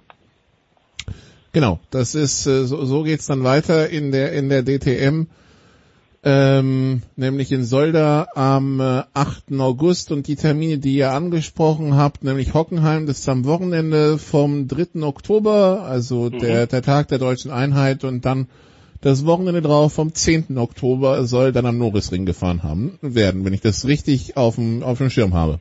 [1.52, 5.26] Genau, das ist äh, so, so geht's dann weiter in der in der DTM,
[6.23, 9.52] ähm, nämlich in Solda am äh, 8.
[9.58, 14.68] August und die Termine, die ihr angesprochen habt, nämlich Hockenheim, das ist am Wochenende vom
[14.68, 15.02] 3.
[15.02, 16.39] Oktober, also mhm.
[16.39, 18.49] der der Tag der deutschen Einheit und dann
[19.00, 20.58] das Wochenende drauf vom 10.
[20.58, 24.99] Oktober soll dann am Norrisring gefahren haben werden, wenn ich das richtig auf dem auf
[24.99, 25.58] dem Schirm habe.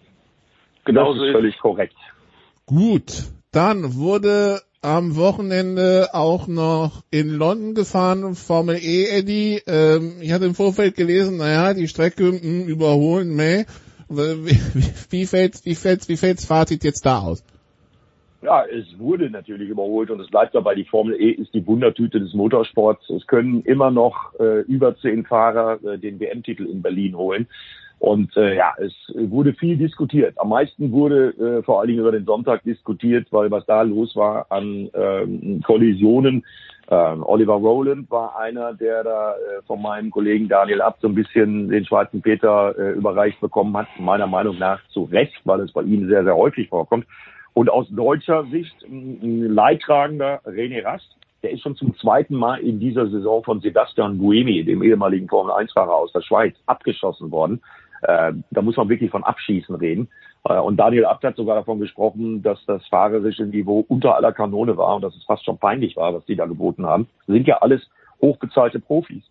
[0.84, 1.96] Genau, das ist völlig korrekt.
[2.66, 9.62] Gut, dann wurde am Wochenende auch noch in London gefahren, Formel E, Eddie.
[9.68, 13.66] Ähm, ich hatte im Vorfeld gelesen, naja, die Strecke mh, hm, überholen, meh.
[14.08, 14.58] Wie,
[15.10, 17.44] wie, fällt's, wie fällt's, wie fällt's Fazit jetzt da aus?
[18.42, 22.22] Ja, es wurde natürlich überholt und es bleibt dabei, die Formel E ist die Wundertüte
[22.22, 23.10] des Motorsports.
[23.10, 27.48] Es können immer noch äh, über zehn Fahrer äh, den WM-Titel in Berlin holen.
[28.00, 30.40] Und äh, ja, es wurde viel diskutiert.
[30.40, 34.16] Am meisten wurde äh, vor allen Dingen über den Sonntag diskutiert, weil was da los
[34.16, 36.46] war an ähm, Kollisionen.
[36.90, 41.14] Ähm, Oliver Rowland war einer, der da äh, von meinem Kollegen Daniel Abt so ein
[41.14, 45.72] bisschen den schwarzen Peter äh, überreicht bekommen hat, meiner Meinung nach zu Recht, weil es
[45.74, 47.06] bei ihm sehr, sehr häufig vorkommt.
[47.54, 52.80] Und aus deutscher Sicht ein Leidtragender René Rast, der ist schon zum zweiten Mal in
[52.80, 57.62] dieser Saison von Sebastian Buemi, dem ehemaligen Formel-1-Fahrer aus der Schweiz, abgeschossen worden.
[58.02, 60.10] Äh, da muss man wirklich von Abschießen reden.
[60.46, 64.78] Äh, und Daniel Abt hat sogar davon gesprochen, dass das fahrerische Niveau unter aller Kanone
[64.78, 67.08] war und dass es fast schon peinlich war, was die da geboten haben.
[67.28, 67.82] Das sind ja alles
[68.22, 69.24] hochbezahlte Profis,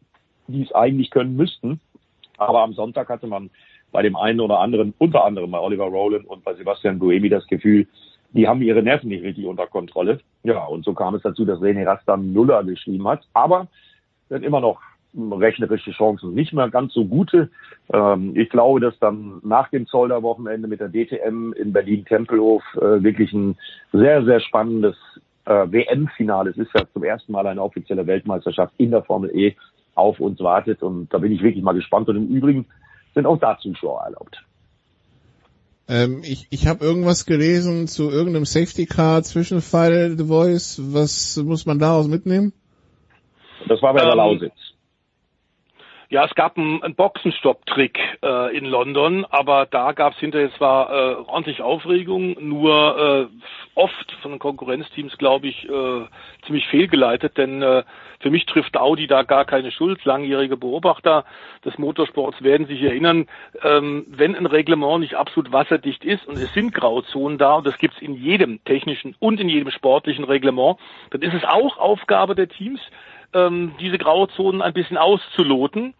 [0.46, 1.80] die es eigentlich können müssten.
[2.36, 3.50] Aber am Sonntag hatte man
[3.90, 7.46] bei dem einen oder anderen, unter anderem bei Oliver Rowland und bei Sebastian Buemi das
[7.46, 7.86] Gefühl,
[8.32, 10.20] die haben ihre Nerven nicht richtig unter Kontrolle.
[10.42, 13.26] Ja, und so kam es dazu, dass René Rast dann Nuller geschrieben hat.
[13.32, 13.68] Aber
[14.28, 14.80] sind immer noch
[15.14, 17.50] rechnerische Chancen nicht mehr ganz so gute.
[17.92, 23.02] Ähm, ich glaube, dass dann nach dem Zolder Wochenende mit der DTM in Berlin-Tempelhof äh,
[23.02, 23.56] wirklich ein
[23.92, 24.96] sehr, sehr spannendes
[25.46, 26.50] äh, WM-Finale.
[26.50, 29.56] Es ist ja zum ersten Mal eine offizielle Weltmeisterschaft in der Formel E
[29.94, 32.08] auf uns wartet und da bin ich wirklich mal gespannt.
[32.08, 32.66] Und im Übrigen
[33.14, 34.44] sind auch da Zuschauer erlaubt.
[35.88, 40.80] Ähm, ich ich habe irgendwas gelesen zu irgendeinem Safety Car Zwischenfall The Voice.
[40.92, 42.52] Was muss man daraus mitnehmen?
[43.68, 44.67] Das war bei der ähm, Lausitz.
[46.10, 50.90] Ja, es gab einen, einen Boxenstopp-Trick äh, in London, aber da gab es hinterher zwar
[50.90, 56.06] äh, ordentlich Aufregung, nur äh, oft von den Konkurrenzteams, glaube ich, äh,
[56.46, 57.84] ziemlich fehlgeleitet, denn äh,
[58.20, 60.04] Für mich trifft Audi da gar keine Schuld.
[60.04, 61.24] Langjährige Beobachter
[61.64, 63.28] des Motorsports werden sich erinnern,
[63.62, 67.78] ähm, wenn ein Reglement nicht absolut wasserdicht ist und es sind Grauzonen da und das
[67.78, 70.78] gibt's in jedem technischen und in jedem sportlichen Reglement,
[71.10, 72.80] dann ist es auch Aufgabe der Teams,
[73.32, 75.94] ähm, diese Grauzonen ein bisschen auszuloten.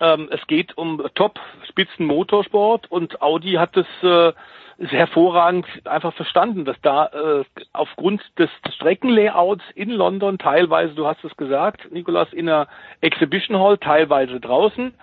[0.00, 4.32] Ähm, es geht um Top-Spitzen-Motorsport und Audi hat es äh,
[4.78, 11.36] hervorragend einfach verstanden, dass da äh, aufgrund des Streckenlayouts in London teilweise, du hast es
[11.36, 12.66] gesagt, Nikolas, in der
[13.02, 14.94] Exhibition Hall, teilweise draußen,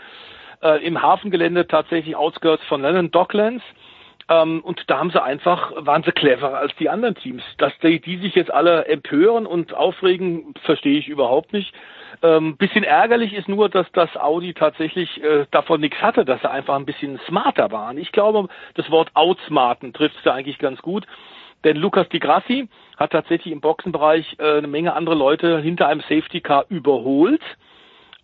[0.64, 3.64] äh, im Hafengelände tatsächlich Outskirts von Lennon Docklands,
[4.30, 7.44] ähm, und da haben sie einfach, waren sie cleverer als die anderen Teams.
[7.58, 11.74] Dass die, die sich jetzt alle empören und aufregen, verstehe ich überhaupt nicht.
[12.22, 16.50] Ähm, bisschen ärgerlich ist nur, dass das Audi tatsächlich äh, davon nichts hatte, dass sie
[16.50, 17.98] einfach ein bisschen smarter waren.
[17.98, 21.06] Ich glaube, das Wort outsmarten trifft es da eigentlich ganz gut.
[21.64, 26.02] Denn Lukas Di Grassi hat tatsächlich im Boxenbereich äh, eine Menge andere Leute hinter einem
[26.02, 27.42] Safety Car überholt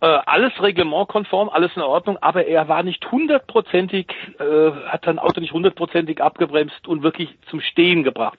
[0.04, 4.08] äh, alles reglementkonform, alles in Ordnung, aber er war nicht hundertprozentig,
[4.38, 8.38] äh, hat sein Auto nicht hundertprozentig abgebremst und wirklich zum Stehen gebracht.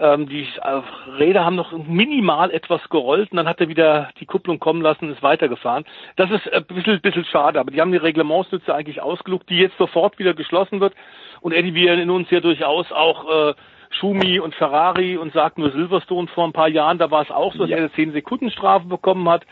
[0.00, 4.26] Ähm, die äh, Räder haben noch minimal etwas gerollt und dann hat er wieder die
[4.26, 5.84] Kupplung kommen lassen und ist weitergefahren.
[6.16, 9.78] Das ist ein bisschen, bisschen schade, aber die haben die Reglementsnütze eigentlich ausgelugt, die jetzt
[9.78, 10.94] sofort wieder geschlossen wird.
[11.40, 13.54] Und Eddie, wir in uns ja durchaus auch äh,
[13.90, 17.52] Schumi und Ferrari und sagt nur Silverstone vor ein paar Jahren, da war es auch
[17.52, 17.76] so, dass ja.
[17.76, 19.44] er eine 10 Sekunden Strafe bekommen hat.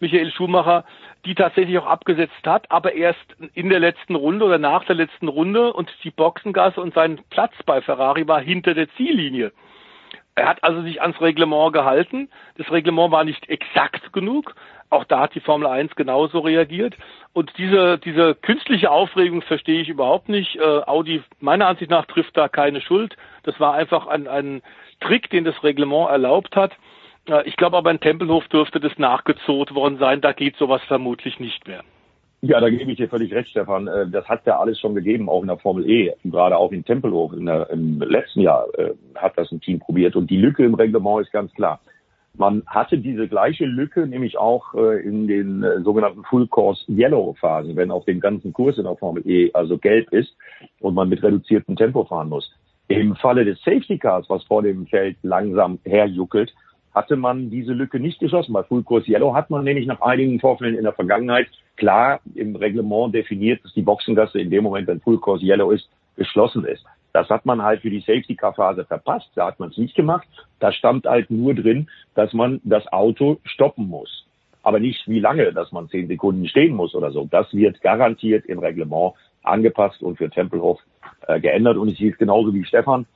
[0.00, 0.84] Michael Schumacher,
[1.24, 3.24] die tatsächlich auch abgesetzt hat, aber erst
[3.54, 7.54] in der letzten Runde oder nach der letzten Runde und die Boxengasse und sein Platz
[7.64, 9.52] bei Ferrari war hinter der Ziellinie.
[10.36, 12.28] Er hat also sich ans Reglement gehalten.
[12.56, 14.54] Das Reglement war nicht exakt genug.
[14.90, 16.94] Auch da hat die Formel 1 genauso reagiert.
[17.32, 20.56] Und diese, diese künstliche Aufregung verstehe ich überhaupt nicht.
[20.56, 23.16] Äh, Audi, meiner Ansicht nach, trifft da keine Schuld.
[23.44, 24.62] Das war einfach ein, ein
[25.00, 26.72] Trick, den das Reglement erlaubt hat.
[27.46, 30.20] Ich glaube aber in Tempelhof dürfte das nachgezogen worden sein.
[30.20, 31.82] Da geht sowas vermutlich nicht mehr.
[32.46, 33.86] Ja, da gebe ich dir völlig recht, Stefan.
[33.86, 36.84] Äh, das hat ja alles schon gegeben, auch in der Formel E, gerade auch in
[36.84, 37.32] Tempelhof.
[37.32, 40.14] In der, Im letzten Jahr äh, hat das ein Team probiert.
[40.14, 41.80] Und die Lücke im Reglement ist ganz klar.
[42.36, 47.76] Man hatte diese gleiche Lücke nämlich auch äh, in den sogenannten Full Course Yellow Phasen,
[47.76, 50.36] wenn auf dem ganzen Kurs in der Formel E also gelb ist
[50.80, 52.52] und man mit reduziertem Tempo fahren muss.
[52.88, 56.52] Im Falle des Safety Cars, was vor dem Feld langsam herjuckelt,
[56.94, 58.52] hatte man diese Lücke nicht geschlossen.
[58.52, 62.54] Bei Full Course Yellow hat man nämlich nach einigen Vorfällen in der Vergangenheit klar im
[62.56, 66.84] Reglement definiert, dass die Boxengasse in dem Moment, wenn Full Course Yellow ist, geschlossen ist.
[67.12, 69.30] Das hat man halt für die Safety Car Phase verpasst.
[69.34, 70.26] Da hat man es nicht gemacht.
[70.58, 74.26] Da stand halt nur drin, dass man das Auto stoppen muss.
[74.62, 77.28] Aber nicht wie lange, dass man zehn Sekunden stehen muss oder so.
[77.30, 79.14] Das wird garantiert im Reglement
[79.44, 80.80] angepasst und für Tempelhof
[81.28, 81.76] äh, geändert.
[81.76, 83.06] Und ich sehe es genauso wie Stefan.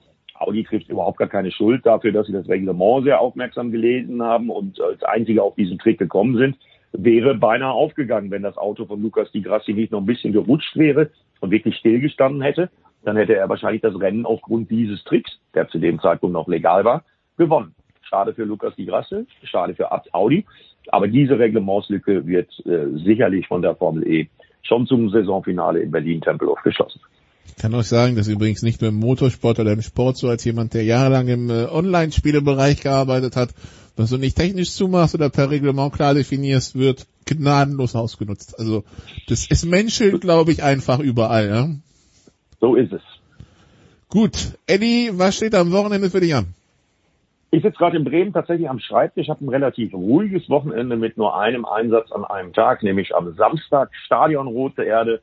[0.40, 4.50] Audi trifft überhaupt gar keine Schuld dafür, dass sie das Reglement sehr aufmerksam gelesen haben
[4.50, 6.56] und als einzige auf diesen Trick gekommen sind.
[6.92, 10.76] Wäre beinahe aufgegangen, wenn das Auto von Lukas Di Grassi nicht noch ein bisschen gerutscht
[10.76, 11.10] wäre
[11.40, 12.70] und wirklich stillgestanden hätte.
[13.04, 16.84] Dann hätte er wahrscheinlich das Rennen aufgrund dieses Tricks, der zu dem Zeitpunkt noch legal
[16.84, 17.04] war,
[17.36, 17.74] gewonnen.
[18.02, 20.46] Schade für Lukas Di Grassi, schade für Audi.
[20.88, 24.28] Aber diese Reglementslücke wird äh, sicherlich von der Formel E
[24.62, 27.00] schon zum Saisonfinale in Berlin-Tempelhof geschlossen.
[27.48, 30.44] Ich kann euch sagen, dass übrigens nicht nur im Motorsport oder im Sport so als
[30.44, 33.50] jemand, der jahrelang im äh, Online-Spielebereich gearbeitet hat,
[33.96, 38.58] was du nicht technisch zumachst oder per Reglement klar definierst, wird gnadenlos ausgenutzt.
[38.58, 38.84] Also
[39.26, 41.48] das ist menschelt, glaube ich, einfach überall.
[41.48, 41.68] Ja?
[42.60, 43.02] So ist es.
[44.08, 46.54] Gut, Eddie, was steht am Wochenende für dich an?
[47.50, 51.38] Ich sitze gerade in Bremen tatsächlich am Schreibtisch, habe ein relativ ruhiges Wochenende mit nur
[51.38, 55.22] einem Einsatz an einem Tag, nämlich am Samstag Stadion Rote Erde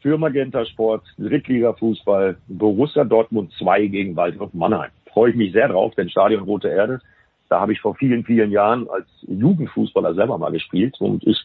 [0.00, 4.90] für Magenta Sport, Drittliga-Fußball, Borussia Dortmund 2 gegen Waldhof Mannheim.
[5.12, 7.00] Freue ich mich sehr drauf, denn Stadion Rote Erde,
[7.48, 11.44] da habe ich vor vielen, vielen Jahren als Jugendfußballer selber mal gespielt und ich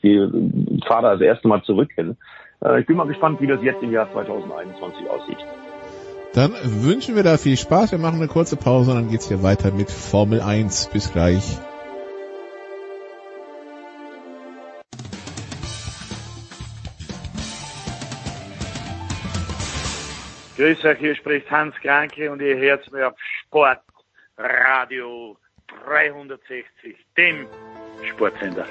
[0.85, 2.17] fahre da das erste Mal zurück hin.
[2.63, 5.37] Äh, ich bin mal gespannt, wie das jetzt im Jahr 2021 aussieht.
[6.33, 7.91] Dann wünschen wir da viel Spaß.
[7.91, 10.89] Wir machen eine kurze Pause und dann geht's hier weiter mit Formel 1.
[10.93, 11.59] Bis gleich.
[20.61, 23.15] Grüß euch, hier spricht Hans Kranke und ihr hört mir auf
[23.47, 25.35] Sportradio
[25.87, 27.47] 360, dem
[28.07, 28.67] Sportsender.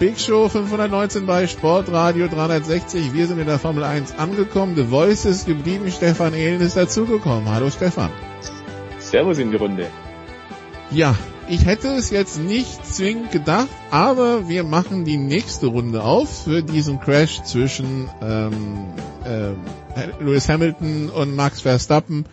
[0.00, 3.14] Big Show 519 bei Sportradio 360.
[3.14, 4.74] Wir sind in der Formel 1 angekommen.
[4.74, 5.92] The Voice ist geblieben.
[5.92, 7.48] Stefan Ehlen ist dazugekommen.
[7.48, 8.10] Hallo Stefan.
[8.98, 9.86] Servus in die Runde.
[10.90, 11.14] Ja,
[11.52, 16.62] ich hätte es jetzt nicht zwingend gedacht, aber wir machen die nächste Runde auf für
[16.62, 18.86] diesen Crash zwischen ähm,
[19.26, 19.52] äh,
[20.18, 22.24] Lewis Hamilton und Max Verstappen.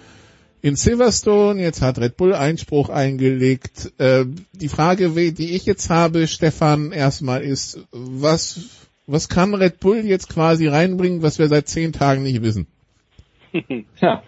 [0.62, 3.92] in Silverstone, jetzt hat Red Bull Einspruch eingelegt.
[3.98, 4.24] Äh,
[4.54, 10.30] die Frage, die ich jetzt habe, Stefan, erstmal ist, was, was kann Red Bull jetzt
[10.30, 12.68] quasi reinbringen, was wir seit zehn Tagen nicht wissen?
[14.00, 14.24] ja,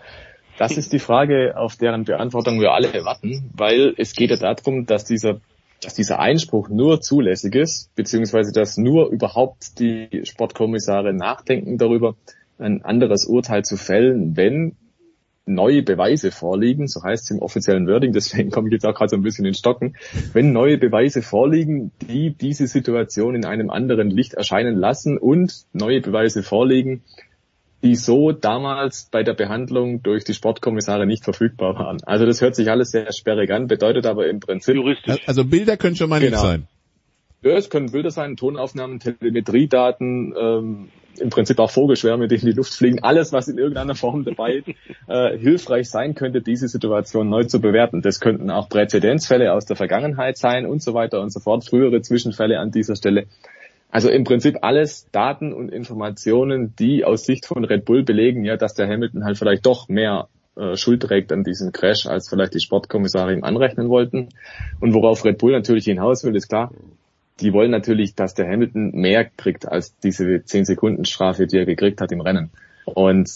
[0.61, 4.85] das ist die Frage, auf deren Beantwortung wir alle warten, weil es geht ja darum,
[4.85, 5.41] dass dieser
[5.83, 12.13] dass dieser Einspruch nur zulässig ist, beziehungsweise dass nur überhaupt die Sportkommissare nachdenken darüber,
[12.59, 14.75] ein anderes Urteil zu fällen, wenn
[15.47, 19.09] neue Beweise vorliegen, so heißt es im offiziellen Wording, deswegen komme ich jetzt auch gerade
[19.09, 19.95] so ein bisschen in Stocken,
[20.33, 26.01] wenn neue Beweise vorliegen, die diese Situation in einem anderen Licht erscheinen lassen und neue
[26.01, 27.01] Beweise vorliegen,
[27.83, 32.03] die so damals bei der Behandlung durch die Sportkommissare nicht verfügbar waren.
[32.03, 34.75] Also das hört sich alles sehr sperrig an, bedeutet aber im Prinzip...
[34.75, 35.17] Juristisch.
[35.27, 36.37] Also Bilder können schon mal genau.
[36.37, 36.67] nicht sein.
[37.43, 42.51] Ja, es können Bilder sein, Tonaufnahmen, Telemetriedaten, ähm, im Prinzip auch Vogelschwärme, die in die
[42.51, 44.63] Luft fliegen, alles, was in irgendeiner Form dabei
[45.07, 48.03] äh, hilfreich sein könnte, diese Situation neu zu bewerten.
[48.03, 52.01] Das könnten auch Präzedenzfälle aus der Vergangenheit sein und so weiter und so fort, frühere
[52.01, 53.25] Zwischenfälle an dieser Stelle.
[53.91, 58.55] Also im Prinzip alles Daten und Informationen, die aus Sicht von Red Bull belegen, ja,
[58.55, 62.53] dass der Hamilton halt vielleicht doch mehr äh, Schuld trägt an diesem Crash, als vielleicht
[62.53, 64.29] die Sportkommissare ihm anrechnen wollten.
[64.79, 66.71] Und worauf Red Bull natürlich hinaus will, ist klar,
[67.41, 71.65] die wollen natürlich, dass der Hamilton mehr kriegt als diese 10 Sekunden Strafe, die er
[71.65, 72.49] gekriegt hat im Rennen.
[72.85, 73.29] Und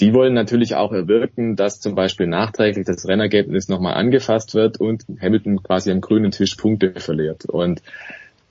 [0.00, 5.04] die wollen natürlich auch erwirken, dass zum Beispiel nachträglich das Rennergebnis nochmal angefasst wird und
[5.20, 7.46] Hamilton quasi am grünen Tisch Punkte verliert.
[7.46, 7.82] Und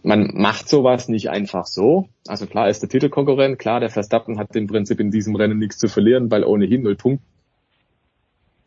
[0.03, 2.09] man macht sowas nicht einfach so.
[2.27, 5.77] Also klar ist der Titelkonkurrent, klar, der Verstappen hat im Prinzip in diesem Rennen nichts
[5.77, 7.25] zu verlieren, weil ohnehin null Punkte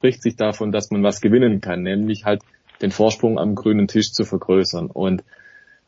[0.00, 2.40] spricht sich davon, dass man was gewinnen kann, nämlich halt
[2.80, 4.86] den Vorsprung am grünen Tisch zu vergrößern.
[4.86, 5.22] Und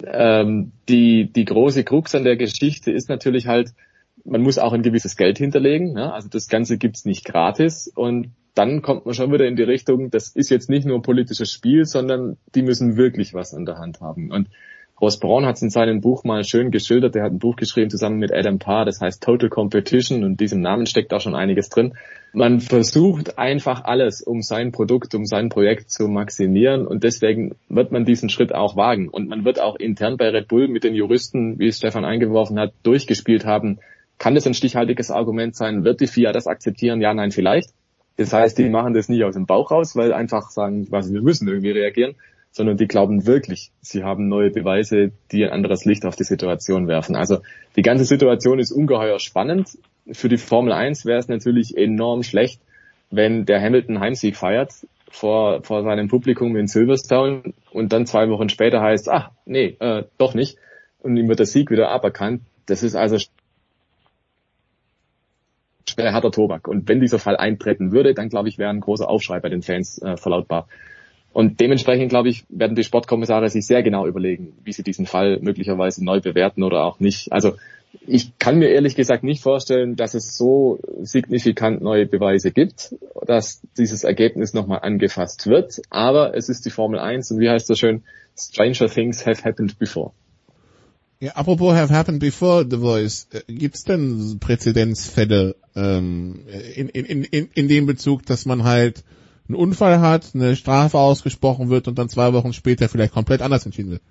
[0.04, 3.70] ähm, die, die große Krux an der Geschichte ist natürlich halt,
[4.24, 5.94] man muss auch ein gewisses Geld hinterlegen.
[5.94, 6.12] Ne?
[6.12, 10.10] Also das Ganze gibt's nicht gratis und dann kommt man schon wieder in die Richtung,
[10.10, 14.02] das ist jetzt nicht nur politisches Spiel, sondern die müssen wirklich was an der Hand
[14.02, 14.30] haben.
[14.30, 14.48] Und
[15.02, 17.16] Ross Braun hat es in seinem Buch mal schön geschildert.
[17.16, 20.60] Er hat ein Buch geschrieben zusammen mit Adam Parr, das heißt Total Competition und diesem
[20.60, 21.94] Namen steckt auch schon einiges drin.
[22.32, 27.90] Man versucht einfach alles, um sein Produkt, um sein Projekt zu maximieren und deswegen wird
[27.90, 30.94] man diesen Schritt auch wagen und man wird auch intern bei Red Bull mit den
[30.94, 33.80] Juristen, wie es Stefan eingeworfen hat, durchgespielt haben.
[34.18, 35.82] Kann das ein stichhaltiges Argument sein?
[35.82, 37.00] Wird die FIA das akzeptieren?
[37.00, 37.70] Ja, nein, vielleicht.
[38.18, 41.22] Das heißt, die machen das nicht aus dem Bauch raus, weil einfach sagen, was, wir
[41.22, 42.14] müssen irgendwie reagieren,
[42.52, 46.86] sondern die glauben wirklich, sie haben neue Beweise, die ein anderes Licht auf die Situation
[46.86, 47.16] werfen.
[47.16, 47.38] Also
[47.76, 49.78] die ganze Situation ist ungeheuer spannend.
[50.12, 52.60] Für die Formel 1 wäre es natürlich enorm schlecht,
[53.10, 54.72] wenn der Hamilton Heimsieg feiert
[55.08, 60.04] vor, vor seinem Publikum in Silverstone und dann zwei Wochen später heißt, ach nee, äh,
[60.18, 60.58] doch nicht.
[61.00, 62.42] Und ihm wird der Sieg wieder aberkannt.
[62.66, 63.16] Das ist also
[65.98, 66.68] harter Tobak.
[66.68, 69.62] Und wenn dieser Fall eintreten würde, dann glaube ich, wäre ein großer Aufschrei bei den
[69.62, 70.68] Fans äh, verlautbar.
[71.32, 75.38] Und dementsprechend, glaube ich, werden die Sportkommissare sich sehr genau überlegen, wie sie diesen Fall
[75.40, 77.32] möglicherweise neu bewerten oder auch nicht.
[77.32, 77.54] Also
[78.06, 82.94] ich kann mir ehrlich gesagt nicht vorstellen, dass es so signifikant neue Beweise gibt,
[83.26, 85.80] dass dieses Ergebnis nochmal angefasst wird.
[85.90, 88.02] Aber es ist die Formel 1 und wie heißt das schön?
[88.38, 90.12] Stranger things have happened before.
[91.20, 96.40] Ja, apropos have happened before The Voice, äh, gibt es denn Präzedenzfälle ähm,
[96.74, 99.04] in, in, in, in dem Bezug, dass man halt
[99.52, 103.66] einen Unfall hat, eine Strafe ausgesprochen wird und dann zwei Wochen später vielleicht komplett anders
[103.66, 104.02] entschieden wird.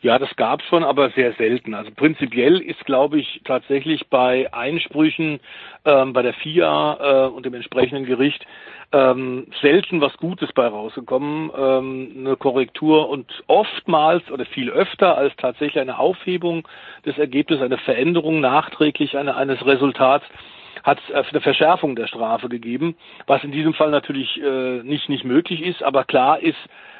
[0.00, 1.72] Ja, das gab es schon, aber sehr selten.
[1.72, 5.40] Also prinzipiell ist, glaube ich, tatsächlich bei Einsprüchen
[5.86, 8.44] ähm, bei der FIA äh, und dem entsprechenden Gericht
[8.92, 15.34] ähm, selten was Gutes bei rausgekommen, ähm, eine Korrektur und oftmals oder viel öfter als
[15.36, 16.68] tatsächlich eine Aufhebung
[17.06, 20.26] des Ergebnisses, eine Veränderung nachträglich eine, eines Resultats
[20.84, 22.94] hat es äh, eine Verschärfung der Strafe gegeben,
[23.26, 26.58] was in diesem Fall natürlich äh, nicht, nicht möglich ist, aber klar ist,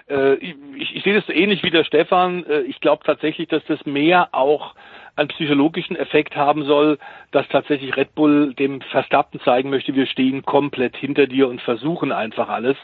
[0.08, 0.56] äh, ich,
[0.96, 4.74] ich sehe das ähnlich wie der Stefan, äh, ich glaube tatsächlich, dass das mehr auch
[5.16, 6.98] einen psychologischen Effekt haben soll,
[7.30, 12.10] dass tatsächlich Red Bull dem Verstappen zeigen möchte, wir stehen komplett hinter dir und versuchen
[12.10, 12.76] einfach alles.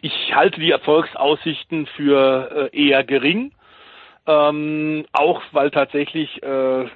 [0.00, 3.52] Ich halte die Erfolgsaussichten für äh, eher gering,
[4.26, 6.86] ähm, auch weil tatsächlich äh,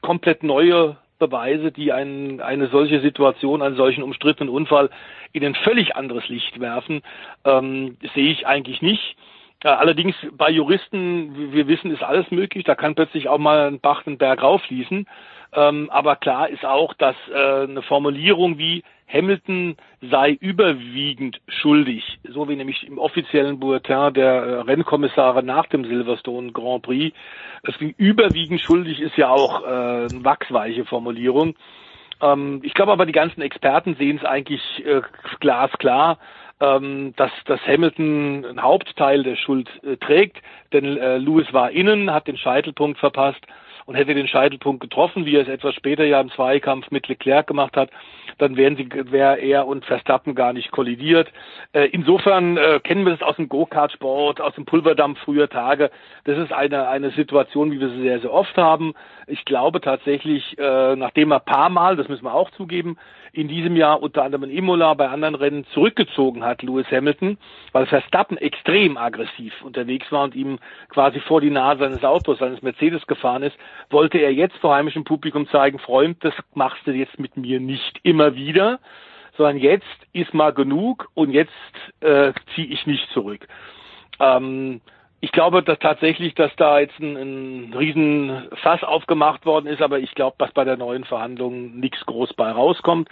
[0.00, 4.90] komplett neue Beweise, die ein, eine solche Situation, einen solchen umstrittenen Unfall
[5.32, 7.02] in ein völlig anderes Licht werfen,
[7.44, 9.16] ähm, sehe ich eigentlich nicht.
[9.62, 12.64] Allerdings bei Juristen, wir wissen, ist alles möglich.
[12.64, 15.06] Da kann plötzlich auch mal ein Bach den Berg rauffließen.
[15.52, 22.48] Ähm, aber klar ist auch, dass äh, eine Formulierung wie Hamilton sei überwiegend schuldig, so
[22.48, 27.16] wie nämlich im offiziellen Bulletin der äh, Rennkommissare nach dem Silverstone Grand Prix.
[27.64, 31.54] Das überwiegend schuldig ist ja auch äh, eine wachsweiche Formulierung.
[32.22, 35.02] Ähm, ich glaube aber, die ganzen Experten sehen es eigentlich äh,
[35.40, 36.18] glasklar,
[36.60, 40.38] ähm, dass, dass Hamilton einen Hauptteil der Schuld äh, trägt,
[40.72, 43.46] denn äh, Lewis war innen, hat den Scheitelpunkt verpasst
[43.86, 47.46] und hätte den Scheitelpunkt getroffen, wie er es etwas später ja im Zweikampf mit Leclerc
[47.46, 47.90] gemacht hat,
[48.38, 51.28] dann wären sie, wäre er und Verstappen gar nicht kollidiert.
[51.72, 55.90] Äh, insofern äh, kennen wir das aus dem Go-Kart-Sport, aus dem Pulverdampf früher Tage.
[56.24, 58.94] Das ist eine, eine Situation, wie wir sie sehr, sehr oft haben.
[59.26, 62.96] Ich glaube tatsächlich, äh, nachdem er paar Mal, das müssen wir auch zugeben,
[63.32, 67.38] in diesem Jahr unter anderem in Imola bei anderen Rennen zurückgezogen hat, Lewis Hamilton,
[67.72, 72.62] weil Verstappen extrem aggressiv unterwegs war und ihm quasi vor die Nase seines Autos, seines
[72.62, 73.56] Mercedes gefahren ist,
[73.90, 78.00] wollte er jetzt vor heimischem Publikum zeigen, Freund, das machst du jetzt mit mir nicht
[78.02, 78.80] immer wieder,
[79.36, 81.52] sondern jetzt ist mal genug und jetzt
[82.00, 83.46] äh, ziehe ich nicht zurück.
[84.18, 84.80] Ähm,
[85.20, 89.98] ich glaube, dass tatsächlich, dass da jetzt ein, ein riesen Fass aufgemacht worden ist, aber
[89.98, 93.08] ich glaube, dass bei der neuen Verhandlung nichts groß bei rauskommt.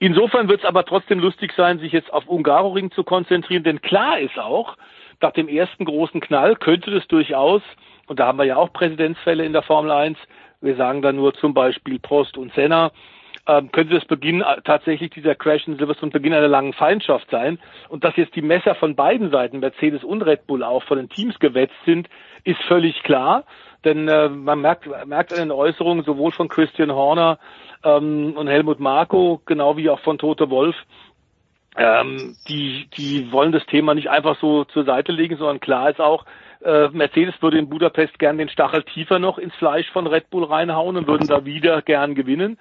[0.00, 4.18] Insofern wird es aber trotzdem lustig sein, sich jetzt auf Ungaroring zu konzentrieren, denn klar
[4.18, 4.76] ist auch,
[5.20, 7.62] nach dem ersten großen Knall könnte das durchaus,
[8.06, 10.18] und da haben wir ja auch Präzedenzfälle in der Formel 1,
[10.60, 12.90] wir sagen da nur zum Beispiel Prost und Senna,
[13.46, 17.58] ähm, könnte das Beginn äh, tatsächlich dieser Crash in Silverstone Beginn einer langen Feindschaft sein.
[17.88, 21.08] Und dass jetzt die Messer von beiden Seiten, Mercedes und Red Bull, auch von den
[21.08, 22.08] Teams gewetzt sind,
[22.44, 23.44] ist völlig klar.
[23.84, 27.38] Denn äh, man merkt, merkt an den Äußerungen sowohl von Christian Horner
[27.84, 30.76] ähm, und Helmut Marko, genau wie auch von Tote Wolf,
[31.76, 36.00] ähm, die, die wollen das Thema nicht einfach so zur Seite legen, sondern klar ist
[36.00, 36.24] auch,
[36.64, 40.44] äh, Mercedes würde in Budapest gern den Stachel tiefer noch ins Fleisch von Red Bull
[40.44, 42.58] reinhauen und würden da wieder gern gewinnen.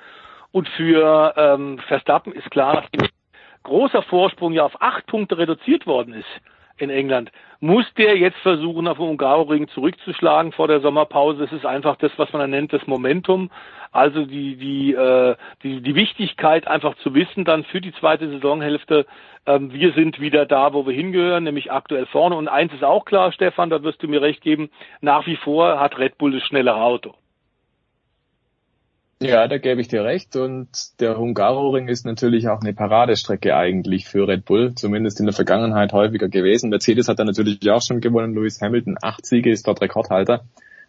[0.54, 3.10] Und für ähm, Verstappen ist klar, nachdem
[3.64, 6.28] großer Vorsprung ja auf acht Punkte reduziert worden ist
[6.78, 11.46] in England, muss der jetzt versuchen, auf den Ungaroring zurückzuschlagen vor der Sommerpause.
[11.46, 13.50] Es ist einfach das, was man dann nennt, das Momentum.
[13.92, 19.08] Also die, die, äh, die, die Wichtigkeit einfach zu wissen, dann für die zweite Saisonhälfte,
[19.48, 22.36] ähm, wir sind wieder da, wo wir hingehören, nämlich aktuell vorne.
[22.36, 24.70] Und eins ist auch klar, Stefan, da wirst du mir recht geben,
[25.02, 27.16] nach wie vor hat Red Bull das schnellere Auto.
[29.24, 30.36] Ja, da gebe ich dir recht.
[30.36, 30.68] Und
[31.00, 35.94] der Hungaroring ist natürlich auch eine Paradestrecke eigentlich für Red Bull, zumindest in der Vergangenheit
[35.94, 36.70] häufiger gewesen.
[36.70, 38.36] Mercedes hat da natürlich auch schon gewonnen.
[38.36, 40.44] Lewis Hamilton, acht Siege, ist dort Rekordhalter.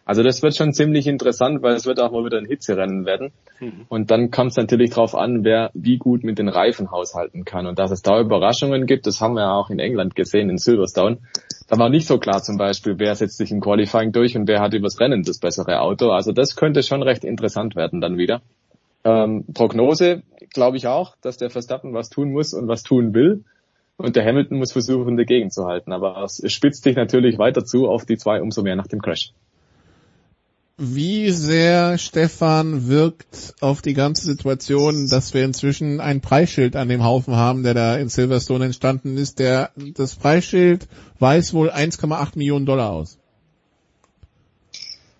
[0.05, 3.31] Also das wird schon ziemlich interessant, weil es wird auch mal wieder ein Hitzerennen werden.
[3.59, 3.85] Mhm.
[3.89, 7.65] Und dann kommt es natürlich darauf an, wer wie gut mit den Reifen haushalten kann.
[7.65, 10.59] Und dass es da Überraschungen gibt, das haben wir ja auch in England gesehen, in
[10.59, 11.17] Silverstone.
[11.67, 14.61] Da war nicht so klar zum Beispiel, wer setzt sich im Qualifying durch und wer
[14.61, 16.11] hat übers Rennen das bessere Auto.
[16.11, 18.43] Also das könnte schon recht interessant werden dann wieder.
[19.03, 20.21] Ähm, Prognose
[20.53, 23.43] glaube ich auch, dass der Verstappen was tun muss und was tun will.
[23.97, 25.91] Und der Hamilton muss versuchen, dagegen zu halten.
[25.93, 29.31] Aber es spitzt sich natürlich weiter zu auf die zwei umso mehr nach dem Crash.
[30.77, 37.01] Wie sehr, Stefan, wirkt auf die ganze Situation, dass wir inzwischen ein Preisschild an dem
[37.01, 39.39] Haufen haben, der da in Silverstone entstanden ist.
[39.39, 43.17] Der, das Preisschild weist wohl 1,8 Millionen Dollar aus.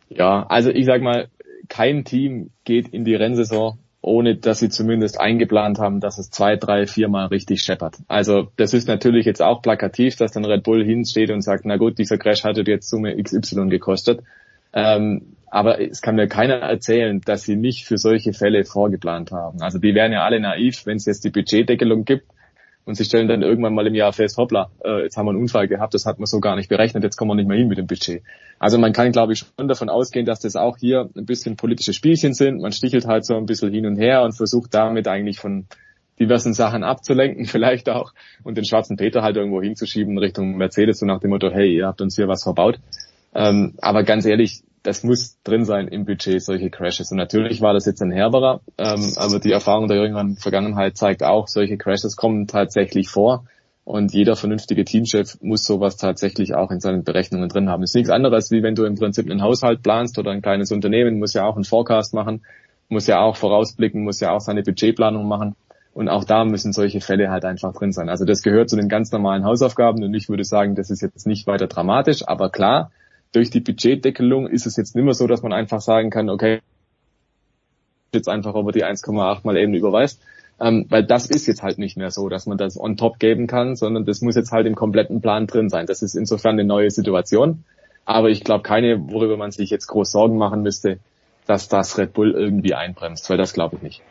[0.10, 1.30] Ja, also ich sag mal,
[1.70, 6.58] kein Team geht in die Rennsaison, ohne dass sie zumindest eingeplant haben, dass es zwei,
[6.58, 8.00] drei, viermal richtig scheppert.
[8.10, 11.78] Also das ist natürlich jetzt auch plakativ, dass dann Red Bull hinsteht und sagt, na
[11.78, 14.22] gut, dieser Crash hat jetzt Summe XY gekostet.
[14.74, 19.62] Ähm, aber es kann mir keiner erzählen, dass sie nicht für solche Fälle vorgeplant haben.
[19.62, 22.26] Also die wären ja alle naiv, wenn es jetzt die Budgetdeckelung gibt
[22.84, 25.40] und sie stellen dann irgendwann mal im Jahr fest, hoppla, äh, jetzt haben wir einen
[25.40, 27.70] Unfall gehabt, das hat man so gar nicht berechnet, jetzt kommen wir nicht mehr hin
[27.70, 28.22] mit dem Budget.
[28.60, 31.94] Also man kann, glaube ich, schon davon ausgehen, dass das auch hier ein bisschen politische
[31.94, 32.60] Spielchen sind.
[32.60, 35.68] Man stichelt halt so ein bisschen hin und her und versucht damit eigentlich von
[36.20, 38.12] diversen Sachen abzulenken, vielleicht auch,
[38.44, 41.88] und den schwarzen Peter halt irgendwo hinzuschieben Richtung Mercedes, so nach dem Motto, hey, ihr
[41.88, 42.78] habt uns hier was verbaut.
[43.34, 47.12] Ähm, aber ganz ehrlich, das muss drin sein im Budget, solche Crashes.
[47.12, 51.24] Und natürlich war das jetzt ein herberer, ähm, aber die Erfahrung der jüngeren Vergangenheit zeigt
[51.24, 53.46] auch, solche Crashes kommen tatsächlich vor.
[53.84, 57.82] Und jeder vernünftige Teamchef muss sowas tatsächlich auch in seinen Berechnungen drin haben.
[57.82, 60.72] Das ist nichts anderes, wie wenn du im Prinzip einen Haushalt planst oder ein kleines
[60.72, 62.44] Unternehmen, muss ja auch einen Forecast machen,
[62.88, 65.56] muss ja auch vorausblicken, muss ja auch seine Budgetplanung machen.
[65.94, 68.10] Und auch da müssen solche Fälle halt einfach drin sein.
[68.10, 71.26] Also das gehört zu den ganz normalen Hausaufgaben und ich würde sagen, das ist jetzt
[71.26, 72.92] nicht weiter dramatisch, aber klar,
[73.32, 76.62] durch die Budgetdeckelung ist es jetzt nicht mehr so, dass man einfach sagen kann, okay,
[78.14, 80.22] jetzt einfach über die 1,8 mal eben überweist.
[80.60, 83.46] Ähm, weil das ist jetzt halt nicht mehr so, dass man das on top geben
[83.46, 85.86] kann, sondern das muss jetzt halt im kompletten Plan drin sein.
[85.86, 87.66] Das ist insofern eine neue Situation.
[88.06, 91.00] Aber ich glaube keine, worüber man sich jetzt groß Sorgen machen müsste,
[91.46, 94.02] dass das Red Bull irgendwie einbremst, weil das glaube ich nicht.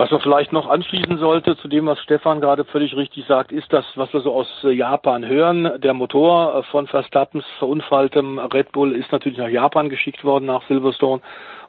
[0.00, 3.70] Was man vielleicht noch anschließen sollte zu dem, was Stefan gerade völlig richtig sagt, ist
[3.70, 5.78] das, was wir so aus äh, Japan hören.
[5.82, 10.66] Der Motor äh, von Verstappens verunfalltem Red Bull ist natürlich nach Japan geschickt worden, nach
[10.68, 11.20] Silverstone,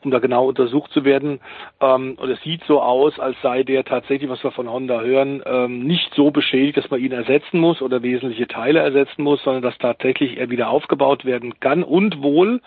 [0.01, 1.41] um da genau untersucht zu werden.
[1.81, 5.43] Ähm, und es sieht so aus, als sei der tatsächlich, was wir von Honda hören,
[5.45, 9.61] ähm, nicht so beschädigt, dass man ihn ersetzen muss oder wesentliche Teile ersetzen muss, sondern
[9.61, 12.61] dass tatsächlich er wieder aufgebaut werden kann und wohl,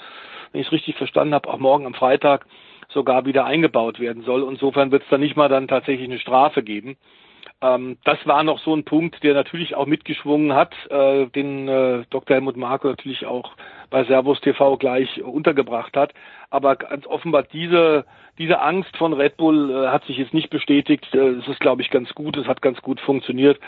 [0.52, 2.44] wenn ich es richtig verstanden habe, auch morgen am Freitag
[2.94, 4.48] sogar wieder eingebaut werden soll.
[4.48, 6.96] Insofern wird es dann nicht mal dann tatsächlich eine Strafe geben.
[7.60, 12.04] Ähm, das war noch so ein Punkt, der natürlich auch mitgeschwungen hat, äh, den äh,
[12.10, 12.36] Dr.
[12.36, 13.52] Helmut Marko natürlich auch
[13.90, 16.12] bei Servus TV gleich untergebracht hat.
[16.50, 18.04] Aber ganz offenbar diese
[18.38, 21.06] diese Angst von Red Bull äh, hat sich jetzt nicht bestätigt.
[21.14, 22.36] Äh, es ist, glaube ich, ganz gut.
[22.36, 23.60] Es hat ganz gut funktioniert.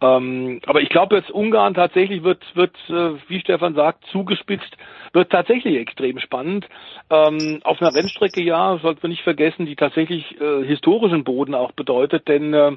[0.00, 4.76] Ähm, aber ich glaube, jetzt Ungarn tatsächlich wird, wird, äh, wie Stefan sagt, zugespitzt,
[5.12, 6.66] wird tatsächlich extrem spannend.
[7.10, 11.72] Ähm, auf einer Rennstrecke, ja, sollten wir nicht vergessen, die tatsächlich äh, historischen Boden auch
[11.72, 12.72] bedeutet, denn äh,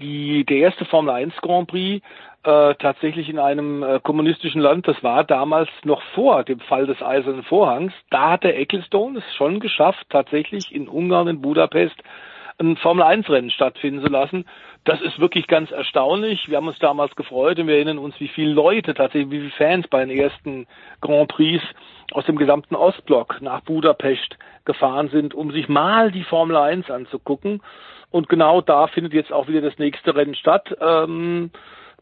[0.00, 2.04] die, der erste Formel 1 Grand Prix
[2.44, 7.02] äh, tatsächlich in einem äh, kommunistischen Land, das war damals noch vor dem Fall des
[7.02, 11.96] Eisernen Vorhangs, da hat der Ecclestone es schon geschafft, tatsächlich in Ungarn, in Budapest,
[12.60, 14.44] ein Formel 1 Rennen stattfinden zu lassen.
[14.84, 16.48] Das ist wirklich ganz erstaunlich.
[16.48, 19.50] Wir haben uns damals gefreut und wir erinnern uns, wie viele Leute tatsächlich, wie viele
[19.52, 20.66] Fans bei den ersten
[21.00, 21.62] Grand Prix
[22.12, 27.62] aus dem gesamten Ostblock nach Budapest gefahren sind, um sich mal die Formel 1 anzugucken.
[28.10, 30.74] Und genau da findet jetzt auch wieder das nächste Rennen statt.
[30.80, 31.50] Ähm,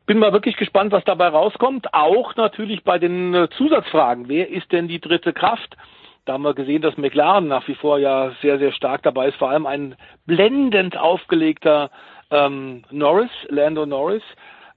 [0.07, 1.93] bin mal wirklich gespannt, was dabei rauskommt.
[1.93, 4.29] Auch natürlich bei den äh, Zusatzfragen.
[4.29, 5.77] Wer ist denn die dritte Kraft?
[6.25, 9.37] Da haben wir gesehen, dass McLaren nach wie vor ja sehr, sehr stark dabei ist.
[9.37, 11.91] Vor allem ein blendend aufgelegter
[12.31, 14.23] ähm, Norris, Lando Norris,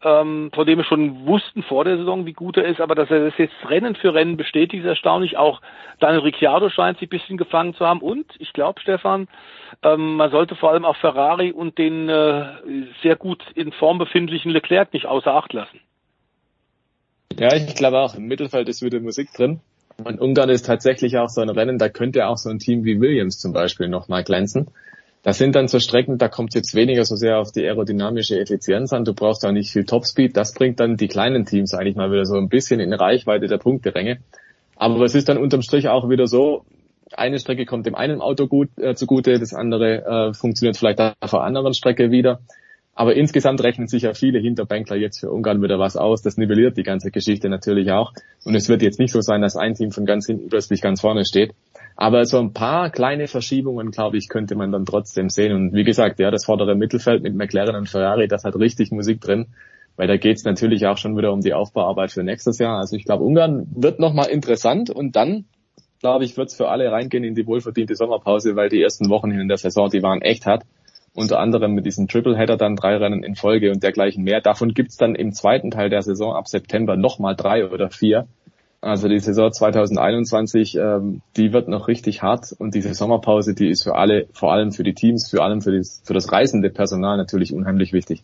[0.04, 3.12] ähm, von dem wir schon wussten vor der Saison, wie gut er ist, aber dass
[3.12, 5.38] er das jetzt Rennen für Rennen bestätigt, ist erstaunlich.
[5.38, 5.62] Auch
[6.00, 8.02] Daniel Ricciardo scheint sich ein bisschen gefangen zu haben.
[8.02, 9.28] Und ich glaube, Stefan,
[9.84, 12.46] ähm, man sollte vor allem auch Ferrari und den äh,
[13.04, 15.80] sehr gut in Form befindlichen Leclerc nicht außer Acht lassen.
[17.38, 19.60] Ja, ich glaube auch, im Mittelfeld ist wieder Musik drin.
[20.04, 23.02] Und Ungarn ist tatsächlich auch so ein Rennen, da könnte auch so ein Team wie
[23.02, 24.68] Williams zum Beispiel nochmal glänzen.
[25.22, 28.40] Das sind dann so Strecken, da kommt es jetzt weniger so sehr auf die aerodynamische
[28.40, 29.04] Effizienz an.
[29.04, 30.36] Du brauchst auch nicht viel Topspeed.
[30.38, 33.58] Das bringt dann die kleinen Teams eigentlich mal wieder so ein bisschen in Reichweite der
[33.58, 34.20] Punkteränge.
[34.78, 36.64] Aber es ist dann unterm Strich auch wieder so,
[37.14, 41.34] eine Strecke kommt dem einen Auto gut äh, zugute, das andere äh, funktioniert vielleicht auf
[41.34, 42.40] einer anderen Strecke wieder.
[42.94, 46.22] Aber insgesamt rechnen sich ja viele Hinterbänkler jetzt für Ungarn wieder was aus.
[46.22, 48.12] Das nivelliert die ganze Geschichte natürlich auch.
[48.44, 51.00] Und es wird jetzt nicht so sein, dass ein Team von ganz hinten plötzlich ganz
[51.00, 51.54] vorne steht.
[51.96, 55.54] Aber so ein paar kleine Verschiebungen, glaube ich, könnte man dann trotzdem sehen.
[55.54, 59.22] Und wie gesagt, ja, das vordere Mittelfeld mit McLaren und Ferrari, das hat richtig Musik
[59.22, 59.48] drin.
[59.98, 62.78] Weil da geht es natürlich auch schon wieder um die Aufbauarbeit für nächstes Jahr.
[62.78, 65.46] Also ich glaube, Ungarn wird nochmal interessant und dann,
[66.00, 69.32] glaube ich, wird es für alle reingehen in die wohlverdiente Sommerpause, weil die ersten Wochen
[69.32, 70.64] in der Saison, die waren echt hart
[71.14, 74.42] unter anderem mit diesem Tripleheader dann drei Rennen in Folge und dergleichen mehr.
[74.42, 78.28] Davon gibt's dann im zweiten Teil der Saison ab September nochmal drei oder vier.
[78.82, 83.84] Also die Saison 2021, ähm, die wird noch richtig hart und diese Sommerpause, die ist
[83.84, 87.18] für alle, vor allem für die Teams, vor allem für, das, für das reisende Personal
[87.18, 88.24] natürlich unheimlich wichtig.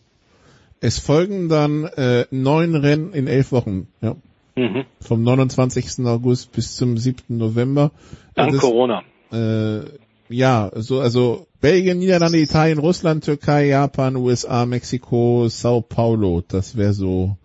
[0.80, 3.88] Es folgen dann äh, neun Rennen in elf Wochen.
[4.00, 4.16] Ja.
[4.56, 4.84] Mhm.
[5.00, 6.06] Vom 29.
[6.06, 7.36] August bis zum 7.
[7.36, 7.90] November.
[8.34, 9.02] Dank also Corona.
[9.32, 9.80] Äh,
[10.28, 16.42] ja, so also Belgien, Niederlande, Italien, Russland, Türkei, Japan, USA, Mexiko, Sao Paulo.
[16.46, 17.36] Das wäre so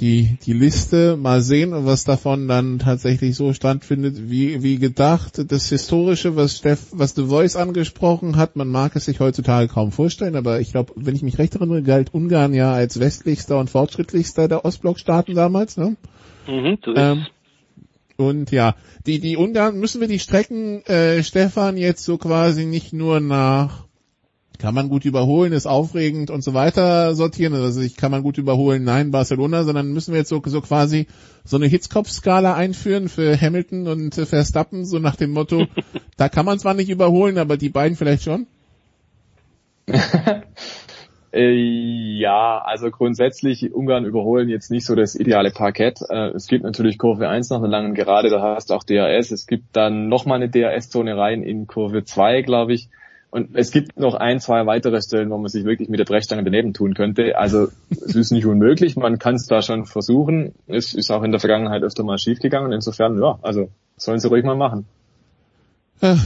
[0.00, 1.16] die, die Liste.
[1.16, 5.40] Mal sehen, was davon dann tatsächlich so stattfindet, wie, wie gedacht.
[5.50, 9.92] Das Historische, was Steff, was The Voice angesprochen hat, man mag es sich heutzutage kaum
[9.92, 13.70] vorstellen, aber ich glaube, wenn ich mich recht erinnere, galt Ungarn ja als westlichster und
[13.70, 15.96] fortschrittlichster der Ostblockstaaten damals, ne?
[16.46, 17.26] Mhm, so ähm,
[18.16, 18.74] und ja,
[19.06, 23.84] die, die Ungarn, müssen wir die Strecken, äh, Stefan, jetzt so quasi nicht nur nach
[24.62, 27.52] kann man gut überholen, ist aufregend und so weiter sortieren.
[27.52, 31.08] Also ich kann man gut überholen, nein, Barcelona, sondern müssen wir jetzt so, so quasi
[31.44, 35.66] so eine Hitzkopf-Skala einführen für Hamilton und Verstappen, so nach dem Motto,
[36.16, 38.46] da kann man zwar nicht überholen, aber die beiden vielleicht schon?
[41.34, 41.54] Äh,
[42.18, 46.00] ja, also grundsätzlich Ungarn überholen jetzt nicht so das ideale Parkett.
[46.10, 49.30] Äh, es gibt natürlich Kurve 1 nach einer langen Gerade, da hast du auch DRS.
[49.30, 52.90] Es gibt dann nochmal eine DRS-Zone rein in Kurve 2, glaube ich.
[53.32, 56.44] Und es gibt noch ein, zwei weitere Stellen, wo man sich wirklich mit der Brechstange
[56.44, 57.38] daneben tun könnte.
[57.38, 60.52] Also es ist nicht unmöglich, man kann es da schon versuchen.
[60.66, 62.72] Es ist auch in der Vergangenheit öfter mal schiefgegangen.
[62.72, 64.84] Insofern, ja, also sollen sie ruhig mal machen.
[66.02, 66.18] Ja,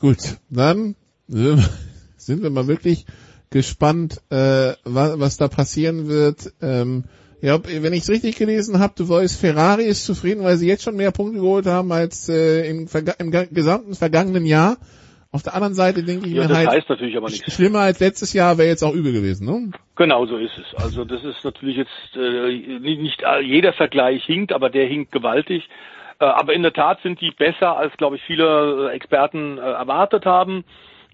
[0.00, 0.18] gut,
[0.50, 0.96] dann
[1.28, 3.06] sind wir mal wirklich
[3.50, 6.54] gespannt, äh, was, was da passieren wird.
[6.60, 7.04] Ähm,
[7.40, 10.82] ja, wenn ich es richtig gelesen habe, du weißt, Ferrari ist zufrieden, weil sie jetzt
[10.82, 12.88] schon mehr Punkte geholt haben als äh, im,
[13.18, 14.76] im gesamten vergangenen Jahr.
[15.30, 17.52] Auf der anderen Seite denke ich Ja, mir das halt, heißt natürlich aber nichts.
[17.52, 19.72] schlimmer als letztes Jahr wäre jetzt auch übel gewesen, ne?
[19.96, 20.74] Genau so ist es.
[20.82, 25.68] Also das ist natürlich jetzt äh, nicht, jeder Vergleich hinkt, aber der hinkt gewaltig.
[26.18, 29.60] Äh, aber in der Tat sind die besser, als glaube ich viele äh, Experten äh,
[29.60, 30.64] erwartet haben,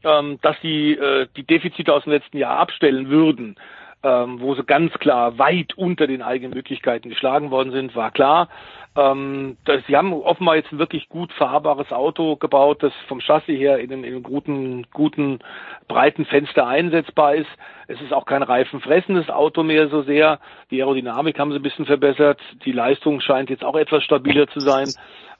[0.04, 3.56] ähm, dass sie äh, die Defizite aus dem letzten Jahr abstellen würden.
[4.04, 8.50] Ähm, wo sie ganz klar weit unter den eigenen Möglichkeiten geschlagen worden sind, war klar.
[8.96, 9.56] Ähm,
[9.88, 13.92] sie haben offenbar jetzt ein wirklich gut fahrbares Auto gebaut, das vom Chassis her in
[13.92, 15.40] einem, in einem guten, guten,
[15.88, 17.50] breiten Fenster einsetzbar ist.
[17.88, 20.38] Es ist auch kein reifenfressendes Auto mehr so sehr.
[20.70, 22.40] Die Aerodynamik haben sie ein bisschen verbessert.
[22.64, 24.88] Die Leistung scheint jetzt auch etwas stabiler zu sein.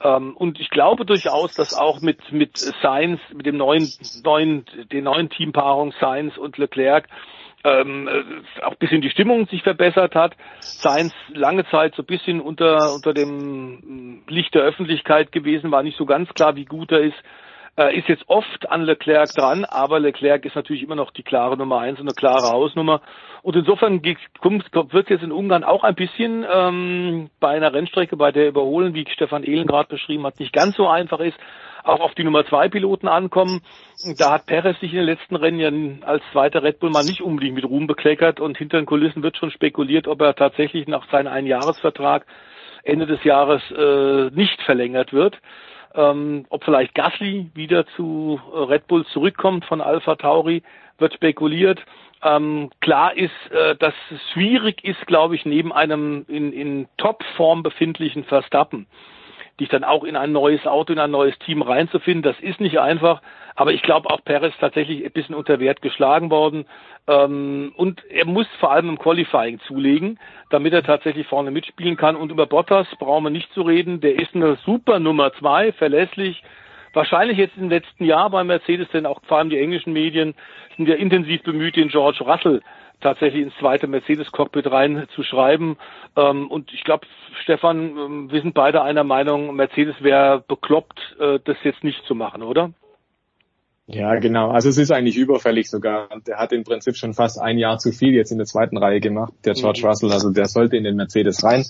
[0.02, 3.88] Ähm, und ich glaube durchaus, dass auch mit, mit Sainz, mit dem neuen,
[4.24, 7.06] neuen, den neuen Teampaarung Sainz und Leclerc,
[7.64, 10.36] ähm, äh, auch bisschen die Stimmung sich verbessert hat.
[10.60, 15.96] Sainz lange Zeit so ein bisschen unter, unter dem Licht der Öffentlichkeit gewesen, war nicht
[15.96, 17.16] so ganz klar, wie gut er ist.
[17.76, 21.56] Äh, ist jetzt oft an Leclerc dran, aber Leclerc ist natürlich immer noch die klare
[21.56, 23.00] Nummer eins und eine klare Hausnummer.
[23.42, 28.46] Und insofern wird jetzt in Ungarn auch ein bisschen ähm, bei einer Rennstrecke, bei der
[28.46, 31.36] Überholen, wie Stefan Ehlen gerade beschrieben hat, nicht ganz so einfach ist,
[31.84, 33.60] auch auf die Nummer zwei Piloten ankommen.
[34.18, 37.20] Da hat Perez sich in den letzten Rennen ja als zweiter Red Bull mal nicht
[37.20, 41.08] unbedingt mit Ruhm bekleckert und hinter den Kulissen wird schon spekuliert, ob er tatsächlich nach
[41.10, 42.26] seinem Einjahresvertrag
[42.82, 45.38] Ende des Jahres äh, nicht verlängert wird.
[45.94, 50.62] Ähm, ob vielleicht Gasly wieder zu äh, Red Bull zurückkommt von Alpha Tauri,
[50.98, 51.80] wird spekuliert.
[52.22, 57.62] Ähm, klar ist, äh, dass es schwierig ist, glaube ich, neben einem in, in Topform
[57.62, 58.86] befindlichen Verstappen
[59.60, 62.22] dich dann auch in ein neues Auto, in ein neues Team reinzufinden.
[62.22, 63.22] Das ist nicht einfach,
[63.54, 66.66] aber ich glaube auch Perez tatsächlich ein bisschen unter Wert geschlagen worden.
[67.06, 70.18] Ähm, und er muss vor allem im Qualifying zulegen,
[70.50, 72.16] damit er tatsächlich vorne mitspielen kann.
[72.16, 74.00] Und über Bottas brauchen wir nicht zu reden.
[74.00, 76.42] Der ist eine super Nummer zwei, verlässlich.
[76.92, 80.34] Wahrscheinlich jetzt im letzten Jahr bei Mercedes, denn auch vor allem die englischen Medien
[80.76, 82.60] sind ja intensiv bemüht, den George Russell
[83.04, 85.76] tatsächlich ins zweite Mercedes-Cockpit reinzuschreiben.
[86.16, 87.06] Ähm, und ich glaube,
[87.42, 92.14] Stefan, ähm, wir sind beide einer Meinung, Mercedes wäre bekloppt, äh, das jetzt nicht zu
[92.14, 92.72] machen, oder?
[93.86, 94.50] Ja, genau.
[94.50, 96.08] Also es ist eigentlich überfällig sogar.
[96.26, 99.00] Der hat im Prinzip schon fast ein Jahr zu viel jetzt in der zweiten Reihe
[99.00, 99.88] gemacht, der George mhm.
[99.88, 100.12] Russell.
[100.12, 101.64] Also der sollte in den Mercedes rein.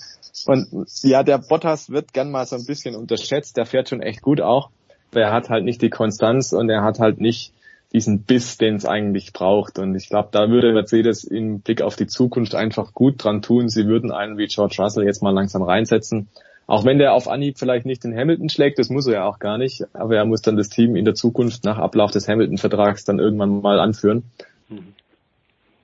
[0.45, 3.57] Und ja, der Bottas wird gern mal so ein bisschen unterschätzt.
[3.57, 4.69] Der fährt schon echt gut auch.
[5.13, 7.53] Der hat halt nicht die Konstanz und er hat halt nicht
[7.95, 9.79] diesen Biss, den es eigentlich braucht.
[9.79, 13.69] Und ich glaube, da würde Mercedes im Blick auf die Zukunft einfach gut dran tun.
[13.69, 16.27] Sie würden einen wie George Russell jetzt mal langsam reinsetzen.
[16.67, 19.39] Auch wenn der auf Anhieb vielleicht nicht den Hamilton schlägt, das muss er ja auch
[19.39, 23.05] gar nicht, aber er muss dann das Team in der Zukunft nach Ablauf des Hamilton-Vertrags
[23.05, 24.23] dann irgendwann mal anführen.
[24.67, 24.93] Mhm.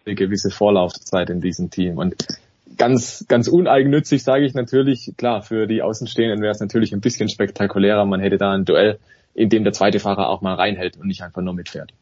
[0.05, 1.97] Eine gewisse Vorlaufzeit in diesem Team.
[1.97, 2.15] Und
[2.77, 7.29] ganz, ganz uneigennützig sage ich natürlich, klar, für die Außenstehenden wäre es natürlich ein bisschen
[7.29, 8.03] spektakulärer.
[8.05, 8.99] Man hätte da ein Duell,
[9.33, 11.93] in dem der zweite Fahrer auch mal reinhält und nicht einfach nur mitfährt.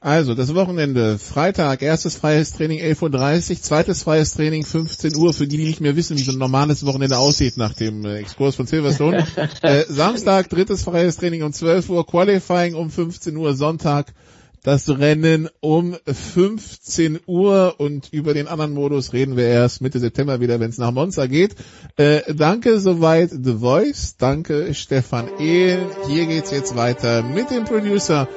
[0.00, 5.48] Also, das Wochenende, Freitag, erstes freies Training 11.30 Uhr, zweites freies Training 15 Uhr, für
[5.48, 8.54] die, die nicht mehr wissen, wie so ein normales Wochenende aussieht nach dem äh, Exkurs
[8.54, 9.26] von Silverstone.
[9.62, 14.14] äh, Samstag, drittes freies Training um 12 Uhr, Qualifying um 15 Uhr, Sonntag
[14.62, 20.40] das Rennen um 15 Uhr und über den anderen Modus reden wir erst Mitte September
[20.40, 21.56] wieder, wenn es nach Monza geht.
[21.96, 25.86] Äh, danke soweit The Voice, danke Stefan Ehl.
[26.06, 28.28] Hier geht's jetzt weiter mit dem Producer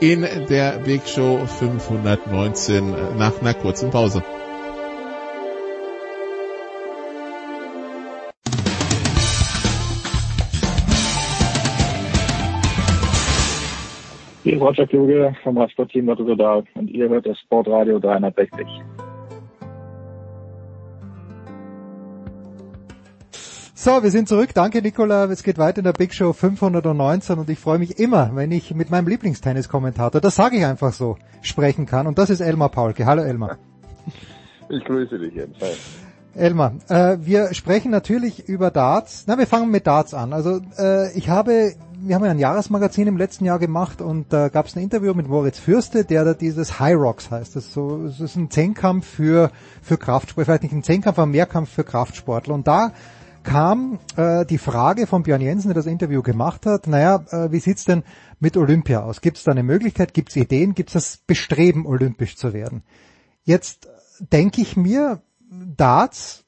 [0.00, 4.22] in der Big Show 519 nach einer kurzen Pause.
[14.50, 18.66] Hier ist Roger Kluge vom Radsportteam Lotto Total und ihr hört das Sportradio 360.
[23.74, 24.48] So, wir sind zurück.
[24.52, 25.26] Danke, Nicola.
[25.26, 28.74] Es geht weiter in der Big Show 519 und ich freue mich immer, wenn ich
[28.74, 32.08] mit meinem Lieblingstenniskommentator, das sage ich einfach so, sprechen kann.
[32.08, 33.06] Und das ist Elmar Paulke.
[33.06, 33.56] Hallo Elmar.
[34.68, 36.09] Ich grüße dich jedenfalls.
[36.34, 39.24] Elmar, äh, wir sprechen natürlich über Darts.
[39.26, 40.32] Na, wir fangen mit Darts an.
[40.32, 44.46] Also äh, ich habe, wir haben ja ein Jahresmagazin im letzten Jahr gemacht und da
[44.46, 47.56] äh, gab es ein Interview mit Moritz Fürste, der da dieses High Rocks heißt.
[47.56, 49.50] Das ist, so, das ist ein Zehnkampf für
[49.82, 52.54] für Kraftsport, vielleicht nicht ein Zehnkampf, aber ein Mehrkampf für Kraftsportler.
[52.54, 52.92] Und da
[53.42, 57.58] kam äh, die Frage von Björn Jensen, der das Interview gemacht hat, naja, äh, wie
[57.60, 58.04] sieht's denn
[58.38, 59.20] mit Olympia aus?
[59.20, 62.82] Gibt es da eine Möglichkeit, gibt es Ideen, gibt es das Bestreben, olympisch zu werden?
[63.42, 63.88] Jetzt
[64.32, 65.22] denke ich mir,
[65.76, 66.46] Darts,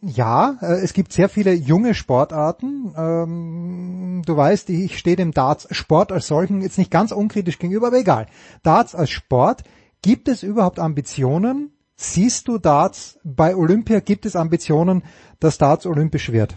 [0.00, 2.94] ja, äh, es gibt sehr viele junge Sportarten.
[2.96, 7.98] Ähm, du weißt, ich stehe dem Darts-Sport als solchen jetzt nicht ganz unkritisch gegenüber, aber
[7.98, 8.26] egal.
[8.62, 9.64] Darts als Sport,
[10.02, 15.02] gibt es überhaupt Ambitionen, Siehst du Darts bei Olympia, gibt es Ambitionen,
[15.40, 16.54] dass Darts olympisch wird?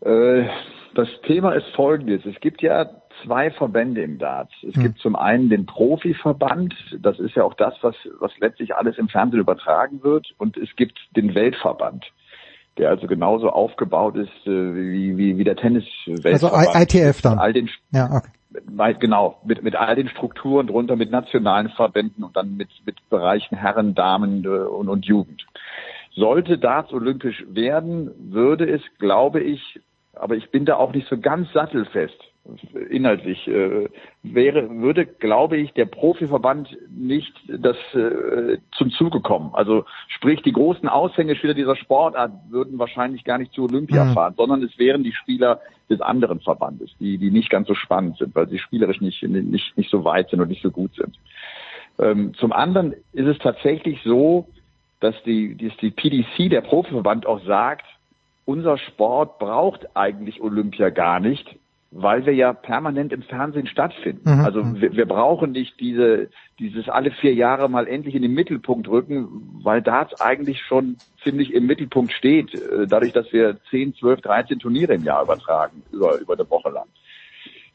[0.00, 0.46] Äh,
[0.94, 2.24] Das Thema ist folgendes.
[2.24, 2.84] Es gibt ja
[3.24, 4.52] zwei Verbände im Darts.
[4.66, 4.82] Es hm.
[4.82, 9.08] gibt zum einen den Profiverband, das ist ja auch das, was, was letztlich alles im
[9.08, 12.04] Fernsehen übertragen wird, und es gibt den Weltverband,
[12.78, 16.66] der also genauso aufgebaut ist äh, wie, wie, wie der Tennis-Weltverband.
[16.66, 17.38] Also ITF dann.
[17.38, 18.94] All den, ja, okay.
[19.00, 23.56] Genau, mit, mit all den Strukturen drunter, mit nationalen Verbänden und dann mit, mit Bereichen
[23.56, 25.46] Herren, Damen äh, und, und Jugend.
[26.14, 29.80] Sollte Darts olympisch werden, würde es, glaube ich,
[30.12, 32.31] aber ich bin da auch nicht so ganz sattelfest
[32.90, 33.88] inhaltlich äh,
[34.22, 39.50] wäre würde glaube ich der Profiverband nicht das äh, zum Zuge kommen.
[39.54, 44.14] Also sprich die großen Aushängeschilder dieser Sportart würden wahrscheinlich gar nicht zu Olympia mhm.
[44.14, 48.18] fahren sondern es wären die Spieler des anderen Verbandes die die nicht ganz so spannend
[48.18, 51.16] sind weil sie spielerisch nicht nicht nicht so weit sind und nicht so gut sind.
[51.98, 54.48] Ähm, zum anderen ist es tatsächlich so
[55.02, 57.84] dass die, dass die PDC, der Profiverband, auch sagt,
[58.44, 61.56] unser Sport braucht eigentlich Olympia gar nicht,
[61.94, 64.38] weil wir ja permanent im Fernsehen stattfinden.
[64.38, 64.44] Mhm.
[64.44, 68.88] Also wir, wir, brauchen nicht diese, dieses alle vier Jahre mal endlich in den Mittelpunkt
[68.88, 73.94] rücken, weil da es eigentlich schon ziemlich im Mittelpunkt steht, äh, dadurch, dass wir 10,
[73.96, 76.86] 12, 13 Turniere im Jahr übertragen, über, über eine Woche lang.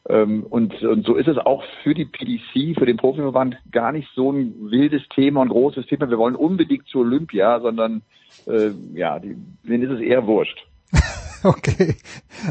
[0.08, 4.08] Ähm, und, und so ist es auch für die PDC, für den Profiverband gar nicht
[4.16, 6.10] so ein wildes Thema und großes Thema.
[6.10, 8.02] Wir wollen unbedingt zu Olympia, sondern
[8.46, 10.66] äh, ja, die, denen ist es eher wurscht.
[11.44, 11.96] okay.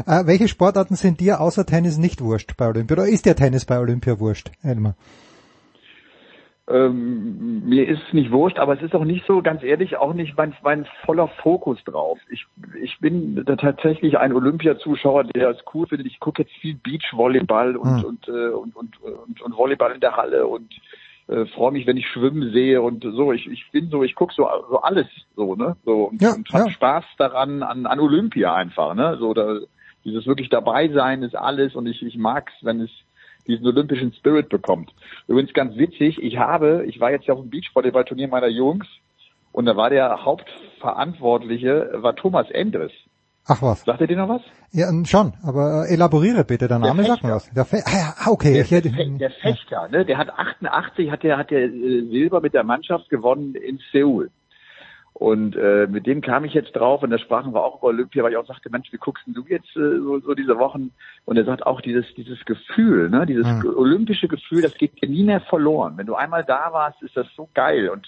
[0.06, 2.96] Äh, welche Sportarten sind dir außer Tennis nicht wurscht bei Olympia?
[2.96, 4.94] Oder ist der Tennis bei Olympia wurscht, Elmar?
[6.70, 10.12] ähm, mir ist es nicht wurscht, aber es ist auch nicht so, ganz ehrlich, auch
[10.12, 12.18] nicht mein, mein voller Fokus drauf.
[12.28, 12.46] Ich,
[12.82, 16.06] ich bin tatsächlich ein Olympiazuschauer, der es cool findet.
[16.06, 18.04] Ich gucke jetzt viel Beachvolleyball und, hm.
[18.04, 20.74] und, äh, und, und, und, und Volleyball in der Halle und
[21.28, 23.32] äh, freue mich, wenn ich Schwimmen sehe und so.
[23.32, 25.76] Ich, ich bin so, ich gucke so, so alles so, ne?
[25.84, 26.70] So und, ja, und hab ja.
[26.70, 29.16] Spaß daran an, an Olympia einfach, ne?
[29.20, 29.60] So da,
[30.04, 32.90] dieses wirklich dabei sein ist alles und ich, ich mag's, wenn es
[33.46, 34.90] diesen olympischen Spirit bekommt.
[35.26, 38.86] Übrigens ganz witzig, ich habe, ich war jetzt ja auf dem Beachvolleyball-Turnier meiner Jungs
[39.52, 42.92] und da war der Hauptverantwortliche, war Thomas Endres.
[43.48, 43.82] Ach was.
[43.84, 44.42] Sagt er dir noch was?
[44.72, 47.50] Ja, schon, aber äh, elaboriere bitte, der Name sagt mir was.
[47.50, 48.52] Der Fe ah, okay.
[48.52, 50.04] Der, ich hätte, der, Fechter, ne?
[50.04, 54.30] der hat 88, hat der, hat der äh, Silber mit der Mannschaft gewonnen in Seoul.
[55.18, 58.22] Und äh, mit dem kam ich jetzt drauf und da sprachen wir auch über Olympia,
[58.22, 60.92] weil ich auch sagte, Mensch, wie guckst du jetzt äh, so, so diese Wochen?
[61.24, 63.74] Und er sagt auch dieses dieses Gefühl, ne, dieses mhm.
[63.76, 65.94] olympische Gefühl, das geht dir nie mehr verloren.
[65.96, 68.06] Wenn du einmal da warst, ist das so geil und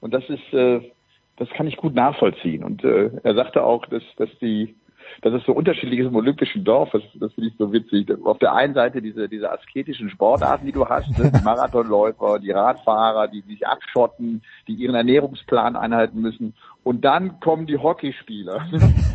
[0.00, 0.88] und das ist äh,
[1.36, 2.62] das kann ich gut nachvollziehen.
[2.62, 4.76] Und äh, er sagte auch, dass dass die
[5.20, 8.10] dass es so unterschiedlich ist im olympischen Dorf, das, das finde ich so witzig.
[8.24, 11.30] Auf der einen Seite diese, diese asketischen Sportarten, die du hast, ne?
[11.34, 16.54] die Marathonläufer, die Radfahrer, die, die sich abschotten, die ihren Ernährungsplan einhalten müssen.
[16.84, 18.66] Und dann kommen die Hockeyspieler.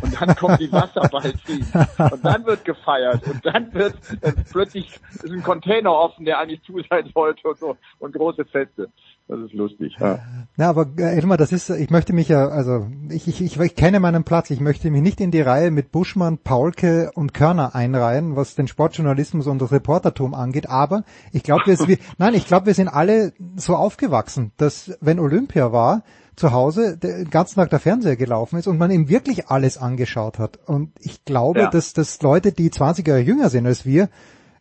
[0.02, 1.74] Und dann kommen die Wasserballteams.
[1.74, 3.26] Und dann wird gefeiert.
[3.26, 7.58] Und dann wird äh, plötzlich ist ein Container offen, der eigentlich zu sein sollte und
[7.58, 7.76] so.
[7.98, 8.88] Und große Feste.
[9.28, 9.94] Das ist lustig.
[10.00, 10.20] Ja,
[10.56, 13.76] ja aber äh, Elmar, das ist, ich möchte mich ja, also ich, ich, ich, ich
[13.76, 14.50] kenne meinen Platz.
[14.50, 18.68] Ich möchte mich nicht in die Reihe mit Buschmann, Paulke und Körner einreihen, was den
[18.68, 20.70] Sportjournalismus und das Reportertum angeht.
[20.70, 25.72] Aber ich glaube, wir, nein, ich glaube, wir sind alle so aufgewachsen, dass wenn Olympia
[25.72, 29.76] war, zu Hause den ganzen Tag der Fernseher gelaufen ist und man ihm wirklich alles
[29.76, 30.58] angeschaut hat.
[30.66, 31.70] Und ich glaube, ja.
[31.70, 34.08] dass, dass Leute, die 20 Jahre jünger sind als wir,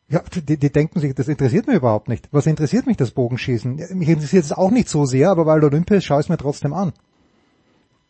[0.10, 2.30] ja, die, die denken sich, das interessiert mich überhaupt nicht.
[2.32, 3.76] Was interessiert mich das Bogenschießen?
[3.76, 6.38] Mich interessiert es auch nicht so sehr, aber weil Olympia ist, schaue ich es mir
[6.38, 6.94] trotzdem an.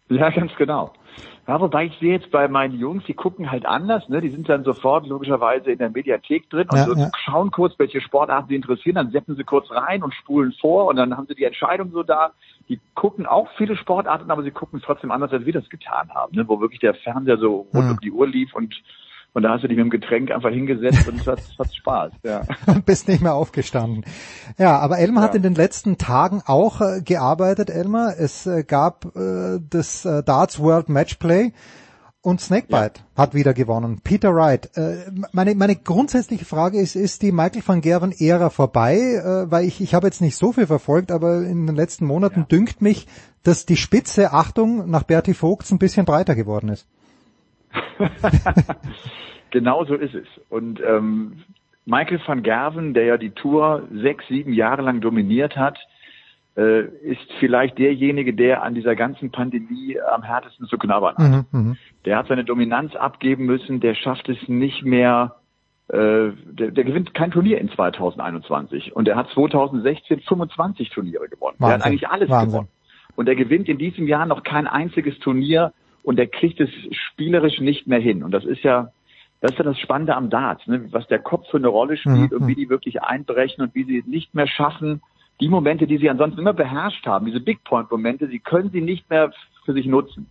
[0.10, 0.94] Ja, ganz genau.
[1.48, 4.20] Ja, wobei ich sehe jetzt bei meinen Jungs, die gucken halt anders, ne?
[4.20, 7.10] Die sind dann sofort logischerweise in der Mediathek drin und ja, so ja.
[7.24, 10.98] schauen kurz, welche Sportarten sie interessieren, dann setzen sie kurz rein und spulen vor und
[10.98, 12.34] dann haben sie die Entscheidung so da.
[12.68, 16.10] Die gucken auch viele Sportarten, aber sie gucken es trotzdem anders, als wir das getan
[16.14, 16.48] haben, ne?
[16.48, 17.92] Wo wirklich der Fernseher so rund ja.
[17.92, 18.76] um die Uhr lief und
[19.38, 21.72] und da hast du dich mit dem Getränk einfach hingesetzt und es hat, es hat
[21.72, 22.12] Spaß.
[22.24, 22.42] Ja.
[22.88, 24.04] Bist nicht mehr aufgestanden.
[24.58, 25.30] Ja, aber Elmar ja.
[25.30, 28.16] hat in den letzten Tagen auch äh, gearbeitet, Elmar.
[28.18, 31.52] Es äh, gab äh, das äh, Darts World Matchplay.
[32.22, 33.04] Und Snakebite ja.
[33.16, 34.02] hat wieder gewonnen.
[34.04, 34.76] Peter Wright.
[34.76, 38.98] Äh, meine, meine grundsätzliche Frage ist, ist die Michael van Gerven Ära vorbei?
[38.98, 42.40] Äh, weil ich, ich habe jetzt nicht so viel verfolgt, aber in den letzten Monaten
[42.40, 42.46] ja.
[42.48, 43.06] dünkt mich,
[43.44, 46.88] dass die Spitze, Achtung, nach Bertie Vogts ein bisschen breiter geworden ist.
[49.52, 50.28] genau so ist es.
[50.50, 51.44] Und ähm,
[51.86, 55.78] Michael van Gerven, der ja die Tour sechs, sieben Jahre lang dominiert hat,
[56.58, 61.54] äh, ist vielleicht derjenige, der an dieser ganzen Pandemie am härtesten zu knabbern hat.
[61.54, 61.78] Mhm, mhm.
[62.06, 65.36] der hat seine Dominanz abgeben müssen, der schafft es nicht mehr,
[65.88, 71.56] äh, der, der gewinnt kein Turnier in 2021 und er hat 2016 25 Turniere gewonnen.
[71.60, 71.68] Wahnsinn.
[71.70, 72.50] Der hat eigentlich alles Wahnsinn.
[72.50, 72.68] gewonnen.
[73.16, 75.74] Und er gewinnt in diesem Jahr noch kein einziges Turnier
[76.08, 78.24] und er kriegt es spielerisch nicht mehr hin.
[78.24, 78.94] Und das ist ja,
[79.42, 80.88] das ist ja das Spannende am Darts, ne?
[80.92, 82.38] was der Kopf für eine Rolle spielt Mhm.
[82.38, 85.02] und wie die wirklich einbrechen und wie sie es nicht mehr schaffen,
[85.42, 88.80] die Momente, die sie ansonsten immer beherrscht haben, diese Big Point Momente, sie können sie
[88.80, 89.34] nicht mehr
[89.66, 90.28] für sich nutzen.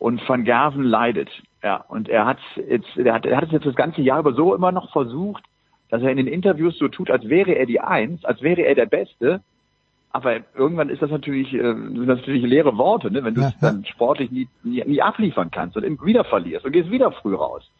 [0.00, 1.30] Und Van Gerven leidet.
[1.62, 4.32] Ja, und er hat jetzt, er hat, er hat es jetzt das ganze Jahr über
[4.34, 5.44] so immer noch versucht,
[5.88, 8.74] dass er in den Interviews so tut, als wäre er die Eins, als wäre er
[8.74, 9.40] der Beste.
[10.12, 13.22] Aber irgendwann ist das natürlich, äh, sind das natürlich leere Worte, ne?
[13.22, 16.90] wenn du es dann sportlich nie, nie, nie abliefern kannst und wieder verlierst und gehst
[16.90, 17.70] wieder früh raus.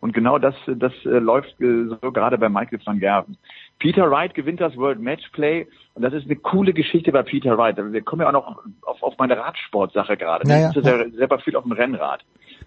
[0.00, 3.36] Und genau das, das äh, läuft äh, so gerade bei Michael van Gerven.
[3.78, 7.76] Peter Wright gewinnt das World Matchplay und das ist eine coole Geschichte bei Peter Wright.
[7.76, 10.48] Wir kommen ja auch noch auf, auf meine Radsportsache gerade.
[10.48, 12.24] Ja, ja, das ist ja selber viel auf dem Rennrad.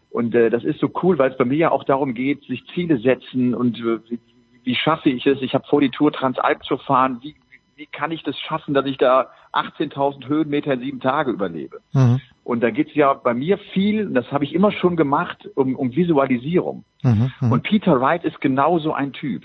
[0.09, 2.63] Und äh, das ist so cool, weil es bei mir ja auch darum geht, sich
[2.73, 4.19] Ziele setzen und äh, wie,
[4.63, 5.41] wie schaffe ich es?
[5.41, 7.19] Ich habe vor, die Tour Transalp zu fahren.
[7.21, 7.35] Wie,
[7.77, 11.79] wie kann ich das schaffen, dass ich da 18.000 Höhenmeter in sieben Tage überlebe?
[11.93, 12.19] Mhm.
[12.43, 15.75] Und da geht's ja bei mir viel, und das habe ich immer schon gemacht, um,
[15.75, 16.83] um Visualisierung.
[17.03, 17.31] Mhm.
[17.39, 17.51] Mhm.
[17.51, 19.43] Und Peter Wright ist genauso ein Typ.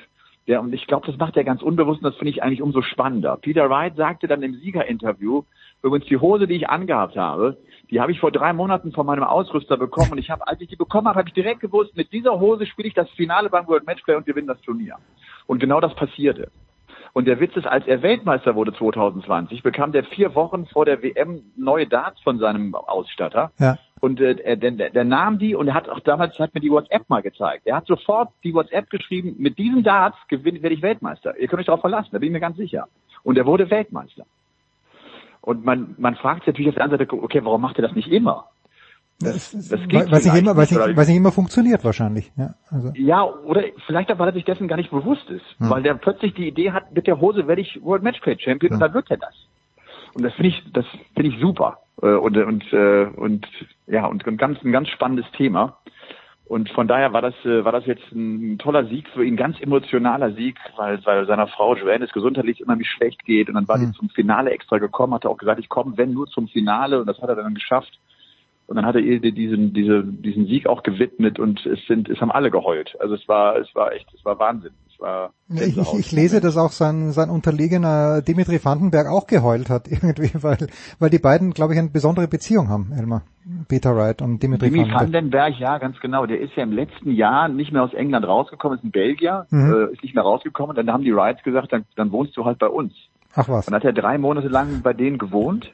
[0.48, 2.82] Der, und ich glaube, das macht er ganz unbewusst und das finde ich eigentlich umso
[2.82, 3.36] spannender.
[3.36, 5.44] Peter Wright sagte dann im Siegerinterview,
[5.82, 7.58] übrigens die Hose, die ich angehabt habe,
[7.90, 10.68] die habe ich vor drei Monaten von meinem Ausrüster bekommen und ich habe, als ich
[10.68, 13.68] die bekommen habe, habe ich direkt gewusst, mit dieser Hose spiele ich das Finale beim
[13.68, 14.96] World Matchplay und gewinne das Turnier.
[15.46, 16.50] Und genau das passierte.
[17.14, 21.02] Und der Witz ist, als er Weltmeister wurde 2020, bekam der vier Wochen vor der
[21.02, 23.52] WM neue Darts von seinem Ausstatter.
[23.58, 23.78] Ja.
[24.00, 26.60] Und äh, er, der, der, der nahm die und er hat auch damals hat mir
[26.60, 27.66] die WhatsApp mal gezeigt.
[27.66, 31.38] Er hat sofort die WhatsApp geschrieben, mit diesen Darts gewinne werde ich Weltmeister.
[31.38, 32.88] Ihr könnt euch darauf verlassen, da bin ich mir ganz sicher.
[33.22, 34.24] Und er wurde Weltmeister.
[35.42, 37.94] Und man, man fragt sich natürlich auf der anderen Seite, okay, warum macht er das
[37.94, 38.46] nicht immer?
[39.24, 42.32] Das, das geht es nicht immer, es nicht, nicht, es nicht immer funktioniert wahrscheinlich.
[42.36, 42.92] Ja, also.
[42.94, 45.44] ja, oder vielleicht auch, weil er sich dessen gar nicht bewusst ist.
[45.58, 45.70] Hm.
[45.70, 48.80] Weil der plötzlich die Idee hat, mit der Hose werde ich World Matchplay Champion und
[48.80, 49.34] dann wird er das.
[50.14, 50.84] Und das finde ich, das
[51.14, 51.78] finde ich super.
[52.02, 53.46] Äh, Und, und, äh, und,
[53.86, 55.78] ja, und ein ganz, ein ganz spannendes Thema.
[56.46, 59.58] Und von daher war das, äh, war das jetzt ein toller Sieg für ihn, ganz
[59.60, 63.48] emotionaler Sieg, weil, weil seiner Frau Joanne es gesundheitlich immer wie schlecht geht.
[63.48, 66.12] Und dann war die zum Finale extra gekommen, hat er auch gesagt, ich komme, wenn
[66.12, 67.00] nur zum Finale.
[67.00, 67.98] Und das hat er dann geschafft.
[68.66, 72.20] Und dann hat er ihr diesen, diese, diesen Sieg auch gewidmet und es sind, es
[72.20, 72.96] haben alle geheult.
[73.00, 74.72] Also es war, es war echt, es war Wahnsinn.
[74.90, 79.68] Es war Ich, ich, ich lese, dass auch sein, sein Unterlegener Dimitri Vandenberg auch geheult
[79.68, 80.68] hat irgendwie, weil,
[80.98, 83.22] weil die beiden, glaube ich, eine besondere Beziehung haben, Elmar.
[83.68, 85.02] Peter Wright und Dimitri Jimmy Vandenberg.
[85.02, 86.26] Vandenberg, ja, ganz genau.
[86.26, 89.72] Der ist ja im letzten Jahr nicht mehr aus England rausgekommen, ist ein Belgier, Mhm.
[89.90, 90.76] äh, ist nicht mehr rausgekommen.
[90.76, 92.94] Dann haben die Wrights gesagt, dann, dann wohnst du halt bei uns.
[93.34, 93.66] Ach was.
[93.66, 95.72] Dann hat er drei Monate lang bei denen gewohnt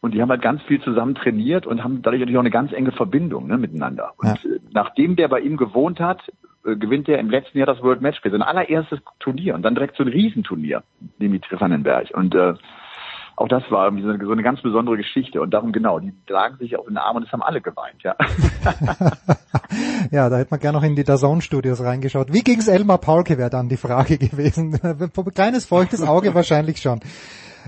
[0.00, 2.72] und die haben halt ganz viel zusammen trainiert und haben dadurch natürlich auch eine ganz
[2.72, 4.12] enge Verbindung ne, miteinander.
[4.16, 6.20] Und äh, nachdem der bei ihm gewohnt hat,
[6.64, 9.96] äh, gewinnt er im letzten Jahr das World Matchplay, sein allererstes Turnier und dann direkt
[9.96, 10.82] so ein Riesenturnier,
[11.20, 12.10] Dimitri Vandenberg.
[12.14, 12.54] Und äh,
[13.36, 16.12] auch das war irgendwie so eine, so eine ganz besondere Geschichte und darum genau, die
[16.26, 18.16] tragen sich auf den Arm und es haben alle geweint, ja.
[20.10, 22.32] Ja, da hätte man gerne noch in die DAZN-Studios reingeschaut.
[22.32, 24.78] Wie ging's Elmar Paulke, wäre dann die Frage gewesen.
[25.34, 27.00] Kleines feuchtes Auge wahrscheinlich schon.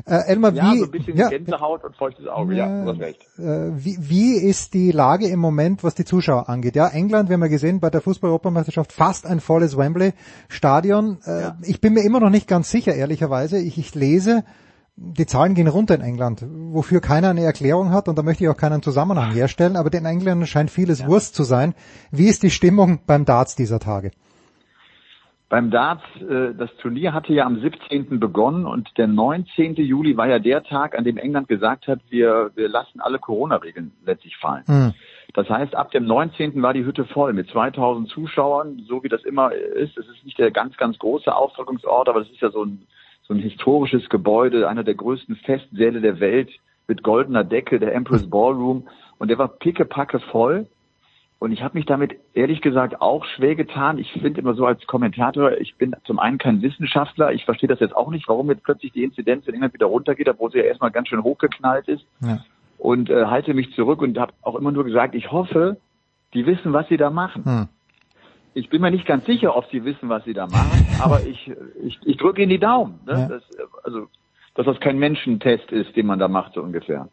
[0.06, 2.84] Äh, Elmar, ja, wie, so ein bisschen ja, Gänsehaut und feuchtes Auge, ja, Ja.
[2.84, 3.20] du hast recht.
[3.38, 3.42] äh,
[3.76, 6.76] wie, wie ist die Lage im Moment, was die Zuschauer angeht?
[6.76, 11.18] Ja, England, wir haben ja gesehen, bei der Fußball-Europameisterschaft fast ein volles Wembley-Stadion.
[11.24, 13.58] Äh, Ich bin mir immer noch nicht ganz sicher, ehrlicherweise.
[13.58, 14.44] Ich, ich lese,
[14.96, 18.50] die Zahlen gehen runter in England, wofür keiner eine Erklärung hat und da möchte ich
[18.50, 21.74] auch keinen Zusammenhang herstellen, aber den Engländern scheint vieles Wurst zu sein.
[22.10, 24.10] Wie ist die Stimmung beim Darts dieser Tage?
[25.50, 28.20] Beim Darts, äh, das Turnier hatte ja am 17.
[28.20, 29.74] begonnen und der 19.
[29.74, 33.90] Juli war ja der Tag, an dem England gesagt hat, wir, wir lassen alle Corona-Regeln
[34.06, 34.62] letztlich fallen.
[34.66, 34.94] Hm.
[35.34, 36.62] Das heißt, ab dem 19.
[36.62, 39.98] war die Hütte voll mit 2000 Zuschauern, so wie das immer ist.
[39.98, 42.86] Es ist nicht der ganz, ganz große Austragungsort, aber es ist ja so ein,
[43.22, 46.50] so ein historisches Gebäude, einer der größten Festsäle der Welt
[46.86, 48.86] mit goldener Decke, der Empress Ballroom.
[49.18, 50.68] Und der war pickepacke voll.
[51.40, 53.96] Und ich habe mich damit ehrlich gesagt auch schwer getan.
[53.96, 57.32] Ich finde immer so als Kommentator, ich bin zum einen kein Wissenschaftler.
[57.32, 60.28] Ich verstehe das jetzt auch nicht, warum jetzt plötzlich die Inzidenz in England wieder runtergeht,
[60.28, 62.04] obwohl sie ja erstmal ganz schön hochgeknallt ist.
[62.20, 62.44] Ja.
[62.76, 65.78] Und äh, halte mich zurück und habe auch immer nur gesagt, ich hoffe,
[66.34, 67.44] die wissen, was sie da machen.
[67.46, 67.68] Hm.
[68.52, 71.50] Ich bin mir nicht ganz sicher, ob sie wissen, was sie da machen, aber ich,
[71.82, 73.00] ich, ich drücke ihnen die Daumen.
[73.06, 73.12] Ne?
[73.12, 73.28] Ja.
[73.28, 74.08] Das, äh, also,
[74.56, 77.08] dass das kein Menschentest ist, den man da macht, so ungefähr.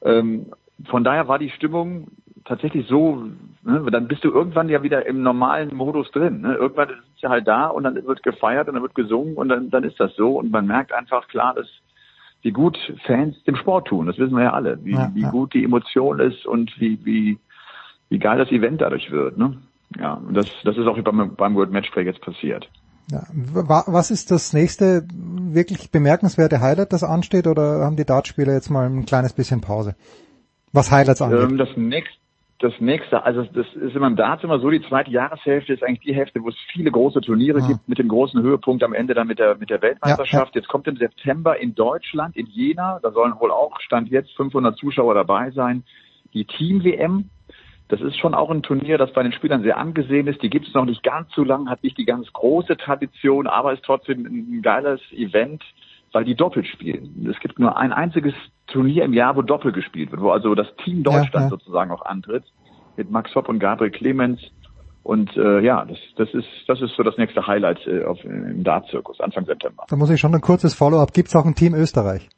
[0.00, 0.46] Ähm,
[0.86, 2.08] von daher war die Stimmung
[2.48, 3.24] tatsächlich so,
[3.62, 6.40] ne, dann bist du irgendwann ja wieder im normalen Modus drin.
[6.40, 6.54] Ne?
[6.54, 9.48] Irgendwann ist es ja halt da und dann wird gefeiert und dann wird gesungen und
[9.48, 11.66] dann, dann ist das so und man merkt einfach klar, dass
[12.42, 14.06] wie gut Fans dem Sport tun.
[14.06, 15.30] Das wissen wir ja alle, wie, Ja, wie ja.
[15.30, 17.38] gut die Emotion ist und wie, wie,
[18.08, 19.36] wie geil das Event dadurch wird.
[19.36, 19.58] Ne?
[19.98, 22.68] Ja, und das, das ist auch beim, beim World Matchplay jetzt passiert.
[23.10, 23.22] Ja.
[23.32, 28.70] Wa- Was ist das nächste wirklich bemerkenswerte Highlight, das ansteht, oder haben die Dartspieler jetzt
[28.70, 29.96] mal ein kleines bisschen Pause?
[30.72, 31.40] Was Highlights angeht.
[31.40, 32.17] Ähm, das nächste
[32.60, 36.00] das nächste, also das ist immer im Darts immer so, die zweite Jahreshälfte ist eigentlich
[36.00, 37.68] die Hälfte, wo es viele große Turniere Ah.
[37.68, 40.54] gibt, mit dem großen Höhepunkt am Ende dann mit der, mit der Weltmeisterschaft.
[40.54, 44.32] Ja, Jetzt kommt im September in Deutschland, in Jena, da sollen wohl auch, Stand jetzt,
[44.32, 45.84] 500 Zuschauer dabei sein,
[46.34, 47.30] die Team-WM.
[47.86, 50.42] Das ist schon auch ein Turnier, das bei den Spielern sehr angesehen ist.
[50.42, 53.72] Die gibt es noch nicht ganz so lang, hat nicht die ganz große Tradition, aber
[53.72, 55.62] ist trotzdem ein geiles Event,
[56.12, 57.26] weil die doppelt spielen.
[57.30, 58.34] Es gibt nur ein einziges
[58.66, 61.48] Turnier im Jahr, wo doppelt gespielt wird, wo also das Team Deutschland Ja, ja.
[61.48, 62.44] sozusagen auch antritt
[62.96, 64.40] mit Max Hopp und Gabriel Clemens.
[65.02, 68.62] Und äh, ja, das, das ist das ist so das nächste Highlight äh, auf, im
[68.62, 69.84] Dart-Zirkus Anfang September.
[69.88, 71.12] Da muss ich schon ein kurzes Follow-up.
[71.14, 72.28] Gibt's auch ein Team Österreich?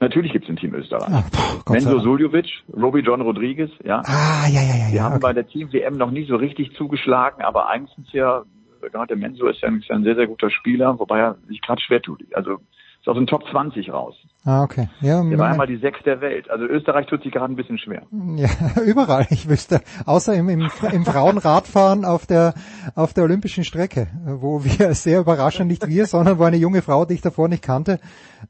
[0.00, 1.12] Natürlich gibt es ein Team Österreich.
[1.12, 1.24] Ah,
[1.66, 2.00] sei Menzo.
[2.00, 4.02] Suljovic, Robbie John Rodriguez, ja.
[4.06, 4.88] Ah, ja, ja, ja.
[4.90, 5.20] Die ja haben okay.
[5.22, 8.42] bei der Team WM noch nie so richtig zugeschlagen, aber eigentlich sind ja,
[8.88, 11.60] gerade Menzo ist ja ein, ist ja ein sehr, sehr guter Spieler, wobei er sich
[11.60, 12.24] gerade schwer tut.
[12.34, 12.60] Also
[13.00, 14.14] ist aus den Top 20 raus.
[14.44, 14.88] Ah, okay.
[15.00, 15.42] Ja, Der war Moment.
[15.52, 16.50] einmal die Sechs der Welt.
[16.50, 18.02] Also Österreich tut sich gerade ein bisschen schwer.
[18.36, 18.48] Ja,
[18.84, 19.26] überall.
[19.30, 22.54] Ich wüsste, außer im, im, im Frauenradfahren auf der,
[22.94, 27.04] auf der olympischen Strecke, wo wir sehr überraschend, nicht wir, sondern wo eine junge Frau,
[27.06, 28.00] die ich davor nicht kannte,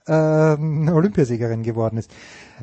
[0.09, 2.13] ähm, Olympiasiegerin geworden ist.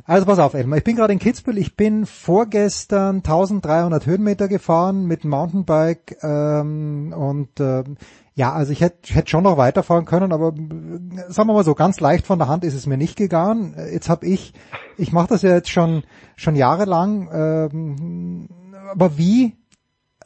[0.06, 5.06] Also pass auf, Elmar, ich bin gerade in Kitzbühel, ich bin vorgestern 1300 Höhenmeter gefahren
[5.06, 7.98] mit Mountainbike ähm, und ähm,
[8.38, 10.53] ja, also ich hätte hätte schon noch weiterfahren können, aber
[11.27, 13.75] sagen wir mal so, ganz leicht von der Hand ist es mir nicht gegangen.
[13.91, 14.53] Jetzt habe ich,
[14.95, 16.03] ich mache das ja jetzt schon
[16.35, 18.48] schon jahrelang, ähm,
[18.91, 19.56] aber wie?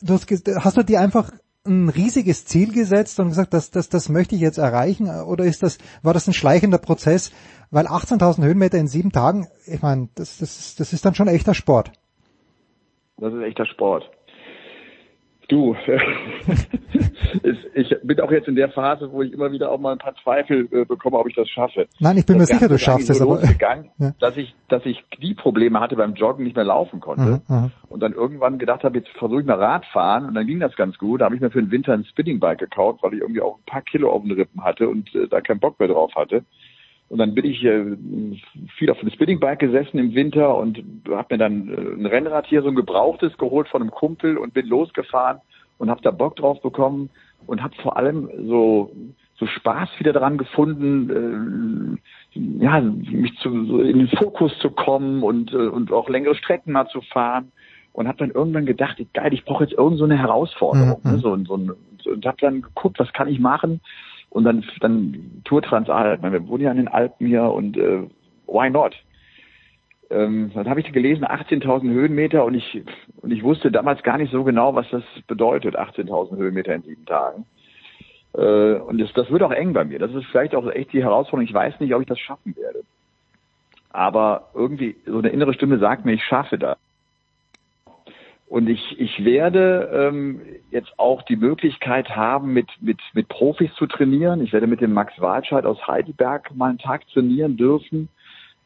[0.01, 1.31] Du hast, hast du dir einfach
[1.65, 5.07] ein riesiges Ziel gesetzt und gesagt, das, das, das möchte ich jetzt erreichen?
[5.07, 7.31] Oder ist das, war das ein schleichender Prozess?
[7.69, 11.53] Weil 18.000 Höhenmeter in sieben Tagen, ich meine, das, das, das ist dann schon echter
[11.53, 11.93] Sport.
[13.15, 14.09] Das ist echter Sport.
[15.51, 15.75] Du,
[17.73, 20.15] ich bin auch jetzt in der Phase, wo ich immer wieder auch mal ein paar
[20.23, 21.89] Zweifel äh, bekomme, ob ich das schaffe.
[21.99, 24.13] Nein, ich bin das mir sicher, du schaffst es, aber- losgegangen, Ja.
[24.21, 27.41] dass ich, dass ich Knieprobleme hatte beim Joggen, nicht mehr laufen konnte.
[27.49, 27.71] Mhm, mhm.
[27.89, 30.97] Und dann irgendwann gedacht habe, jetzt versuche ich mal Radfahren und dann ging das ganz
[30.97, 31.19] gut.
[31.19, 33.65] Da habe ich mir für den Winter ein Spinningbike gekauft, weil ich irgendwie auch ein
[33.65, 36.45] paar Kilo auf den Rippen hatte und äh, da keinen Bock mehr drauf hatte.
[37.11, 37.97] Und dann bin ich äh,
[38.77, 42.61] viel auf dem Spinningbike gesessen im Winter und habe mir dann äh, ein Rennrad hier
[42.61, 45.41] so ein gebrauchtes geholt von einem Kumpel und bin losgefahren
[45.77, 47.09] und habe da Bock drauf bekommen
[47.47, 48.95] und habe vor allem so
[49.35, 51.99] so Spaß wieder daran gefunden,
[52.35, 56.35] äh, ja, mich zu, so in den Fokus zu kommen und, äh, und auch längere
[56.35, 57.51] Strecken mal zu fahren.
[57.91, 61.01] Und habe dann irgendwann gedacht, geil, ich brauche jetzt irgend so eine Herausforderung.
[61.03, 61.11] Mhm.
[61.11, 61.17] Ne?
[61.17, 61.71] So, so, ein-
[62.05, 63.81] und habe dann geguckt, was kann ich machen?
[64.31, 66.15] Und dann, dann Tour Transalp.
[66.15, 68.01] Ich meine, Wir wohnen ja in den Alpen hier und äh,
[68.47, 68.95] why not?
[70.09, 72.83] Ähm, dann habe ich gelesen, 18.000 Höhenmeter und ich
[73.17, 77.05] und ich wusste damals gar nicht so genau, was das bedeutet, 18.000 Höhenmeter in sieben
[77.05, 77.45] Tagen.
[78.33, 79.99] Äh, und das, das wird auch eng bei mir.
[79.99, 81.47] Das ist vielleicht auch echt die Herausforderung.
[81.47, 82.83] Ich weiß nicht, ob ich das schaffen werde.
[83.89, 86.77] Aber irgendwie so eine innere Stimme sagt mir, ich schaffe das.
[88.51, 93.87] Und ich, ich werde ähm, jetzt auch die Möglichkeit haben, mit, mit, mit Profis zu
[93.87, 94.41] trainieren.
[94.41, 98.09] Ich werde mit dem Max Walscheid aus Heidelberg mal einen Tag trainieren dürfen,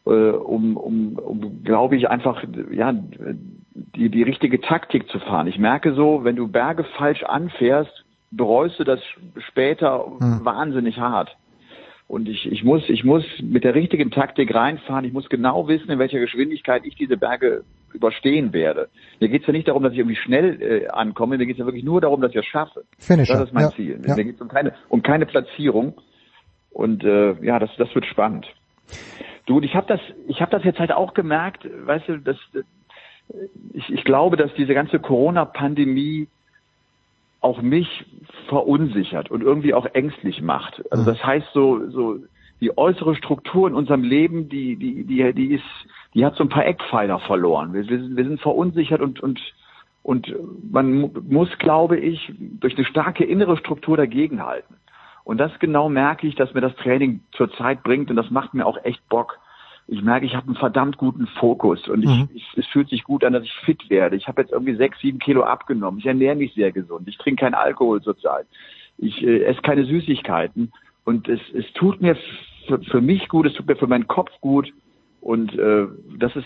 [0.08, 5.46] äh, um, um, um glaube ich, einfach ja, die, die richtige Taktik zu fahren.
[5.46, 9.02] Ich merke so, wenn du Berge falsch anfährst, bereust du das
[9.38, 10.44] später Hm.
[10.44, 11.38] wahnsinnig hart.
[12.08, 15.06] Und ich, ich muss, ich muss mit der richtigen Taktik reinfahren.
[15.06, 17.64] Ich muss genau wissen, in welcher Geschwindigkeit ich diese Berge
[17.96, 18.90] überstehen werde.
[19.20, 21.38] Mir geht es ja nicht darum, dass ich irgendwie schnell äh, ankomme.
[21.38, 22.84] Mir geht es ja wirklich nur darum, dass ich es schaffe.
[23.00, 24.02] Finisher, Das ist mein ja, Ziel.
[24.06, 24.16] ja.
[24.16, 25.96] Mir geht es um keine, um keine Platzierung.
[26.72, 28.46] Und äh, ja, das, das wird spannend.
[29.46, 31.68] Du, und ich habe das, ich habe das jetzt halt auch gemerkt.
[31.86, 32.64] Weißt du, dass äh,
[33.74, 36.28] ich, ich glaube, dass diese ganze Corona-Pandemie
[37.42, 38.06] auch mich
[38.50, 40.84] verunsichert und irgendwie auch ängstlich macht.
[40.92, 42.18] Also das heißt so, so
[42.62, 45.64] die äußere Struktur in unserem Leben, die, die, die, die ist,
[46.14, 47.74] die hat so ein paar Eckpfeiler verloren.
[47.74, 49.40] Wir, wir, sind, wir sind verunsichert und, und,
[50.04, 50.34] und
[50.72, 54.78] man mu- muss, glaube ich, durch eine starke innere Struktur dagegenhalten.
[55.26, 58.66] Und das genau merke ich, dass mir das Training zurzeit bringt und das macht mir
[58.66, 59.40] auch echt Bock.
[59.88, 62.30] Ich merke, ich habe einen verdammt guten Fokus und ich, Mhm.
[62.34, 64.16] ich, es fühlt sich gut an, dass ich fit werde.
[64.16, 66.00] Ich habe jetzt irgendwie sechs, sieben Kilo abgenommen.
[66.00, 67.08] Ich ernähre mich sehr gesund.
[67.08, 68.48] Ich trinke keinen Alkohol zurzeit.
[68.98, 70.72] Ich äh, esse keine Süßigkeiten
[71.06, 72.18] und es, es tut mir
[72.68, 74.72] für, für mich gut, es tut mir für meinen Kopf gut
[75.22, 76.46] und äh, das ist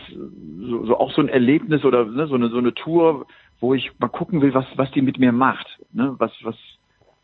[0.60, 3.26] so, so auch so ein Erlebnis oder ne, so eine so eine Tour,
[3.60, 6.56] wo ich mal gucken will, was was die mit mir macht, ne, was was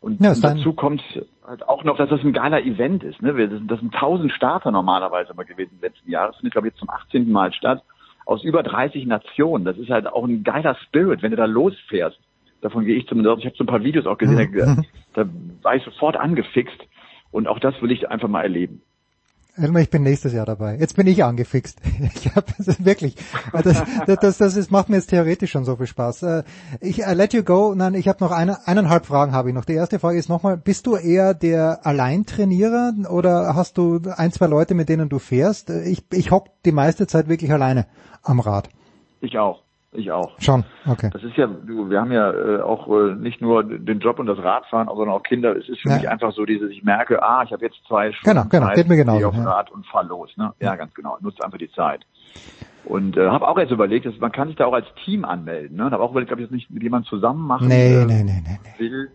[0.00, 1.02] und, Ja, und dazu kommt
[1.46, 3.20] halt auch noch, dass das ein geiler Event ist.
[3.22, 3.36] Ne?
[3.36, 6.28] Wir, das sind- das sind 1000 Starter normalerweise immer gewesen im letzten Jahr.
[6.28, 7.32] Das findet, glaube ich, jetzt zum 18.
[7.32, 7.82] Mal statt.
[8.26, 9.64] Aus über 30 Nationen.
[9.64, 12.18] Das ist halt auch ein geiler Spirit, wenn du da losfährst.
[12.60, 13.38] Davon gehe ich zumindest.
[13.38, 14.36] Ich habe so ein paar Videos auch gesehen,
[15.14, 15.30] da, da
[15.62, 16.76] war ich sofort angefixt.
[17.36, 18.80] Und auch das will ich einfach mal erleben.
[19.58, 20.78] Elmar, ich bin nächstes Jahr dabei.
[20.78, 21.78] Jetzt bin ich angefixt.
[22.14, 23.14] Ich hab, das wirklich,
[23.52, 26.22] das, das, das, das ist, macht mir jetzt theoretisch schon so viel Spaß.
[26.22, 26.42] Äh,
[26.80, 27.74] Ich I let you go.
[27.74, 29.66] Nein, ich habe noch eine, eineinhalb Fragen habe ich noch.
[29.66, 34.46] Die erste Frage ist nochmal, bist du eher der Alleintrainierer oder hast du ein, zwei
[34.46, 35.68] Leute, mit denen du fährst?
[35.68, 37.86] Ich, ich hock die meiste Zeit wirklich alleine
[38.22, 38.70] am Rad.
[39.20, 39.65] Ich auch.
[39.92, 40.38] Ich auch.
[40.40, 41.10] Schon, okay.
[41.12, 44.26] Das ist ja, du, wir haben ja äh, auch äh, nicht nur den Job und
[44.26, 45.56] das Radfahren, sondern auch Kinder.
[45.56, 45.96] Es ist für Ja.
[45.96, 48.76] mich einfach so dieses, ich merke, ah, ich habe jetzt zwei Stunden Genau, genau, Zeit,
[48.76, 49.44] geht mir genauso, gehe auf ja.
[49.44, 50.30] Rad und fahr los.
[50.36, 50.52] Ne?
[50.60, 51.16] Ja, ganz genau.
[51.20, 52.04] Nutzt einfach die Zeit.
[52.84, 55.76] Und äh, habe auch jetzt überlegt, dass man kann sich da auch als Team anmelden.
[55.76, 55.84] Ne?
[55.90, 58.42] Habe auch überlegt, ob ich das nicht mit jemandem zusammen machen Nee, äh, nee, nee,
[58.44, 58.58] nee.
[58.78, 59.10] will.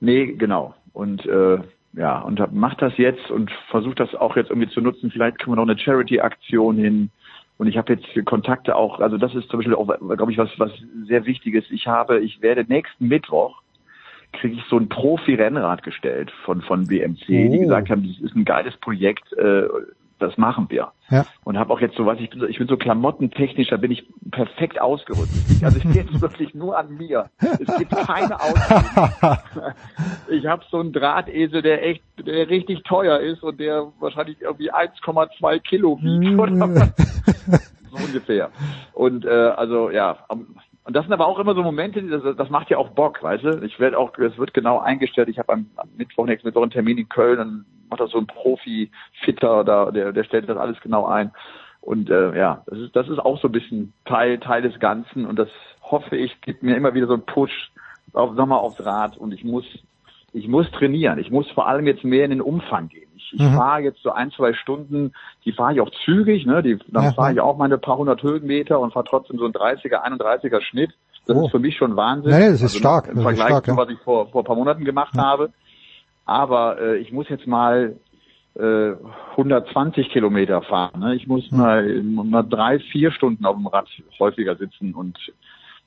[0.00, 0.74] Nee, genau.
[0.92, 1.58] Und äh,
[1.94, 5.10] ja, und hab, mach das jetzt und versuche das auch jetzt irgendwie zu nutzen.
[5.10, 7.10] Vielleicht kriegen wir noch eine Charity-Aktion hin.
[7.56, 10.50] Und ich habe jetzt Kontakte auch, also das ist zum Beispiel auch, glaube ich, was,
[10.58, 10.72] was
[11.06, 11.64] sehr Wichtiges.
[11.70, 13.62] Ich habe, ich werde nächsten Mittwoch
[14.32, 17.60] kriege ich so ein Profi-Rennrad gestellt von, von BMC, die Oh.
[17.60, 19.68] gesagt haben, das ist ein geiles Projekt, äh,
[20.18, 20.92] das machen wir.
[21.10, 21.26] Ja.
[21.44, 23.90] Und habe auch jetzt so was, ich bin so, ich bin so klamottentechnisch, da bin
[23.90, 25.62] ich perfekt ausgerüstet.
[25.62, 27.30] Also ich gehe jetzt wirklich nur an mir.
[27.38, 29.38] Es gibt keine Ausreden.
[30.28, 34.72] Ich habe so einen Drahtesel, der echt, der richtig teuer ist und der wahrscheinlich irgendwie
[34.72, 36.92] 1,2 Kilo wiegt oder was.
[37.90, 38.50] so ungefähr.
[38.92, 40.16] Und äh, also ja,
[40.84, 43.44] und das sind aber auch immer so Momente, das, das macht ja auch Bock, weißt
[43.44, 43.64] du?
[43.64, 45.28] Ich werde auch, es wird genau eingestellt.
[45.28, 48.18] Ich habe am, am Mittwoch nächsten Mittwoch einen Termin in Köln und macht das so
[48.18, 51.30] ein Profi-Fitter da, der, der stellt das alles genau ein.
[51.80, 55.26] Und äh, ja, das ist, das ist auch so ein bisschen Teil, Teil des Ganzen
[55.26, 55.48] und das
[55.82, 57.70] hoffe ich, gibt mir immer wieder so einen Push
[58.14, 59.64] auf, sag mal, aufs Rad und ich muss,
[60.32, 61.18] ich muss trainieren.
[61.18, 63.10] Ich muss vor allem jetzt mehr in den Umfang gehen.
[63.16, 63.54] Ich, ich Mhm.
[63.56, 65.12] fahre jetzt so ein, zwei Stunden,
[65.44, 66.62] die fahre ich auch zügig, ne?
[66.62, 67.34] Die, dann Ja, fahre ja.
[67.34, 70.92] ich auch meine paar hundert Höhenmeter und fahre trotzdem so ein 30er, 31er Schnitt.
[71.26, 71.44] Das Oh.
[71.46, 72.32] ist für mich schon Wahnsinn.
[72.32, 73.76] Nee, das ist Also, stark, Im das Vergleich stark, zu ja.
[73.76, 75.50] was ich vor, vor ein paar Monaten gemacht habe.
[76.24, 77.96] Aber äh, ich muss jetzt mal
[78.54, 78.92] äh,
[79.32, 81.00] 120 Kilometer fahren.
[81.00, 81.16] Ne?
[81.16, 83.88] Ich muss mal, mal drei, vier Stunden auf dem Rad
[84.18, 85.18] häufiger sitzen und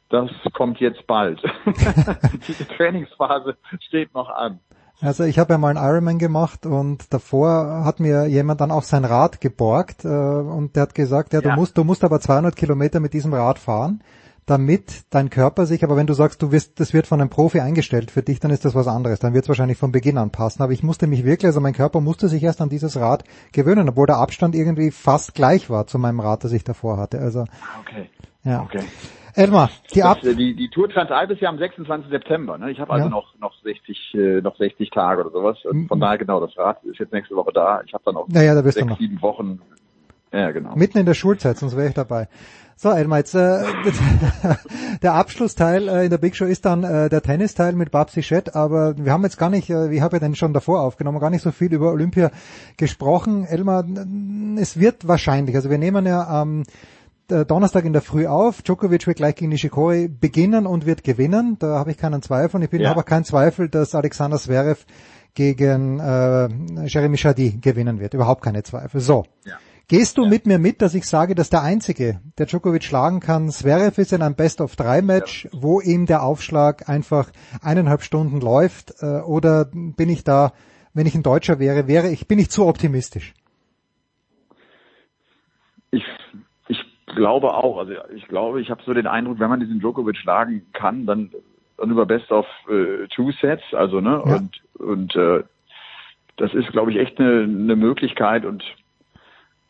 [0.10, 1.42] das kommt jetzt bald.
[2.48, 4.60] Diese Trainingsphase steht noch an.
[5.00, 8.82] Also ich habe ja mal einen Ironman gemacht und davor hat mir jemand dann auch
[8.82, 11.56] sein Rad geborgt äh, und der hat gesagt, ja, du Ja.
[11.56, 14.02] musst, du musst aber 200 Kilometer mit diesem Rad fahren,
[14.48, 17.60] damit dein Körper sich, aber wenn du sagst, du wirst, das wird von einem Profi
[17.60, 20.32] eingestellt für dich, dann ist das was anderes, dann wird es wahrscheinlich von Beginn an
[20.32, 20.64] passen.
[20.64, 23.88] Aber ich musste mich wirklich, also mein Körper musste sich erst an dieses Rad gewöhnen,
[23.90, 27.20] obwohl der Abstand irgendwie fast gleich war zu meinem Rad, das ich davor hatte.
[27.20, 27.42] Also
[27.82, 28.10] Okay.
[28.44, 28.62] ja.
[28.64, 28.80] Okay.
[29.36, 32.10] Elmar, die Ab Das, äh, die, die Tour Transalp ist ja am 26.
[32.10, 32.58] September.
[32.58, 32.72] Ne?
[32.72, 33.12] Ich habe also Ja.
[33.12, 35.58] noch noch 60 äh, noch 60 Tage oder sowas.
[35.66, 37.82] Und von daher genau, das Rad ist jetzt nächste Woche da.
[37.86, 38.98] Ich habe dann noch Naja, da bist du sechs, noch.
[38.98, 39.62] sieben Wochen.
[40.34, 40.76] Ja, genau.
[40.76, 42.28] Mitten in der Schulzeit, sonst wäre ich dabei.
[42.80, 43.64] So, Elmar, jetzt äh,
[45.02, 48.56] der Abschlussteil äh, in der Big Show ist dann äh, der Tennisteil mit Babsi Schett,
[48.56, 51.32] aber wir haben jetzt gar nicht, äh, wie habe ich denn schon davor aufgenommen, gar
[51.32, 52.30] nicht so viel über Olympia
[52.78, 53.46] gesprochen.
[53.46, 53.84] Elmar,
[54.60, 56.64] es wird wahrscheinlich, also wir nehmen ja am
[57.32, 58.62] äh, Donnerstag in der Früh auf.
[58.62, 61.58] Djokovic wird gleich gegen Nishikori beginnen und wird gewinnen.
[61.58, 62.58] Da habe ich keinen Zweifel.
[62.58, 62.92] Und ich bin Ja.
[62.92, 64.86] aber kein Zweifel, dass Alexander Zverev
[65.34, 66.48] gegen äh,
[66.86, 68.14] Jeremy Chardy gewinnen wird.
[68.14, 69.02] Überhaupt keine Zweifel.
[69.02, 69.26] So.
[69.90, 73.48] Gehst du mit mir mit, dass ich sage, dass der Einzige, der Djokovic schlagen kann,
[73.48, 78.96] Zverev ist in einem Best-of-Drei-Match, wo ihm der Aufschlag einfach eineinhalb Stunden läuft?
[79.02, 80.52] Äh, oder bin ich da,
[80.94, 83.34] wenn ich ein Deutscher wäre, wäre ich, bin ich zu optimistisch?
[85.92, 86.04] Ich,
[86.68, 86.84] ich
[87.16, 87.78] glaube auch.
[87.78, 91.32] Also ich glaube, ich habe so den Eindruck, wenn man diesen Djokovic schlagen kann, dann,
[91.78, 94.36] dann über Best of äh, Two Sets, also ne Ja.
[94.36, 95.44] und und äh,
[96.36, 98.64] das ist, glaube ich, echt eine, eine Möglichkeit und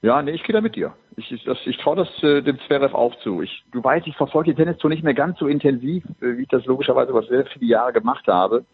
[0.07, 0.93] ja, nee, ich gehe da mit dir.
[1.17, 3.41] Ich, ich, das- ich traue das äh, dem Zverev auch zu.
[3.41, 6.47] Ich, du weißt, ich verfolge die Tennistour nicht mehr ganz so intensiv, äh, wie ich
[6.47, 8.65] das logischerweise über sehr viele Jahre gemacht habe.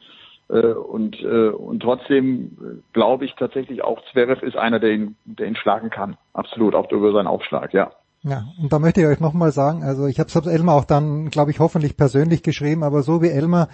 [0.50, 5.16] Äh, und, äh, und trotzdem äh, glaube ich tatsächlich auch, Zverev ist einer, der ihn,
[5.26, 6.18] der ihn schlagen kann.
[6.34, 7.92] Absolut, auch über seinen Aufschlag, ja.
[8.26, 11.30] Ja, und da möchte ich euch nochmal sagen, also ich habe es Elmar auch dann,
[11.30, 13.68] glaube ich, hoffentlich persönlich geschrieben, aber so wie Elmar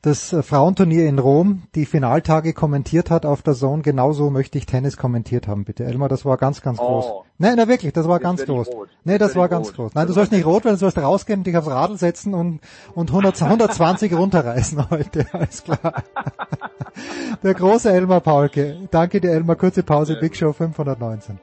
[0.00, 4.64] das äh, Frauenturnier in Rom, die Finaltage kommentiert hat auf der Zone, genauso möchte ich
[4.64, 5.84] Tennis kommentiert haben, bitte.
[5.84, 6.86] Elmar, das war ganz, ganz Oh.
[6.86, 7.04] groß.
[7.36, 8.70] Nein, na wirklich, das war Jetzt ganz groß.
[9.04, 9.76] Nee, das war ganz rot.
[9.76, 9.94] groß.
[9.94, 12.60] Nein, du sollst nicht rot werden, du sollst rausgehen, dich aufs Radl setzen und,
[12.94, 16.04] und 100, 120 runterreißen heute, alles klar.
[17.42, 18.88] Der große Elmar Paulke.
[18.90, 19.56] Danke dir, Elmar.
[19.56, 21.38] Kurze Pause, Big Show 519.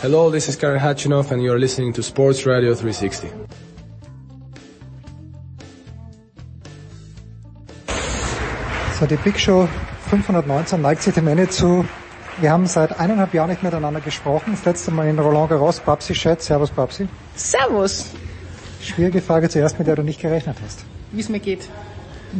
[0.00, 3.32] Hello, this is Karen Hatchinoff and you're listening to Sports Radio 360.
[9.00, 9.68] So, die Big Show
[10.08, 11.84] 519 neigt sich dem Ende zu.
[12.40, 14.52] Wir haben seit eineinhalb Jahren nicht miteinander gesprochen.
[14.52, 15.80] Das letzte Mal in Roland Garros.
[15.80, 16.42] Babsi Schett.
[16.42, 17.08] Servus, Babsi.
[17.34, 18.12] Servus.
[18.80, 20.84] schwierige Frage zuerst, mit der du nicht gerechnet hast.
[21.10, 21.68] Wie es mir geht.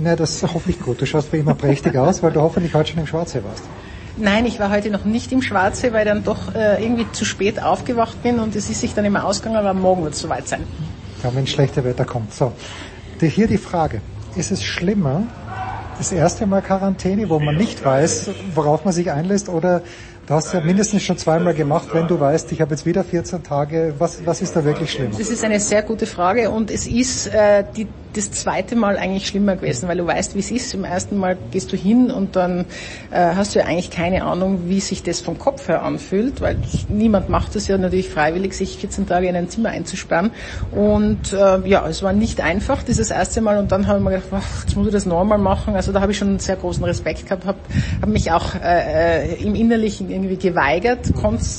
[0.01, 1.01] Na, das ist hoffentlich gut.
[1.01, 3.65] Du schaust wie immer prächtig aus, weil du hoffentlich heute schon im Schwarzsee warst.
[4.21, 7.63] Nein, ich war heute noch nicht im Schwarzsee, weil dann doch äh, irgendwie zu spät
[7.63, 10.65] aufgewacht bin und es ist sich dann immer ausgegangen, aber morgen wird es soweit sein.
[11.23, 12.35] Ja, wenn schlechte Wetter kommt.
[12.35, 12.53] So,
[13.21, 14.01] die, hier die Frage.
[14.35, 15.23] Ist es schlimmer,
[15.99, 19.83] das erste Mal Quarantäne, wo man nicht weiß, worauf man sich einlässt, oder
[20.29, 23.43] Du hast ja mindestens schon zweimal gemacht, wenn du weißt, ich habe jetzt wieder 14
[23.43, 23.95] Tage.
[23.97, 25.17] Was, was ist da wirklich schlimmer?
[25.17, 29.27] Das ist eine sehr gute Frage und es ist äh, die, das zweite Mal eigentlich
[29.27, 30.75] schlimmer gewesen, weil du weißt, wie es ist.
[30.75, 32.67] Im ersten Mal gehst du hin und dann
[33.11, 36.59] äh, hast du ja eigentlich keine Ahnung, wie sich das vom Kopf her anfühlt, weil
[36.89, 40.31] niemand macht es ja natürlich freiwillig, sich 14 Tage in ein Zimmer einzusperren.
[40.73, 43.57] Und äh, ja, es war nicht einfach, dieses erste Mal.
[43.57, 45.75] Und dann habe ich mir gedacht, ach, jetzt muss ich das nochmal machen.
[45.75, 47.59] Also da habe ich schon einen sehr großen Respekt gehabt, habe
[48.03, 51.13] hab mich auch äh, äh im Innerlichen irgendwie geweigert,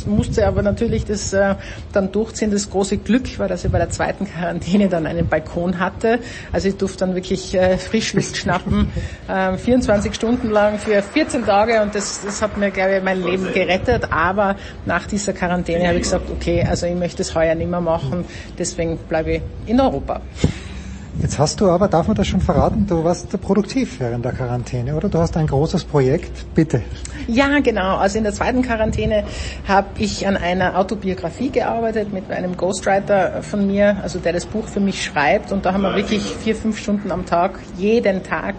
[0.05, 1.55] musste aber natürlich das äh,
[1.91, 2.51] dann durchziehen.
[2.51, 6.19] Das große Glück war, dass ich bei der zweiten Quarantäne dann einen Balkon hatte.
[6.51, 8.91] Also ich durfte dann wirklich äh, Frischluft schnappen,
[9.27, 13.23] äh, 24 Stunden lang für 14 Tage und das, das hat mir, glaube ich, mein
[13.23, 14.11] Leben gerettet.
[14.11, 14.55] Aber
[14.85, 18.25] nach dieser Quarantäne habe ich gesagt, okay, also ich möchte es heuer nicht mehr machen,
[18.57, 20.21] deswegen bleibe ich in Europa.
[21.21, 24.95] Jetzt hast du aber, darf man das schon verraten, du warst produktiv während der Quarantäne,
[24.95, 25.09] oder?
[25.09, 26.81] Du hast ein großes Projekt, bitte.
[27.27, 27.97] Ja, genau.
[27.97, 29.25] Also in der zweiten Quarantäne
[29.67, 34.65] habe ich an einer Autobiografie gearbeitet mit einem Ghostwriter von mir, also der das Buch
[34.69, 35.51] für mich schreibt.
[35.51, 38.55] Und da haben wir wirklich vier, fünf Stunden am Tag, jeden Tag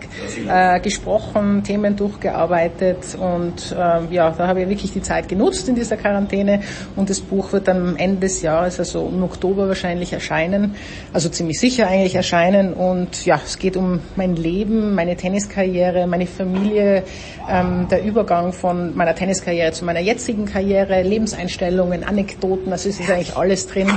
[0.47, 3.17] äh, gesprochen, Themen durchgearbeitet.
[3.19, 6.61] Und äh, ja, da habe ich wirklich die Zeit genutzt in dieser Quarantäne.
[6.95, 10.75] Und das Buch wird dann Ende des Jahres, also im Oktober wahrscheinlich erscheinen.
[11.15, 12.73] Also ziemlich sicher eigentlich erscheinen erscheinen.
[12.73, 17.05] Und ja, es geht um mein Leben, meine Tenniskarriere, meine Familie,
[17.49, 23.11] ähm, der Übergang von meiner Tenniskarriere zu meiner jetzigen Karriere, Lebenseinstellungen, Anekdoten, also es ist
[23.11, 23.89] eigentlich alles drin.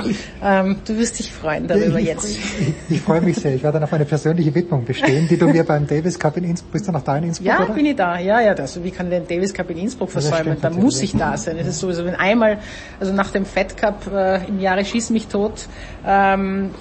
[0.44, 2.26] Ähm, du wirst dich freuen darüber ich, jetzt.
[2.26, 3.56] Ich, ich, freue mich sehr.
[3.56, 6.44] Ich werde dann auf eine persönliche Widmung bestehen, die du mir beim Davis Cup in
[6.44, 7.48] Innsbruck, bist du noch da in Innsbruck?
[7.48, 7.74] Ja, oder?
[7.74, 8.20] bin ich da.
[8.20, 10.58] Ja, ja, also wie kann ich den Davis Cup in Innsbruck versäumen?
[10.62, 11.58] Da muss ich da sein.
[11.58, 12.58] Es ist sowieso, wenn einmal,
[13.00, 15.68] also nach dem Fed Cup äh, im Jahre Schieß mich tot,
[16.06, 16.72] ähm,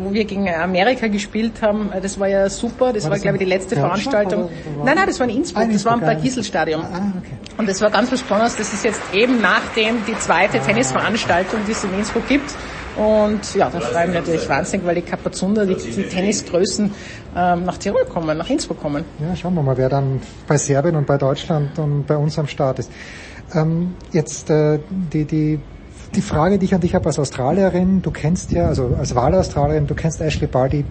[0.00, 1.90] wo wir gegen Amerika gespielt haben.
[1.92, 2.92] Äh, das war ja super.
[2.92, 4.48] Das war, war glaube ich, die letzte Veranstaltung.
[4.84, 5.64] Nein, nein, das war in Innsbruck.
[5.64, 6.82] Ah, das war am Parkieselstadion.
[6.82, 7.32] Ah, okay.
[7.56, 8.56] Und das war ganz was Besonderes.
[8.56, 12.54] Das ist jetzt eben nachdem die zweite Tennisveranstaltung, die es in Innsbruck gibt.
[12.96, 16.90] Und ja, da freue ich mich natürlich wahnsinnig, weil die Kapazunder, die, die Tennisgrößen
[17.36, 19.04] ähm, nach Tirol kommen, nach Innsbruck kommen.
[19.20, 22.48] Ja, schauen wir mal, wer dann bei Serbien und bei Deutschland und bei uns am
[22.48, 22.90] Start ist.
[23.54, 25.60] Ähm, jetzt äh, die, die
[26.14, 29.86] die Frage, die ich an dich habe als Australierin, du kennst ja, also als Wahlaustralierin,
[29.86, 30.86] du kennst Ashley Barty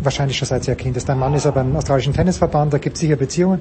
[0.00, 1.08] wahrscheinlich schon seit sie ein Kind ist.
[1.08, 3.60] Dein Mann ist aber im australischen Tennisverband, da gibt es sicher Beziehungen.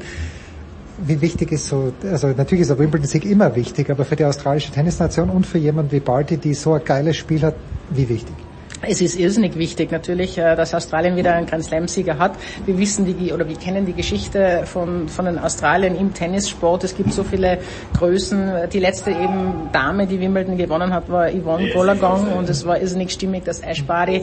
[0.97, 4.71] Wie wichtig ist so, also natürlich ist der Wimbledon-Sieg immer wichtig, aber für die australische
[4.71, 7.55] Tennisnation und für jemanden wie Barty, die so ein geiles Spiel hat,
[7.89, 8.35] wie wichtig?
[8.81, 12.33] Es ist irrsinnig wichtig natürlich, äh, dass Australien wieder einen Grand Slam-Sieger hat.
[12.65, 16.83] Wir wissen die, oder wir kennen die Geschichte von, von den Australien im Tennissport.
[16.83, 17.57] Es gibt so viele
[17.97, 18.69] Größen.
[18.71, 23.11] Die letzte eben Dame, die Wimbledon gewonnen hat, war Yvonne Goolagong und es war irrsinnig
[23.11, 24.21] stimmig, dass Ash Barty,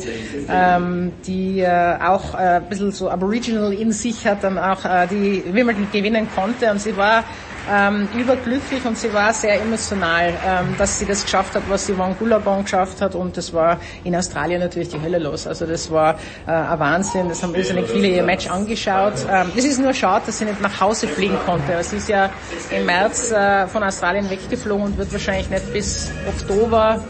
[0.49, 5.09] ähm, die äh, auch äh, ein bisschen so Aboriginal in sich hat, dann auch äh,
[5.09, 7.25] die Wimbledon gewinnen konnte und sie war
[7.71, 11.97] ähm, überglücklich und sie war sehr emotional, ähm, dass sie das geschafft hat, was sie
[11.97, 15.47] Van Gulabong geschafft hat und das war in Australien natürlich die Hölle los.
[15.47, 16.15] Also das war
[16.47, 19.15] äh, ein Wahnsinn, das haben irrsinnig viele ihr Match angeschaut.
[19.31, 21.83] Ähm, es ist nur schade, dass sie nicht nach Hause fliegen konnte.
[21.83, 22.31] Sie ist ja
[22.71, 27.03] im März äh, von Australien weggeflogen und wird wahrscheinlich nicht bis Oktober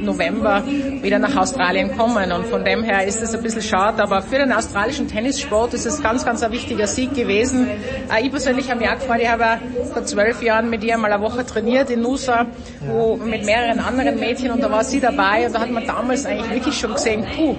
[0.00, 2.32] November wieder nach Australien kommen.
[2.32, 5.86] Und von dem her ist es ein bisschen schade, aber für den australischen Tennissport ist
[5.86, 7.68] es ganz, ganz ein wichtiger Sieg gewesen.
[7.68, 9.58] Äh, ich persönlich habe mich auch gefreut, ich habe
[9.92, 12.46] vor zwölf Jahren mit ihr mal eine Woche trainiert in Nusa,
[12.86, 16.26] wo mit mehreren anderen Mädchen und da war sie dabei und da hat man damals
[16.26, 17.54] eigentlich wirklich schon gesehen, puh,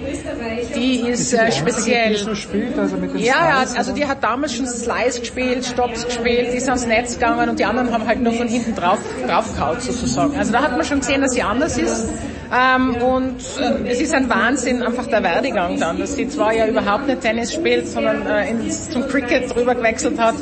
[0.74, 2.16] die ist äh, speziell.
[2.16, 6.52] So spielt, also mit ja, ja, also die hat damals schon Slice gespielt, Stops gespielt,
[6.52, 9.54] die ist ans Netz gegangen und die anderen haben halt nur von hinten drauf, drauf
[9.54, 10.36] gehauen sozusagen.
[10.36, 12.05] Also da hat man schon gesehen, dass sie anders ist.
[12.54, 16.66] Ähm, und äh, es ist ein Wahnsinn, einfach der Werdegang dann, dass sie zwar ja
[16.66, 20.36] überhaupt nicht Tennis spielt, sondern äh, ins, zum Cricket rüber gewechselt hat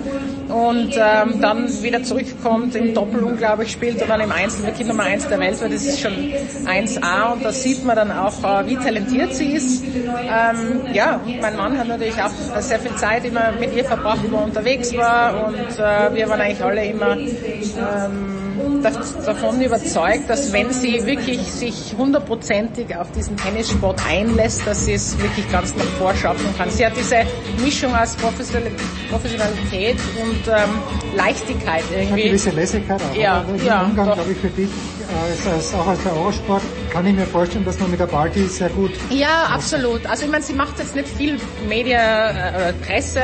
[0.48, 5.04] und ähm, dann wieder zurückkommt, im Doppel unglaublich spielt und dann im Einzel wirklich Nummer
[5.04, 5.72] eins der Welt wird.
[5.72, 9.84] Das ist schon 1A und da sieht man dann auch, äh, wie talentiert sie ist.
[9.84, 14.36] Ähm, ja, mein Mann hat natürlich auch sehr viel Zeit immer mit ihr verbracht, wo
[14.36, 18.34] er unterwegs war und äh, wir waren eigentlich alle immer ähm,
[18.82, 25.18] davon überzeugt, dass wenn sie wirklich sich hundertprozentig auf diesen Tennissport einlässt, dass sie es
[25.18, 26.70] wirklich ganz nach vorschaffen kann.
[26.70, 27.24] Sie hat diese
[27.62, 30.70] Mischung aus Professionalität und ähm,
[31.16, 32.12] Leichtigkeit irgendwie.
[32.12, 33.16] Eine gewisse Lässigkeit auch.
[33.16, 33.82] Ja, also ja.
[33.82, 37.26] Umgang, glaube ich, für dich, äh, als, als, auch als der Eurosport kann ich mir
[37.26, 38.92] vorstellen, dass man mit der Party sehr gut.
[39.10, 40.06] Ja, absolut.
[40.06, 41.38] Also ich meine, sie macht jetzt nicht viel
[41.68, 43.20] Media äh, oder Presse.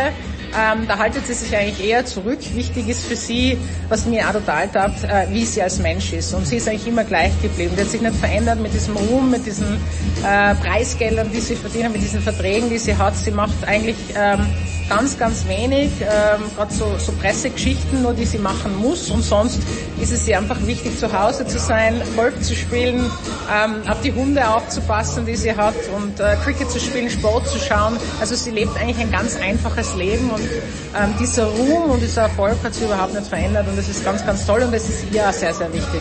[0.59, 2.39] Ähm, da haltet sie sich eigentlich eher zurück.
[2.55, 3.57] Wichtig ist für sie,
[3.89, 6.35] was mir auch total taugt, äh, wie sie als Mensch ist.
[6.35, 7.75] Und sie ist eigentlich immer gleich geblieben.
[7.77, 9.77] Die hat sich nicht verändert mit diesem Ruhm, mit diesen
[10.25, 13.17] äh, Preisgeldern, die sie verdienen, mit diesen Verträgen, die sie hat.
[13.17, 14.47] Sie macht eigentlich ähm,
[14.91, 19.09] ganz, ganz wenig, ähm, gerade so, so Pressegeschichten, nur die sie machen muss.
[19.11, 19.61] Und sonst
[20.01, 23.09] ist es ihr einfach wichtig, zu Hause zu sein, Golf zu spielen,
[23.55, 27.59] ähm, auf die Hunde aufzupassen, die sie hat und äh, Cricket zu spielen, Sport zu
[27.61, 27.97] schauen.
[28.21, 32.57] Also sie lebt eigentlich ein ganz einfaches Leben und ähm, dieser Ruhm und dieser Erfolg
[32.63, 35.29] hat sie überhaupt nicht verändert und das ist ganz, ganz toll und das ist ihr
[35.29, 36.01] auch sehr, sehr wichtig.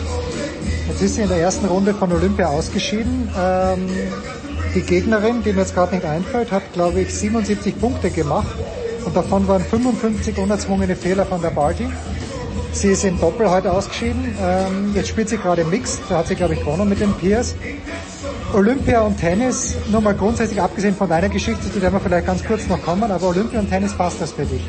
[0.88, 3.30] Jetzt ist sie in der ersten Runde von Olympia ausgeschieden.
[3.38, 3.88] Ähm,
[4.74, 8.48] die Gegnerin, die mir jetzt gerade nicht einfällt, hat, glaube ich, 77 Punkte gemacht
[9.04, 11.88] und davon waren 55 unerzwungene Fehler von der Party.
[12.72, 14.36] Sie ist im Doppel heute ausgeschieden.
[14.40, 17.54] Ähm, jetzt spielt sie gerade Mixed, da hat sie, glaube ich, gewonnen mit den Peers.
[18.52, 22.44] Olympia und Tennis, nur mal grundsätzlich abgesehen von deiner Geschichte, zu der wir vielleicht ganz
[22.44, 24.68] kurz noch kommen, aber Olympia und Tennis passt das für dich?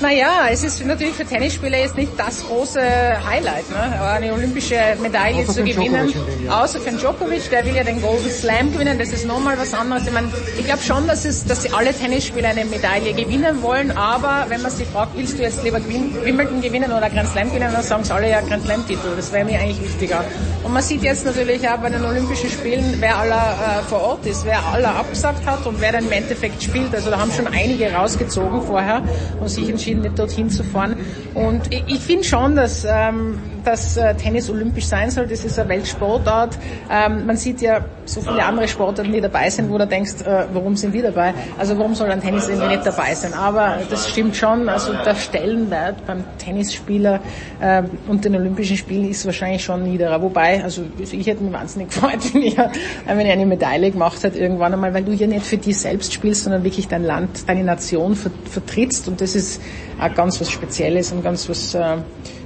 [0.00, 4.00] Naja, es ist natürlich für Tennisspieler jetzt nicht das große Highlight, ne?
[4.00, 6.12] eine olympische Medaille außer zu gewinnen.
[6.48, 10.06] Außer für Djokovic, der will ja den Golden Slam gewinnen, das ist nochmal was anderes.
[10.06, 13.90] Ich, mein, ich glaube schon, dass, es, dass sie alle Tennisspieler eine Medaille gewinnen wollen,
[13.90, 17.72] aber wenn man sie fragt, willst du jetzt lieber Wimbledon gewinnen oder Grand Slam gewinnen,
[17.72, 19.16] dann sagen sie alle ja Grand Slam Titel.
[19.16, 20.24] Das wäre mir eigentlich wichtiger.
[20.62, 24.26] Und man sieht jetzt natürlich auch bei den Olympischen Spielen, wer aller äh, vor Ort
[24.26, 26.94] ist, wer aller abgesagt hat und wer dann im Endeffekt spielt.
[26.94, 29.02] Also da haben schon einige rausgezogen vorher
[29.40, 30.96] und sich entschieden, entschieden, dorthin zu fahren.
[31.34, 35.26] Und ich, ich finde schon, dass, ähm, dass äh, Tennis olympisch sein soll.
[35.26, 36.56] Das ist eine Weltsportart.
[36.90, 40.46] Ähm, man sieht ja so viele andere Sportarten, die dabei sind, wo du denkst, äh,
[40.54, 41.34] warum sind die dabei?
[41.58, 43.34] Also warum soll ein Tennis irgendwie nicht dabei sein?
[43.34, 44.70] Aber das stimmt schon.
[44.70, 47.20] Also der Stellenwert beim Tennisspieler
[47.60, 50.22] äh, und den Olympischen Spielen ist wahrscheinlich schon niederer.
[50.22, 54.38] Wobei, also ich hätte mich wahnsinnig gefreut, wenn ich, wenn ich eine Medaille gemacht hätte
[54.38, 57.64] irgendwann einmal, weil du ja nicht für dich selbst spielst, sondern wirklich dein Land, deine
[57.64, 59.08] Nation vertrittst.
[59.08, 59.60] Und das ist
[60.00, 61.98] auch ganz was Spezielles und ganz was, äh,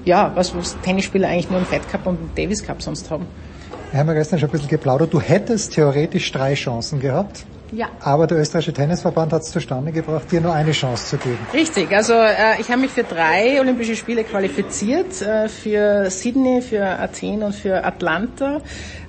[0.05, 3.27] ja, was, was Tennisspieler eigentlich nur im Fed Cup und im Davis Cup sonst haben.
[3.91, 5.13] Wir haben ja gestern schon ein bisschen geplaudert.
[5.13, 7.45] Du hättest theoretisch drei Chancen gehabt.
[7.73, 7.89] Ja.
[8.01, 11.39] Aber der österreichische Tennisverband hat es zustande gebracht, dir nur eine Chance zu geben.
[11.55, 16.85] Richtig, also äh, ich habe mich für drei Olympische Spiele qualifiziert, äh, für Sydney, für
[16.85, 18.61] Athen und für Atlanta.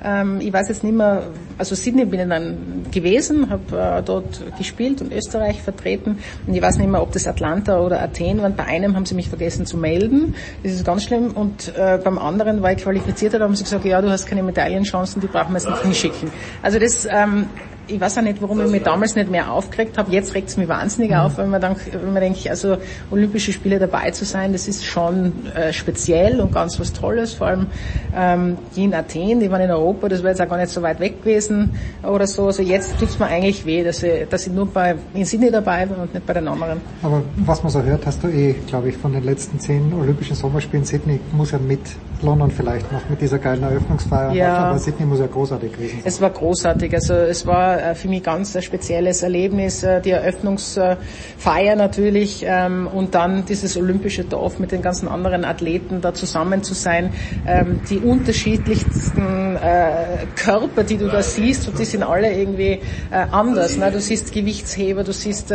[0.02, 1.24] Ähm, ich weiß jetzt nicht mehr,
[1.58, 6.62] also Sydney bin ich dann gewesen, habe äh, dort gespielt und Österreich vertreten und ich
[6.62, 8.56] weiß nicht mehr, ob das Atlanta oder Athen waren.
[8.56, 12.18] Bei einem haben sie mich vergessen zu melden, das ist ganz schlimm und äh, beim
[12.18, 15.52] anderen, weil ich qualifiziert habe, haben sie gesagt, ja, du hast keine Medaillenchancen, die brauchen
[15.52, 16.32] wir jetzt nicht hinschicken.
[16.62, 17.48] Also das ähm,
[17.88, 20.12] ich weiß auch nicht, warum ich mich damals nicht mehr aufgeregt habe.
[20.12, 21.18] Jetzt regt es mich wahnsinnig mhm.
[21.18, 22.78] auf, wenn man, dann, wenn man denkt, also
[23.12, 27.34] Olympische Spiele dabei zu sein, das ist schon äh, speziell und ganz was Tolles.
[27.34, 27.68] Vor allem
[28.16, 30.82] ähm, die in Athen, die waren in Europa, das wäre jetzt auch gar nicht so
[30.82, 31.72] weit weg gewesen
[32.04, 32.48] oder so.
[32.48, 35.90] Also jetzt tut's mir eigentlich weh, dass ich, dass ich nur bei in Sydney dabei
[35.90, 36.80] war und nicht bei den anderen.
[37.02, 40.36] Aber was man so hört, hast du eh, glaube ich, von den letzten zehn Olympischen
[40.36, 41.82] Sommerspielen Sydney muss ja mit
[42.24, 44.32] London vielleicht noch mit dieser geilen Eröffnungsfeier.
[44.34, 44.58] Ja.
[44.58, 46.02] Aber Sydney muss ja großartig gewesen sein.
[46.06, 46.94] Es war großartig.
[46.94, 49.84] Also es war äh, für mich ganz ein spezielles Erlebnis.
[49.84, 56.02] Äh, die Eröffnungsfeier natürlich ähm, und dann dieses olympische Dorf mit den ganzen anderen Athleten
[56.02, 57.12] da zusammen zu sein.
[57.46, 62.80] Ähm, die unterschiedlichsten äh, Körper, die du da siehst, und die sind alle irgendwie
[63.12, 63.78] anders.
[63.78, 63.92] Ne?
[63.92, 65.54] Du siehst Gewichtsheber, du siehst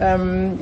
[0.00, 0.58] ähm,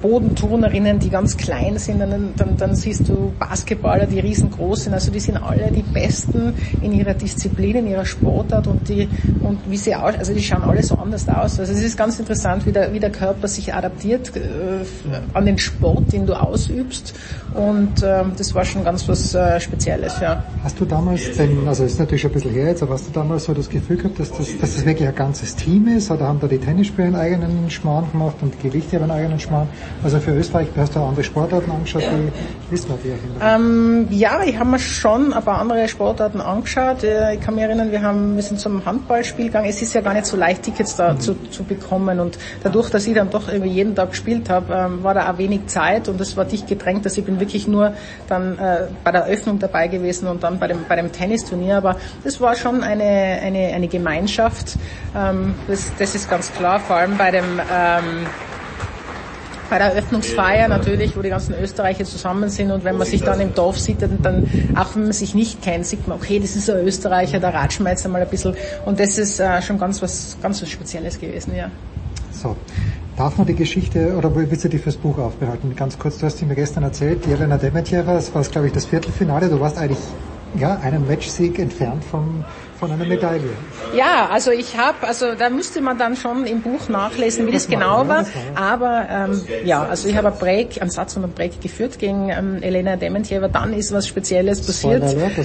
[0.00, 4.94] Bodenturnerinnen, die ganz klein sind, dann, dann, dann siehst du Basketballer, die riesengroß sind.
[4.94, 9.08] Also die sind alle die Besten in ihrer Disziplin, in ihrer Sportart und die
[9.40, 11.58] und wie sie auch, also die schauen alle so anders aus.
[11.60, 14.40] Also es ist ganz interessant, wie der, wie der Körper sich adaptiert äh,
[15.34, 17.14] an den Sport, den du ausübst.
[17.58, 20.44] Und äh, das war schon ganz was äh, Spezielles, ja.
[20.62, 23.12] Hast du damals denn, also ist natürlich schon ein bisschen her jetzt, aber hast du
[23.12, 26.08] damals so das Gefühl gehabt, dass das, dass das wirklich ein ganzes Team ist?
[26.08, 29.66] Oder haben da die Tennisspieler einen eigenen Schmarrn gemacht und die Gewichte einen eigenen Schmarrn?
[30.04, 33.14] Also für Österreich, hast du andere Sportarten angeschaut, die wissen wir
[33.44, 37.02] ähm, Ja, ich habe mir schon ein paar andere Sportarten angeschaut.
[37.02, 39.68] Äh, ich kann mich erinnern, wir haben, wir sind zum Handballspiel gegangen.
[39.68, 41.20] Es ist ja gar nicht so leicht, Tickets da mhm.
[41.20, 42.20] zu, zu bekommen.
[42.20, 45.38] Und dadurch, dass ich dann doch irgendwie jeden Tag gespielt habe, ähm, war da auch
[45.38, 47.94] wenig Zeit und es war dicht gedrängt, dass ich bin wirklich nur
[48.28, 51.76] dann äh, bei der Öffnung dabei gewesen und dann bei dem, bei dem Tennisturnier.
[51.76, 54.76] Aber das war schon eine, eine, eine Gemeinschaft.
[55.16, 58.26] Ähm, das, das ist ganz klar, vor allem bei dem ähm,
[59.70, 63.40] bei der Eröffnungsfeier natürlich, wo die ganzen Österreicher zusammen sind und wenn man sich dann
[63.40, 64.42] im Dorf sieht, dann, dann
[64.74, 67.84] auch wenn man sich nicht kennt, sieht man, okay, das ist ein Österreicher, da ratschen
[67.84, 71.20] wir jetzt einmal ein bisschen und das ist äh, schon ganz was, ganz was Spezielles
[71.20, 71.70] gewesen, ja.
[72.32, 72.56] So.
[73.18, 75.74] Darf man die Geschichte, oder willst du die fürs Buch aufbehalten?
[75.74, 78.72] Ganz kurz, du hast sie mir gestern erzählt, die Elena Demetjeva, das war, glaube ich,
[78.72, 79.98] das Viertelfinale, du warst eigentlich
[80.54, 82.44] ja, einen Matchsieg entfernt vom
[82.78, 83.50] von einer Medaille.
[83.94, 87.68] Ja, also ich habe, also da müsste man dann schon im Buch nachlesen, wie das,
[87.68, 88.24] genau war.
[88.54, 92.30] Aber ähm, ja, also ich habe einen Break, einen Satz und einen Break geführt gegen
[92.30, 93.48] ähm, Elena Dementjewa.
[93.48, 95.02] Dann ist was Spezielles passiert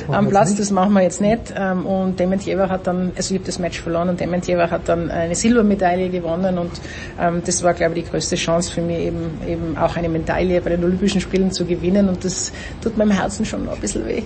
[0.10, 0.56] am Platz.
[0.56, 1.54] Das machen wir jetzt nicht.
[1.56, 5.10] Ähm, und Dementjewa hat dann, also ich habe das Match verloren und Dementjewa hat dann
[5.10, 6.72] eine Silbermedaille gewonnen und
[7.20, 10.62] ähm, das war, glaube ich, die größte Chance für mich eben eben auch eine Medaille
[10.62, 14.06] bei den Olympischen Spielen zu gewinnen und das tut meinem Herzen schon noch ein bisschen
[14.06, 14.24] weh.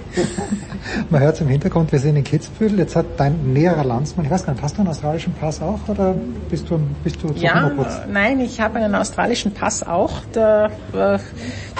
[1.10, 2.77] man hört es im Hintergrund, wir sind in Kitzbühel.
[2.80, 5.80] Jetzt hat dein näherer Landsmann, ich weiß gar nicht, hast du einen australischen Pass auch
[5.88, 6.16] oder
[6.50, 7.72] bist du, bist du zu Ja,
[8.11, 11.19] nein, ich habe einen australischen Pass auch, der, äh,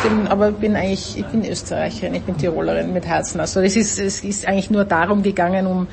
[0.04, 3.40] bin, aber bin eigentlich, ich bin Österreicherin, ich bin Tirolerin mit Herzen.
[3.40, 5.88] Also es ist, es ist eigentlich nur darum gegangen, um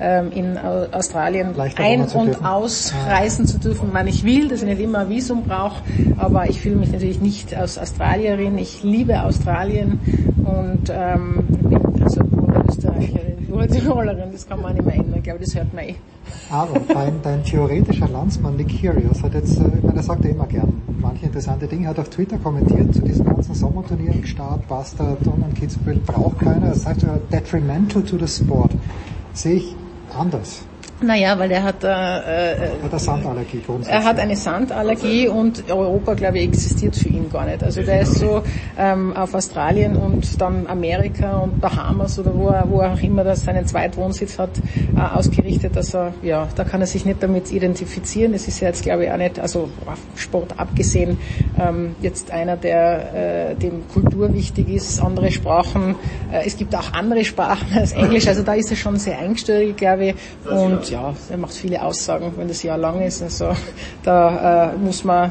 [0.00, 4.80] ähm, in Australien Leichter ein- und ausreisen zu dürfen, wann ich will, dass ich nicht
[4.80, 5.82] immer ein Visum brauche,
[6.18, 10.00] aber ich fühle mich natürlich nicht als Australierin, ich liebe Australien
[10.44, 12.22] und ähm, bin also
[12.68, 15.94] Österreicherin, nur Tirolerin, das kann man nicht mehr ändern, ich glaube, das hört man eh.
[16.50, 20.30] Aber dein, dein theoretischer Landsmann Nick Curious hat jetzt, äh, ich meine, er sagt ja
[20.30, 25.18] immer gern manche interessante Dinge, hat auf Twitter kommentiert zu diesen ganzen Sommerturnieren, Start, Bastard
[25.26, 28.70] und Kitzbühel, braucht keiner, er sagt ja detrimental to the sport.
[29.32, 29.76] Sehe ich
[30.16, 30.64] anders.
[31.02, 36.12] Naja, weil er hat, äh, äh, hat eine Sandallergie Er hat eine Sandallergie und Europa,
[36.12, 37.62] glaube ich, existiert für ihn gar nicht.
[37.62, 38.42] Also der ist so
[38.78, 43.24] ähm, auf Australien und dann Amerika und Bahamas oder wo er, wo er auch immer
[43.24, 44.50] das seinen Zweitwohnsitz hat,
[44.94, 48.34] äh, ausgerichtet, dass er, ja, da kann er sich nicht damit identifizieren.
[48.34, 49.70] Es ist ja jetzt, glaube ich, auch nicht, also
[50.16, 51.16] Sport abgesehen,
[51.58, 55.94] ähm, jetzt einer, der äh, dem Kultur wichtig ist, andere Sprachen.
[56.30, 59.78] Äh, es gibt auch andere Sprachen als Englisch, also da ist er schon sehr eingestellt,
[59.78, 60.14] glaube ich.
[60.44, 63.22] Und ja, er macht viele Aussagen, wenn das Jahr lang ist.
[63.22, 63.50] Also
[64.02, 65.30] da äh, muss man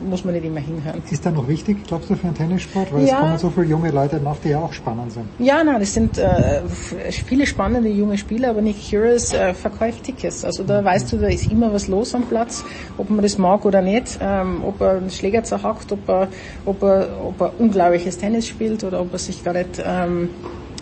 [0.00, 1.02] muss man nicht immer hinhören.
[1.10, 2.92] Ist da noch wichtig, glaubst du, für einen Tennissport?
[2.92, 3.14] Weil ja.
[3.14, 5.26] es kommen so viele junge Leute nach, die ja auch spannend sind.
[5.38, 6.62] Ja, nein, das sind äh,
[7.10, 10.44] viele spannende junge Spieler, aber Nick Curious äh, verkauft Tickets.
[10.44, 12.64] Also da weißt du, da ist immer was los am Platz,
[12.96, 16.28] ob man das mag oder nicht, ähm, ob er einen Schläger zerhackt, ob er,
[16.64, 20.30] ob er, ob er unglaubliches Tennis spielt oder ob er sich gar nicht ähm,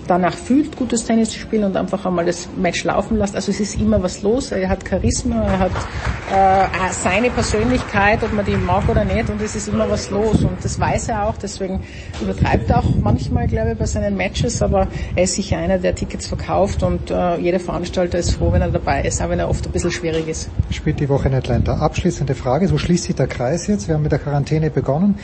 [0.07, 3.35] danach fühlt, gutes Tennis zu spielen und einfach einmal das Match laufen lässt.
[3.35, 4.53] Also es ist immer was los.
[4.53, 5.73] Er hat Charisma, er hat
[6.33, 10.43] äh, seine Persönlichkeit, ob man die mag oder nicht, und es ist immer was los.
[10.43, 11.83] Und das weiß er auch, deswegen
[12.21, 15.95] übertreibt er auch manchmal, glaube ich, bei seinen Matches, aber er ist sicher einer, der
[15.95, 19.49] Tickets verkauft und äh, jeder Veranstalter ist froh, wenn er dabei ist, auch wenn er
[19.49, 20.49] oft ein bisschen schwierig ist.
[20.71, 21.77] Spielt die Woche in Atlanta.
[21.77, 23.89] Abschließende Frage, so schließt sich der Kreis jetzt.
[23.89, 25.19] Wir haben mit der Quarantäne begonnen.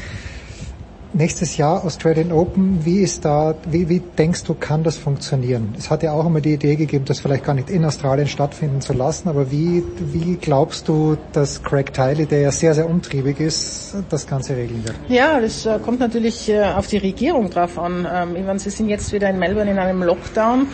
[1.14, 5.74] Nächstes Jahr Australian Open, wie ist da, wie, wie denkst du, kann das funktionieren?
[5.76, 8.80] Es hat ja auch immer die Idee gegeben, das vielleicht gar nicht in Australien stattfinden
[8.80, 13.40] zu lassen, aber wie, wie glaubst du, dass Craig Tiley, der ja sehr, sehr umtriebig
[13.40, 14.96] ist, das Ganze regeln wird?
[15.08, 18.08] Ja, das äh, kommt natürlich äh, auf die Regierung drauf an.
[18.10, 20.66] Ähm, ich meine, sie sind jetzt wieder in Melbourne in einem Lockdown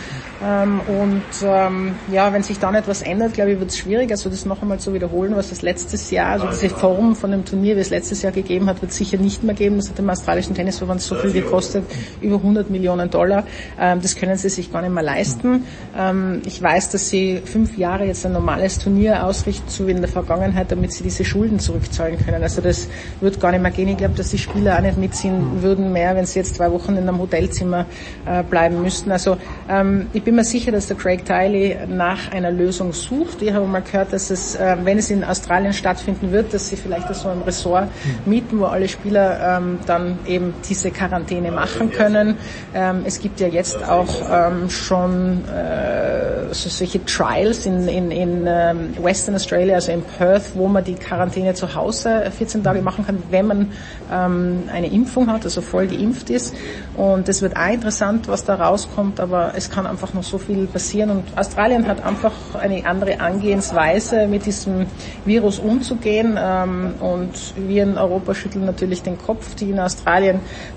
[0.45, 4.13] ähm, und ähm, ja, wenn sich da nicht was ändert, glaube ich, wird es schwierig.
[4.13, 7.45] Also das noch einmal zu wiederholen, was es letztes Jahr, also diese Form von dem
[7.45, 9.79] Turnier, wie es letztes Jahr gegeben hat, wird es sicher nicht mehr geben.
[9.79, 9.99] Das hat
[10.29, 11.85] australischen Tennisverband so viel gekostet,
[12.21, 13.45] über 100 Millionen Dollar.
[13.81, 15.65] Ähm, das können sie sich gar nicht mehr leisten.
[15.97, 20.03] Ähm, ich weiß, dass sie fünf Jahre jetzt ein normales Turnier ausrichten, so wie in
[20.03, 22.43] der Vergangenheit, damit sie diese Schulden zurückzahlen können.
[22.43, 22.89] Also das
[23.23, 23.89] wird gar nicht mehr gehen.
[23.89, 26.93] Ich glaube, dass die Spieler auch nicht mitziehen würden mehr, wenn sie jetzt zwei Wochen
[26.93, 27.87] in einem Hotelzimmer
[28.27, 29.11] äh, bleiben müssten.
[29.11, 29.39] Also
[29.71, 33.41] ähm, ich bin mir sicher, dass der Craig Tiley nach einer Lösung sucht.
[33.41, 36.77] Ich habe mal gehört, dass es, äh, wenn es in Australien stattfinden wird, dass sie
[36.77, 37.89] vielleicht so ein Ressort
[38.27, 42.37] mieten, wo alle Spieler dann eben diese Quarantäne machen können.
[42.75, 48.45] Ähm, es gibt ja jetzt auch ähm, schon äh, so solche Trials in, in, in
[48.47, 53.07] ähm, Western Australia, also in Perth, wo man die Quarantäne zu Hause 14 Tage machen
[53.07, 53.73] kann, wenn man
[54.13, 56.55] ähm, eine Impfung hat, also voll geimpft ist.
[56.97, 60.67] Und es wird auch interessant, was da rauskommt, aber es kann einfach noch so viel
[60.67, 61.11] passieren.
[61.11, 64.87] Und Australien hat einfach eine andere Angehensweise, mit diesem
[65.25, 66.39] Virus umzugehen.
[66.41, 69.55] Ähm, und wir in Europa schütteln natürlich den Kopf.
[69.55, 70.08] Die in Australien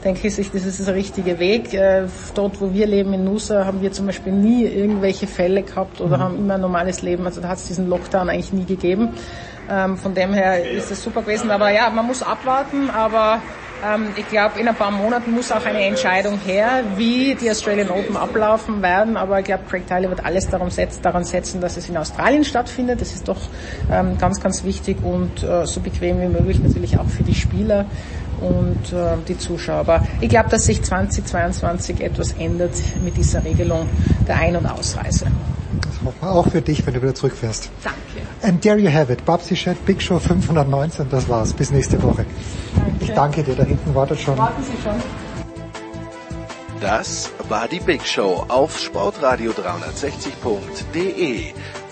[0.03, 1.73] denke ich sich, das ist der richtige Weg.
[1.73, 2.03] Äh,
[2.35, 6.17] dort, wo wir leben in Nusa, haben wir zum Beispiel nie irgendwelche Fälle gehabt oder
[6.17, 6.21] mhm.
[6.21, 7.25] haben immer ein normales Leben.
[7.25, 9.09] Also da hat es diesen Lockdown eigentlich nie gegeben.
[9.69, 11.49] Ähm, von dem her ist es super gewesen.
[11.51, 13.41] Aber ja, man muss abwarten, aber
[13.83, 17.89] ähm, ich glaube, in ein paar Monaten muss auch eine Entscheidung her, wie die Australian
[17.89, 19.17] Open ablaufen werden.
[19.17, 22.43] Aber ich glaube, Craig Tyler wird alles daran setzen, daran setzen, dass es in Australien
[22.43, 23.01] stattfindet.
[23.01, 23.39] Das ist doch
[23.91, 27.85] ähm, ganz, ganz wichtig und äh, so bequem wie möglich natürlich auch für die Spieler
[28.41, 29.77] und äh, die Zuschauer.
[29.77, 33.87] Aber ich glaube, dass sich 2022 etwas ändert mit dieser Regelung
[34.27, 35.27] der Ein- und Ausreise.
[35.81, 37.69] Das hoffen wir auch für dich, wenn du wieder zurückfährst.
[37.83, 37.97] Danke.
[38.41, 39.25] And there you have it.
[39.25, 41.53] Babsi Chat, Big Show 519, das war's.
[41.53, 42.25] Bis nächste Woche.
[42.75, 42.91] Danke.
[42.99, 44.37] Ich danke dir, da hinten wartet schon.
[44.37, 44.95] Warten Sie schon.
[46.81, 51.53] Das war die Big Show auf sportradio360.de.